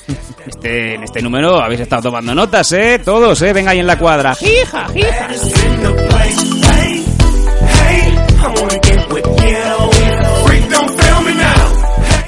Este, 0.46 0.94
en 0.96 1.04
este 1.04 1.22
número 1.22 1.62
habéis 1.62 1.80
estado 1.80 2.02
tomando 2.02 2.34
notas, 2.34 2.70
¿eh? 2.72 3.00
Todos, 3.02 3.40
¿eh? 3.42 3.52
Venga 3.52 3.70
ahí 3.70 3.78
en 3.78 3.86
la 3.86 3.98
cuadra. 3.98 4.36
Hey, 4.38 4.56
hey, 7.80 8.14
I 8.42 8.46
wanna 8.60 8.78
get 8.82 9.12
with 9.12 9.24
you. 9.24 9.91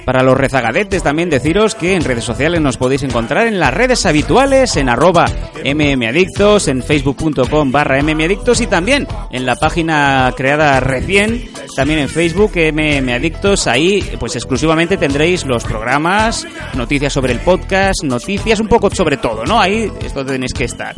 Para 0.04 0.22
los 0.22 0.36
rezagadetes 0.36 1.02
también 1.02 1.30
deciros 1.30 1.74
que 1.74 1.94
en 1.94 2.04
redes 2.04 2.24
sociales 2.24 2.60
nos 2.60 2.76
podéis 2.76 3.02
encontrar 3.02 3.46
en 3.46 3.58
las 3.58 3.72
redes 3.72 4.04
habituales, 4.04 4.76
en 4.76 4.88
arroba 4.88 5.26
mmadictos, 5.64 6.68
en 6.68 6.82
facebook.com 6.82 7.72
barra 7.72 8.02
mmadictos 8.02 8.60
y 8.60 8.66
también 8.66 9.08
en 9.30 9.46
la 9.46 9.56
página 9.56 10.32
creada 10.36 10.78
recién, 10.80 11.48
también 11.74 12.00
en 12.00 12.08
Facebook 12.08 12.52
mmadictos, 12.54 13.66
ahí 13.66 14.02
pues 14.18 14.36
exclusivamente 14.36 14.96
tendréis 14.96 15.46
los 15.46 15.64
programas, 15.64 16.46
noticias 16.74 17.12
sobre 17.12 17.32
el 17.32 17.40
podcast, 17.40 18.02
noticias 18.04 18.60
un 18.60 18.68
poco 18.68 18.90
sobre 18.94 19.16
todo, 19.16 19.44
¿no? 19.44 19.60
Ahí 19.60 19.90
esto 20.04 20.24
tenéis 20.24 20.52
que 20.52 20.64
estar. 20.64 20.94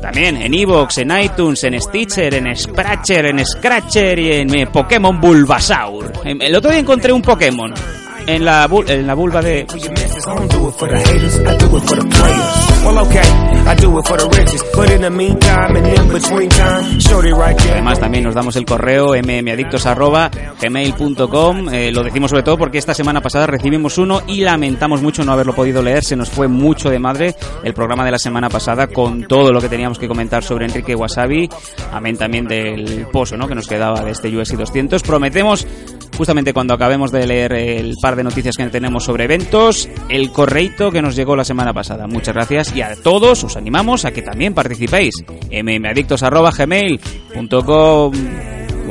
También 0.00 0.36
en 0.36 0.52
Evox, 0.52 0.98
en 0.98 1.18
iTunes, 1.18 1.64
en 1.64 1.80
Stitcher, 1.80 2.34
en 2.34 2.54
Scratcher, 2.54 3.24
en 3.24 3.44
Scratcher 3.44 4.18
y 4.18 4.32
en 4.32 4.54
eh, 4.54 4.66
Pokémon 4.66 5.18
Bulbasaur. 5.18 6.12
Em, 6.24 6.42
El 6.42 6.54
otro 6.54 6.70
día 6.70 6.80
encontré 6.80 7.10
un 7.10 7.22
Pokémon 7.22 7.72
en 8.26 8.44
la, 8.44 8.66
bul- 8.68 8.88
en 8.88 9.06
la 9.06 9.14
vulva 9.14 9.40
de... 9.42 9.60
I 9.60 9.66
don't 10.26 10.50
do 10.50 10.68
it 10.68 10.74
for 10.76 10.88
the 10.88 10.96
haters, 10.98 11.38
I 11.40 11.56
do 11.58 11.76
it 11.76 11.82
for 11.84 11.96
the 11.96 12.04
players. 12.08 12.82
Well, 12.84 12.98
okay, 12.98 13.22
I 13.66 13.74
do 13.76 13.98
it 13.98 14.06
for 14.06 14.16
the 14.16 14.28
riches. 14.38 14.62
But 14.74 14.90
in 14.90 15.02
the 15.02 15.10
meantime, 15.10 15.76
and 15.76 15.86
in 15.86 16.08
between 16.08 16.48
time, 16.50 16.98
shorty 17.00 17.32
right 17.32 17.56
there. 17.58 17.72
Además 17.74 17.98
también 18.00 18.24
nos 18.24 18.34
damos 18.34 18.56
el 18.56 18.64
correo 18.64 19.14
mmadictos@gmail.com. 19.14 21.68
Eh, 21.74 21.92
lo 21.92 22.02
decimos 22.02 22.30
sobre 22.30 22.42
todo 22.42 22.56
porque 22.58 22.78
esta 22.78 22.94
semana 22.94 23.20
pasada 23.20 23.46
recibimos 23.46 23.98
uno 23.98 24.22
y 24.26 24.40
lamentamos 24.42 25.02
mucho 25.02 25.24
no 25.24 25.32
haberlo 25.32 25.54
podido 25.54 25.82
leer. 25.82 26.02
Se 26.04 26.16
nos 26.16 26.30
fue 26.30 26.48
mucho 26.48 26.88
de 26.90 26.98
madre 26.98 27.34
el 27.62 27.74
programa 27.74 28.04
de 28.04 28.10
la 28.12 28.18
semana 28.18 28.48
pasada 28.48 28.86
con 28.88 29.24
todo 29.24 29.52
lo 29.52 29.60
que 29.60 29.68
teníamos 29.68 29.98
que 29.98 30.08
comentar 30.08 30.42
sobre 30.42 30.64
Enrique 30.66 30.94
Wasabi. 30.94 31.48
Amén 31.92 32.16
también 32.16 32.46
del 32.46 33.06
pozo 33.12 33.36
¿no? 33.36 33.46
que 33.48 33.54
nos 33.54 33.66
quedaba 33.66 34.00
de 34.02 34.12
este 34.12 34.34
UFC 34.34 34.54
200. 34.56 35.02
Prometemos 35.02 35.66
justamente 36.16 36.52
cuando 36.52 36.74
acabemos 36.74 37.10
de 37.12 37.26
leer 37.26 37.52
el 37.54 37.94
par 38.00 38.13
de 38.16 38.24
noticias 38.24 38.56
que 38.56 38.66
tenemos 38.66 39.04
sobre 39.04 39.24
eventos, 39.24 39.88
el 40.08 40.30
correito 40.30 40.90
que 40.90 41.02
nos 41.02 41.16
llegó 41.16 41.36
la 41.36 41.44
semana 41.44 41.72
pasada. 41.72 42.06
Muchas 42.06 42.34
gracias 42.34 42.74
y 42.74 42.82
a 42.82 42.96
todos 42.96 43.44
os 43.44 43.56
animamos 43.56 44.04
a 44.04 44.12
que 44.12 44.22
también 44.22 44.54
participéis. 44.54 45.14
mmadictos.gmail.com 45.50 48.12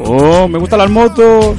Oh, 0.06 0.48
me 0.48 0.60
gustan 0.60 0.80
las 0.80 0.90
motos. 0.90 1.58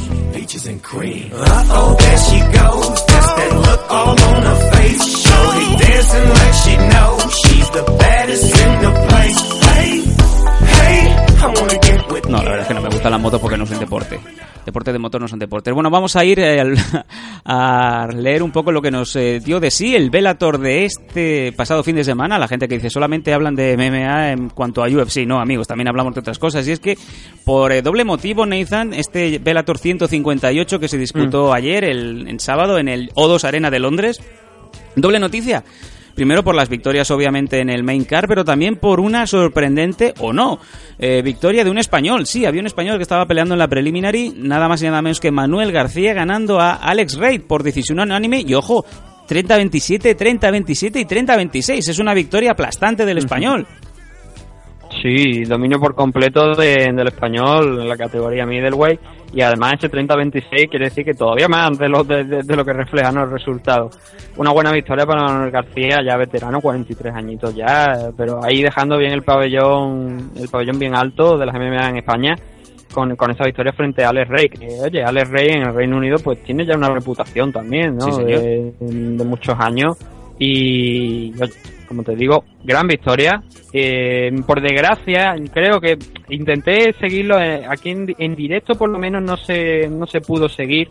No, 12.37 12.43
la 12.43 12.51
verdad 12.51 12.63
es 12.63 12.69
que 12.69 12.75
no 12.75 12.81
me 12.83 12.89
gustan 12.89 13.13
las 13.13 13.21
motos 13.21 13.41
porque 13.41 13.57
no 13.57 13.67
son 13.67 13.79
deporte. 13.79 14.19
Deporte 14.67 14.93
de 14.93 14.99
motor 14.99 15.21
no 15.21 15.29
son 15.29 15.39
deportes. 15.39 15.75
Bueno, 15.75 15.91
vamos 15.91 16.17
a 16.17 16.25
ir 16.25 16.41
eh, 16.41 16.61
al- 16.61 16.77
a 17.45 18.09
leer 18.15 18.43
un 18.43 18.51
poco 18.51 18.73
lo 18.73 18.81
que 18.81 18.91
nos 18.91 19.15
eh, 19.17 19.41
dio 19.45 19.61
de 19.61 19.71
sí 19.71 19.95
el 19.95 20.11
Velator 20.11 20.59
de 20.59 20.85
este 20.87 21.53
pasado 21.53 21.83
fin 21.85 21.97
de 21.97 22.05
semana. 22.05 22.39
La 22.39 22.49
gente 22.49 22.67
que 22.67 22.77
dice 22.77 22.89
solamente 22.91 23.35
hablan 23.35 23.55
de 23.55 23.77
MMA 23.77 24.33
en 24.33 24.49
cuanto 24.49 24.83
a 24.83 24.89
UFC. 24.89 25.27
No, 25.27 25.39
amigos, 25.41 25.67
también 25.67 25.89
hablamos 25.89 26.15
de 26.15 26.21
otras 26.21 26.39
cosas. 26.39 26.67
Y 26.67 26.73
es 26.73 26.81
que 26.81 26.97
por 27.45 27.73
eh, 27.73 27.83
doble 27.83 28.05
motivo, 28.05 28.47
Nathan, 28.47 28.95
este 28.95 29.39
Velator 29.39 29.79
158 29.79 30.81
que 30.81 30.89
se 30.89 30.99
disputó 30.99 31.53
ayer, 31.53 31.85
el, 31.85 32.27
en 32.29 32.41
sábado, 32.41 32.79
en 32.79 32.89
el 32.89 33.11
O2 33.11 33.45
Arena 33.45 33.71
de 33.71 33.79
Londres, 33.79 34.21
Doble 34.97 35.19
noticia. 35.19 35.65
Primero 36.15 36.45
por 36.45 36.55
las 36.55 36.69
victorias 36.69 37.11
obviamente 37.11 37.61
en 37.61 37.71
el 37.71 37.83
main 37.83 38.05
car, 38.05 38.29
pero 38.29 38.45
también 38.45 38.77
por 38.77 39.01
una 39.01 39.27
sorprendente 39.27 40.15
o 40.21 40.33
no 40.33 40.61
eh, 40.99 41.23
victoria 41.23 41.65
de 41.65 41.71
un 41.71 41.79
español. 41.79 42.27
Sí, 42.27 42.47
había 42.47 42.61
un 42.61 42.67
español 42.67 42.97
que 42.99 43.03
estaba 43.03 43.27
peleando 43.27 43.55
en 43.55 43.59
la 43.59 43.69
preliminary, 43.69 44.33
nada 44.37 44.69
más 44.69 44.81
y 44.83 44.87
nada 44.87 45.03
menos 45.03 45.19
que 45.19 45.33
Manuel 45.33 45.73
García 45.73 46.15
ganando 46.15 46.61
a 46.61 46.75
Alex 46.75 47.17
Reid 47.17 47.43
por 47.43 47.65
decisión 47.65 47.99
unánime 47.99 48.45
y 48.47 48.55
ojo, 48.55 48.85
30-27, 49.29 50.17
30-27 50.17 51.01
y 51.01 51.05
30-26. 51.05 51.89
Es 51.89 51.99
una 51.99 52.15
victoria 52.15 52.53
aplastante 52.53 53.05
del 53.05 53.19
español. 53.19 53.67
Sí, 55.03 55.45
dominio 55.45 55.79
por 55.79 55.95
completo 55.95 56.55
de- 56.55 56.93
del 56.93 57.09
español 57.09 57.81
en 57.81 57.89
la 57.89 57.97
categoría 57.97 58.47
middleweight 58.47 59.01
y 59.35 59.41
además 59.43 59.75
ese 59.79 59.89
30-26 59.91 60.69
quiere 60.71 60.87
decir 60.87 61.05
que 61.05 61.15
todavía 61.15 61.49
más 61.49 61.77
de 61.77 61.89
lo, 61.89 62.05
de, 62.05 62.25
de- 62.25 62.43
de 62.43 62.57
lo 62.57 62.65
que 62.65 62.73
reflejan 62.73 63.17
los 63.17 63.31
resultados. 63.31 63.99
Una 64.37 64.53
buena 64.53 64.71
victoria 64.73 65.05
para 65.05 65.23
Manuel 65.25 65.51
García, 65.51 65.99
ya 66.07 66.17
veterano, 66.17 66.61
43 66.61 67.15
añitos 67.15 67.55
ya, 67.55 68.11
pero 68.17 68.43
ahí 68.45 68.63
dejando 68.63 68.97
bien 68.97 69.13
el 69.13 69.23
pabellón 69.23 70.31
el 70.37 70.49
pabellón 70.49 70.79
bien 70.79 70.95
alto 70.95 71.37
de 71.37 71.47
las 71.47 71.55
MMA 71.55 71.91
en 71.91 71.97
España 71.99 72.35
con, 72.93 73.17
con 73.17 73.31
esa 73.33 73.45
victoria 73.45 73.73
frente 73.73 74.05
a 74.05 74.11
Alex 74.11 74.29
Rey. 74.31 74.49
Que, 74.49 74.69
oye, 74.85 75.03
Alex 75.03 75.29
Rey 75.29 75.49
en 75.51 75.63
el 75.63 75.75
Reino 75.75 75.97
Unido 75.97 76.17
pues 76.23 76.43
tiene 76.45 76.65
ya 76.65 76.77
una 76.77 76.89
reputación 76.91 77.53
también, 77.53 77.97
¿no? 77.97 78.05
Sí, 78.07 78.13
señor. 78.13 78.41
de, 78.41 78.73
de 78.81 79.25
muchos 79.25 79.57
años 79.59 79.99
y 80.39 81.33
oye, 81.43 81.53
como 81.95 82.03
te 82.03 82.17
digo, 82.17 82.45
gran 82.65 82.89
victoria. 82.89 83.43
Eh, 83.73 84.33
por 84.47 84.61
desgracia, 84.61 85.37
creo 85.53 85.81
que 85.81 85.97
intenté 86.29 86.93
seguirlo 86.95 87.41
eh, 87.41 87.65
aquí 87.69 87.91
en, 87.91 88.35
directo, 88.35 88.75
por 88.75 88.91
lo 88.91 88.99
menos 88.99 89.23
no 89.23 89.37
se, 89.37 89.89
no 89.89 90.07
se 90.07 90.21
pudo 90.21 90.49
seguir 90.49 90.89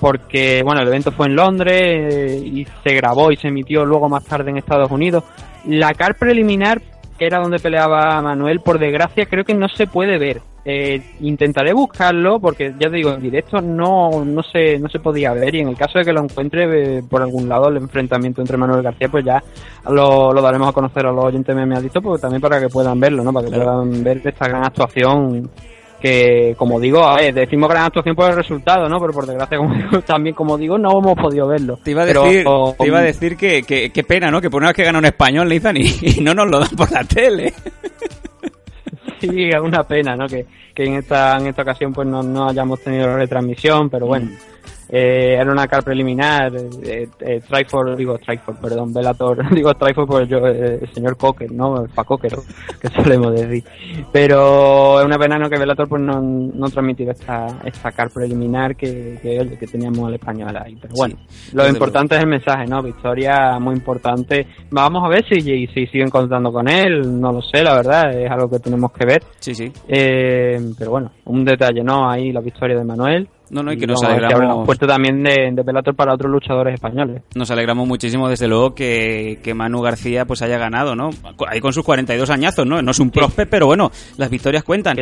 porque, 0.00 0.62
bueno, 0.64 0.80
el 0.82 0.88
evento 0.88 1.12
fue 1.12 1.26
en 1.26 1.36
Londres 1.36 1.80
eh, 1.80 2.42
y 2.44 2.66
se 2.82 2.94
grabó 2.94 3.30
y 3.30 3.36
se 3.36 3.48
emitió 3.48 3.84
luego 3.84 4.08
más 4.08 4.24
tarde 4.24 4.50
en 4.50 4.56
Estados 4.56 4.90
Unidos. 4.90 5.22
La 5.66 5.94
car 5.94 6.16
preliminar, 6.16 6.82
era 7.20 7.38
donde 7.38 7.60
peleaba 7.60 8.20
Manuel, 8.20 8.60
por 8.60 8.80
desgracia 8.80 9.26
creo 9.26 9.44
que 9.44 9.54
no 9.54 9.68
se 9.68 9.86
puede 9.86 10.18
ver. 10.18 10.40
Eh, 10.64 11.02
intentaré 11.20 11.72
buscarlo 11.72 12.38
porque 12.38 12.72
ya 12.78 12.88
te 12.88 12.94
digo, 12.96 13.10
en 13.10 13.20
directo 13.20 13.60
no, 13.60 14.24
no, 14.24 14.44
se, 14.44 14.78
no 14.78 14.88
se 14.88 15.00
podía 15.00 15.32
ver 15.32 15.52
y 15.56 15.60
en 15.60 15.68
el 15.70 15.76
caso 15.76 15.98
de 15.98 16.04
que 16.04 16.12
lo 16.12 16.22
encuentre 16.22 16.98
eh, 16.98 17.02
por 17.02 17.20
algún 17.20 17.48
lado 17.48 17.68
el 17.68 17.78
enfrentamiento 17.78 18.40
entre 18.40 18.56
Manuel 18.56 18.80
García 18.80 19.08
pues 19.08 19.24
ya 19.24 19.42
lo, 19.90 20.32
lo 20.32 20.40
daremos 20.40 20.68
a 20.68 20.72
conocer 20.72 21.04
a 21.04 21.10
los 21.10 21.24
oyentes 21.24 21.56
me 21.56 21.80
dicho 21.80 22.00
porque 22.00 22.22
también 22.22 22.40
para 22.40 22.60
que 22.60 22.68
puedan 22.68 23.00
verlo, 23.00 23.24
¿no? 23.24 23.32
Para 23.32 23.48
que 23.48 23.56
puedan 23.56 24.04
ver 24.04 24.20
esta 24.24 24.46
gran 24.46 24.64
actuación 24.64 25.50
que 26.00 26.54
como 26.58 26.78
digo, 26.80 27.02
a 27.04 27.16
ver, 27.16 27.32
decimos 27.34 27.68
gran 27.70 27.84
actuación 27.84 28.14
por 28.16 28.28
el 28.30 28.36
resultado, 28.36 28.88
¿no? 28.88 29.00
Pero 29.00 29.12
por 29.12 29.26
desgracia, 29.26 29.56
como 29.58 29.74
digo, 29.74 30.00
también 30.06 30.34
como 30.34 30.58
digo, 30.58 30.76
no 30.78 30.98
hemos 30.98 31.14
podido 31.16 31.46
verlo. 31.46 31.78
Te 31.82 31.92
iba 31.92 32.02
a 32.02 32.06
Pero, 32.06 32.24
decir, 32.24 32.44
o- 32.46 32.74
te 32.78 32.86
iba 32.88 32.98
a 32.98 33.02
decir 33.02 33.36
que, 33.36 33.62
que, 33.62 33.90
qué 33.90 34.02
pena, 34.04 34.28
¿no? 34.30 34.40
Que 34.40 34.50
por 34.50 34.60
una 34.62 34.70
vez 34.70 34.76
que 34.76 34.84
gana 34.84 34.98
un 34.98 35.04
español, 35.04 35.48
Nathan, 35.48 35.76
y, 35.76 35.82
y 36.02 36.20
no 36.20 36.34
nos 36.34 36.48
lo 36.50 36.58
dan 36.58 36.70
por 36.76 36.90
la 36.90 37.04
tele. 37.04 37.52
Sí, 39.30 39.50
es 39.50 39.60
una 39.60 39.84
pena, 39.84 40.16
¿no? 40.16 40.26
Que, 40.26 40.44
que 40.74 40.84
en 40.84 40.94
esta 40.94 41.38
en 41.38 41.46
esta 41.46 41.62
ocasión 41.62 41.92
pues 41.92 42.08
no, 42.08 42.22
no 42.22 42.48
hayamos 42.48 42.80
tenido 42.80 43.16
retransmisión, 43.16 43.88
pero 43.88 44.06
bueno. 44.06 44.30
Eh, 44.94 45.38
era 45.40 45.50
una 45.50 45.66
car 45.66 45.82
preliminar, 45.82 46.54
eh, 46.54 47.08
eh, 47.20 47.40
Trifor, 47.48 47.96
digo 47.96 48.18
Trifor, 48.18 48.56
perdón, 48.56 48.92
Velator, 48.92 49.48
digo 49.54 49.72
Trifor 49.72 50.06
por 50.06 50.26
yo, 50.26 50.46
eh, 50.46 50.80
el 50.82 50.92
señor 50.92 51.16
Cocker, 51.16 51.50
¿no? 51.50 51.82
El 51.82 51.88
que 52.80 52.88
solemos 52.88 53.32
decir. 53.32 53.64
Pero 54.12 55.00
es 55.00 55.06
una 55.06 55.18
pena 55.18 55.38
¿no? 55.38 55.48
que 55.48 55.58
Velator 55.58 55.88
pues 55.88 56.02
no, 56.02 56.20
no 56.20 56.68
transmitido 56.68 57.12
esta, 57.12 57.46
esta 57.64 57.90
car 57.92 58.10
preliminar 58.10 58.76
que, 58.76 59.18
que, 59.22 59.56
que 59.58 59.66
teníamos 59.66 60.08
al 60.08 60.14
español 60.14 60.54
ahí. 60.62 60.76
Pero 60.78 60.92
bueno, 60.94 61.16
lo 61.54 61.66
importante 61.66 62.16
es 62.16 62.20
el 62.20 62.28
mensaje, 62.28 62.66
¿no? 62.66 62.82
Victoria 62.82 63.58
muy 63.58 63.74
importante. 63.74 64.46
Vamos 64.70 65.02
a 65.04 65.08
ver 65.08 65.24
si, 65.26 65.40
si 65.68 65.86
siguen 65.86 66.10
contando 66.10 66.52
con 66.52 66.68
él, 66.68 67.18
no 67.18 67.32
lo 67.32 67.40
sé, 67.40 67.62
la 67.62 67.76
verdad, 67.76 68.12
es 68.12 68.30
algo 68.30 68.50
que 68.50 68.58
tenemos 68.58 68.92
que 68.92 69.06
ver. 69.06 69.22
Sí, 69.38 69.54
sí. 69.54 69.72
Eh, 69.88 70.60
pero 70.78 70.90
bueno, 70.90 71.12
un 71.24 71.46
detalle, 71.46 71.82
¿no? 71.82 72.10
Ahí 72.10 72.30
la 72.30 72.40
victoria 72.40 72.76
de 72.76 72.84
Manuel. 72.84 73.26
No, 73.52 73.62
no, 73.62 73.72
y 73.72 73.76
que 73.76 73.86
nos 73.86 74.02
abre 74.02 74.24
alegramos. 74.24 74.64
puertas 74.66 74.88
también 74.88 75.22
de, 75.22 75.50
de 75.52 75.62
Bellator 75.62 75.94
para 75.94 76.14
otros 76.14 76.30
luchadores 76.32 76.74
españoles. 76.74 77.22
Nos 77.34 77.50
alegramos 77.50 77.86
muchísimo, 77.86 78.28
desde 78.28 78.48
luego, 78.48 78.74
que, 78.74 79.38
que 79.44 79.52
Manu 79.54 79.82
García 79.82 80.24
pues 80.24 80.40
haya 80.42 80.56
ganado, 80.58 80.96
¿no? 80.96 81.10
Ahí 81.46 81.60
con 81.60 81.72
sus 81.72 81.84
42 81.84 82.30
añazos, 82.30 82.66
¿no? 82.66 82.80
No 82.80 82.90
es 82.90 82.98
un 82.98 83.10
prospe, 83.10 83.44
pero 83.46 83.66
bueno, 83.66 83.90
las 84.16 84.30
victorias 84.30 84.64
cuentan. 84.64 84.96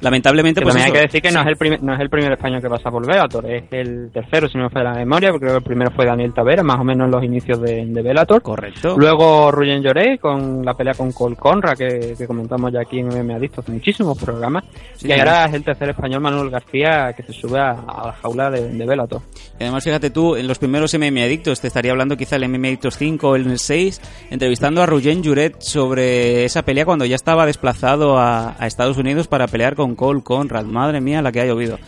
Lamentablemente, 0.00 0.60
Que 0.60 0.64
pues 0.64 0.74
también 0.74 0.86
eso. 0.88 0.94
hay 0.94 1.00
que 1.00 1.06
decir 1.08 1.22
que 1.22 1.30
no 1.34 1.40
es 1.40 1.46
el 1.48 1.56
primer, 1.56 1.82
no 1.82 1.94
es 1.94 2.00
el 2.00 2.08
primer 2.08 2.32
español 2.32 2.62
que 2.62 2.68
pasa 2.68 2.90
por 2.90 3.04
Bellator, 3.06 3.44
es 3.50 3.64
el 3.72 4.10
tercero, 4.12 4.48
si 4.48 4.56
no 4.56 4.64
me 4.64 4.70
falla 4.70 4.90
la 4.92 4.98
memoria, 4.98 5.30
porque 5.30 5.46
creo 5.46 5.54
que 5.54 5.58
el 5.58 5.64
primero 5.64 5.90
fue 5.90 6.06
Daniel 6.06 6.32
Tavera, 6.32 6.62
más 6.62 6.78
o 6.78 6.84
menos 6.84 7.06
en 7.06 7.10
los 7.10 7.24
inicios 7.24 7.60
de, 7.60 7.86
de 7.86 8.02
Bellator. 8.02 8.40
Correcto. 8.42 8.94
Luego 8.96 9.50
Ruyen 9.50 9.82
Lloré 9.82 10.18
con 10.18 10.64
la 10.64 10.74
pelea 10.74 10.94
con 10.94 11.10
Cole 11.12 11.36
Conra, 11.36 11.74
que, 11.74 12.14
que 12.16 12.26
comentamos 12.26 12.72
ya 12.72 12.80
aquí 12.82 13.00
en 13.00 13.08
MMA 13.08 13.34
Adicto 13.36 13.62
hace 13.62 13.72
muchísimos 13.72 14.16
programas. 14.22 14.64
Sí, 14.94 15.08
y 15.08 15.12
sí. 15.12 15.18
ahora 15.18 15.46
es 15.46 15.54
el 15.54 15.64
tercer 15.64 15.90
español, 15.90 16.20
Manuel 16.20 16.50
García, 16.50 17.12
que 17.16 17.22
se 17.22 17.32
sube 17.32 17.58
a, 17.58 17.72
a 17.96 18.06
la 18.06 18.12
jaula 18.12 18.50
de, 18.50 18.68
de 18.68 18.86
Bellator. 18.86 19.22
Y 19.58 19.62
además, 19.62 19.84
fíjate 19.84 20.10
tú, 20.10 20.36
en 20.36 20.46
los 20.46 20.58
primeros 20.58 20.92
MM 20.94 21.22
Adictos, 21.22 21.60
te 21.60 21.68
estaría 21.68 21.92
hablando 21.92 22.16
quizá 22.16 22.36
el 22.36 22.48
MM 22.48 22.66
Adictos 22.66 22.96
5 22.98 23.28
o 23.28 23.36
el 23.36 23.58
6, 23.58 24.00
entrevistando 24.30 24.82
a 24.82 24.86
Ruyen 24.86 25.24
Juret 25.24 25.60
sobre 25.60 26.44
esa 26.44 26.62
pelea 26.62 26.84
cuando 26.84 27.04
ya 27.04 27.16
estaba 27.16 27.46
desplazado 27.46 28.18
a, 28.18 28.56
a 28.58 28.66
Estados 28.66 28.98
Unidos 28.98 29.28
para 29.28 29.46
pelear 29.46 29.74
con 29.74 29.94
Cole 29.94 30.22
Conrad. 30.22 30.64
Madre 30.64 31.00
mía, 31.00 31.22
la 31.22 31.32
que 31.32 31.40
ha 31.40 31.46
llovido. 31.46 31.78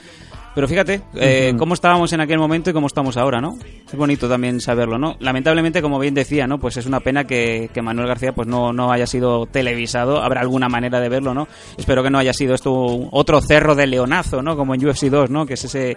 Pero 0.54 0.66
fíjate, 0.66 1.02
eh, 1.14 1.54
cómo 1.56 1.74
estábamos 1.74 2.12
en 2.12 2.20
aquel 2.20 2.38
momento 2.38 2.70
y 2.70 2.72
cómo 2.72 2.88
estamos 2.88 3.16
ahora, 3.16 3.40
¿no? 3.40 3.56
Es 3.86 3.94
bonito 3.94 4.28
también 4.28 4.60
saberlo, 4.60 4.98
¿no? 4.98 5.16
Lamentablemente, 5.20 5.80
como 5.80 5.98
bien 5.98 6.14
decía, 6.14 6.46
¿no? 6.46 6.58
Pues 6.58 6.76
es 6.76 6.86
una 6.86 7.00
pena 7.00 7.24
que, 7.24 7.70
que 7.72 7.80
Manuel 7.80 8.08
García 8.08 8.32
pues 8.32 8.48
no, 8.48 8.72
no 8.72 8.90
haya 8.90 9.06
sido 9.06 9.46
televisado. 9.46 10.20
Habrá 10.20 10.40
alguna 10.40 10.68
manera 10.68 11.00
de 11.00 11.08
verlo, 11.08 11.32
¿no? 11.32 11.46
Espero 11.76 12.02
que 12.02 12.10
no 12.10 12.18
haya 12.18 12.32
sido 12.32 12.54
esto 12.54 12.72
otro 12.72 13.40
cerro 13.40 13.74
de 13.74 13.86
leonazo, 13.86 14.42
¿no? 14.42 14.56
Como 14.56 14.74
en 14.74 14.84
UFC 14.84 15.04
2, 15.04 15.30
¿no? 15.30 15.46
Que 15.46 15.54
es 15.54 15.64
ese 15.64 15.96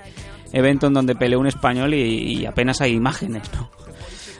evento 0.53 0.87
en 0.87 0.93
donde 0.93 1.15
peleó 1.15 1.39
un 1.39 1.47
español 1.47 1.93
y, 1.93 2.41
y 2.41 2.45
apenas 2.45 2.81
hay 2.81 2.93
imágenes, 2.93 3.51
¿no? 3.53 3.69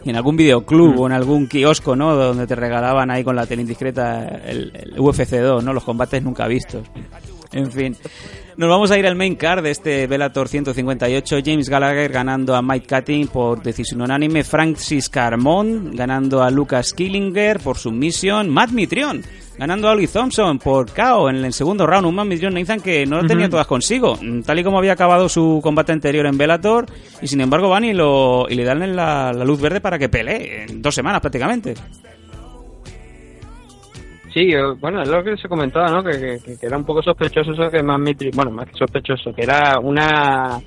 Y 0.03 0.09
en 0.09 0.15
algún 0.15 0.35
videoclub 0.35 0.99
o 0.99 1.05
en 1.07 1.13
algún 1.13 1.47
kiosco, 1.47 1.95
¿no? 1.95 2.15
Donde 2.15 2.47
te 2.47 2.55
regalaban 2.55 3.11
ahí 3.11 3.23
con 3.23 3.35
la 3.35 3.45
tele 3.45 3.61
indiscreta 3.61 4.25
el, 4.45 4.71
el 4.73 4.99
UFC 4.99 5.31
2, 5.33 5.63
¿no? 5.63 5.73
Los 5.73 5.83
combates 5.83 6.23
nunca 6.23 6.47
vistos. 6.47 6.83
En 7.53 7.71
fin. 7.71 7.95
Nos 8.57 8.69
vamos 8.69 8.91
a 8.91 8.97
ir 8.99 9.07
al 9.07 9.15
main 9.15 9.35
card 9.35 9.63
de 9.63 9.71
este 9.71 10.07
Bellator 10.07 10.47
158. 10.47 11.37
James 11.43 11.69
Gallagher 11.69 12.11
ganando 12.11 12.55
a 12.55 12.61
Mike 12.61 12.85
Cutting 12.87 13.27
por 13.27 13.61
decisión 13.63 14.01
unánime. 14.01 14.43
Francis 14.43 15.09
Carmón 15.09 15.91
ganando 15.95 16.43
a 16.43 16.51
Lucas 16.51 16.93
Killinger 16.93 17.59
por 17.59 17.77
submisión. 17.77 18.49
Matt 18.49 18.71
Mitrion 18.71 19.23
ganando 19.57 19.87
a 19.87 19.91
Oli 19.91 20.07
Thompson 20.07 20.59
por 20.59 20.91
KO 20.91 21.29
en 21.29 21.37
el 21.37 21.53
segundo 21.53 21.87
round. 21.87 22.07
Un 22.07 22.15
Matt 22.15 22.27
Mitrion 22.27 22.53
Nathan 22.53 22.81
que 22.81 23.05
no 23.05 23.21
lo 23.21 23.27
tenía 23.27 23.49
todas 23.49 23.67
consigo. 23.67 24.17
Mm, 24.21 24.41
Tal 24.41 24.59
y 24.59 24.63
como 24.63 24.77
había 24.77 24.93
acabado 24.93 25.27
su 25.29 25.59
combate 25.63 25.91
anterior 25.93 26.25
en 26.25 26.37
Bellator. 26.37 26.85
Y 27.21 27.27
sin 27.27 27.41
embargo 27.41 27.69
van 27.69 27.85
y, 27.85 27.93
lo, 27.93 28.47
y 28.49 28.55
le 28.55 28.63
dan 28.63 28.95
la, 28.95 29.31
la 29.33 29.45
luz 29.45 29.59
verde 29.61 29.81
para 29.81 29.97
que 29.97 30.09
pelee 30.09 30.65
en 30.69 30.81
dos 30.81 30.93
semanas 30.93 31.21
prácticamente. 31.21 31.73
Sí, 34.33 34.49
bueno, 34.79 35.01
es 35.01 35.09
lo 35.09 35.23
que 35.23 35.35
se 35.37 35.49
comentaba, 35.49 35.89
¿no? 35.89 36.03
Que, 36.03 36.39
que- 36.43 36.65
era 36.65 36.77
un 36.77 36.85
poco 36.85 37.01
sospechoso 37.03 37.51
eso 37.51 37.69
que 37.69 37.83
más 37.83 37.99
Mitri, 37.99 38.31
bueno, 38.33 38.51
más 38.51 38.67
que 38.67 38.77
sospechoso, 38.77 39.33
que 39.33 39.43
era 39.43 39.77
una, 39.79 40.57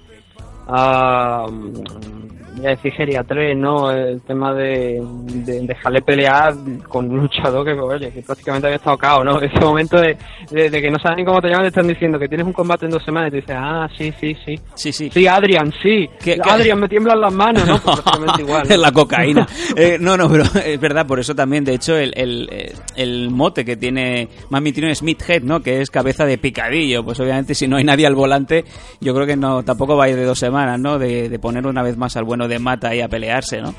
mm, 1.48 2.43
voy 2.56 2.66
a 2.66 2.70
decir 2.70 2.92
geriatría, 2.92 3.54
¿no? 3.54 3.90
El 3.90 4.20
tema 4.22 4.54
de, 4.54 5.00
de 5.24 5.60
dejarle 5.66 6.02
pelear 6.02 6.54
con 6.88 7.10
un 7.10 7.20
luchador 7.22 7.64
que, 7.64 7.72
oye, 7.72 8.10
que 8.12 8.22
prácticamente 8.22 8.66
había 8.68 8.76
estado 8.76 8.96
cao, 8.98 9.24
¿no? 9.24 9.40
Ese 9.42 9.58
momento 9.60 10.00
de, 10.00 10.16
de, 10.50 10.70
de 10.70 10.82
que 10.82 10.90
no 10.90 10.98
saben 10.98 11.24
cómo 11.24 11.40
te 11.40 11.48
llaman, 11.48 11.62
te 11.64 11.68
están 11.68 11.88
diciendo 11.88 12.18
que 12.18 12.28
tienes 12.28 12.46
un 12.46 12.52
combate 12.52 12.86
en 12.86 12.92
dos 12.92 13.04
semanas 13.04 13.28
y 13.28 13.30
te 13.32 13.36
dices, 13.38 13.56
ah, 13.58 13.88
sí, 13.96 14.12
sí, 14.20 14.36
sí. 14.44 14.58
Sí, 14.74 14.92
sí. 14.92 15.10
Sí, 15.12 15.26
Adrian, 15.26 15.72
sí. 15.82 16.08
¿Qué- 16.22 16.36
qué- 16.36 16.50
Adrian, 16.50 16.78
me 16.80 16.88
tiemblan 16.88 17.20
las 17.20 17.32
manos, 17.32 17.66
¿no? 17.66 17.78
Pues 17.84 18.00
prácticamente 18.00 18.42
igual. 18.46 18.66
Es 18.70 18.78
la 18.78 18.92
cocaína. 18.92 19.46
Eh, 19.76 19.98
no, 20.00 20.16
no, 20.16 20.28
pero 20.30 20.44
es 20.64 20.80
verdad, 20.80 21.06
por 21.06 21.18
eso 21.20 21.34
también, 21.34 21.64
de 21.64 21.74
hecho, 21.74 21.96
el, 21.96 22.12
el, 22.16 22.48
eh, 22.52 22.72
el 22.96 23.30
mote 23.30 23.64
que 23.64 23.76
tiene 23.76 24.28
Mami 24.50 24.72
Tino 24.72 24.88
es 24.88 24.98
Smith 24.98 25.22
Head, 25.28 25.42
¿no? 25.42 25.60
Que 25.60 25.80
es 25.80 25.90
cabeza 25.90 26.24
de 26.24 26.38
picadillo. 26.38 27.04
Pues 27.04 27.18
obviamente, 27.20 27.54
si 27.54 27.66
no 27.68 27.76
hay 27.76 27.84
nadie 27.84 28.06
al 28.06 28.14
volante, 28.14 28.64
yo 29.00 29.14
creo 29.14 29.26
que 29.26 29.36
no 29.36 29.62
tampoco 29.62 29.96
va 29.96 30.04
a 30.04 30.08
ir 30.08 30.16
de 30.16 30.24
dos 30.24 30.38
semanas, 30.38 30.78
¿no? 30.80 30.98
De, 30.98 31.28
de 31.28 31.38
poner 31.38 31.66
una 31.66 31.82
vez 31.82 31.96
más 31.96 32.16
al 32.16 32.24
bueno 32.24 32.43
de 32.48 32.58
Mata 32.58 32.90
ahí 32.90 33.00
a 33.00 33.08
pelearse, 33.08 33.60
¿no? 33.60 33.74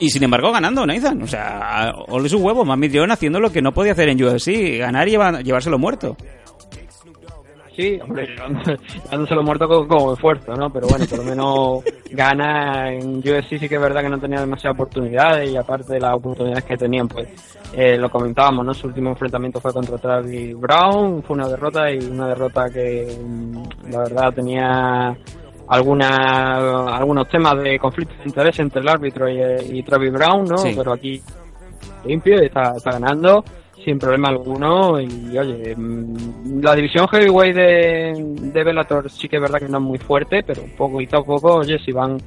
Y 0.00 0.10
sin 0.10 0.22
embargo, 0.22 0.52
ganando 0.52 0.86
Nathan. 0.86 1.22
O 1.22 1.26
sea, 1.26 1.92
ole 2.08 2.28
su 2.28 2.38
huevo, 2.38 2.64
Mami 2.64 2.88
Tino 2.88 3.12
haciendo 3.12 3.40
lo 3.40 3.50
que 3.50 3.62
no 3.62 3.72
podía 3.72 3.92
hacer 3.92 4.08
en 4.08 4.22
UFC, 4.22 4.78
ganar 4.78 5.08
y 5.08 5.12
llevárselo 5.42 5.78
muerto. 5.78 6.16
Sí, 7.78 7.96
hombre, 8.02 8.26
dándoselo 9.10 9.44
muerto 9.44 9.68
con, 9.68 9.86
con 9.86 10.12
esfuerzo, 10.12 10.52
¿no? 10.56 10.68
Pero 10.68 10.88
bueno, 10.88 11.04
por 11.08 11.18
lo 11.18 11.24
menos 11.24 11.84
gana 12.10 12.92
en 12.92 13.18
UFC 13.18 13.50
sí 13.60 13.68
que 13.68 13.76
es 13.76 13.80
verdad 13.80 14.02
que 14.02 14.08
no 14.08 14.18
tenía 14.18 14.40
demasiadas 14.40 14.74
oportunidades 14.74 15.48
y 15.48 15.56
aparte 15.56 15.92
de 15.92 16.00
las 16.00 16.14
oportunidades 16.14 16.64
que 16.64 16.76
tenían, 16.76 17.06
pues 17.06 17.28
eh, 17.72 17.96
lo 17.96 18.10
comentábamos, 18.10 18.66
¿no? 18.66 18.74
Su 18.74 18.88
último 18.88 19.10
enfrentamiento 19.10 19.60
fue 19.60 19.72
contra 19.72 19.96
Travis 19.96 20.58
Brown, 20.58 21.22
fue 21.22 21.36
una 21.36 21.48
derrota 21.48 21.88
y 21.92 21.98
una 21.98 22.26
derrota 22.26 22.68
que 22.68 23.16
mm, 23.24 23.90
la 23.92 23.98
verdad 23.98 24.34
tenía 24.34 25.16
alguna, 25.68 26.96
algunos 26.96 27.28
temas 27.28 27.58
de 27.62 27.78
conflicto 27.78 28.14
de 28.18 28.24
interés 28.28 28.58
entre 28.60 28.80
el 28.80 28.88
árbitro 28.88 29.28
y, 29.28 29.38
eh, 29.40 29.56
y 29.72 29.82
Travis 29.82 30.12
Brown, 30.12 30.44
¿no? 30.44 30.58
Sí. 30.58 30.74
Pero 30.76 30.92
aquí 30.92 31.20
limpio 32.04 32.42
y 32.42 32.46
está, 32.46 32.74
está 32.76 32.92
ganando 32.92 33.44
sin 33.84 33.98
problema 33.98 34.28
alguno 34.28 35.00
y 35.00 35.38
oye 35.38 35.74
mm, 35.76 36.60
la 36.60 36.74
división 36.74 37.06
heavyweight 37.08 37.54
de, 37.54 38.12
de 38.52 38.64
Bellator 38.64 39.08
sí 39.10 39.28
que 39.28 39.36
es 39.36 39.42
verdad 39.42 39.58
que 39.60 39.68
no 39.68 39.78
es 39.78 39.84
muy 39.84 39.98
fuerte 39.98 40.42
pero 40.42 40.62
poquito 40.76 41.18
a 41.18 41.24
poco 41.24 41.54
oye 41.56 41.78
si 41.78 41.92
van 41.92 42.18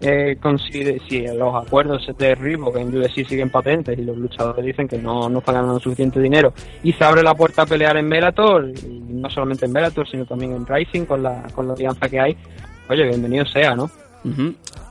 eh, 0.00 0.36
consigue- 0.40 1.00
si 1.08 1.26
los 1.26 1.54
acuerdos 1.66 2.06
de 2.16 2.34
Reebok 2.34 2.76
en 2.76 2.96
UFC 2.96 3.26
siguen 3.26 3.50
patentes 3.50 3.98
y 3.98 4.02
los 4.02 4.16
luchadores 4.16 4.64
dicen 4.64 4.86
que 4.86 4.98
no, 4.98 5.28
no 5.28 5.38
están 5.40 5.56
ganando 5.56 5.80
suficiente 5.80 6.20
dinero 6.20 6.52
y 6.82 6.92
se 6.92 7.02
abre 7.04 7.22
la 7.22 7.34
puerta 7.34 7.62
a 7.62 7.66
pelear 7.66 7.96
en 7.96 8.08
Bellator 8.08 8.68
y 8.68 9.00
no 9.14 9.28
solamente 9.30 9.66
en 9.66 9.72
Bellator 9.72 10.06
sino 10.08 10.24
también 10.26 10.52
en 10.52 10.66
Rising 10.66 11.04
con 11.06 11.22
la, 11.22 11.42
con 11.54 11.66
la 11.66 11.72
alianza 11.74 12.08
que 12.08 12.20
hay 12.20 12.36
oye 12.88 13.04
bienvenido 13.04 13.44
sea 13.46 13.74
¿no? 13.74 13.90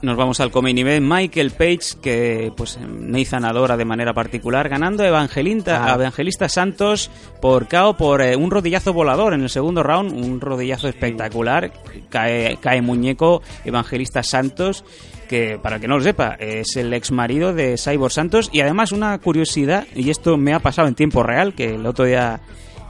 Nos 0.00 0.16
vamos 0.16 0.40
al 0.40 0.50
event. 0.54 1.06
Michael 1.06 1.50
Page, 1.50 2.00
que 2.00 2.52
pues 2.56 2.78
Nathan 2.80 3.44
adora 3.44 3.76
de 3.76 3.84
manera 3.84 4.14
particular, 4.14 4.68
ganando 4.68 5.02
a 5.02 5.08
Evangelista, 5.08 5.84
Ah. 5.84 5.94
Evangelista 5.94 6.48
Santos 6.48 7.10
por 7.40 7.68
KO 7.68 7.96
por 7.96 8.22
eh, 8.22 8.36
un 8.36 8.50
rodillazo 8.50 8.92
volador 8.92 9.34
en 9.34 9.42
el 9.42 9.50
segundo 9.50 9.82
round, 9.82 10.12
un 10.12 10.40
rodillazo 10.40 10.88
espectacular. 10.88 11.72
Cae, 12.08 12.58
cae 12.60 12.80
muñeco 12.80 13.42
Evangelista 13.64 14.22
Santos, 14.22 14.84
que 15.28 15.58
para 15.62 15.76
el 15.76 15.82
que 15.82 15.88
no 15.88 15.98
lo 15.98 16.04
sepa, 16.04 16.36
es 16.38 16.76
el 16.76 16.92
ex 16.94 17.10
marido 17.12 17.52
de 17.52 17.76
Cyborg 17.76 18.12
Santos. 18.12 18.50
Y 18.52 18.60
además 18.60 18.92
una 18.92 19.18
curiosidad, 19.18 19.86
y 19.94 20.10
esto 20.10 20.36
me 20.36 20.54
ha 20.54 20.60
pasado 20.60 20.88
en 20.88 20.94
tiempo 20.94 21.22
real, 21.22 21.54
que 21.54 21.74
el 21.74 21.86
otro 21.86 22.04
día 22.06 22.40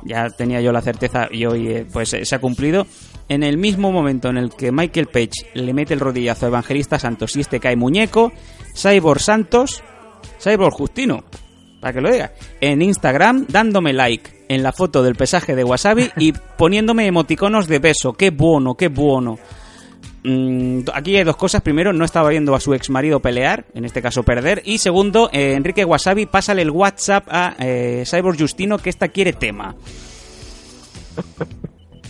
ya 0.05 0.28
tenía 0.30 0.60
yo 0.60 0.72
la 0.72 0.80
certeza 0.82 1.28
y 1.30 1.44
hoy 1.47 1.68
eh, 1.68 1.86
pues 1.93 2.12
eh, 2.14 2.24
se 2.24 2.35
ha 2.35 2.39
cumplido. 2.39 2.86
En 3.28 3.42
el 3.42 3.59
mismo 3.59 3.92
momento 3.92 4.28
en 4.28 4.38
el 4.38 4.50
que 4.50 4.72
Michael 4.72 5.06
Page 5.06 5.50
le 5.55 5.74
mete 5.74 5.92
el 5.92 6.00
rodillazo 6.00 6.46
a 6.46 6.48
Evangelista 6.48 6.98
Santos 6.98 7.36
y 7.36 7.40
este 7.40 7.60
cae 7.60 7.76
muñeco, 7.76 8.32
Cyborg 8.74 9.20
Santos, 9.20 9.82
Cyborg 10.40 10.72
Justino, 10.72 11.24
para 11.80 11.92
que 11.92 12.00
lo 12.00 12.10
diga, 12.10 12.32
en 12.60 12.80
Instagram 12.80 13.46
dándome 13.48 13.92
like 13.92 14.46
en 14.48 14.62
la 14.62 14.72
foto 14.72 15.02
del 15.02 15.14
pesaje 15.14 15.55
de 15.55 15.64
Wasabi 15.64 16.10
y 16.16 16.32
poniéndome 16.32 17.06
emoticonos 17.06 17.68
de 17.68 17.78
beso. 17.78 18.14
¡Qué 18.14 18.30
bueno, 18.30 18.74
qué 18.74 18.88
bueno! 18.88 19.38
Mm, 20.24 20.80
aquí 20.94 21.16
hay 21.16 21.24
dos 21.24 21.36
cosas. 21.36 21.62
Primero, 21.62 21.92
no 21.92 22.05
estaba 22.05 22.30
viendo 22.30 22.55
a 22.55 22.60
su 22.60 22.74
ex 22.74 22.90
marido 22.90 23.20
pelear, 23.20 23.66
en 23.74 23.84
este 23.84 24.02
caso 24.02 24.22
perder. 24.22 24.62
Y 24.64 24.78
segundo, 24.78 25.30
eh, 25.32 25.52
Enrique 25.52 25.84
Wasabi, 25.84 26.26
pásale 26.26 26.62
el 26.62 26.70
WhatsApp 26.70 27.26
a 27.30 27.55
eh, 27.59 28.05
Cyborg 28.06 28.38
Justino 28.38 28.78
que 28.78 28.90
esta 28.90 29.09
quiere 29.09 29.32
tema. 29.32 29.76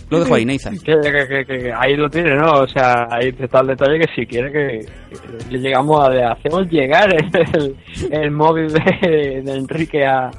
Lo 0.09 0.19
dejo 0.19 0.35
ahí, 0.35 0.45
Nathan. 0.45 0.77
Que, 0.79 0.95
que- 1.01 1.45
que- 1.45 1.45
que 1.59 1.73
ahí 1.73 1.95
lo 1.95 2.09
tiene, 2.09 2.35
¿no? 2.35 2.51
O 2.61 2.67
sea, 2.67 3.07
ahí 3.11 3.33
está 3.37 3.61
el 3.61 3.67
detalle 3.67 3.99
que 3.99 4.13
si 4.15 4.25
quiere 4.25 4.51
que, 4.51 4.85
le 5.51 5.59
llegamos 5.59 6.03
a 6.05 6.09
le 6.09 6.23
hacemos 6.23 6.67
llegar 6.69 7.13
el, 7.13 7.75
el 8.11 8.31
móvil 8.31 8.67
de, 8.73 9.41
de 9.43 9.53
Enrique 9.55 10.05
a, 10.05 10.31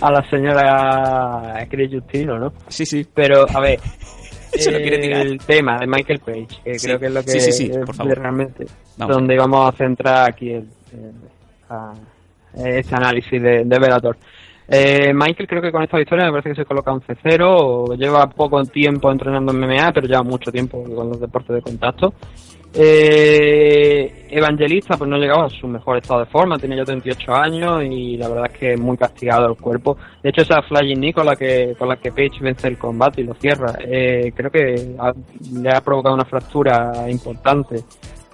a 0.00 0.12
la 0.12 0.22
señora 0.30 1.66
Chris 1.68 1.90
Justino, 1.92 2.38
¿no? 2.38 2.52
Sí, 2.68 2.86
sí. 2.86 3.06
Pero, 3.14 3.44
a 3.52 3.60
ver, 3.60 3.80
Se 4.52 4.70
lo 4.70 4.78
quiere 4.78 4.98
tirar. 4.98 5.26
el 5.26 5.38
tema 5.38 5.78
de 5.78 5.86
Michael 5.86 6.20
Page, 6.20 6.46
que 6.64 6.78
Sí. 6.78 6.86
creo 6.86 6.98
que 6.98 7.06
es 7.06 7.12
lo 7.12 7.22
que 7.22 7.30
Sí, 7.32 7.40
sí, 7.40 7.52
sí, 7.52 7.70
es 7.70 7.78
por 7.84 7.94
favor. 7.94 8.18
realmente 8.18 8.64
Vamos. 8.96 9.16
donde 9.16 9.36
vamos 9.36 9.68
a 9.74 9.76
centrar 9.76 10.30
aquí 10.30 10.50
el, 10.52 10.68
el- 10.92 11.12
a- 11.68 11.92
este 12.54 12.94
análisis 12.94 13.42
de, 13.42 13.64
de 13.64 13.78
Bellator. 13.78 14.16
Eh, 14.70 15.14
Michael 15.14 15.48
creo 15.48 15.62
que 15.62 15.72
con 15.72 15.82
esta 15.82 15.96
victoria 15.96 16.26
me 16.26 16.32
parece 16.32 16.50
que 16.50 16.56
se 16.56 16.64
coloca 16.66 16.92
11-0, 16.92 17.96
lleva 17.96 18.28
poco 18.28 18.62
tiempo 18.64 19.10
entrenando 19.10 19.52
en 19.52 19.60
MMA, 19.60 19.92
pero 19.92 20.06
lleva 20.06 20.22
mucho 20.22 20.52
tiempo 20.52 20.82
con 20.84 21.08
los 21.08 21.20
deportes 21.20 21.56
de 21.56 21.62
contacto. 21.62 22.12
Eh, 22.74 24.26
Evangelista 24.30 24.98
pues 24.98 25.08
no 25.08 25.16
llegaba 25.16 25.46
a 25.46 25.48
su 25.48 25.66
mejor 25.66 25.96
estado 25.96 26.20
de 26.20 26.26
forma, 26.26 26.58
tenía 26.58 26.76
ya 26.76 26.84
38 26.84 27.34
años 27.34 27.82
y 27.82 28.18
la 28.18 28.28
verdad 28.28 28.50
es 28.52 28.58
que 28.58 28.76
muy 28.76 28.98
castigado 28.98 29.48
el 29.48 29.56
cuerpo. 29.56 29.96
De 30.22 30.28
hecho 30.28 30.42
esa 30.42 30.60
flying 30.60 30.98
knee 30.98 31.14
con 31.14 31.24
la 31.24 31.34
que, 31.34 31.74
con 31.78 31.88
la 31.88 31.96
que 31.96 32.10
Page 32.10 32.42
vence 32.42 32.68
el 32.68 32.76
combate 32.76 33.22
y 33.22 33.24
lo 33.24 33.32
cierra, 33.34 33.72
eh, 33.80 34.32
creo 34.36 34.50
que 34.50 34.94
le 35.62 35.70
ha 35.70 35.80
provocado 35.80 36.14
una 36.14 36.26
fractura 36.26 37.06
importante 37.08 37.84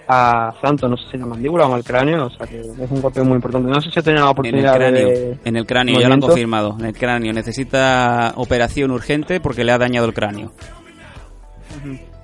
a 0.08 0.52
Santos, 0.60 0.90
no 0.90 0.96
sé 0.96 1.04
si 1.12 1.16
la 1.18 1.26
mandíbula 1.26 1.66
o 1.66 1.76
el 1.76 1.84
cráneo, 1.84 2.26
o 2.26 2.30
sea 2.30 2.46
que 2.46 2.60
es 2.60 2.90
un 2.90 3.00
golpe 3.00 3.22
muy 3.22 3.36
importante. 3.36 3.68
No 3.70 3.80
sé 3.80 3.90
si 3.90 3.98
ha 3.98 4.02
tenido 4.02 4.24
la 4.24 4.26
En 4.26 4.28
el 4.28 4.32
oportunidad 4.32 4.74
cráneo, 4.76 5.08
de... 5.08 5.38
en 5.44 5.56
el 5.56 5.66
cráneo, 5.66 6.00
ya 6.00 6.08
lo 6.08 6.14
han 6.14 6.20
confirmado. 6.20 6.76
En 6.78 6.86
el 6.86 6.94
cráneo 6.96 7.32
necesita 7.32 8.32
operación 8.36 8.90
urgente 8.90 9.40
porque 9.40 9.64
le 9.64 9.72
ha 9.72 9.78
dañado 9.78 10.06
el 10.06 10.14
cráneo. 10.14 10.52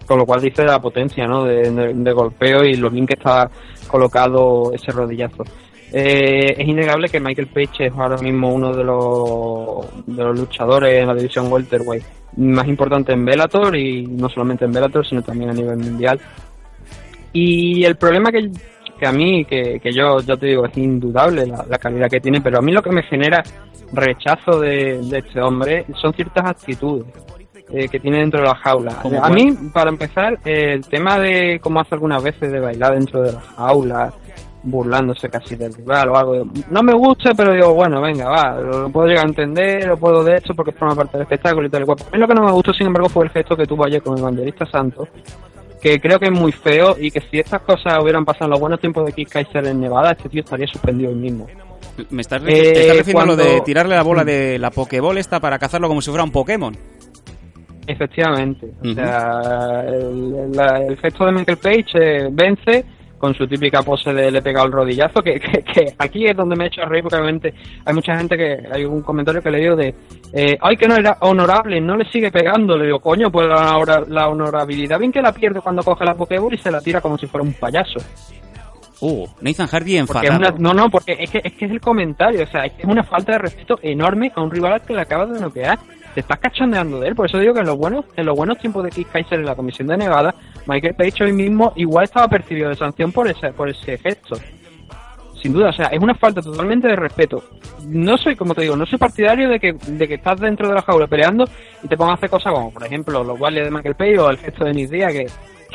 con 0.07 0.19
lo 0.19 0.27
cual 0.27 0.41
dice 0.41 0.65
la 0.65 0.81
potencia 0.81 1.27
¿no? 1.27 1.45
de, 1.45 1.71
de- 1.71 1.95
de 1.95 2.13
golpeo 2.13 2.65
y 2.65 2.75
lo 2.75 2.91
bien 2.91 3.07
que 3.07 3.15
está 3.15 3.49
colocado 3.89 4.73
ese 4.73 4.91
rodillazo. 4.93 5.45
Eh, 5.93 6.55
es 6.57 6.69
innegable 6.69 7.09
que 7.09 7.19
Michael 7.19 7.49
Page 7.49 7.87
es 7.87 7.93
ahora 7.97 8.17
mismo 8.19 8.53
uno 8.55 8.73
de 8.73 8.85
los, 8.85 9.87
de 10.07 10.23
los 10.23 10.39
luchadores 10.39 11.01
en 11.03 11.09
la 11.09 11.15
división 11.15 11.51
welterweight 11.53 12.05
más 12.37 12.69
importante 12.69 13.13
en 13.13 13.25
Bellator 13.25 13.75
y 13.77 14.07
no 14.07 14.29
solamente 14.29 14.65
en 14.65 14.71
Bellator 14.73 15.05
sino 15.05 15.21
también 15.23 15.51
a 15.51 15.53
nivel 15.53 15.79
mundial. 15.79 16.21
Y 17.33 17.85
el 17.85 17.97
problema 17.97 18.31
que, 18.33 18.51
que 18.99 19.07
a 19.07 19.13
mí, 19.13 19.45
que, 19.45 19.81
que 19.81 19.93
yo 19.93 20.21
ya 20.21 20.37
te 20.37 20.47
digo, 20.47 20.67
es 20.67 20.77
indudable 20.77 21.47
la, 21.47 21.65
la 21.69 21.79
calidad 21.79 22.09
que 22.09 22.21
tiene, 22.21 22.41
pero 22.41 22.59
a 22.59 22.63
mí 22.63 22.73
lo 22.73 22.83
que 22.83 22.91
me 22.91 23.03
genera 23.03 23.43
rechazo 23.93 24.61
de, 24.61 25.01
de 25.03 25.19
este 25.19 25.41
hombre 25.41 25.85
son 26.01 26.13
ciertas 26.13 26.45
actitudes 26.45 27.07
eh, 27.73 27.89
que 27.89 28.01
tiene 28.01 28.19
dentro 28.19 28.41
de 28.41 28.47
la 28.47 28.55
jaula. 28.57 28.97
¿Cómo 29.03 29.19
A 29.19 29.29
cuál? 29.29 29.35
mí, 29.35 29.53
para 29.73 29.91
empezar, 29.91 30.39
eh, 30.45 30.73
el 30.75 30.87
tema 30.87 31.19
de 31.19 31.61
cómo 31.63 31.81
hace 31.81 31.95
algunas 31.95 32.23
veces 32.23 32.51
de 32.51 32.61
bailar 32.61 32.95
dentro 32.95 33.23
de 33.23 33.33
la 33.33 33.41
jaula, 33.41 34.13
burlándose 34.63 35.29
casi 35.31 35.57
del 35.57 35.73
rival 35.73 36.11
o 36.11 36.17
algo, 36.17 36.47
no 36.71 36.83
me 36.83 36.93
gusta, 36.93 37.33
pero 37.35 37.55
digo, 37.55 37.73
bueno, 37.73 38.01
venga, 38.03 38.29
va, 38.29 38.61
lo, 38.61 38.83
lo 38.83 38.91
puedo 38.91 39.07
llegar 39.09 39.25
a 39.25 39.29
entender, 39.29 39.87
lo 39.87 39.97
puedo 39.97 40.23
de 40.23 40.37
esto 40.37 40.53
porque 40.55 40.73
forma 40.73 40.95
parte 40.95 41.13
del 41.17 41.23
espectáculo 41.23 41.67
y 41.67 41.71
tal 41.71 41.83
y 41.83 41.87
cual. 41.87 41.99
A 42.01 42.11
mí 42.13 42.19
lo 42.19 42.29
que 42.29 42.35
no 42.35 42.45
me 42.45 42.53
gustó, 42.53 42.73
sin 42.75 42.89
embargo, 42.89 43.09
fue 43.09 43.25
el 43.25 43.31
gesto 43.31 43.57
que 43.57 43.67
tuvo 43.67 43.87
ayer 43.87 44.03
con 44.03 44.19
Evangelista 44.19 44.67
Santos, 44.67 45.09
que 45.81 46.01
creo 46.01 46.19
que 46.19 46.27
es 46.27 46.33
muy 46.33 46.53
feo 46.53 46.97
y 46.99 47.11
que 47.11 47.21
si 47.31 47.39
estas 47.39 47.63
cosas 47.63 47.99
hubieran 48.03 48.25
pasado 48.25 48.47
en 48.47 48.51
los 48.53 48.61
buenos 48.61 48.81
tiempos 48.81 49.07
de 49.07 49.13
Keith 49.13 49.29
Kaiser 49.31 49.67
en 49.67 49.81
Nevada, 49.81 50.13
este 50.13 50.29
tío 50.29 50.41
estaría 50.43 50.67
suspendido 50.67 51.11
hoy 51.11 51.17
mismo. 51.17 51.47
¿Me 52.11 52.23
estás, 52.23 52.43
Eh, 52.43 52.47
te 52.47 52.81
estás 52.83 52.97
refiriendo 52.99 53.21
a 53.23 53.27
lo 53.27 53.37
de 53.37 53.45
cuando- 53.45 53.65
tirarle 53.65 53.95
la 53.97 54.03
bola 54.03 54.25
de 54.25 54.59
la 54.59 54.71
Pokéball 54.71 55.19
esta 55.19 55.41
para 55.41 55.59
cazarlo 55.59 55.89
como 55.89 56.01
si 56.03 56.11
fuera 56.11 56.25
un 56.25 56.31
Pokémon? 56.31 56.75
Efectivamente. 57.87 58.71
O 58.83 58.95
sea, 58.95 59.83
el, 59.89 60.53
la- 60.53 60.79
el 60.87 60.97
gesto 60.99 61.25
de 61.27 61.33
Michael 61.33 61.59
Page 61.59 61.85
eh, 61.95 62.29
vence 62.31 62.85
con 63.21 63.35
su 63.35 63.47
típica 63.47 63.83
pose 63.83 64.13
de 64.15 64.31
le 64.31 64.39
he 64.39 64.43
pegado 64.43 64.67
el 64.67 64.73
rodillazo, 64.73 65.21
que, 65.23 65.39
que, 65.39 65.63
que 65.63 65.93
aquí 65.99 66.25
es 66.27 66.35
donde 66.35 66.57
me 66.57 66.65
he 66.65 66.67
hecho 66.69 66.81
a 66.81 66.87
reír, 66.87 67.03
porque 67.03 67.17
obviamente 67.19 67.53
hay 67.85 67.95
mucha 67.95 68.17
gente 68.17 68.35
que, 68.37 68.59
hay 68.73 68.85
un 68.87 69.03
comentario 69.03 69.43
que 69.43 69.51
he 69.51 69.53
leído 69.53 69.77
de, 69.77 69.95
eh, 70.33 70.57
ay 70.61 70.77
que 70.77 70.89
no 70.89 70.97
era 70.97 71.19
honorable, 71.21 71.81
no 71.83 71.97
le 71.97 72.11
sigue 72.11 72.33
pegando, 72.33 72.77
le 72.79 72.87
digo, 72.87 72.99
coño, 73.01 73.31
pues 73.31 73.47
la, 73.47 74.05
la 74.09 74.29
honorabilidad, 74.29 74.99
bien 74.99 75.13
que 75.13 75.21
la 75.21 75.33
pierde 75.33 75.61
cuando 75.61 75.83
coge 75.83 76.05
la 76.07 76.15
Pokéball 76.15 76.55
y 76.55 76.59
se 76.59 76.71
la 76.71 76.81
tira 76.81 77.01
como 77.03 77.19
si 77.19 77.27
fuera 77.27 77.47
un 77.47 77.53
payaso. 77.53 78.01
Uh, 79.03 79.27
Nathan 79.41 79.67
Hardy 79.67 79.97
enfadado. 79.97 80.37
una- 80.39 80.51
no, 80.59 80.75
no, 80.75 80.91
porque 80.91 81.17
es 81.19 81.31
que, 81.31 81.41
es 81.43 81.53
que 81.55 81.65
es 81.67 81.71
el 81.71 81.81
comentario, 81.81 82.43
o 82.43 82.47
sea, 82.47 82.67
es 82.67 82.73
que 82.73 82.83
es 82.83 82.89
una 82.89 83.03
falta 83.03 83.33
de 83.33 83.39
respeto 83.39 83.79
enorme 83.83 84.31
a 84.35 84.43
un 84.43 84.51
rival 84.51 84.75
al 84.75 84.83
que 84.83 84.93
le 84.95 85.01
acabas 85.01 85.31
de 85.33 85.41
noquear. 85.41 85.79
Te 86.15 86.21
estás 86.21 86.39
cachondeando 86.39 86.99
de 86.99 87.09
él, 87.09 87.15
por 87.15 87.27
eso 87.27 87.39
digo 87.39 87.55
que 87.55 87.61
en 87.61 87.67
los 87.67 87.77
buenos, 87.77 88.05
en 88.17 88.27
los 88.27 88.37
buenos 88.37 88.59
tiempos 88.59 88.83
de 88.83 88.91
Keith 88.91 89.09
Kaiser 89.13 89.39
en 89.39 89.47
la 89.47 89.55
comisión 89.55 89.89
de 89.89 89.97
Nevada, 89.97 90.35
Michael 90.67 90.95
Page 90.95 91.25
hoy 91.25 91.33
mismo 91.33 91.73
igual 91.77 92.05
estaba 92.05 92.27
percibido 92.29 92.69
de 92.69 92.75
sanción 92.75 93.13
por 93.13 93.29
ese, 93.29 93.53
por 93.53 93.69
ese 93.69 93.97
gesto. 93.99 94.37
Sin 95.41 95.53
duda, 95.53 95.71
o 95.71 95.73
sea, 95.73 95.87
es 95.87 96.01
una 96.01 96.15
falta 96.15 96.43
totalmente 96.43 96.89
de 96.89 96.97
respeto. 96.97 97.43
No 97.87 98.19
soy, 98.19 98.37
como 98.37 98.55
te 98.55 98.63
digo, 98.63 98.77
no 98.77 98.85
soy 98.85 98.99
partidario 98.99 99.49
de 99.49 99.59
que, 99.59 99.73
de 99.73 100.09
que 100.09 100.15
estás 100.15 100.39
dentro 100.39 100.69
de 100.69 100.75
la 100.75 100.83
jaula 100.83 101.07
peleando 101.07 101.45
y 101.83 101.89
te 101.89 101.97
pongas 101.97 102.13
a 102.13 102.15
hacer 102.17 102.31
cosas 102.31 102.53
como, 102.53 102.71
por 102.71 102.85
ejemplo, 102.85 103.25
los 103.25 103.39
guardias 103.39 103.65
de 103.65 103.71
Michael 103.71 103.95
Page 103.95 104.19
o 104.19 104.31
el 104.31 104.37
gesto 104.37 104.65
de 104.65 104.75
Nick 104.75 104.91
Díaz 104.91 105.13
que, 105.13 105.27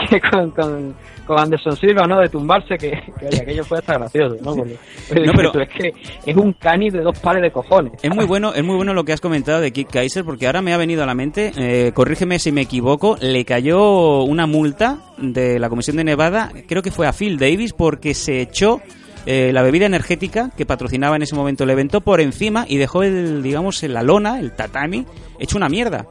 que 0.09 0.21
con, 0.21 0.51
con, 0.51 0.95
con 1.25 1.39
Anderson 1.39 1.75
Silva, 1.77 2.05
¿no? 2.07 2.19
De 2.19 2.29
tumbarse, 2.29 2.77
que, 2.77 2.91
que 3.19 3.27
oye, 3.27 3.41
aquello 3.41 3.63
fue 3.63 3.79
hasta 3.79 3.97
gracioso, 3.97 4.35
¿no? 4.43 4.55
Porque, 4.55 5.25
No, 5.25 5.33
pero- 5.35 5.59
es 5.61 5.69
que 5.69 5.93
es 6.25 6.35
un 6.35 6.53
cani 6.53 6.89
de 6.89 7.01
dos 7.01 7.17
pares 7.19 7.41
de 7.41 7.51
cojones. 7.51 7.93
Es 8.01 8.13
muy 8.13 8.25
bueno, 8.25 8.53
es 8.53 8.63
muy 8.63 8.75
bueno 8.75 8.93
lo 8.93 9.03
que 9.03 9.13
has 9.13 9.21
comentado 9.21 9.61
de 9.61 9.71
Kid 9.71 9.87
Kaiser 9.91 10.23
porque 10.23 10.47
ahora 10.47 10.61
me 10.61 10.73
ha 10.73 10.77
venido 10.77 11.03
a 11.03 11.05
la 11.05 11.15
mente, 11.15 11.51
eh, 11.57 11.91
corrígeme 11.93 12.39
si 12.39 12.51
me 12.51 12.61
equivoco, 12.61 13.17
le 13.21 13.45
cayó 13.45 14.23
una 14.23 14.45
multa 14.47 14.99
de 15.17 15.59
la 15.59 15.69
Comisión 15.69 15.97
de 15.97 16.03
Nevada, 16.03 16.51
creo 16.67 16.81
que 16.81 16.91
fue 16.91 17.07
a 17.07 17.13
Phil 17.13 17.37
Davis 17.37 17.73
porque 17.73 18.13
se 18.13 18.41
echó 18.41 18.81
eh, 19.25 19.51
la 19.53 19.63
bebida 19.63 19.85
energética 19.87 20.51
que 20.55 20.65
patrocinaba 20.67 21.15
en 21.15 21.23
ese 21.23 21.35
momento 21.35 21.63
el 21.63 21.69
evento 21.71 22.01
por 22.01 22.21
encima 22.21 22.65
y 22.67 22.77
dejó 22.77 23.01
el, 23.03 23.41
digamos, 23.41 23.81
la 23.83 24.03
lona, 24.03 24.39
el 24.39 24.51
tatami, 24.53 25.05
hecho 25.39 25.57
una 25.57 25.67
mierda. 25.69 26.05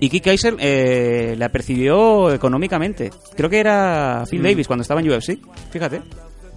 Y 0.00 0.08
Kid 0.10 0.22
Kaiser 0.22 0.54
eh, 0.58 1.34
la 1.38 1.48
percibió 1.48 2.30
económicamente. 2.32 3.10
Creo 3.36 3.48
que 3.50 3.60
era 3.60 4.24
Phil 4.30 4.40
Mm. 4.40 4.44
Davis 4.44 4.66
cuando 4.66 4.82
estaba 4.82 5.00
en 5.00 5.10
UFC. 5.10 5.38
Fíjate. 5.70 6.02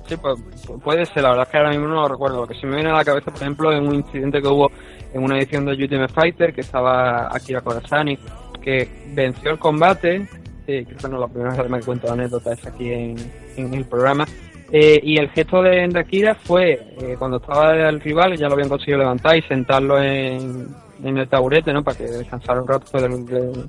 Sí, 0.07 0.15
pues, 0.17 0.39
pu- 0.67 0.81
puede 0.81 1.05
ser, 1.05 1.21
la 1.23 1.29
verdad 1.29 1.45
es 1.45 1.51
que 1.51 1.57
ahora 1.57 1.69
mismo 1.69 1.87
no 1.87 2.01
lo 2.01 2.07
recuerdo. 2.07 2.41
Lo 2.41 2.47
que 2.47 2.59
se 2.59 2.65
me 2.65 2.75
viene 2.75 2.89
a 2.89 2.95
la 2.95 3.05
cabeza, 3.05 3.31
por 3.31 3.41
ejemplo, 3.41 3.71
es 3.71 3.79
un 3.79 3.95
incidente 3.95 4.41
que 4.41 4.47
hubo 4.47 4.71
en 5.13 5.23
una 5.23 5.37
edición 5.37 5.65
de 5.65 5.71
Ultimate 5.73 6.13
Fighter, 6.13 6.53
que 6.53 6.61
estaba 6.61 7.27
Akira 7.33 7.61
Kurasani, 7.61 8.17
que 8.61 8.87
venció 9.13 9.51
el 9.51 9.59
combate, 9.59 10.27
eh, 10.67 10.83
creo 10.85 10.97
que 10.97 11.07
no 11.07 11.15
es 11.15 11.21
la 11.21 11.27
primera 11.27 11.55
vez 11.55 11.79
que 11.79 11.85
cuento 11.85 12.07
la 12.07 12.13
anécdota 12.13 12.53
es 12.53 12.65
aquí 12.67 12.91
en, 12.91 13.15
en 13.55 13.73
el 13.73 13.85
programa, 13.85 14.25
eh, 14.71 14.99
y 15.01 15.17
el 15.17 15.29
gesto 15.29 15.61
de, 15.61 15.87
de 15.87 15.99
Akira 15.99 16.35
fue, 16.35 16.73
eh, 16.99 17.15
cuando 17.17 17.37
estaba 17.37 17.71
el 17.73 17.99
rival, 18.01 18.35
ya 18.37 18.47
lo 18.47 18.53
habían 18.53 18.69
conseguido 18.69 18.99
levantar 18.99 19.37
y 19.37 19.41
sentarlo 19.43 19.99
en, 20.01 20.67
en 21.03 21.17
el 21.17 21.27
taburete, 21.27 21.71
¿no? 21.73 21.83
Para 21.83 21.97
que 21.97 22.03
descansara 22.05 22.61
un 22.61 22.67
rato 22.67 22.99
de, 22.99 23.07
de- 23.09 23.63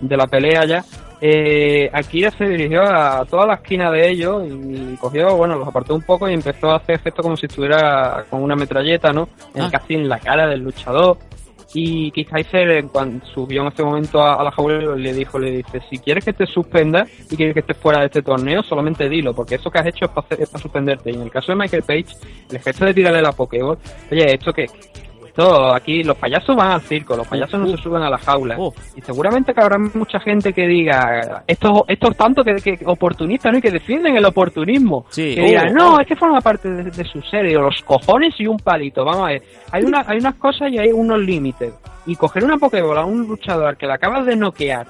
de 0.00 0.16
la 0.16 0.26
pelea 0.26 0.64
ya. 0.66 0.84
Eh, 1.20 1.88
Akira 1.92 2.30
se 2.32 2.44
dirigió 2.44 2.82
a 2.82 3.24
toda 3.24 3.46
la 3.46 3.54
esquina 3.54 3.90
de 3.90 4.10
ellos 4.10 4.42
y 4.46 4.94
cogió, 4.96 5.34
bueno, 5.36 5.56
los 5.56 5.66
apartó 5.66 5.94
un 5.94 6.02
poco 6.02 6.28
y 6.28 6.34
empezó 6.34 6.70
a 6.70 6.76
hacer 6.76 6.96
efecto 6.96 7.22
como 7.22 7.36
si 7.36 7.46
estuviera 7.46 8.24
con 8.28 8.42
una 8.42 8.54
metralleta, 8.56 9.12
¿no? 9.12 9.28
En- 9.54 9.62
Ah. 9.62 9.68
Casi 9.72 9.94
en 9.94 10.08
la 10.08 10.18
cara 10.18 10.46
del 10.46 10.60
luchador. 10.60 11.16
Y 11.74 12.10
Keith 12.12 12.28
Kaiser, 12.30 12.84
cuando 12.86 13.24
subió 13.26 13.62
en 13.62 13.68
ese 13.68 13.82
momento 13.82 14.20
a, 14.22 14.34
a 14.40 14.44
la 14.44 14.50
jaula, 14.50 14.94
le 14.96 15.12
dijo, 15.12 15.38
le 15.38 15.50
dice, 15.58 15.80
si 15.90 15.98
quieres 15.98 16.24
que 16.24 16.32
te 16.32 16.46
suspenda 16.46 17.06
y 17.30 17.36
quieres 17.36 17.54
que 17.54 17.60
estés 17.60 17.76
fuera 17.76 18.00
de 18.00 18.06
este 18.06 18.22
torneo, 18.22 18.62
solamente 18.62 19.08
dilo, 19.08 19.34
porque 19.34 19.56
eso 19.56 19.70
que 19.70 19.78
has 19.78 19.86
hecho 19.86 20.04
es 20.06 20.10
para, 20.10 20.26
hacer- 20.26 20.42
es 20.42 20.48
para 20.48 20.62
suspenderte. 20.62 21.10
Y 21.10 21.14
en 21.16 21.22
el 21.22 21.30
caso 21.30 21.52
de 21.52 21.56
Michael 21.56 21.82
Page, 21.82 22.06
el 22.50 22.58
gesto 22.60 22.84
de 22.84 22.94
tirarle 22.94 23.20
la 23.20 23.32
Pokéball, 23.32 23.78
oye, 24.10 24.34
esto 24.34 24.52
que 24.52 24.66
esto 25.36 25.74
aquí 25.74 26.02
los 26.02 26.16
payasos 26.16 26.56
van 26.56 26.70
al 26.72 26.80
circo, 26.80 27.16
los 27.16 27.26
payasos 27.28 27.60
no 27.60 27.66
se 27.66 27.76
suben 27.76 28.02
a 28.02 28.08
la 28.10 28.18
jaula. 28.18 28.56
Y 28.96 29.00
seguramente 29.02 29.52
que 29.52 29.60
habrá 29.60 29.76
mucha 29.78 30.18
gente 30.20 30.52
que 30.52 30.66
diga, 30.66 31.42
estos, 31.46 31.82
estos 31.88 32.16
tanto 32.16 32.42
que, 32.42 32.54
que 32.56 32.78
oportunistas, 32.86 33.52
¿no? 33.52 33.58
Y 33.58 33.62
que 33.62 33.70
defienden 33.70 34.16
el 34.16 34.24
oportunismo. 34.24 35.04
Sí. 35.10 35.34
Que 35.34 35.42
digan, 35.42 35.74
no, 35.74 36.00
es 36.00 36.06
que 36.06 36.16
forma 36.16 36.40
parte 36.40 36.68
de, 36.70 36.84
de 36.90 37.04
su 37.04 37.20
serie, 37.22 37.54
los 37.54 37.82
cojones 37.82 38.34
y 38.38 38.46
un 38.46 38.56
palito. 38.58 39.04
Vamos 39.04 39.22
a 39.28 39.32
ver, 39.32 39.42
hay, 39.70 39.84
una, 39.84 40.04
hay 40.06 40.18
unas 40.18 40.34
cosas 40.36 40.70
y 40.72 40.78
hay 40.78 40.90
unos 40.90 41.18
límites. 41.20 41.72
Y 42.06 42.16
coger 42.16 42.44
una 42.44 42.56
Pokébola 42.56 43.02
a 43.02 43.04
un 43.04 43.26
luchador 43.26 43.76
que 43.76 43.86
le 43.86 43.92
acabas 43.92 44.24
de 44.24 44.36
noquear 44.36 44.86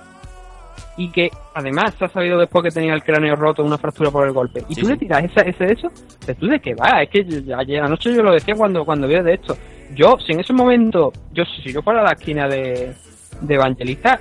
y 0.99 1.11
que 1.11 1.31
además 1.55 1.95
se 1.99 2.05
ha 2.05 2.09
sabido 2.09 2.39
después 2.39 2.63
que 2.65 2.71
tenía 2.71 2.95
el 2.95 3.03
cráneo 3.03 3.35
roto, 3.37 3.63
una 3.65 3.79
fractura 3.79 4.11
por 4.11 4.27
el 4.27 4.33
golpe, 4.33 4.63
y 4.69 4.75
Sí, 4.75 4.81
tú 4.83 4.89
le 4.89 4.97
tiras 4.97 5.25
ese 5.25 5.65
de 5.65 5.73
eso, 5.73 5.89
¿pues 6.25 6.37
¿tú 6.39 6.47
de 6.47 6.59
qué 6.61 6.75
va? 6.75 7.03
Es 7.03 7.11
que 7.11 7.25
yo- 7.25 7.57
ayer 7.59 7.83
anoche 7.83 8.15
yo 8.15 8.23
lo 8.23 8.33
decía 8.33 8.55
cuando, 8.55 8.85
cuando 8.85 9.07
vi 9.07 9.15
de 9.23 9.35
esto. 9.35 9.57
Yo, 9.95 10.17
si 10.25 10.33
en 10.33 10.41
ese 10.41 10.53
momento, 10.53 11.13
yo 11.33 11.45
si 11.63 11.73
yo 11.73 11.83
fuera 11.83 12.01
a 12.01 12.05
la 12.05 12.13
esquina 12.13 12.49
de, 12.49 12.95
de 13.41 13.55
Evangelista, 13.55 14.21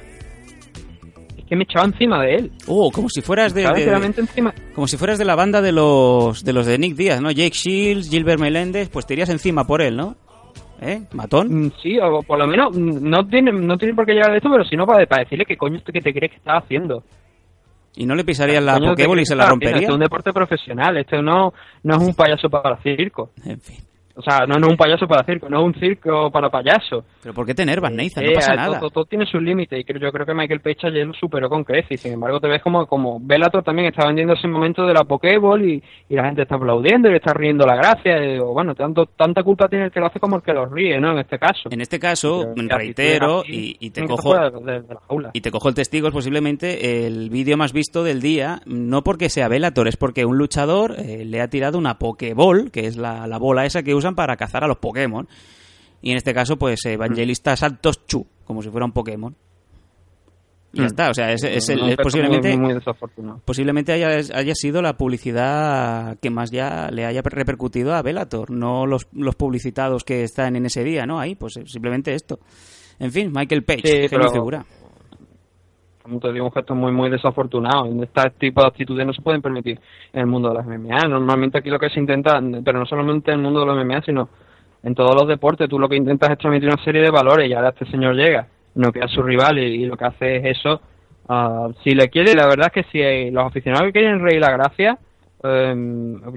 es 1.38 1.46
que 1.46 1.56
me 1.56 1.64
echaba 1.64 1.86
encima 1.86 2.22
de 2.24 2.36
él. 2.36 2.52
Oh, 2.68 2.92
como 2.92 3.10
si 3.10 3.22
fueras 3.22 3.54
de, 3.54 3.64
encima. 3.64 4.54
como 4.74 4.88
si 4.88 4.98
fueras 4.98 5.18
de 5.18 5.26
la 5.26 5.36
banda 5.36 5.62
de 5.62 5.72
los 5.72 6.44
de 6.44 6.54
los 6.54 6.66
de 6.66 6.78
Nick 6.78 6.96
Díaz, 6.96 7.22
¿no? 7.22 7.32
Jake 7.32 7.56
Shields, 7.56 8.10
Gilbert 8.10 8.40
Melendez, 8.40 8.90
pues 8.90 9.06
te 9.06 9.14
irías 9.14 9.30
encima 9.30 9.66
por 9.66 9.82
él, 9.82 9.96
¿no? 9.96 10.16
¿Eh? 10.82 11.02
Matón. 11.14 11.48
Mm, 11.68 11.72
Sí, 11.82 11.98
o 12.00 12.22
por 12.22 12.38
lo 12.38 12.48
menos 12.48 12.76
mm, 12.76 13.10
no 13.10 13.26
tiene, 13.28 13.52
no 13.52 13.78
tiene 13.78 13.94
por 13.94 14.06
qué 14.06 14.14
llegar 14.14 14.32
a 14.32 14.38
esto, 14.38 14.50
pero 14.52 14.66
si 14.66 14.76
no 14.76 14.86
para, 14.86 15.06
para 15.06 15.24
decirle 15.24 15.46
qué 15.46 15.56
coño 15.58 15.82
que 15.84 16.02
te 16.02 16.14
crees 16.14 16.32
que 16.32 16.38
estás 16.38 16.64
haciendo. 16.64 17.04
Y 17.98 18.06
no 18.06 18.14
le 18.14 18.26
pisarías 18.26 18.62
la 18.62 18.74
Coño, 18.74 18.90
¿qué 18.90 19.04
Pokéball 19.04 19.22
y 19.22 19.26
se 19.26 19.36
la 19.36 19.50
rompería. 19.50 19.78
Esto 19.78 19.92
es 19.92 19.96
un 19.96 20.02
deporte 20.02 20.34
profesional, 20.34 20.98
esto 20.98 21.22
no, 21.22 21.54
no 21.84 21.96
es 21.96 22.02
un 22.02 22.14
payaso 22.14 22.50
para 22.50 22.76
circo. 22.82 23.32
En 23.46 23.60
fin. 23.62 23.78
O 24.18 24.22
sea, 24.22 24.46
no, 24.48 24.56
no 24.58 24.68
es 24.68 24.72
un 24.72 24.78
payaso 24.78 25.08
para 25.08 25.26
circo, 25.26 25.50
no 25.50 25.60
es 25.60 25.66
un 25.66 25.74
circo 25.80 26.32
para 26.32 26.50
payasos. 26.50 27.04
Pero 27.22 27.34
¿por 27.34 27.46
qué 27.46 27.54
te 27.54 27.64
enervas, 27.64 27.92
Nathan? 27.92 28.24
No 28.24 28.30
Eh, 28.32 28.36
pasa 28.36 28.48
todo- 28.54 28.56
nada. 28.56 28.80
Todo, 28.80 28.90
todo 28.90 29.06
tiene 29.06 29.26
sus 29.26 29.42
límites 29.42 29.80
y 29.80 29.84
creo, 29.84 30.00
yo 30.02 30.12
creo 30.12 30.26
que 30.26 30.34
Michael 30.34 30.62
Page 30.62 30.88
ayer 30.88 31.06
lo 31.06 31.14
superó 31.14 31.50
con 31.50 31.64
creces 31.64 31.92
y 31.92 31.98
sin 31.98 32.14
embargo 32.14 32.40
te 32.40 32.48
ves 32.48 32.62
como, 32.62 32.86
como 32.88 33.20
Bellator 33.22 33.64
también 33.64 33.88
está 33.90 34.06
vendiendo 34.08 34.34
ese 34.34 34.48
momento 34.48 34.86
de 34.86 34.94
la 34.94 35.04
Pokéball 35.04 35.66
y, 35.70 35.84
y 36.10 36.16
la 36.16 36.26
gente 36.26 36.44
está 36.44 36.56
aplaudiendo 36.56 37.08
y 37.10 37.12
le 37.12 37.18
está 37.18 37.34
riendo 37.34 37.66
la 37.66 37.76
gracia 37.76 38.24
y 38.24 38.34
digo, 38.34 38.54
bueno, 38.54 38.74
tanto, 38.76 39.06
tanta 39.06 39.44
culpa 39.44 39.68
tiene 39.68 39.86
el 39.86 39.92
que 39.92 40.00
lo 40.00 40.06
hace 40.06 40.20
como 40.20 40.38
el 40.38 40.42
que 40.44 40.54
lo 40.54 40.66
ríe, 40.66 41.00
¿no? 41.00 41.12
En 41.12 41.20
este 41.20 41.38
caso. 41.38 41.70
En 41.70 41.82
este 41.82 42.00
caso, 42.00 42.54
Pero, 42.56 42.78
reitero 42.78 43.44
y, 43.46 43.90
te 43.92 44.06
cojo 44.06 44.34
de- 44.34 44.50
de 44.80 45.30
y 45.34 45.42
te 45.42 45.52
cojo 45.52 45.70
el 45.70 45.76
testigo 45.76 46.08
es 46.08 46.14
posiblemente 46.14 47.06
el 47.06 47.30
vídeo 47.30 47.58
más 47.58 47.74
visto 47.74 48.04
del 48.04 48.22
día, 48.22 48.62
no 48.66 49.04
porque 49.04 49.30
sea 49.30 49.48
Velator, 49.48 49.88
es 49.88 49.98
porque 49.98 50.26
un 50.26 50.38
luchador 50.38 50.96
eh, 50.98 51.26
le 51.26 51.42
ha 51.42 51.50
tirado 51.50 51.78
una 51.78 51.98
Pokéball, 52.00 52.72
que 52.72 52.88
es 52.88 52.98
la, 52.98 53.28
la 53.28 53.38
bola 53.38 53.66
esa 53.66 53.84
que 53.84 53.94
usan 54.06 54.16
para 54.16 54.36
cazar 54.38 54.64
a 54.64 54.68
los 54.68 54.78
Pokémon. 54.78 55.28
Y 56.02 56.12
en 56.12 56.18
este 56.18 56.34
caso, 56.34 56.58
pues 56.58 56.86
Evangelista 56.86 57.56
Santos 57.56 58.06
Chu, 58.06 58.26
como 58.46 58.62
si 58.62 58.70
fuera 58.70 58.86
un 58.86 58.92
Pokémon. 58.92 59.36
Y 60.74 60.80
ya 60.80 60.84
Mm. 60.84 60.88
está, 60.88 61.10
o 61.10 61.14
sea, 61.14 61.32
es, 61.32 61.42
es 61.44 61.72
posiblemente 62.04 62.50
muy, 62.50 62.58
muy 62.66 62.74
desafortunado. 62.74 63.42
posiblemente 63.46 63.94
haya, 63.94 64.10
haya 64.10 64.54
sido 64.56 64.82
la 64.82 64.98
publicidad 64.98 66.18
que 66.20 66.30
más 66.30 66.52
ya 66.52 66.90
le 66.92 67.06
haya 67.06 67.22
repercutido 67.24 67.94
a 67.96 68.02
Velator, 68.02 68.52
no 68.52 68.86
los, 68.86 69.08
los 69.14 69.36
publicitados 69.36 70.04
que 70.04 70.24
están 70.24 70.56
en 70.58 70.66
ese 70.66 70.84
día, 70.84 71.06
¿no? 71.06 71.18
Ahí, 71.20 71.36
pues 71.36 71.56
eh, 71.58 71.64
simplemente 71.66 72.14
esto. 72.14 72.40
En 73.00 73.12
fin, 73.12 73.32
Michael 73.34 73.64
Page, 73.64 73.82
Sí, 74.04 74.08
pero- 74.10 74.32
figura. 74.32 74.66
Como 76.06 76.20
te 76.20 76.32
digo, 76.32 76.46
un 76.46 76.52
gesto 76.52 76.76
muy, 76.76 76.92
muy 76.92 77.10
desafortunado. 77.10 77.88
Este 78.04 78.30
tipo 78.38 78.62
de 78.62 78.68
actitudes 78.68 79.08
no 79.08 79.12
se 79.12 79.24
pueden 79.24 79.42
permitir 79.42 79.80
en 80.14 80.20
el 80.20 80.28
mundo 80.28 80.50
de 80.50 80.54
las 80.54 80.68
MMA. 80.68 81.08
Normalmente 81.08 81.58
aquí 81.58 81.72
lo 81.72 81.80
que 81.80 81.90
se 81.90 82.00
intenta, 82.00 82.40
pero 82.64 82.78
no 82.78 82.86
solamente 82.86 83.32
en 83.32 83.40
el 83.40 83.44
mundo 83.44 83.62
de 83.62 83.66
los 83.66 83.76
MMA, 83.84 84.04
sino 84.04 84.30
en 84.84 84.94
todos 84.94 85.16
los 85.16 85.28
deportes, 85.28 85.68
tú 85.68 85.80
lo 85.80 85.90
que 85.90 85.96
intentas 85.96 86.30
es 86.30 86.38
transmitir 86.38 86.70
una 86.70 86.84
serie 86.84 87.02
de 87.02 87.10
valores 87.10 87.50
y 87.50 87.54
ahora 87.54 87.70
este 87.70 87.88
señor 87.88 88.16
llega, 88.16 88.46
no 88.76 88.92
queda 88.92 89.08
su 89.08 89.24
rival 89.24 89.58
y, 89.58 89.84
lo 89.88 89.98
que 89.98 90.06
hace 90.06 90.36
es 90.36 90.60
eso. 90.60 90.80
Ah, 91.28 91.70
si 91.84 91.96
le 91.96 92.08
quiere, 92.10 92.36
la 92.36 92.46
verdad 92.46 92.68
es 92.68 92.84
que 92.84 92.92
si 92.92 93.02
hay- 93.02 93.32
los 93.32 93.44
aficionados 93.48 93.88
que 93.88 93.94
quieren 93.94 94.22
reír 94.22 94.40
la 94.42 94.52
gracia, 94.52 95.00
eh, 95.44 95.76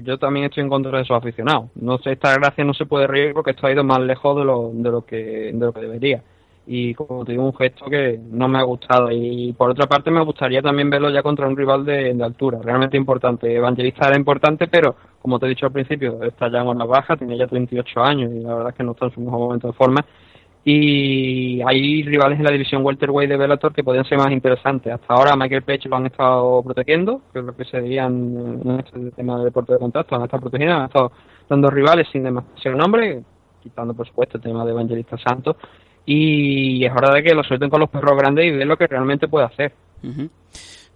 yo 0.01 0.17
también 0.17 0.45
estoy 0.47 0.63
en 0.63 0.69
contra 0.69 0.97
de 0.97 1.03
esos 1.03 1.15
aficionados. 1.15 1.69
No 1.75 1.99
sé, 1.99 2.13
esta 2.13 2.33
gracia 2.33 2.63
no 2.63 2.73
se 2.73 2.87
puede 2.87 3.05
reír 3.05 3.33
porque 3.33 3.51
esto 3.51 3.67
ha 3.67 3.71
ido 3.71 3.83
más 3.83 3.99
lejos 3.99 4.35
de 4.35 4.45
lo, 4.45 4.71
de 4.73 4.89
lo 4.89 5.05
que 5.05 5.51
de 5.53 5.59
lo 5.59 5.71
que 5.71 5.81
debería 5.81 6.23
y 6.71 6.93
como 6.93 7.25
te 7.25 7.31
digo 7.31 7.45
un 7.45 7.55
gesto 7.55 7.85
que 7.85 8.19
no 8.29 8.47
me 8.47 8.59
ha 8.59 8.61
gustado. 8.61 9.09
Y 9.11 9.53
por 9.53 9.71
otra 9.71 9.87
parte 9.87 10.11
me 10.11 10.23
gustaría 10.23 10.61
también 10.61 10.87
verlo 10.87 11.09
ya 11.09 11.23
contra 11.23 11.47
un 11.47 11.57
rival 11.57 11.83
de, 11.83 12.15
altura 12.23 12.59
realmente 12.61 12.95
importante. 12.95 13.55
Evangelista 13.55 14.07
era 14.07 14.15
importante 14.15 14.67
pero 14.67 14.95
como 15.19 15.39
te 15.39 15.47
he 15.47 15.49
dicho 15.49 15.65
al 15.65 15.71
principio 15.71 16.21
está 16.21 16.47
ya 16.51 16.61
en 16.61 16.67
una 16.67 16.85
baja 16.85 17.17
tiene 17.17 17.35
ya 17.39 17.47
38 17.47 18.03
años 18.03 18.31
y 18.31 18.41
la 18.41 18.53
verdad 18.53 18.69
es 18.69 18.75
que 18.75 18.83
no 18.83 18.91
está 18.91 19.05
en 19.05 19.11
su 19.13 19.19
mejor 19.19 19.39
momento 19.39 19.67
de 19.67 19.73
forma. 19.73 20.05
Y 20.63 21.59
hay 21.65 22.03
rivales 22.03 22.37
en 22.37 22.45
la 22.45 22.51
división 22.51 22.85
welterweight 22.85 23.31
de 23.31 23.37
Bellator 23.37 23.73
que 23.73 23.83
podrían 23.83 24.05
ser 24.05 24.19
más 24.19 24.31
interesantes. 24.31 24.93
Hasta 24.93 25.11
ahora 25.11 25.35
Michael 25.35 25.63
Page 25.63 25.89
lo 25.89 25.95
han 25.95 26.05
estado 26.05 26.61
protegiendo 26.61 27.21
que 27.33 27.39
es 27.39 27.45
lo 27.45 27.55
que 27.55 27.65
se 27.65 27.81
diría 27.81 28.05
en, 28.05 28.61
en 28.63 28.79
este 28.79 29.11
tema 29.15 29.39
de 29.39 29.45
deporte 29.45 29.73
de 29.73 29.79
contacto 29.79 30.15
han 30.15 30.21
estado 30.21 30.41
protegiendo 30.41 30.75
han 30.75 30.85
estado 30.85 31.11
dando 31.49 31.71
rivales 31.71 32.07
sin 32.11 32.25
demasiado 32.25 32.77
nombre 32.77 33.23
quitando 33.63 33.95
por 33.95 34.07
supuesto 34.07 34.37
el 34.37 34.43
tema 34.43 34.63
de 34.63 34.71
Evangelista 34.71 35.17
Santos 35.17 35.55
y 36.05 36.83
es 36.83 36.91
hora 36.91 37.13
de 37.13 37.23
que 37.23 37.33
lo 37.33 37.43
suelten 37.43 37.69
con 37.69 37.79
los 37.79 37.89
perros 37.89 38.17
grandes 38.17 38.45
y 38.45 38.51
ver 38.51 38.67
lo 38.67 38.77
que 38.77 38.87
realmente 38.87 39.27
puede 39.27 39.45
hacer. 39.45 39.73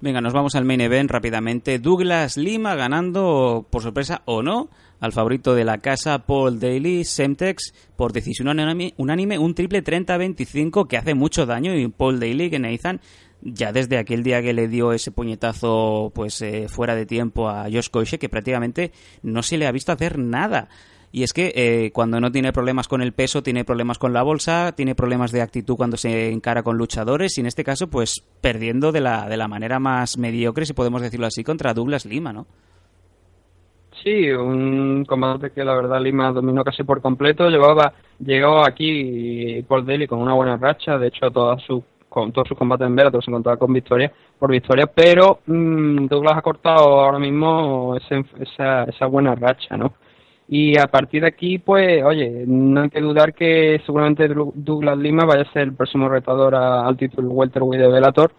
Venga, 0.04 0.20
nos 0.20 0.34
vamos 0.34 0.56
al 0.56 0.66
main 0.66 0.82
event 0.82 1.10
rápidamente. 1.10 1.80
Douglas 1.80 2.36
Lima 2.36 2.76
ganando, 2.76 3.66
por 3.70 3.82
sorpresa 3.82 4.22
o 4.26 4.44
no, 4.44 4.70
al 5.00 5.14
favorito 5.14 5.56
de 5.56 5.64
la 5.64 5.78
casa, 5.78 6.26
Paul 6.26 6.60
Daly, 6.60 7.06
Semtex, 7.06 7.74
por 7.96 8.12
decisión 8.12 8.50
unánime, 8.50 9.38
un 9.38 9.56
triple 9.56 9.84
30-25 9.84 10.88
que 10.88 10.98
hace 10.98 11.14
mucho 11.14 11.46
daño 11.46 11.74
y 11.74 11.88
Paul 11.88 12.20
Daly, 12.20 12.50
que 12.50 12.60
Nathan, 12.60 13.00
ya 13.42 13.72
desde 13.72 13.98
aquel 13.98 14.24
día 14.24 14.42
que 14.42 14.54
le 14.54 14.68
dio 14.68 14.94
ese 14.94 15.12
puñetazo 15.12 16.12
pues 16.14 16.42
eh, 16.42 16.68
fuera 16.68 16.96
de 16.96 17.06
tiempo 17.06 17.50
a 17.50 17.64
Josh 17.72 17.90
Koishe, 17.90 18.20
que 18.20 18.30
prácticamente 18.30 18.92
no 19.22 19.44
se 19.44 19.58
le 19.58 19.68
ha 19.68 19.72
visto 19.72 19.92
hacer 19.92 20.18
nada. 20.18 20.70
Y 21.16 21.22
es 21.22 21.32
que 21.32 21.54
eh, 21.56 21.92
cuando 21.94 22.20
no 22.20 22.32
tiene 22.32 22.52
problemas 22.52 22.88
con 22.88 23.04
el 23.04 23.14
peso, 23.14 23.44
tiene 23.44 23.64
problemas 23.64 24.00
con 24.00 24.14
la 24.14 24.24
bolsa, 24.24 24.74
tiene 24.76 24.96
problemas 24.96 25.32
de 25.32 25.44
actitud 25.44 25.76
cuando 25.76 25.96
se 25.96 26.32
encara 26.32 26.64
con 26.64 26.76
luchadores 26.76 27.38
y 27.38 27.42
en 27.42 27.46
este 27.46 27.64
caso, 27.64 27.88
pues 27.88 28.28
perdiendo 28.42 28.92
de 28.92 29.02
la, 29.02 29.30
de 29.30 29.38
la 29.38 29.48
manera 29.48 29.78
más 29.78 30.18
mediocre, 30.18 30.66
si 30.66 30.74
podemos 30.74 31.04
decirlo 31.04 31.28
así, 31.28 31.44
contra 31.44 31.76
Douglas 31.76 32.08
Lima, 32.08 32.34
¿no? 32.34 32.48
Sí, 34.04 34.32
un 34.32 35.06
combate 35.06 35.52
que 35.52 35.64
la 35.64 35.76
verdad 35.76 36.02
Lima 36.02 36.32
dominó 36.32 36.64
casi 36.64 36.82
por 36.82 37.00
completo. 37.00 37.48
Llevaba, 37.48 37.94
llegó 38.18 38.66
aquí 38.66 39.62
Paul 39.68 39.86
Daly 39.86 40.08
con 40.08 40.18
una 40.20 40.34
buena 40.34 40.58
racha, 40.58 40.98
de 40.98 41.10
hecho 41.10 41.30
todas 41.30 41.62
sus 41.62 41.84
con 42.10 42.32
todos 42.32 42.48
sus 42.48 42.58
combates 42.58 42.88
en 42.88 42.96
Bellator 42.96 43.24
se 43.24 43.30
encontraba 43.30 43.58
con 43.58 43.72
victoria 43.72 44.12
por 44.40 44.50
victoria, 44.50 44.88
pero 44.88 45.42
mmm, 45.46 46.08
Douglas 46.08 46.38
ha 46.38 46.42
cortado 46.42 47.02
ahora 47.02 47.20
mismo 47.20 47.96
esa 47.98 49.06
buena 49.06 49.36
racha, 49.36 49.78
¿no? 49.78 49.94
Y 50.48 50.78
a 50.78 50.88
partir 50.88 51.22
de 51.22 51.28
aquí, 51.28 51.58
pues, 51.58 52.04
oye, 52.04 52.44
no 52.46 52.82
hay 52.82 52.90
que 52.90 53.02
dudar 53.02 53.34
que 53.34 53.82
seguramente 53.86 54.28
Douglas 54.28 54.98
Lima 54.98 55.26
vaya 55.26 55.44
a 55.44 55.54
ser 55.54 55.64
el 55.64 55.74
próximo 55.74 56.10
retador 56.10 56.54
a- 56.56 56.86
al 56.86 56.98
título 56.98 57.30
welterweight 57.30 57.82
de 57.82 57.92
Bellator, 57.92 58.32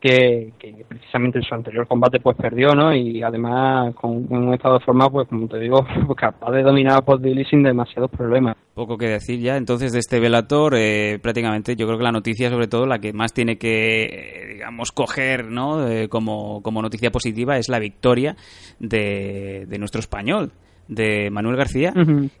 que, 0.00 0.52
precisamente 0.88 1.38
en 1.38 1.44
su 1.44 1.54
anterior 1.54 1.86
combate 1.86 2.20
pues 2.20 2.36
perdió, 2.36 2.74
¿no? 2.74 2.94
Y 2.94 3.22
además 3.22 3.94
con, 3.94 4.26
un 4.30 4.54
estado 4.54 4.78
de 4.78 4.84
forma, 4.84 5.10
pues 5.10 5.28
como 5.28 5.46
te 5.46 5.58
digo, 5.58 5.84
pues, 6.06 6.16
capaz 6.18 6.52
de 6.52 6.62
dominar 6.62 7.02
a 7.06 7.16
Daly 7.16 7.44
sin 7.44 7.62
demasiados 7.62 8.10
problemas. 8.10 8.56
Poco 8.74 8.96
que 8.96 9.08
decir 9.08 9.40
ya. 9.40 9.56
Entonces, 9.58 9.92
de 9.92 9.98
este 9.98 10.18
Velator, 10.18 10.74
eh, 10.76 11.18
prácticamente 11.20 11.76
yo 11.76 11.86
creo 11.86 11.98
que 11.98 12.04
la 12.04 12.12
noticia, 12.12 12.48
sobre 12.48 12.68
todo, 12.68 12.86
la 12.86 12.98
que 12.98 13.12
más 13.12 13.34
tiene 13.34 13.58
que, 13.58 14.04
eh, 14.04 14.46
digamos, 14.54 14.90
coger 14.92 15.50
¿no? 15.50 15.86
Eh, 15.86 16.08
como, 16.08 16.62
como 16.62 16.80
noticia 16.80 17.10
positiva 17.10 17.58
es 17.58 17.68
la 17.68 17.78
victoria 17.78 18.36
de, 18.78 19.66
de 19.68 19.78
nuestro 19.78 20.00
español, 20.00 20.52
de 20.90 21.30
Manuel 21.30 21.56
García, 21.56 21.94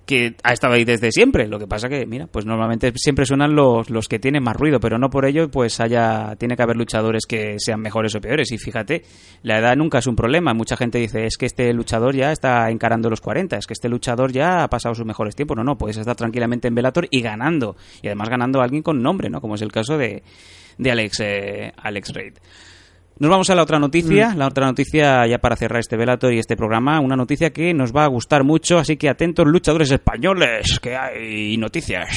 que 0.04 0.34
ha 0.42 0.52
estado 0.52 0.74
ahí 0.74 0.84
desde 0.84 1.12
siempre. 1.12 1.46
Lo 1.46 1.58
que 1.58 1.68
pasa 1.68 1.88
que, 1.88 2.04
mira, 2.04 2.26
pues 2.26 2.44
normalmente 2.44 2.92
siempre 2.96 3.24
suenan 3.24 3.54
los, 3.54 3.88
los 3.90 4.08
que 4.08 4.18
tienen 4.18 4.42
más 4.42 4.56
ruido, 4.56 4.80
pero 4.80 4.98
no 4.98 5.08
por 5.08 5.24
ello, 5.24 5.48
pues 5.48 5.78
haya, 5.80 6.34
tiene 6.36 6.56
que 6.56 6.62
haber 6.62 6.76
luchadores 6.76 7.26
que 7.26 7.56
sean 7.58 7.80
mejores 7.80 8.14
o 8.16 8.20
peores. 8.20 8.50
Y 8.50 8.58
fíjate, 8.58 9.04
la 9.44 9.58
edad 9.58 9.76
nunca 9.76 9.98
es 9.98 10.06
un 10.08 10.16
problema. 10.16 10.52
Mucha 10.52 10.76
gente 10.76 10.98
dice, 10.98 11.26
es 11.26 11.36
que 11.36 11.46
este 11.46 11.72
luchador 11.72 12.16
ya 12.16 12.32
está 12.32 12.68
encarando 12.70 13.08
los 13.08 13.20
40, 13.20 13.56
es 13.56 13.66
que 13.68 13.74
este 13.74 13.88
luchador 13.88 14.32
ya 14.32 14.64
ha 14.64 14.68
pasado 14.68 14.96
sus 14.96 15.06
mejores 15.06 15.36
tiempos. 15.36 15.56
No, 15.56 15.62
no, 15.62 15.78
puedes 15.78 15.96
estar 15.96 16.16
tranquilamente 16.16 16.66
en 16.66 16.74
Velator 16.74 17.06
y 17.08 17.22
ganando. 17.22 17.76
Y 18.02 18.08
además 18.08 18.30
ganando 18.30 18.60
a 18.60 18.64
alguien 18.64 18.82
con 18.82 19.00
nombre, 19.00 19.30
¿no? 19.30 19.40
Como 19.40 19.54
es 19.54 19.62
el 19.62 19.70
caso 19.70 19.96
de, 19.96 20.24
de 20.76 20.90
Alex, 20.90 21.20
eh, 21.20 21.72
Alex 21.76 22.12
Reid. 22.12 22.34
Nos 23.20 23.28
vamos 23.28 23.50
a 23.50 23.54
la 23.54 23.62
otra 23.62 23.78
noticia, 23.78 24.34
la 24.34 24.46
otra 24.46 24.64
noticia 24.64 25.26
ya 25.26 25.36
para 25.36 25.54
cerrar 25.54 25.80
este 25.80 25.94
velator 25.94 26.32
y 26.32 26.38
este 26.38 26.56
programa, 26.56 27.00
una 27.00 27.16
noticia 27.16 27.50
que 27.50 27.74
nos 27.74 27.94
va 27.94 28.04
a 28.04 28.08
gustar 28.08 28.44
mucho, 28.44 28.78
así 28.78 28.96
que 28.96 29.10
atentos 29.10 29.46
luchadores 29.46 29.90
españoles, 29.90 30.80
que 30.80 30.96
hay 30.96 31.54
noticias. 31.58 32.08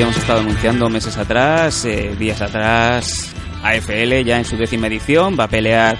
Habíamos 0.00 0.16
estado 0.16 0.40
anunciando 0.40 0.88
meses 0.88 1.18
atrás, 1.18 1.84
eh, 1.84 2.14
días 2.18 2.40
atrás, 2.40 3.34
AFL 3.62 4.24
ya 4.24 4.38
en 4.38 4.46
su 4.46 4.56
décima 4.56 4.86
edición 4.86 5.36
va 5.38 5.44
a 5.44 5.48
pelear 5.48 5.98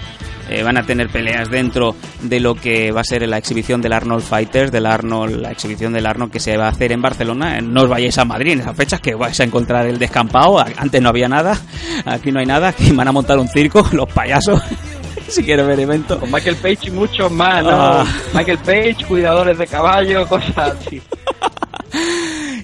eh, 0.48 0.62
van 0.62 0.78
a 0.78 0.84
tener 0.84 1.10
peleas 1.10 1.50
dentro 1.50 1.94
de 2.22 2.40
lo 2.40 2.54
que 2.54 2.92
va 2.92 3.02
a 3.02 3.04
ser 3.04 3.28
la 3.28 3.36
exhibición 3.36 3.82
del 3.82 3.92
Arnold 3.92 4.22
Fighters, 4.22 4.72
del 4.72 4.86
Arnold, 4.86 5.42
la 5.42 5.50
exhibición 5.50 5.92
del 5.92 6.06
Arnold 6.06 6.32
que 6.32 6.40
se 6.40 6.56
va 6.56 6.64
a 6.64 6.70
hacer 6.70 6.92
en 6.92 7.02
Barcelona. 7.02 7.60
No 7.60 7.82
os 7.82 7.90
vayáis 7.90 8.16
a 8.16 8.24
Madrid 8.24 8.52
en 8.52 8.60
esas 8.60 8.74
fechas 8.74 9.02
que 9.02 9.14
vais 9.14 9.38
a 9.38 9.44
encontrar 9.44 9.86
el 9.86 9.98
descampado. 9.98 10.58
Antes 10.58 11.02
no 11.02 11.10
había 11.10 11.28
nada, 11.28 11.60
aquí 12.06 12.32
no 12.32 12.40
hay 12.40 12.46
nada. 12.46 12.68
Aquí 12.68 12.90
van 12.92 13.06
a 13.06 13.12
montar 13.12 13.38
un 13.38 13.48
circo, 13.48 13.86
los 13.92 14.10
payasos. 14.10 14.62
si 15.28 15.44
quieres 15.44 15.66
ver 15.66 15.78
evento. 15.78 16.18
Con 16.18 16.32
Michael 16.32 16.56
Page 16.56 16.88
y 16.88 16.90
muchos 16.90 17.30
más, 17.30 17.62
¿no? 17.62 17.70
Ah. 17.70 18.06
Michael 18.32 18.58
Page, 18.60 19.04
cuidadores 19.06 19.58
de 19.58 19.66
caballo, 19.66 20.26
cosas 20.26 20.56
así. 20.56 21.02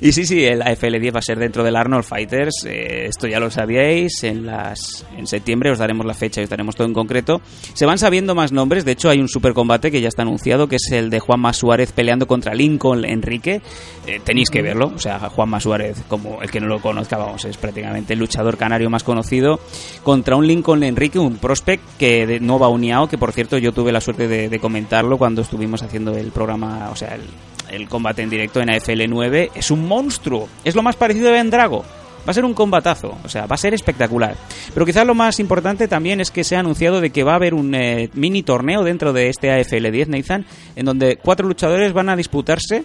Y 0.01 0.13
sí, 0.13 0.27
sí, 0.27 0.45
el 0.45 0.61
AFL10 0.61 1.15
va 1.15 1.19
a 1.21 1.23
ser 1.23 1.39
dentro 1.39 1.65
del 1.65 1.77
Arnold 1.77 2.05
Fighters. 2.05 2.65
eh, 2.67 3.07
esto 3.07 3.27
ya 3.27 3.41
lo 3.41 3.51
sabíais. 3.51 4.25
En 4.25 4.47
las 4.47 5.07
en 5.17 5.27
septiembre 5.27 5.71
os 5.71 5.79
daremos 5.79 6.07
la 6.07 6.15
fecha 6.15 6.41
y 6.41 6.45
os 6.45 6.51
daremos 6.51 6.77
todo 6.77 6.87
en 6.87 6.95
concreto. 6.95 7.41
Se 7.75 7.87
van 7.87 7.99
sabiendo 7.99 8.35
más 8.35 8.53
nombres. 8.53 8.85
De 8.85 8.93
hecho, 8.93 9.09
hay 9.09 9.21
un 9.21 9.29
super 9.29 9.55
combate 9.55 9.91
que 9.91 10.01
ya 10.01 10.09
está 10.09 10.23
anunciado, 10.23 10.69
que 10.69 10.77
es 10.77 10.91
el 10.93 11.11
de 11.11 11.21
Juanma 11.21 11.53
Suárez 11.53 11.93
peleando 11.93 12.27
contra 12.27 12.55
Lincoln 12.55 13.05
Enrique. 13.05 13.61
Eh, 14.07 14.21
tenéis 14.25 14.51
que 14.51 14.63
verlo. 14.63 14.93
O 14.95 14.99
sea, 14.99 15.19
Juanma 15.19 15.61
Suárez, 15.61 16.03
como 16.09 16.43
el 16.43 16.51
que 16.51 16.61
no 16.61 16.67
lo 16.67 16.81
conozca, 16.81 17.17
vamos, 17.17 17.45
es 17.45 17.57
prácticamente 17.57 18.13
el 18.13 18.19
luchador 18.19 18.57
canario 18.57 18.91
más 18.91 19.03
conocido. 19.03 19.61
Contra 20.03 20.37
un 20.37 20.47
Lincoln 20.47 20.83
Enrique, 20.83 21.19
un 21.19 21.37
prospect 21.37 21.83
que 21.99 22.27
de 22.27 22.41
Nova 22.41 22.69
Uniao, 22.69 23.09
que 23.09 23.19
por 23.19 23.33
cierto 23.33 23.59
yo 23.59 23.73
tuve 23.73 23.93
la 23.93 24.01
suerte 24.01 24.29
de, 24.29 24.49
de 24.49 24.59
comentarlo 24.61 25.19
cuando 25.19 25.43
estuvimos 25.43 25.83
haciendo 25.83 26.17
el 26.17 26.31
programa, 26.31 26.91
o 26.91 26.97
sea, 26.97 27.15
el, 27.15 27.23
el 27.71 27.89
combate 27.89 28.23
en 28.23 28.31
directo 28.31 28.61
en 28.61 28.71
AFL 28.71 29.03
9 29.09 29.51
es 29.55 29.71
un 29.71 29.87
monstruo. 29.87 30.49
Es 30.65 30.75
lo 30.75 30.83
más 30.83 30.97
parecido 30.97 31.29
a 31.29 31.33
Vendrago. 31.33 31.85
Va 32.27 32.33
a 32.33 32.35
ser 32.35 32.45
un 32.45 32.55
combatazo, 32.55 33.17
o 33.23 33.29
sea, 33.29 33.47
va 33.47 33.55
a 33.55 33.59
ser 33.59 33.73
espectacular. 33.73 34.37
Pero 34.75 34.85
quizás 34.85 35.07
lo 35.07 35.15
más 35.15 35.39
importante 35.39 35.87
también 35.87 36.21
es 36.21 36.33
que 36.33 36.43
se 36.43 36.57
ha 36.57 36.61
anunciado 36.61 37.01
de 37.01 37.11
que 37.11 37.23
va 37.23 37.33
a 37.33 37.37
haber 37.37 37.55
un 37.55 37.73
eh, 37.73 38.11
mini 38.15 38.43
torneo 38.43 38.83
dentro 38.83 39.13
de 39.13 39.29
este 39.29 39.53
AFL 39.53 39.93
10, 39.93 40.09
Nathan, 40.09 40.45
en 40.75 40.85
donde 40.85 41.19
cuatro 41.23 41.47
luchadores 41.47 41.93
van 41.93 42.09
a 42.09 42.17
disputarse, 42.17 42.85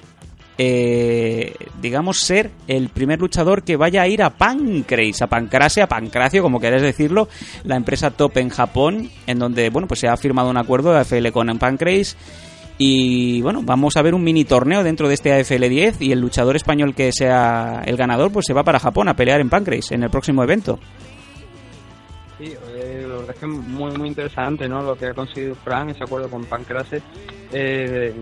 eh, 0.60 1.56
digamos, 1.82 2.20
ser 2.20 2.52
el 2.68 2.90
primer 2.90 3.20
luchador 3.20 3.64
que 3.64 3.78
vaya 3.78 4.04
a 4.04 4.08
ir 4.08 4.22
a 4.22 4.30
Pancrase, 4.30 5.24
a 5.24 5.84
a 5.84 5.88
Pancracio, 5.88 6.44
como 6.44 6.60
queráis 6.60 6.84
decirlo, 6.84 7.28
la 7.64 7.78
empresa 7.78 8.12
top 8.12 8.38
en 8.38 8.50
Japón, 8.50 9.10
en 9.26 9.40
donde, 9.40 9.72
bueno, 9.72 9.88
pues 9.88 10.02
se 10.02 10.08
ha 10.08 10.16
firmado 10.18 10.52
un 10.52 10.58
acuerdo 10.58 10.94
de 10.94 11.00
AFL 11.00 11.30
con 11.32 11.58
Pancrase 11.58 12.16
y 12.84 13.44
bueno, 13.44 13.62
vamos 13.64 13.96
a 13.96 14.02
ver 14.02 14.16
un 14.16 14.24
mini 14.24 14.44
torneo 14.44 14.84
dentro 14.84 15.08
de 15.08 15.14
este 15.14 15.32
AFL 15.32 15.70
10 15.70 16.02
y 16.02 16.14
el 16.14 16.20
luchador 16.20 16.56
español 16.56 16.96
que 16.96 17.12
sea 17.12 17.84
el 17.86 17.96
ganador 17.96 18.32
pues 18.32 18.48
se 18.48 18.54
va 18.54 18.64
para 18.64 18.80
Japón 18.80 19.08
a 19.08 19.16
pelear 19.16 19.40
en 19.40 19.52
Pancrase 19.52 19.94
en 19.94 20.02
el 20.02 20.10
próximo 20.10 20.42
evento. 20.42 20.80
Sí, 22.42 22.56
eh, 22.74 23.06
la 23.08 23.18
verdad 23.18 23.30
es 23.30 23.36
que 23.38 23.46
es 23.46 23.52
muy, 23.52 23.92
muy 23.92 24.08
interesante 24.08 24.68
¿no? 24.68 24.82
lo 24.82 24.98
que 24.98 25.06
ha 25.06 25.14
conseguido 25.14 25.54
Fran, 25.54 25.92
ese 25.92 26.04
acuerdo 26.04 26.28
con 26.28 26.44
Pancrase. 26.46 27.00
Eh, 27.52 28.16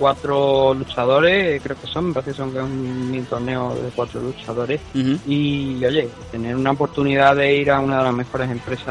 cuatro 0.00 0.74
luchadores, 0.74 1.62
creo 1.62 1.76
que 1.80 1.86
son, 1.86 2.06
me 2.06 2.14
parece 2.14 2.32
que 2.32 2.36
son 2.38 2.56
un 2.56 3.26
torneo 3.30 3.72
de 3.76 3.90
cuatro 3.90 4.20
luchadores. 4.20 4.80
Y 4.94 5.84
oye, 5.84 6.08
tener 6.32 6.56
una 6.56 6.72
oportunidad 6.72 7.36
de 7.36 7.54
ir 7.54 7.70
a 7.70 7.78
una 7.78 7.98
de 7.98 8.04
las 8.04 8.14
mejores 8.14 8.50
empresas 8.50 8.88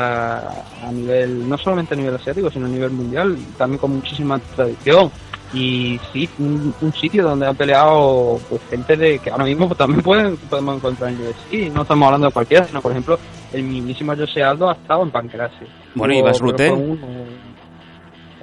a 0.82 0.92
nivel, 0.94 1.50
no 1.50 1.58
solamente 1.58 1.94
a 1.94 1.98
nivel 1.98 2.16
asiático, 2.16 2.50
sino 2.50 2.68
a 2.68 2.70
nivel 2.70 2.92
mundial, 2.92 3.38
también 3.58 3.78
con 3.78 3.92
muchísima 3.92 4.40
tradición. 4.56 5.12
Y 5.54 6.00
sí, 6.14 6.30
un, 6.40 6.74
un 6.80 6.94
sitio 6.94 7.24
donde 7.24 7.46
han 7.46 7.56
peleado 7.56 8.40
pues, 8.50 8.62
gente 8.70 8.96
de 8.96 9.20
que 9.20 9.30
ahora 9.30 9.44
mismo 9.44 9.74
también 9.76 10.02
pueden, 10.02 10.38
podemos 10.38 10.78
encontrar 10.78 11.12
en 11.12 11.20
UFC. 11.22 11.74
No 11.74 11.82
estamos 11.82 12.06
hablando 12.06 12.28
de 12.28 12.34
cualquiera, 12.34 12.66
sino 12.66 12.82
por 12.82 12.92
ejemplo, 12.92 13.20
el 13.52 13.64
mismísimo 13.64 14.16
José 14.16 14.44
Aldo 14.44 14.70
ha 14.70 14.74
estado 14.74 15.04
en 15.04 15.12
Pancrase. 15.12 15.68
Bueno, 15.96 16.14
y 16.14 16.22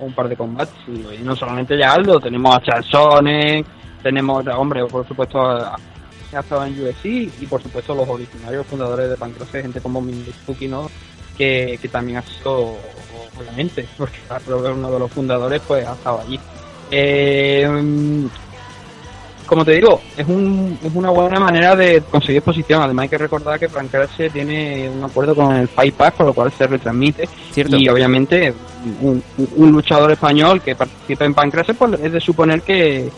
o 0.00 0.04
un 0.04 0.12
par 0.12 0.28
de 0.28 0.36
combates. 0.36 0.74
Y, 0.86 1.22
no 1.22 1.34
solamente 1.34 1.76
ya 1.78 1.92
Aldo, 1.92 2.20
tenemos 2.20 2.56
a 2.56 2.62
Charles 2.62 3.64
tenemos, 4.02 4.46
hombre, 4.46 4.84
por 4.86 5.06
supuesto, 5.08 5.40
a, 5.40 5.76
ha 6.36 6.40
estado 6.40 6.64
en 6.66 6.80
UFC 6.80 7.04
y 7.06 7.46
por 7.48 7.62
supuesto 7.62 7.94
los 7.94 8.08
originarios 8.08 8.66
fundadores 8.66 9.08
de 9.08 9.16
Pancrase, 9.16 9.62
gente 9.62 9.80
como 9.80 10.00
Mizuki, 10.00 10.68
¿no? 10.68 10.90
Que, 11.36 11.78
que 11.80 11.88
también 11.88 12.18
ha 12.18 12.22
sido, 12.22 12.76
obviamente, 13.38 13.86
porque 13.96 14.18
uno 14.70 14.90
de 14.90 14.98
los 14.98 15.10
fundadores 15.10 15.62
pues 15.66 15.86
ha 15.86 15.92
estado 15.92 16.20
allí. 16.20 16.38
Eh, 16.90 18.28
como 19.48 19.64
te 19.64 19.72
digo, 19.72 20.02
es, 20.16 20.28
un, 20.28 20.78
es 20.84 20.94
una 20.94 21.08
buena 21.10 21.40
manera 21.40 21.74
de 21.74 22.02
conseguir 22.02 22.36
exposición. 22.36 22.82
Además 22.82 23.04
hay 23.04 23.08
que 23.08 23.18
recordar 23.18 23.58
que 23.58 23.68
Pancrase 23.68 24.28
tiene 24.28 24.90
un 24.90 25.02
acuerdo 25.02 25.34
con 25.34 25.56
el 25.56 25.66
Fight 25.68 25.94
Pass, 25.94 26.12
con 26.12 26.26
lo 26.26 26.34
cual 26.34 26.52
se 26.52 26.66
retransmite. 26.66 27.26
Cierto. 27.52 27.76
Y 27.76 27.88
obviamente 27.88 28.52
un, 29.00 29.22
un 29.56 29.72
luchador 29.72 30.12
español 30.12 30.60
que 30.60 30.76
participa 30.76 31.24
en 31.24 31.32
Pancrase, 31.32 31.72
pues 31.72 31.94
es 31.94 32.12
de 32.12 32.20
suponer 32.20 32.60
que, 32.60 33.10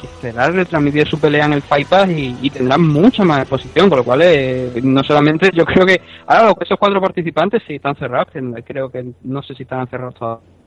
que 0.00 0.08
será 0.20 0.48
retransmitir 0.50 1.08
su 1.08 1.18
pelea 1.18 1.46
en 1.46 1.54
el 1.54 1.62
Fight 1.62 1.88
Pass 1.88 2.08
y, 2.08 2.36
y 2.40 2.50
tendrá 2.50 2.78
mucha 2.78 3.24
más 3.24 3.40
exposición, 3.40 3.88
con 3.88 3.98
lo 3.98 4.04
cual 4.04 4.20
eh, 4.22 4.80
no 4.84 5.02
solamente 5.02 5.50
yo 5.52 5.64
creo 5.64 5.84
que 5.84 6.00
ahora 6.28 6.54
esos 6.60 6.78
cuatro 6.78 7.00
participantes 7.00 7.62
sí 7.66 7.74
están 7.74 7.96
cerrados, 7.96 8.28
creo 8.64 8.88
que 8.88 9.04
no 9.24 9.42
sé 9.42 9.56
si 9.56 9.64
están 9.64 9.88
cerrados 9.88 10.14
todavía. 10.14 10.59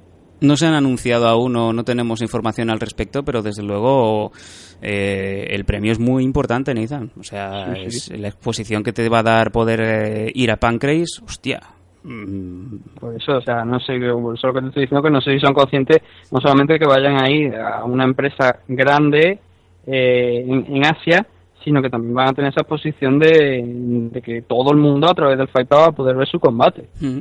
No 0.43 0.55
se 0.57 0.67
han 0.67 0.73
anunciado 0.75 1.27
aún 1.27 1.55
o 1.55 1.73
no 1.73 1.83
tenemos 1.83 2.21
información 2.21 2.69
al 2.69 2.79
respecto, 2.79 3.23
pero 3.23 3.41
desde 3.41 3.63
luego 3.63 4.31
eh, 4.81 5.47
el 5.49 5.65
premio 5.65 5.91
es 5.91 5.99
muy 5.99 6.23
importante, 6.23 6.73
Nathan. 6.73 7.11
O 7.19 7.23
sea, 7.23 7.73
Sí, 7.75 7.91
sí. 7.91 8.13
es 8.13 8.19
la 8.19 8.27
exposición 8.27 8.83
que 8.83 8.93
te 8.93 9.07
va 9.09 9.19
a 9.19 9.23
dar 9.23 9.51
poder 9.51 9.81
eh, 9.81 10.31
ir 10.35 10.51
a 10.51 10.57
Pancrase. 10.57 11.23
Hostia. 11.25 11.59
Mm, 12.03 12.75
Por 12.99 13.15
eso, 13.15 13.37
o 13.37 13.41
sea, 13.41 13.63
no 13.63 13.79
sé, 13.79 13.97
por 13.97 14.35
eso 14.37 14.47
lo 14.47 14.53
que 14.53 14.59
te 14.61 14.67
estoy 14.67 14.81
diciendo 14.83 15.01
que 15.01 15.09
no 15.09 15.21
sé 15.21 15.31
si 15.33 15.39
son 15.39 15.53
conscientes 15.53 16.01
no 16.31 16.41
solamente 16.41 16.77
que 16.77 16.85
vayan 16.85 17.23
ahí 17.23 17.45
a 17.45 17.85
una 17.85 18.03
empresa 18.03 18.59
grande 18.67 19.39
eh, 19.87 20.45
en, 20.45 20.75
en 20.75 20.85
Asia, 20.85 21.25
sino 21.63 21.81
que 21.81 21.89
también 21.89 22.13
van 22.13 22.29
a 22.29 22.33
tener 22.33 22.51
esa 22.51 22.63
posición 22.63 23.19
de, 23.19 24.09
que 24.23 24.41
todo 24.41 24.71
el 24.71 24.77
mundo 24.77 25.09
a 25.09 25.13
través 25.13 25.37
del 25.37 25.47
Fight 25.47 25.67
Pass 25.67 25.79
va 25.79 25.85
a 25.87 25.91
poder 25.91 26.15
ver 26.15 26.27
su 26.27 26.39
combate. 26.39 26.87
Mm. 26.99 27.19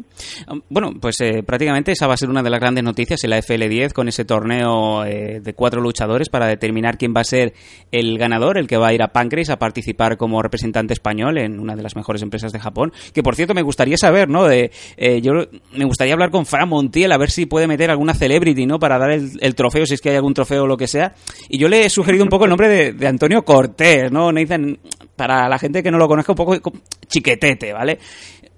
Bueno, 0.68 0.92
pues 1.00 1.20
eh, 1.20 1.42
prácticamente 1.42 1.92
esa 1.92 2.06
va 2.06 2.14
a 2.14 2.16
ser 2.16 2.30
una 2.30 2.42
de 2.42 2.50
las 2.50 2.60
grandes 2.60 2.84
noticias 2.84 3.22
en 3.24 3.30
la 3.30 3.38
FL10 3.38 3.92
con 3.92 4.08
ese 4.08 4.24
torneo 4.24 5.04
eh, 5.04 5.40
de 5.40 5.54
cuatro 5.54 5.80
luchadores 5.80 6.28
para 6.28 6.46
determinar 6.46 6.98
quién 6.98 7.14
va 7.16 7.20
a 7.20 7.24
ser 7.24 7.52
el 7.90 8.18
ganador, 8.18 8.58
el 8.58 8.66
que 8.66 8.76
va 8.76 8.88
a 8.88 8.94
ir 8.94 9.02
a 9.02 9.08
Pancrase 9.08 9.52
a 9.52 9.58
participar 9.58 10.16
como 10.16 10.42
representante 10.42 10.92
español 10.92 11.38
en 11.38 11.60
una 11.60 11.76
de 11.76 11.82
las 11.82 11.96
mejores 11.96 12.22
empresas 12.22 12.52
de 12.52 12.58
Japón. 12.58 12.92
Que 13.14 13.22
por 13.22 13.36
cierto 13.36 13.54
me 13.54 13.62
gustaría 13.62 13.96
saber, 13.96 14.28
¿no? 14.28 14.44
De, 14.44 14.70
eh, 14.96 15.20
yo 15.20 15.32
me 15.76 15.84
gustaría 15.84 16.14
hablar 16.14 16.30
con 16.30 16.46
Fran 16.46 16.68
Montiel 16.68 17.12
a 17.12 17.18
ver 17.18 17.30
si 17.30 17.46
puede 17.46 17.66
meter 17.66 17.90
alguna 17.90 18.14
celebrity, 18.14 18.66
¿no? 18.66 18.78
Para 18.78 18.98
dar 18.98 19.10
el, 19.10 19.54
trofeo, 19.54 19.86
si 19.86 19.94
es 19.94 20.00
que 20.00 20.10
hay 20.10 20.16
algún 20.16 20.34
trofeo 20.34 20.64
o 20.64 20.66
lo 20.66 20.76
que 20.76 20.86
sea. 20.86 21.14
Y 21.48 21.58
yo 21.58 21.68
le 21.68 21.84
he 21.84 21.90
sugerido 21.90 22.24
un 22.24 22.30
poco 22.30 22.44
el 22.44 22.50
nombre 22.50 22.92
de 22.92 23.06
Antonio 23.06 23.42
Cortés, 23.44 24.10
¿no? 24.10 24.31
Nathan, 24.32 24.78
para 25.16 25.48
la 25.48 25.58
gente 25.58 25.82
que 25.82 25.90
no 25.90 25.98
lo 25.98 26.08
conozca, 26.08 26.32
un 26.32 26.36
poco 26.36 26.72
chiquetete, 27.08 27.72
¿vale? 27.72 27.98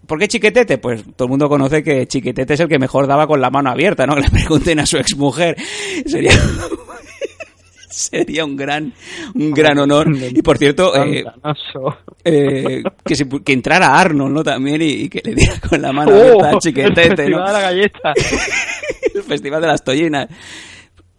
¿Por 0.06 0.18
qué 0.18 0.28
chiquetete? 0.28 0.78
Pues 0.78 1.02
todo 1.16 1.26
el 1.26 1.30
mundo 1.30 1.48
conoce 1.48 1.82
que 1.82 2.06
chiquetete 2.06 2.54
es 2.54 2.60
el 2.60 2.68
que 2.68 2.78
mejor 2.78 3.06
daba 3.06 3.26
con 3.26 3.40
la 3.40 3.50
mano 3.50 3.70
abierta, 3.70 4.06
¿no? 4.06 4.14
Que 4.16 4.22
le 4.22 4.30
pregunten 4.30 4.80
a 4.80 4.86
su 4.86 4.96
exmujer. 4.98 5.56
Sería... 6.06 6.32
Sería 7.94 8.44
un 8.44 8.56
gran, 8.56 8.92
un 9.34 9.52
gran 9.52 9.78
honor. 9.78 10.08
Y 10.12 10.42
por 10.42 10.58
cierto, 10.58 10.96
eh, 10.96 11.24
eh, 12.24 12.82
que, 13.04 13.14
se 13.14 13.28
que 13.28 13.52
entrara 13.52 13.96
Arnold, 13.96 14.34
¿no? 14.34 14.42
También 14.42 14.82
y, 14.82 15.04
y 15.04 15.08
que 15.08 15.20
le 15.24 15.36
diera 15.36 15.60
con 15.60 15.80
la 15.80 15.92
mano 15.92 16.10
abierta 16.10 16.50
a 16.50 16.56
Oh, 16.56 16.58
Chiquetete, 16.58 17.02
el 17.02 17.16
festival 17.16 17.30
¿no? 17.30 17.46
de 17.46 17.52
la 17.52 17.60
galleta. 17.60 18.12
el 19.14 19.22
festival 19.22 19.60
de 19.60 19.66
las 19.68 19.84
tollinas. 19.84 20.26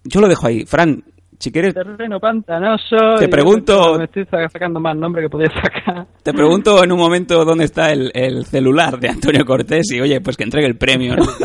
Yo 0.04 0.20
lo 0.20 0.28
dejo 0.28 0.48
ahí. 0.48 0.66
Fran, 0.66 1.02
si 1.40 1.52
quieres, 1.52 1.74
Terreno 1.74 2.20
pantanoso. 2.20 3.16
Te 3.20 3.28
pregunto- 3.28 3.98
Me 3.98 4.06
estoy 4.06 4.26
sa- 4.26 4.48
sacando 4.50 4.80
más 4.80 4.96
nombres 4.96 5.26
que 5.26 5.30
podía 5.30 5.50
sacar. 5.50 6.08
te 6.24 6.34
pregunto 6.34 6.84
en 6.84 6.92
un 6.92 7.00
momento 7.00 7.44
dónde 7.46 7.66
está 7.66 7.92
el, 7.92 8.12
el 8.14 8.46
celular 8.46 9.00
de 9.00 9.10
Antonio 9.10 9.46
Cortés 9.46 9.92
y, 9.92 10.02
oye, 10.02 10.22
pues 10.22 10.38
que 10.38 10.44
entregue 10.44 10.68
el 10.68 10.78
premio, 10.78 11.16
¿no? 11.16 11.26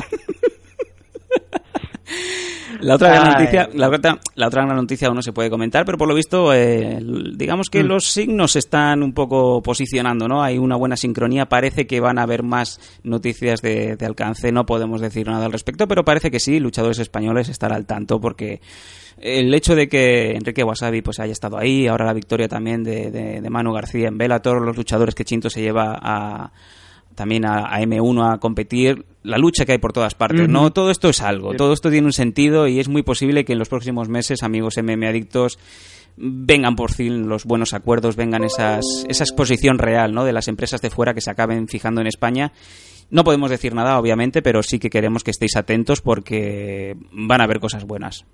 La 2.81 2.95
otra, 2.95 3.11
gran 3.11 3.33
noticia, 3.35 3.69
la, 3.75 3.89
otra, 3.91 4.19
la 4.37 4.47
otra 4.47 4.65
gran 4.65 4.75
noticia 4.77 5.09
aún 5.09 5.17
no 5.17 5.21
se 5.23 5.35
puede 5.35 5.51
comentar, 5.51 5.85
pero 5.85 5.99
por 5.99 6.09
lo 6.09 6.15
visto, 6.15 6.55
eh, 6.55 6.99
digamos 7.37 7.69
que 7.69 7.85
Mm. 7.85 7.87
los 7.87 8.07
signos 8.07 8.57
están 8.57 9.03
un 9.03 9.13
poco 9.13 9.63
posicionando, 9.63 10.27
¿no? 10.29 10.43
Hay 10.43 10.57
una 10.57 10.77
buena 10.77 10.97
sincronía, 10.97 11.45
parece 11.47 11.87
que 11.87 12.01
van 12.01 12.19
a 12.19 12.23
haber 12.23 12.43
más 12.43 12.81
noticias 13.03 13.61
de, 13.61 13.97
de 13.97 14.07
alcance, 14.07 14.51
no 14.51 14.65
podemos 14.65 15.03
decir 15.03 15.27
nada 15.27 15.45
al 15.45 15.53
respecto, 15.53 15.87
pero 15.89 16.05
parece 16.07 16.31
que 16.31 16.41
sí, 16.41 16.59
luchadores 16.59 16.99
españoles 17.01 17.51
estarán 17.51 17.77
al 17.77 17.87
tanto 17.87 18.19
porque 18.19 18.63
el 19.21 19.53
hecho 19.55 19.75
de 19.75 19.89
que 19.89 20.33
Enrique 20.33 20.65
Wasabi 20.65 21.03
pues 21.03 21.21
haya 21.21 21.33
estado 21.33 21.59
ahí, 21.59 21.87
ahora 21.87 22.07
la 22.07 22.15
victoria 22.15 22.49
también 22.49 22.83
de, 22.83 23.11
de, 23.11 23.41
de 23.41 23.51
Manu 23.51 23.73
García 23.73 24.09
en 24.09 24.19
Bellator, 24.19 24.63
los 24.63 24.77
luchadores 24.77 25.15
que 25.15 25.25
Chinto 25.25 25.51
se 25.51 25.61
lleva 25.61 25.99
a, 26.01 26.53
también 27.15 27.45
a, 27.45 27.67
a 27.67 27.81
M1 27.81 28.33
a 28.33 28.39
competir, 28.39 29.05
la 29.23 29.39
lucha 29.39 29.67
que 29.67 29.73
hay 29.73 29.79
por 29.79 29.93
todas 29.93 30.15
partes. 30.15 30.49
¿no? 30.49 30.73
Todo 30.73 30.91
esto 30.91 31.09
es 31.11 31.21
algo, 31.21 31.55
todo 31.55 31.73
esto 31.73 31.91
tiene 31.91 32.07
un 32.07 32.13
sentido 32.13 32.67
y 32.67 32.81
es 32.81 32.89
muy 32.89 33.03
posible 33.03 33.45
que 33.45 33.53
en 33.53 33.59
los 33.59 33.69
próximos 33.69 34.09
meses, 34.09 34.43
amigos 34.43 34.79
MM 34.83 35.07
Adictos, 35.07 35.59
vengan 36.17 36.77
por 36.77 36.93
fin 36.93 37.29
los 37.29 37.45
buenos 37.45 37.75
acuerdos, 37.75 38.17
vengan 38.17 38.45
esas, 38.45 38.85
esa 39.09 39.25
exposición 39.25 39.79
real, 39.79 40.13
¿no? 40.13 40.25
De 40.25 40.33
las 40.33 40.49
empresas 40.49 40.81
de 40.81 40.91
fuera 40.91 41.15
que 41.15 41.21
se 41.21 41.31
acaben 41.31 41.69
fijando 41.69 42.01
en 42.01 42.07
España. 42.07 42.53
No 43.11 43.25
podemos 43.25 43.51
decir 43.51 43.75
nada, 43.75 43.99
obviamente, 43.99 44.41
pero 44.41 44.63
sí 44.63 44.79
que 44.79 44.91
queremos 44.91 45.25
que 45.25 45.33
estéis 45.33 45.57
atentos 45.57 46.01
porque 46.01 46.97
van 47.13 47.41
a 47.41 47.45
haber 47.45 47.59
cosas 47.61 47.85
buenas. 47.85 48.25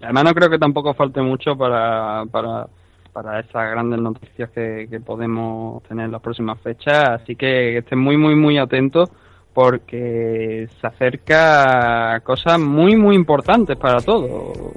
Además 0.00 0.24
no 0.24 0.34
creo 0.34 0.50
que 0.50 0.58
tampoco 0.58 0.94
falte 0.94 1.20
mucho 1.20 1.56
para, 1.56 2.24
para, 2.30 2.66
para 3.12 3.40
esas 3.40 3.70
grandes 3.70 4.00
noticias 4.00 4.50
que, 4.50 4.86
que 4.88 5.00
podemos 5.00 5.82
tener 5.84 6.06
en 6.06 6.12
las 6.12 6.22
próximas 6.22 6.58
fechas, 6.60 7.20
así 7.20 7.36
que 7.36 7.78
estén 7.78 7.98
muy, 7.98 8.16
muy, 8.16 8.34
muy 8.34 8.58
atentos 8.58 9.10
porque 9.52 10.68
se 10.80 10.86
acerca 10.86 12.20
cosas 12.20 12.58
muy, 12.60 12.96
muy 12.96 13.16
importantes 13.16 13.76
para 13.76 14.00
todos. 14.00 14.72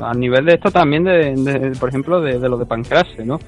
A 0.00 0.14
nivel 0.14 0.46
de 0.46 0.54
esto 0.54 0.70
también, 0.70 1.04
de, 1.04 1.34
de, 1.36 1.72
por 1.78 1.90
ejemplo, 1.90 2.20
de, 2.20 2.38
de 2.38 2.48
lo 2.48 2.56
de 2.56 2.66
Pancrase, 2.66 3.24
¿no? 3.24 3.38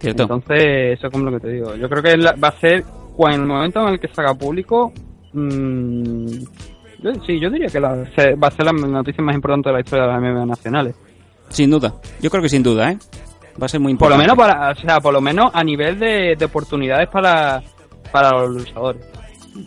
Cierto. 0.00 0.22
Entonces, 0.22 0.98
eso 0.98 1.06
es 1.06 1.12
como 1.12 1.30
lo 1.30 1.32
que 1.38 1.46
te 1.46 1.52
digo. 1.52 1.76
Yo 1.76 1.88
creo 1.88 2.02
que 2.02 2.16
va 2.16 2.48
a 2.48 2.52
ser, 2.52 2.84
cuando, 3.14 3.36
en 3.36 3.42
el 3.42 3.48
momento 3.48 3.86
en 3.86 3.94
el 3.94 4.00
que 4.00 4.08
se 4.08 4.20
haga 4.20 4.34
público, 4.34 4.92
mm, 5.32 6.26
yo- 7.02 7.14
sí, 7.26 7.40
yo 7.40 7.50
diría 7.50 7.68
que 7.68 7.80
la- 7.80 8.04
se- 8.14 8.34
va 8.34 8.48
a 8.48 8.50
ser 8.50 8.66
la 8.66 8.72
noticia 8.72 9.22
más 9.22 9.34
importante 9.34 9.68
de 9.68 9.74
la 9.74 9.80
historia 9.80 10.04
de 10.06 10.12
las 10.12 10.18
MMA 10.20 10.46
nacionales. 10.46 10.94
Sin 11.48 11.70
duda. 11.70 11.94
Yo 12.20 12.30
creo 12.30 12.42
que 12.42 12.48
sin 12.48 12.62
duda, 12.62 12.92
¿eh? 12.92 12.98
Va 13.60 13.66
a 13.66 13.68
ser 13.68 13.80
muy 13.80 13.94
Por 13.96 14.08
lo 14.10 14.14
importante. 14.14 14.22
menos 14.22 14.36
para, 14.36 14.70
o 14.70 14.74
sea, 14.76 15.00
por 15.00 15.12
lo 15.12 15.20
menos 15.20 15.50
a 15.52 15.62
nivel 15.64 15.98
de, 15.98 16.34
de 16.38 16.44
oportunidades 16.44 17.08
para, 17.08 17.60
para 18.12 18.30
los 18.30 18.50
luchadores. 18.50 19.04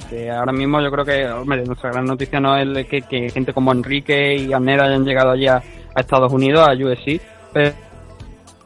Que 0.10 0.32
ahora 0.32 0.54
mismo 0.54 0.80
yo 0.82 0.90
creo 0.90 1.04
que, 1.06 1.26
hombre, 1.30 1.64
nuestra 1.66 1.92
gran 1.92 2.06
noticia 2.06 2.40
no 2.40 2.56
es 2.58 2.88
que, 2.88 3.02
que 3.02 3.30
gente 3.30 3.54
como 3.54 3.72
Enrique 3.74 4.36
y 4.38 4.54
Amnera 4.54 4.86
hayan 4.86 5.04
llegado 5.04 5.32
allá 5.32 5.62
a 5.94 6.00
Estados 6.00 6.32
Unidos, 6.32 6.66
a 6.68 6.72
UFC, 6.74 7.20
pero 7.52 7.72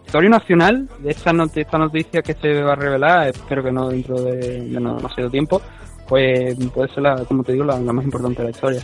historia 0.05 0.29
nacional 0.29 0.87
de 0.99 1.09
esta 1.11 1.33
noticia 1.33 2.21
que 2.21 2.33
se 2.33 2.61
va 2.61 2.73
a 2.73 2.75
revelar, 2.75 3.27
espero 3.29 3.63
que 3.63 3.71
no 3.71 3.89
dentro 3.89 4.21
de, 4.21 4.61
de 4.61 4.79
no 4.79 4.95
demasiado 4.95 5.29
tiempo, 5.31 5.61
pues 6.07 6.55
puede 6.73 6.89
ser, 6.93 7.03
la, 7.03 7.23
como 7.25 7.43
te 7.43 7.53
digo, 7.53 7.65
la, 7.65 7.79
la 7.79 7.93
más 7.93 8.05
importante 8.05 8.41
de 8.41 8.45
la 8.45 8.51
historia. 8.51 8.81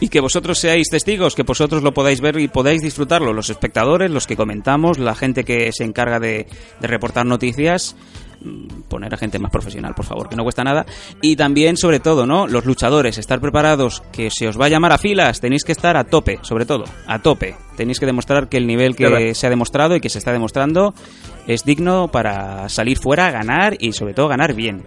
Y 0.00 0.08
que 0.10 0.20
vosotros 0.20 0.58
seáis 0.60 0.88
testigos, 0.90 1.34
que 1.34 1.42
vosotros 1.42 1.82
lo 1.82 1.92
podáis 1.92 2.20
ver 2.20 2.38
y 2.38 2.46
podáis 2.46 2.82
disfrutarlo, 2.82 3.32
los 3.32 3.50
espectadores, 3.50 4.10
los 4.12 4.28
que 4.28 4.36
comentamos, 4.36 4.98
la 4.98 5.16
gente 5.16 5.42
que 5.42 5.72
se 5.72 5.82
encarga 5.82 6.20
de, 6.20 6.46
de 6.80 6.86
reportar 6.86 7.26
noticias, 7.26 7.96
mm, 8.40 8.82
poner 8.88 9.12
a 9.12 9.16
gente 9.16 9.40
más 9.40 9.50
profesional, 9.50 9.94
por 9.96 10.04
favor, 10.04 10.28
que 10.28 10.36
no 10.36 10.44
cuesta 10.44 10.62
nada. 10.62 10.86
Y 11.20 11.34
también, 11.34 11.76
sobre 11.76 11.98
todo, 11.98 12.26
¿no? 12.26 12.46
Los 12.46 12.64
luchadores, 12.64 13.18
estar 13.18 13.40
preparados, 13.40 14.00
que 14.12 14.30
se 14.30 14.46
os 14.46 14.56
va 14.60 14.66
a 14.66 14.68
llamar 14.68 14.92
a 14.92 14.98
filas, 14.98 15.40
tenéis 15.40 15.64
que 15.64 15.72
estar 15.72 15.96
a 15.96 16.04
tope, 16.04 16.38
sobre 16.42 16.64
todo, 16.64 16.84
a 17.08 17.18
tope. 17.20 17.56
Tenéis 17.76 17.98
que 17.98 18.06
demostrar 18.06 18.48
que 18.48 18.56
el 18.58 18.68
nivel 18.68 18.94
que 18.94 19.06
Claro. 19.08 19.34
se 19.34 19.46
ha 19.48 19.50
demostrado 19.50 19.96
y 19.96 20.00
que 20.00 20.10
se 20.10 20.18
está 20.18 20.30
demostrando 20.32 20.94
es 21.48 21.64
digno 21.64 22.06
para 22.06 22.68
salir 22.68 22.98
fuera, 22.98 23.32
ganar 23.32 23.74
y 23.80 23.94
sobre 23.94 24.14
todo 24.14 24.28
ganar 24.28 24.54
bien. 24.54 24.84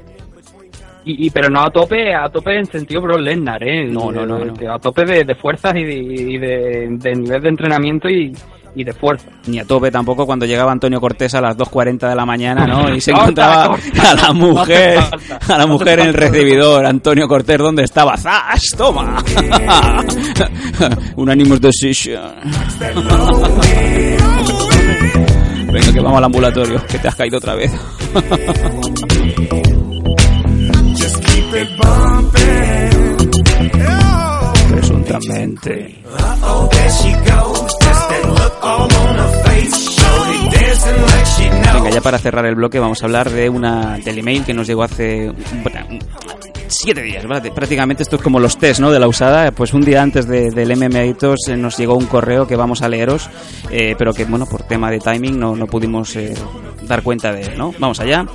Y, 1.05 1.25
y- 1.25 1.29
pero 1.31 1.49
no 1.49 1.61
a 1.61 1.69
tope, 1.71 2.13
a 2.13 2.29
tope 2.29 2.57
en 2.59 2.65
sentido 2.65 3.01
Bro 3.01 3.17
Lesnar, 3.17 3.63
¿eh? 3.63 3.85
No, 3.87 4.11
no, 4.11 4.25
no, 4.25 4.37
no. 4.45 4.73
A 4.73 4.77
tope 4.79 5.03
de, 5.05 5.23
de 5.23 5.35
fuerzas 5.35 5.73
y 5.75 5.83
de, 5.83 5.93
y 5.95 6.37
de, 6.37 6.87
de 6.91 7.15
nivel 7.15 7.41
de 7.41 7.49
entrenamiento 7.49 8.07
y, 8.07 8.31
y 8.75 8.83
de 8.83 8.93
fuerza. 8.93 9.29
Ni 9.47 9.57
a 9.59 9.65
tope 9.65 9.89
tampoco 9.89 10.27
cuando 10.27 10.45
llegaba 10.45 10.71
Antonio 10.71 11.01
Cortés 11.01 11.33
a 11.33 11.41
las 11.41 11.57
2.40 11.57 12.07
de 12.07 12.15
la 12.15 12.25
mañana, 12.25 12.67
¿no? 12.67 12.93
Y 12.93 13.01
se 13.01 13.11
encontraba 13.13 13.75
a 13.75 14.13
la 14.13 14.31
mujer, 14.31 14.99
a 15.49 15.57
la 15.57 15.65
mujer 15.65 15.99
en 16.01 16.07
el 16.09 16.13
recibidor. 16.13 16.85
Antonio 16.85 17.27
Cortés, 17.27 17.57
¿dónde 17.57 17.83
estaba? 17.83 18.15
¡Zas! 18.15 18.61
¡Toma! 18.77 19.17
Unanimous 21.15 21.59
decision. 21.59 22.21
Venga, 25.73 25.93
que 25.93 25.99
vamos 25.99 26.17
al 26.19 26.23
ambulatorio, 26.25 26.85
que 26.85 26.99
te 26.99 27.07
has 27.07 27.15
caído 27.15 27.37
otra 27.39 27.55
vez. 27.55 27.71
Presuntamente. 34.69 36.01
Uh-oh, 36.05 36.69
there 36.71 36.89
she 36.89 37.11
goes. 37.29 37.59
Just 37.61 38.09
that 38.09 38.25
look 38.25 38.53
all 38.63 38.83
on 38.83 39.15
her 39.15 39.43
face. 39.43 39.89
Shorty 39.91 40.49
dancing 40.49 41.01
like 41.01 41.25
she 41.25 41.49
knows. 41.49 41.73
Venga, 41.73 41.89
ya 41.89 42.01
para 42.01 42.17
cerrar 42.19 42.45
el 42.45 42.55
bloque 42.55 42.79
vamos 42.79 43.01
a 43.01 43.05
hablar 43.05 43.29
de 43.29 43.49
una 43.49 43.97
del 43.97 44.19
email 44.19 44.43
que 44.45 44.53
nos 44.53 44.67
llegó 44.67 44.83
hace 44.83 45.31
bueno, 45.63 45.99
siete 46.67 47.01
días, 47.01 47.25
¿vale? 47.27 47.51
prácticamente 47.51 48.03
esto 48.03 48.15
es 48.15 48.21
como 48.21 48.39
los 48.39 48.57
test, 48.57 48.79
¿no? 48.79 48.91
De 48.91 48.99
la 48.99 49.07
usada, 49.07 49.51
pues 49.51 49.73
un 49.73 49.81
día 49.81 50.01
antes 50.01 50.27
de- 50.27 50.51
del 50.51 50.71
MMA 50.77 51.01
Editos, 51.01 51.39
eh, 51.49 51.57
nos 51.57 51.77
llegó 51.77 51.95
un 51.95 52.05
correo 52.05 52.47
que 52.47 52.55
vamos 52.55 52.81
a 52.81 52.87
leeros, 52.89 53.29
eh, 53.69 53.95
pero 53.97 54.13
que 54.13 54.25
bueno, 54.25 54.45
por 54.45 54.63
tema 54.63 54.89
de 54.89 54.99
timing 54.99 55.37
no, 55.39 55.55
no 55.55 55.67
pudimos 55.67 56.15
eh, 56.15 56.33
dar 56.83 57.03
cuenta 57.03 57.31
de 57.33 57.41
él, 57.41 57.57
¿no? 57.57 57.73
Vamos 57.77 57.99
allá. 57.99 58.25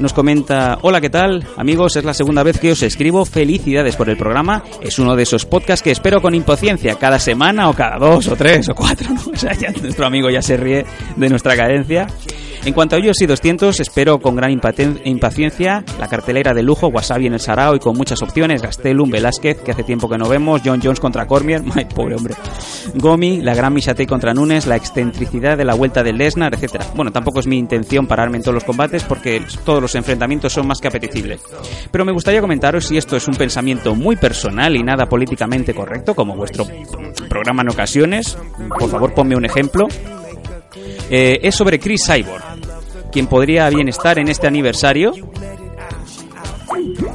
Nos 0.00 0.14
comenta, 0.14 0.78
hola, 0.80 0.98
¿qué 0.98 1.10
tal? 1.10 1.46
Amigos, 1.58 1.94
es 1.94 2.04
la 2.04 2.14
segunda 2.14 2.42
vez 2.42 2.58
que 2.58 2.72
os 2.72 2.82
escribo. 2.82 3.26
Felicidades 3.26 3.96
por 3.96 4.08
el 4.08 4.16
programa. 4.16 4.64
Es 4.80 4.98
uno 4.98 5.14
de 5.14 5.24
esos 5.24 5.44
podcasts 5.44 5.82
que 5.82 5.90
espero 5.90 6.22
con 6.22 6.34
impaciencia 6.34 6.94
cada 6.94 7.18
semana 7.18 7.68
o 7.68 7.74
cada 7.74 7.98
dos 7.98 8.26
o 8.28 8.34
tres 8.34 8.66
o 8.70 8.74
cuatro. 8.74 9.10
¿no? 9.12 9.20
O 9.34 9.36
sea, 9.36 9.52
ya 9.52 9.70
nuestro 9.72 10.06
amigo 10.06 10.30
ya 10.30 10.40
se 10.40 10.56
ríe 10.56 10.86
de 11.16 11.28
nuestra 11.28 11.54
cadencia. 11.54 12.06
En 12.64 12.74
cuanto 12.74 12.94
a 12.94 12.98
ellos 12.98 13.20
y 13.22 13.26
200, 13.26 13.80
espero 13.80 14.18
con 14.18 14.36
gran 14.36 14.50
impaciencia 14.50 15.82
la 15.98 16.08
cartelera 16.08 16.52
de 16.52 16.62
lujo, 16.62 16.88
Wasabi 16.88 17.26
en 17.26 17.32
el 17.32 17.40
Sarao 17.40 17.74
y 17.74 17.78
con 17.78 17.96
muchas 17.96 18.20
opciones, 18.20 18.60
Gastelum, 18.60 19.10
Velázquez, 19.10 19.62
que 19.62 19.70
hace 19.72 19.82
tiempo 19.82 20.10
que 20.10 20.18
no 20.18 20.28
vemos, 20.28 20.60
John 20.62 20.80
Jones 20.82 21.00
contra 21.00 21.26
Cormier, 21.26 21.62
ay, 21.74 21.86
pobre 21.86 22.16
hombre, 22.16 22.34
Gomi, 22.94 23.40
la 23.40 23.54
gran 23.54 23.72
Mishatei 23.72 24.06
contra 24.06 24.34
Nunes, 24.34 24.66
la 24.66 24.76
excentricidad 24.76 25.56
de 25.56 25.64
la 25.64 25.74
vuelta 25.74 26.02
de 26.02 26.12
Lesnar, 26.12 26.52
etcétera. 26.52 26.84
Bueno, 26.94 27.10
tampoco 27.10 27.40
es 27.40 27.46
mi 27.46 27.56
intención 27.56 28.06
pararme 28.06 28.36
en 28.36 28.42
todos 28.42 28.54
los 28.54 28.64
combates 28.64 29.04
porque 29.04 29.42
todos 29.64 29.80
los 29.80 29.94
enfrentamientos 29.94 30.52
son 30.52 30.66
más 30.66 30.80
que 30.80 30.88
apetecibles. 30.88 31.40
Pero 31.90 32.04
me 32.04 32.12
gustaría 32.12 32.42
comentaros 32.42 32.86
si 32.86 32.98
esto 32.98 33.16
es 33.16 33.26
un 33.26 33.36
pensamiento 33.36 33.94
muy 33.94 34.16
personal 34.16 34.76
y 34.76 34.82
nada 34.82 35.06
políticamente 35.06 35.72
correcto, 35.72 36.14
como 36.14 36.36
vuestro 36.36 36.66
programa 37.28 37.62
en 37.62 37.70
ocasiones. 37.70 38.36
Por 38.78 38.90
favor, 38.90 39.14
ponme 39.14 39.34
un 39.34 39.46
ejemplo. 39.46 39.88
Eh, 41.10 41.40
es 41.42 41.54
sobre 41.54 41.78
Chris 41.78 42.02
Cyborg, 42.06 42.42
quien 43.10 43.26
podría 43.26 43.68
bien 43.70 43.88
estar 43.88 44.18
en 44.18 44.28
este 44.28 44.46
aniversario. 44.46 45.12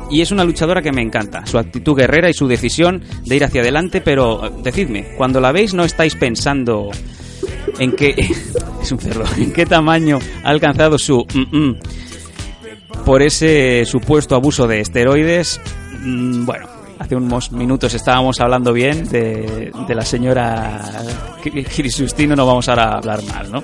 Y 0.09 0.21
es 0.21 0.31
una 0.31 0.43
luchadora 0.43 0.81
que 0.81 0.91
me 0.91 1.01
encanta, 1.01 1.45
su 1.45 1.57
actitud 1.57 1.95
guerrera 1.95 2.29
y 2.29 2.33
su 2.33 2.47
decisión 2.47 3.03
de 3.23 3.35
ir 3.35 3.43
hacia 3.43 3.61
adelante, 3.61 4.01
pero 4.01 4.45
eh, 4.45 4.51
decidme, 4.61 5.15
cuando 5.17 5.39
la 5.39 5.51
veis 5.51 5.73
no 5.73 5.83
estáis 5.83 6.15
pensando 6.15 6.91
en 7.79 7.93
qué 7.93 8.13
es 8.81 8.91
un 8.91 8.99
cerdo, 8.99 9.23
en 9.37 9.51
qué 9.53 9.65
tamaño 9.65 10.19
ha 10.43 10.49
alcanzado 10.49 10.97
su 10.97 11.25
mm, 11.33 11.57
mm, 11.57 11.79
por 13.05 13.21
ese 13.21 13.85
supuesto 13.85 14.35
abuso 14.35 14.67
de 14.67 14.81
esteroides. 14.81 15.61
Mm, 16.01 16.45
bueno, 16.45 16.67
hace 16.99 17.15
unos 17.15 17.51
minutos 17.51 17.93
estábamos 17.93 18.39
hablando 18.39 18.73
bien 18.73 19.07
de, 19.09 19.71
de 19.87 19.95
la 19.95 20.03
señora 20.03 20.81
Crisustino, 21.43 22.35
no 22.35 22.45
vamos 22.45 22.67
ahora 22.69 22.85
a 22.85 22.97
hablar 22.97 23.23
mal, 23.23 23.51
¿no? 23.51 23.63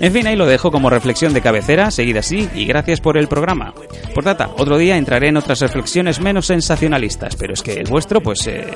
En 0.00 0.12
fin, 0.12 0.26
ahí 0.26 0.36
lo 0.36 0.46
dejo 0.46 0.70
como 0.70 0.90
reflexión 0.90 1.32
de 1.32 1.40
cabecera, 1.40 1.90
seguida 1.90 2.20
así, 2.20 2.48
y 2.54 2.64
gracias 2.66 3.00
por 3.00 3.18
el 3.18 3.28
programa. 3.28 3.74
Por 4.14 4.24
data, 4.24 4.50
otro 4.56 4.78
día 4.78 4.96
entraré 4.96 5.28
en 5.28 5.36
otras 5.36 5.60
reflexiones 5.60 6.20
menos 6.20 6.46
sensacionalistas, 6.46 7.36
pero 7.36 7.54
es 7.54 7.62
que 7.62 7.74
el 7.74 7.88
vuestro, 7.88 8.20
pues, 8.20 8.46
eh, 8.46 8.66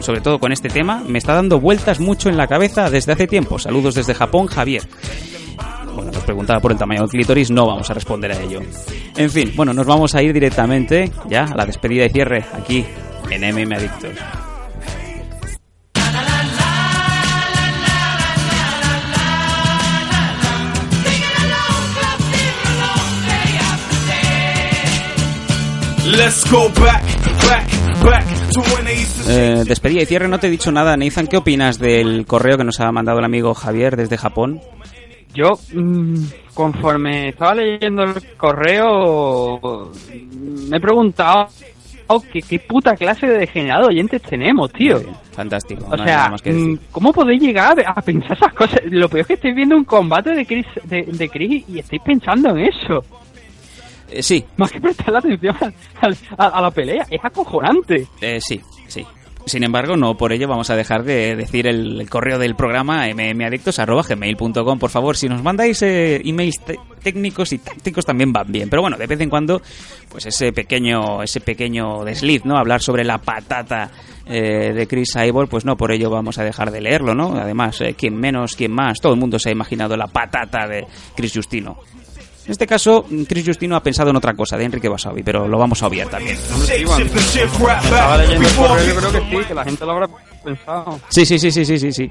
sobre 0.00 0.20
todo 0.20 0.38
con 0.38 0.52
este 0.52 0.68
tema, 0.68 1.02
me 1.06 1.18
está 1.18 1.34
dando 1.34 1.60
vueltas 1.60 2.00
mucho 2.00 2.28
en 2.28 2.36
la 2.36 2.46
cabeza 2.46 2.90
desde 2.90 3.12
hace 3.12 3.26
tiempo. 3.26 3.58
Saludos 3.58 3.94
desde 3.94 4.14
Japón, 4.14 4.46
Javier. 4.46 4.82
Bueno, 5.94 6.10
nos 6.10 6.24
preguntaba 6.24 6.60
por 6.60 6.72
el 6.72 6.78
tamaño 6.78 7.02
del 7.02 7.10
clítoris, 7.10 7.50
no 7.50 7.66
vamos 7.66 7.88
a 7.90 7.94
responder 7.94 8.32
a 8.32 8.40
ello. 8.40 8.60
En 9.16 9.30
fin, 9.30 9.52
bueno, 9.54 9.72
nos 9.72 9.86
vamos 9.86 10.14
a 10.14 10.22
ir 10.22 10.32
directamente 10.32 11.12
ya 11.28 11.44
a 11.44 11.54
la 11.54 11.66
despedida 11.66 12.06
y 12.06 12.10
cierre 12.10 12.44
aquí 12.52 12.84
en 13.30 13.54
MM 13.54 13.74
Adictos. 13.74 14.16
Let's 26.06 26.50
go 26.50 26.68
back, 26.68 27.02
back, 27.48 27.66
back 28.04 28.24
to 28.52 28.60
when 28.60 28.84
they 28.84 29.00
used 29.00 29.24
to 29.24 29.30
Eh, 29.30 29.64
despedida 29.66 30.02
y 30.02 30.06
cierre, 30.06 30.28
no 30.28 30.38
te 30.38 30.46
he 30.46 30.50
dicho 30.50 30.70
nada, 30.70 30.96
Nathan. 30.96 31.26
¿Qué 31.26 31.38
opinas 31.38 31.78
del 31.78 32.26
correo 32.26 32.56
que 32.58 32.64
nos 32.64 32.78
ha 32.80 32.92
mandado 32.92 33.18
el 33.18 33.24
amigo 33.24 33.54
Javier 33.54 33.96
desde 33.96 34.18
Japón? 34.18 34.60
Yo, 35.34 35.58
mm, 35.72 36.24
conforme 36.52 37.30
estaba 37.30 37.54
leyendo 37.54 38.04
el 38.04 38.36
correo, 38.36 39.90
me 40.68 40.76
he 40.76 40.80
preguntado 40.80 41.48
oh, 42.08 42.20
¿qué, 42.32 42.40
qué 42.42 42.58
puta 42.58 42.94
clase 42.96 43.26
de 43.26 43.38
degenerado 43.38 43.88
oyentes 43.88 44.20
tenemos, 44.22 44.72
tío. 44.72 45.00
Fantástico. 45.32 45.84
O 45.90 45.96
no 45.96 46.04
sea, 46.04 46.28
más 46.30 46.42
que 46.42 46.52
decir. 46.52 46.68
mm, 46.68 46.78
¿cómo 46.92 47.12
podéis 47.12 47.42
llegar 47.42 47.76
a 47.86 47.94
pensar 48.02 48.36
esas 48.36 48.52
cosas? 48.54 48.80
Lo 48.86 49.08
peor 49.08 49.22
es 49.22 49.26
que 49.26 49.34
estáis 49.34 49.54
viendo 49.54 49.76
un 49.76 49.84
combate 49.84 50.30
de 50.34 50.46
Chris, 50.46 50.66
de, 50.84 51.02
de 51.04 51.28
Chris 51.28 51.64
y 51.68 51.78
estáis 51.78 52.02
pensando 52.02 52.50
en 52.50 52.58
eso. 52.66 53.04
Eh, 54.10 54.22
sí. 54.22 54.44
Más 54.56 54.70
que 54.70 54.80
prestarle 54.80 55.18
atención 55.18 55.56
al- 56.00 56.16
a, 56.38 56.46
a 56.46 56.60
la 56.62 56.70
pelea. 56.70 57.06
Es 57.10 57.24
acojonante. 57.24 58.06
Eh, 58.20 58.38
sí, 58.40 58.60
sí. 58.86 59.04
Sin 59.46 59.62
embargo, 59.62 59.96
no 59.96 60.16
por 60.16 60.32
ello 60.32 60.48
vamos 60.48 60.70
a 60.70 60.76
dejar 60.76 61.04
de 61.04 61.36
decir 61.36 61.66
el, 61.66 62.08
correo 62.08 62.38
del 62.38 62.54
programa 62.54 63.06
mmadictos.gmail.com. 63.06 64.78
Por 64.78 64.90
favor, 64.90 65.16
si 65.16 65.28
nos 65.28 65.42
mandáis 65.42 65.82
eh, 65.82 66.22
emails 66.24 66.60
técnicos 67.02 67.52
y 67.52 67.58
tácticos 67.58 68.06
también 68.06 68.32
van 68.32 68.50
bien. 68.50 68.70
Pero 68.70 68.80
bueno, 68.80 68.96
de 68.96 69.06
vez 69.06 69.20
en 69.20 69.28
cuando, 69.28 69.60
pues 70.08 70.24
ese 70.26 70.52
pequeño, 70.52 71.22
ese 71.22 71.40
pequeño 71.40 72.04
desliz, 72.04 72.44
¿no? 72.46 72.56
Hablar 72.56 72.80
sobre 72.80 73.04
la 73.04 73.18
patata 73.18 73.90
eh, 74.26 74.72
de 74.72 74.86
Chris 74.86 75.10
Cyborg, 75.12 75.50
pues 75.50 75.66
no 75.66 75.76
por 75.76 75.92
ello 75.92 76.08
vamos 76.08 76.38
a 76.38 76.44
dejar 76.44 76.70
de 76.70 76.80
leerlo, 76.80 77.14
¿no? 77.14 77.34
Además, 77.34 77.80
eh, 77.82 77.94
quien 77.94 78.16
menos, 78.16 78.56
quien 78.56 78.72
más, 78.72 78.98
todo 79.00 79.12
el 79.12 79.20
mundo 79.20 79.38
se 79.38 79.50
ha 79.50 79.52
imaginado 79.52 79.96
la 79.96 80.06
patata 80.06 80.66
de 80.66 80.86
Chris 81.14 81.34
Justino. 81.34 81.76
En 82.44 82.50
este 82.50 82.66
caso, 82.66 83.06
Chris 83.26 83.46
Justino 83.46 83.74
ha 83.74 83.82
pensado 83.82 84.10
en 84.10 84.16
otra 84.16 84.34
cosa, 84.34 84.58
de 84.58 84.64
Enrique 84.64 84.88
Basavi, 84.88 85.22
pero 85.22 85.48
lo 85.48 85.58
vamos 85.58 85.82
a 85.82 85.86
obviar 85.86 86.08
también. 86.08 86.36
Estaba 86.36 88.18
leyendo 88.18 88.48
el 88.48 88.54
correo, 88.54 88.86
yo 88.86 88.96
creo 88.96 89.12
que 89.12 89.20
sí, 89.20 89.48
que 89.48 89.54
la 89.54 89.64
gente 89.64 89.84
lo 89.86 89.92
habrá 89.92 90.08
pensado. 90.44 91.00
Sí, 91.08 91.24
sí, 91.24 91.38
sí, 91.38 91.50
sí, 91.50 91.64
sí, 91.64 91.78
sí, 91.78 91.92
sí. 91.92 92.10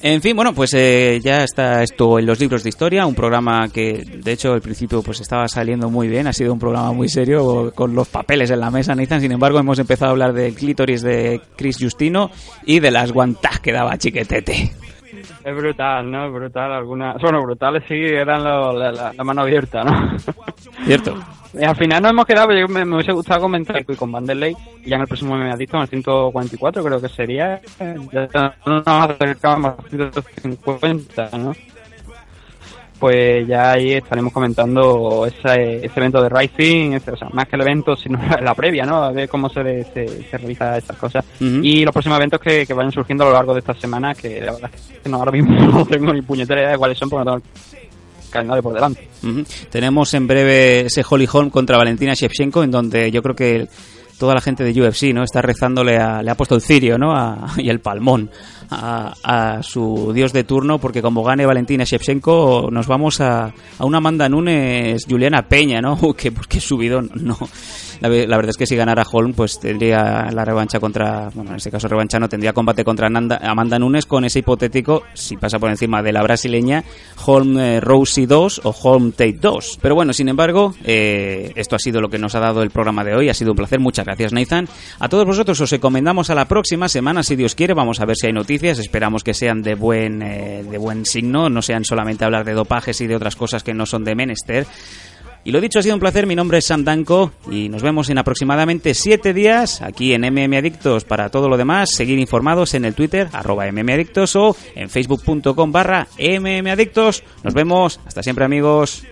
En 0.00 0.22
fin, 0.22 0.36
bueno, 0.36 0.54
pues 0.54 0.74
eh, 0.74 1.20
ya 1.22 1.42
está 1.42 1.82
esto 1.82 2.20
en 2.20 2.26
los 2.26 2.38
libros 2.38 2.62
de 2.62 2.68
historia, 2.68 3.04
un 3.04 3.16
programa 3.16 3.68
que 3.68 4.04
de 4.04 4.32
hecho 4.32 4.52
al 4.52 4.60
principio 4.60 5.02
pues 5.02 5.20
estaba 5.20 5.48
saliendo 5.48 5.90
muy 5.90 6.06
bien, 6.06 6.28
ha 6.28 6.32
sido 6.32 6.52
un 6.52 6.60
programa 6.60 6.92
muy 6.92 7.08
serio 7.08 7.72
con 7.74 7.96
los 7.96 8.06
papeles 8.06 8.48
en 8.52 8.60
la 8.60 8.70
mesa, 8.70 8.94
Nathan, 8.94 9.20
sin 9.20 9.32
embargo 9.32 9.58
hemos 9.58 9.80
empezado 9.80 10.10
a 10.10 10.12
hablar 10.12 10.34
del 10.34 10.54
clítoris 10.54 11.02
de 11.02 11.40
Chris 11.56 11.78
Justino 11.80 12.30
y 12.64 12.78
de 12.78 12.92
las 12.92 13.10
guantas 13.10 13.58
que 13.58 13.72
daba 13.72 13.98
Chiquetete. 13.98 14.72
Es 15.48 15.56
brutal, 15.56 16.10
¿no? 16.10 16.26
Es 16.26 16.32
brutal. 16.32 16.72
Algunas... 16.72 17.20
Bueno, 17.22 17.42
brutales 17.42 17.84
sí 17.88 17.94
eran 17.94 18.42
lo- 18.44 18.72
la, 18.72 18.90
la- 18.92 19.12
la 19.12 19.24
mano 19.24 19.42
abierta, 19.42 19.84
¿no? 19.84 20.16
¿Cierto? 20.84 21.14
Y 21.54 21.64
al 21.64 21.74
final 21.76 22.02
nos 22.02 22.10
hemos 22.10 22.26
quedado, 22.26 22.52
yo 22.52 22.68
me, 22.68 22.84
me 22.84 22.96
hubiese 22.96 23.10
gustado 23.12 23.40
comentar 23.40 23.80
y 23.80 23.96
con 23.96 24.12
Vanderlei, 24.12 24.54
ya 24.84 24.96
en 24.96 25.00
el 25.00 25.08
próximo 25.08 25.34
me 25.34 25.50
ha 25.50 25.56
dicho, 25.56 25.76
en 25.76 25.82
el 25.82 25.88
144 25.88 26.84
creo 26.84 27.00
que 27.00 27.08
sería, 27.08 27.58
ya 28.12 28.54
nos 28.66 28.86
acercamos 28.86 29.72
al 29.78 29.88
150, 29.90 31.30
¿no? 31.38 31.52
Pues 32.98 33.46
ya 33.46 33.72
ahí 33.72 33.92
estaremos 33.92 34.32
comentando 34.32 35.24
ese, 35.26 35.76
ese 35.86 36.00
evento 36.00 36.20
de 36.22 36.28
Rising, 36.28 36.92
ese- 36.94 37.12
o 37.12 37.16
sea, 37.16 37.28
más 37.32 37.46
que 37.46 37.54
el 37.56 37.62
evento, 37.62 37.94
sino 37.96 38.18
la 38.42 38.54
previa, 38.54 38.84
¿no? 38.84 39.04
A 39.04 39.12
ver 39.12 39.28
cómo 39.28 39.48
se, 39.48 39.84
se, 39.94 40.24
se 40.24 40.36
realiza 40.38 40.76
estas 40.76 40.96
cosas. 40.96 41.24
Y 41.40 41.84
los 41.84 41.92
próximos 41.92 42.18
eventos 42.18 42.40
que, 42.40 42.66
que 42.66 42.74
vayan 42.74 42.90
surgiendo 42.92 43.24
a 43.24 43.28
lo 43.28 43.32
largo 43.34 43.52
de 43.54 43.60
esta 43.60 43.74
semana, 43.74 44.14
que 44.14 44.40
la 44.40 44.52
verdad 44.52 44.70
es 44.74 44.98
que 45.00 45.08
no, 45.08 45.18
ahora 45.18 45.30
mismo 45.32 45.50
no 45.72 45.86
tengo 45.86 46.12
ni 46.12 46.22
puñetera 46.22 46.60
idea 46.60 46.70
de 46.72 46.78
cuáles 46.78 46.98
son, 46.98 47.08
porque 47.08 47.24
no 47.24 47.36
tengo 47.40 47.46
calendario 48.30 48.62
por 48.62 48.74
delante. 48.74 49.08
Ujú. 49.22 49.44
Tenemos 49.70 50.12
en 50.14 50.26
breve 50.26 50.80
ese 50.86 51.04
Holly 51.08 51.28
Holm 51.32 51.50
contra 51.50 51.76
Valentina 51.78 52.14
Shevchenko, 52.14 52.62
en 52.62 52.70
donde 52.70 53.10
yo 53.10 53.22
creo 53.22 53.34
que 53.36 53.68
toda 54.18 54.34
la 54.34 54.40
gente 54.40 54.64
de 54.64 54.82
UFC 54.82 55.14
no 55.14 55.22
está 55.22 55.40
rezándole, 55.40 55.96
a- 55.96 56.22
le 56.22 56.30
ha 56.30 56.34
puesto 56.34 56.54
el 56.56 56.60
cirio 56.60 56.98
¿no? 56.98 57.12
A- 57.16 57.46
y 57.58 57.70
el 57.70 57.80
palmón 57.80 58.30
a, 58.70 59.60
su 59.62 60.12
dios 60.14 60.32
de 60.32 60.44
turno, 60.44 60.78
porque 60.78 61.02
como 61.02 61.22
gane 61.22 61.46
Valentina 61.46 61.84
Shevchenko, 61.84 62.68
nos 62.70 62.86
vamos 62.86 63.20
a, 63.20 63.52
a 63.78 63.84
una 63.84 63.98
Amanda 63.98 64.28
Nunes, 64.28 65.06
Juliana 65.08 65.48
Peña, 65.48 65.80
¿no? 65.80 66.12
que, 66.16 66.32
qué 66.48 66.60
subidón, 66.60 67.10
no. 67.14 67.38
La, 68.00 68.08
ve- 68.08 68.26
la 68.26 68.36
verdad 68.36 68.50
es 68.50 68.56
que 68.56 68.66
si 68.66 68.76
ganara 68.76 69.04
Holm, 69.10 69.32
pues 69.32 69.58
tendría 69.60 70.30
la 70.32 70.44
revancha 70.44 70.78
contra, 70.80 71.30
bueno, 71.34 71.50
en 71.50 71.56
este 71.56 71.70
caso 71.70 71.88
revancha 71.88 72.18
no, 72.18 72.28
tendría 72.28 72.52
combate 72.52 72.84
contra 72.84 73.08
Nanda- 73.08 73.40
Amanda 73.42 73.78
Nunes 73.78 74.06
con 74.06 74.24
ese 74.24 74.40
hipotético, 74.40 75.02
si 75.14 75.36
pasa 75.36 75.58
por 75.58 75.70
encima 75.70 76.02
de 76.02 76.12
la 76.12 76.22
brasileña, 76.22 76.84
Holm 77.26 77.58
eh, 77.58 77.80
Rousey 77.80 78.26
2 78.26 78.60
o 78.64 78.70
Holm 78.82 79.12
Tate 79.12 79.38
2. 79.40 79.78
Pero 79.82 79.94
bueno, 79.94 80.12
sin 80.12 80.28
embargo, 80.28 80.74
eh, 80.84 81.52
esto 81.56 81.76
ha 81.76 81.78
sido 81.78 82.00
lo 82.00 82.08
que 82.08 82.18
nos 82.18 82.34
ha 82.34 82.40
dado 82.40 82.62
el 82.62 82.70
programa 82.70 83.04
de 83.04 83.14
hoy, 83.14 83.28
ha 83.28 83.34
sido 83.34 83.52
un 83.52 83.56
placer, 83.56 83.80
muchas 83.80 84.04
gracias 84.06 84.32
Nathan. 84.32 84.68
A 84.98 85.08
todos 85.08 85.24
vosotros 85.26 85.60
os 85.60 85.72
encomendamos 85.72 86.30
a 86.30 86.34
la 86.34 86.46
próxima 86.46 86.88
semana, 86.88 87.22
si 87.22 87.36
Dios 87.36 87.54
quiere, 87.54 87.74
vamos 87.74 88.00
a 88.00 88.04
ver 88.06 88.16
si 88.16 88.26
hay 88.28 88.32
noticias, 88.32 88.78
esperamos 88.78 89.24
que 89.24 89.34
sean 89.34 89.62
de 89.62 89.74
buen, 89.74 90.22
eh, 90.22 90.64
de 90.68 90.78
buen 90.78 91.04
signo, 91.04 91.48
no 91.48 91.62
sean 91.62 91.84
solamente 91.84 92.24
hablar 92.24 92.44
de 92.44 92.52
dopajes 92.54 93.00
y 93.00 93.06
de 93.06 93.16
otras 93.16 93.36
cosas 93.36 93.62
que 93.64 93.74
no 93.74 93.86
son 93.86 94.04
de 94.04 94.14
menester. 94.14 94.66
Y 95.48 95.50
lo 95.50 95.62
dicho, 95.62 95.78
ha 95.78 95.82
sido 95.82 95.94
un 95.94 96.00
placer. 96.00 96.26
Mi 96.26 96.36
nombre 96.36 96.58
es 96.58 96.66
Sam 96.66 96.84
Danko 96.84 97.32
y 97.50 97.70
nos 97.70 97.80
vemos 97.80 98.10
en 98.10 98.18
aproximadamente 98.18 98.92
7 98.92 99.32
días 99.32 99.80
aquí 99.80 100.12
en 100.12 100.20
MM 100.20 100.54
Adictos. 100.58 101.04
Para 101.04 101.30
todo 101.30 101.48
lo 101.48 101.56
demás, 101.56 101.88
seguir 101.90 102.18
informados 102.18 102.74
en 102.74 102.84
el 102.84 102.92
Twitter, 102.92 103.30
arroba 103.32 103.64
MMAdictos 103.72 104.36
o 104.36 104.54
en 104.74 104.90
facebook.com 104.90 105.72
barra 105.72 106.06
MMAdictos. 106.18 107.24
Nos 107.42 107.54
vemos. 107.54 107.98
Hasta 108.04 108.22
siempre, 108.22 108.44
amigos. 108.44 109.04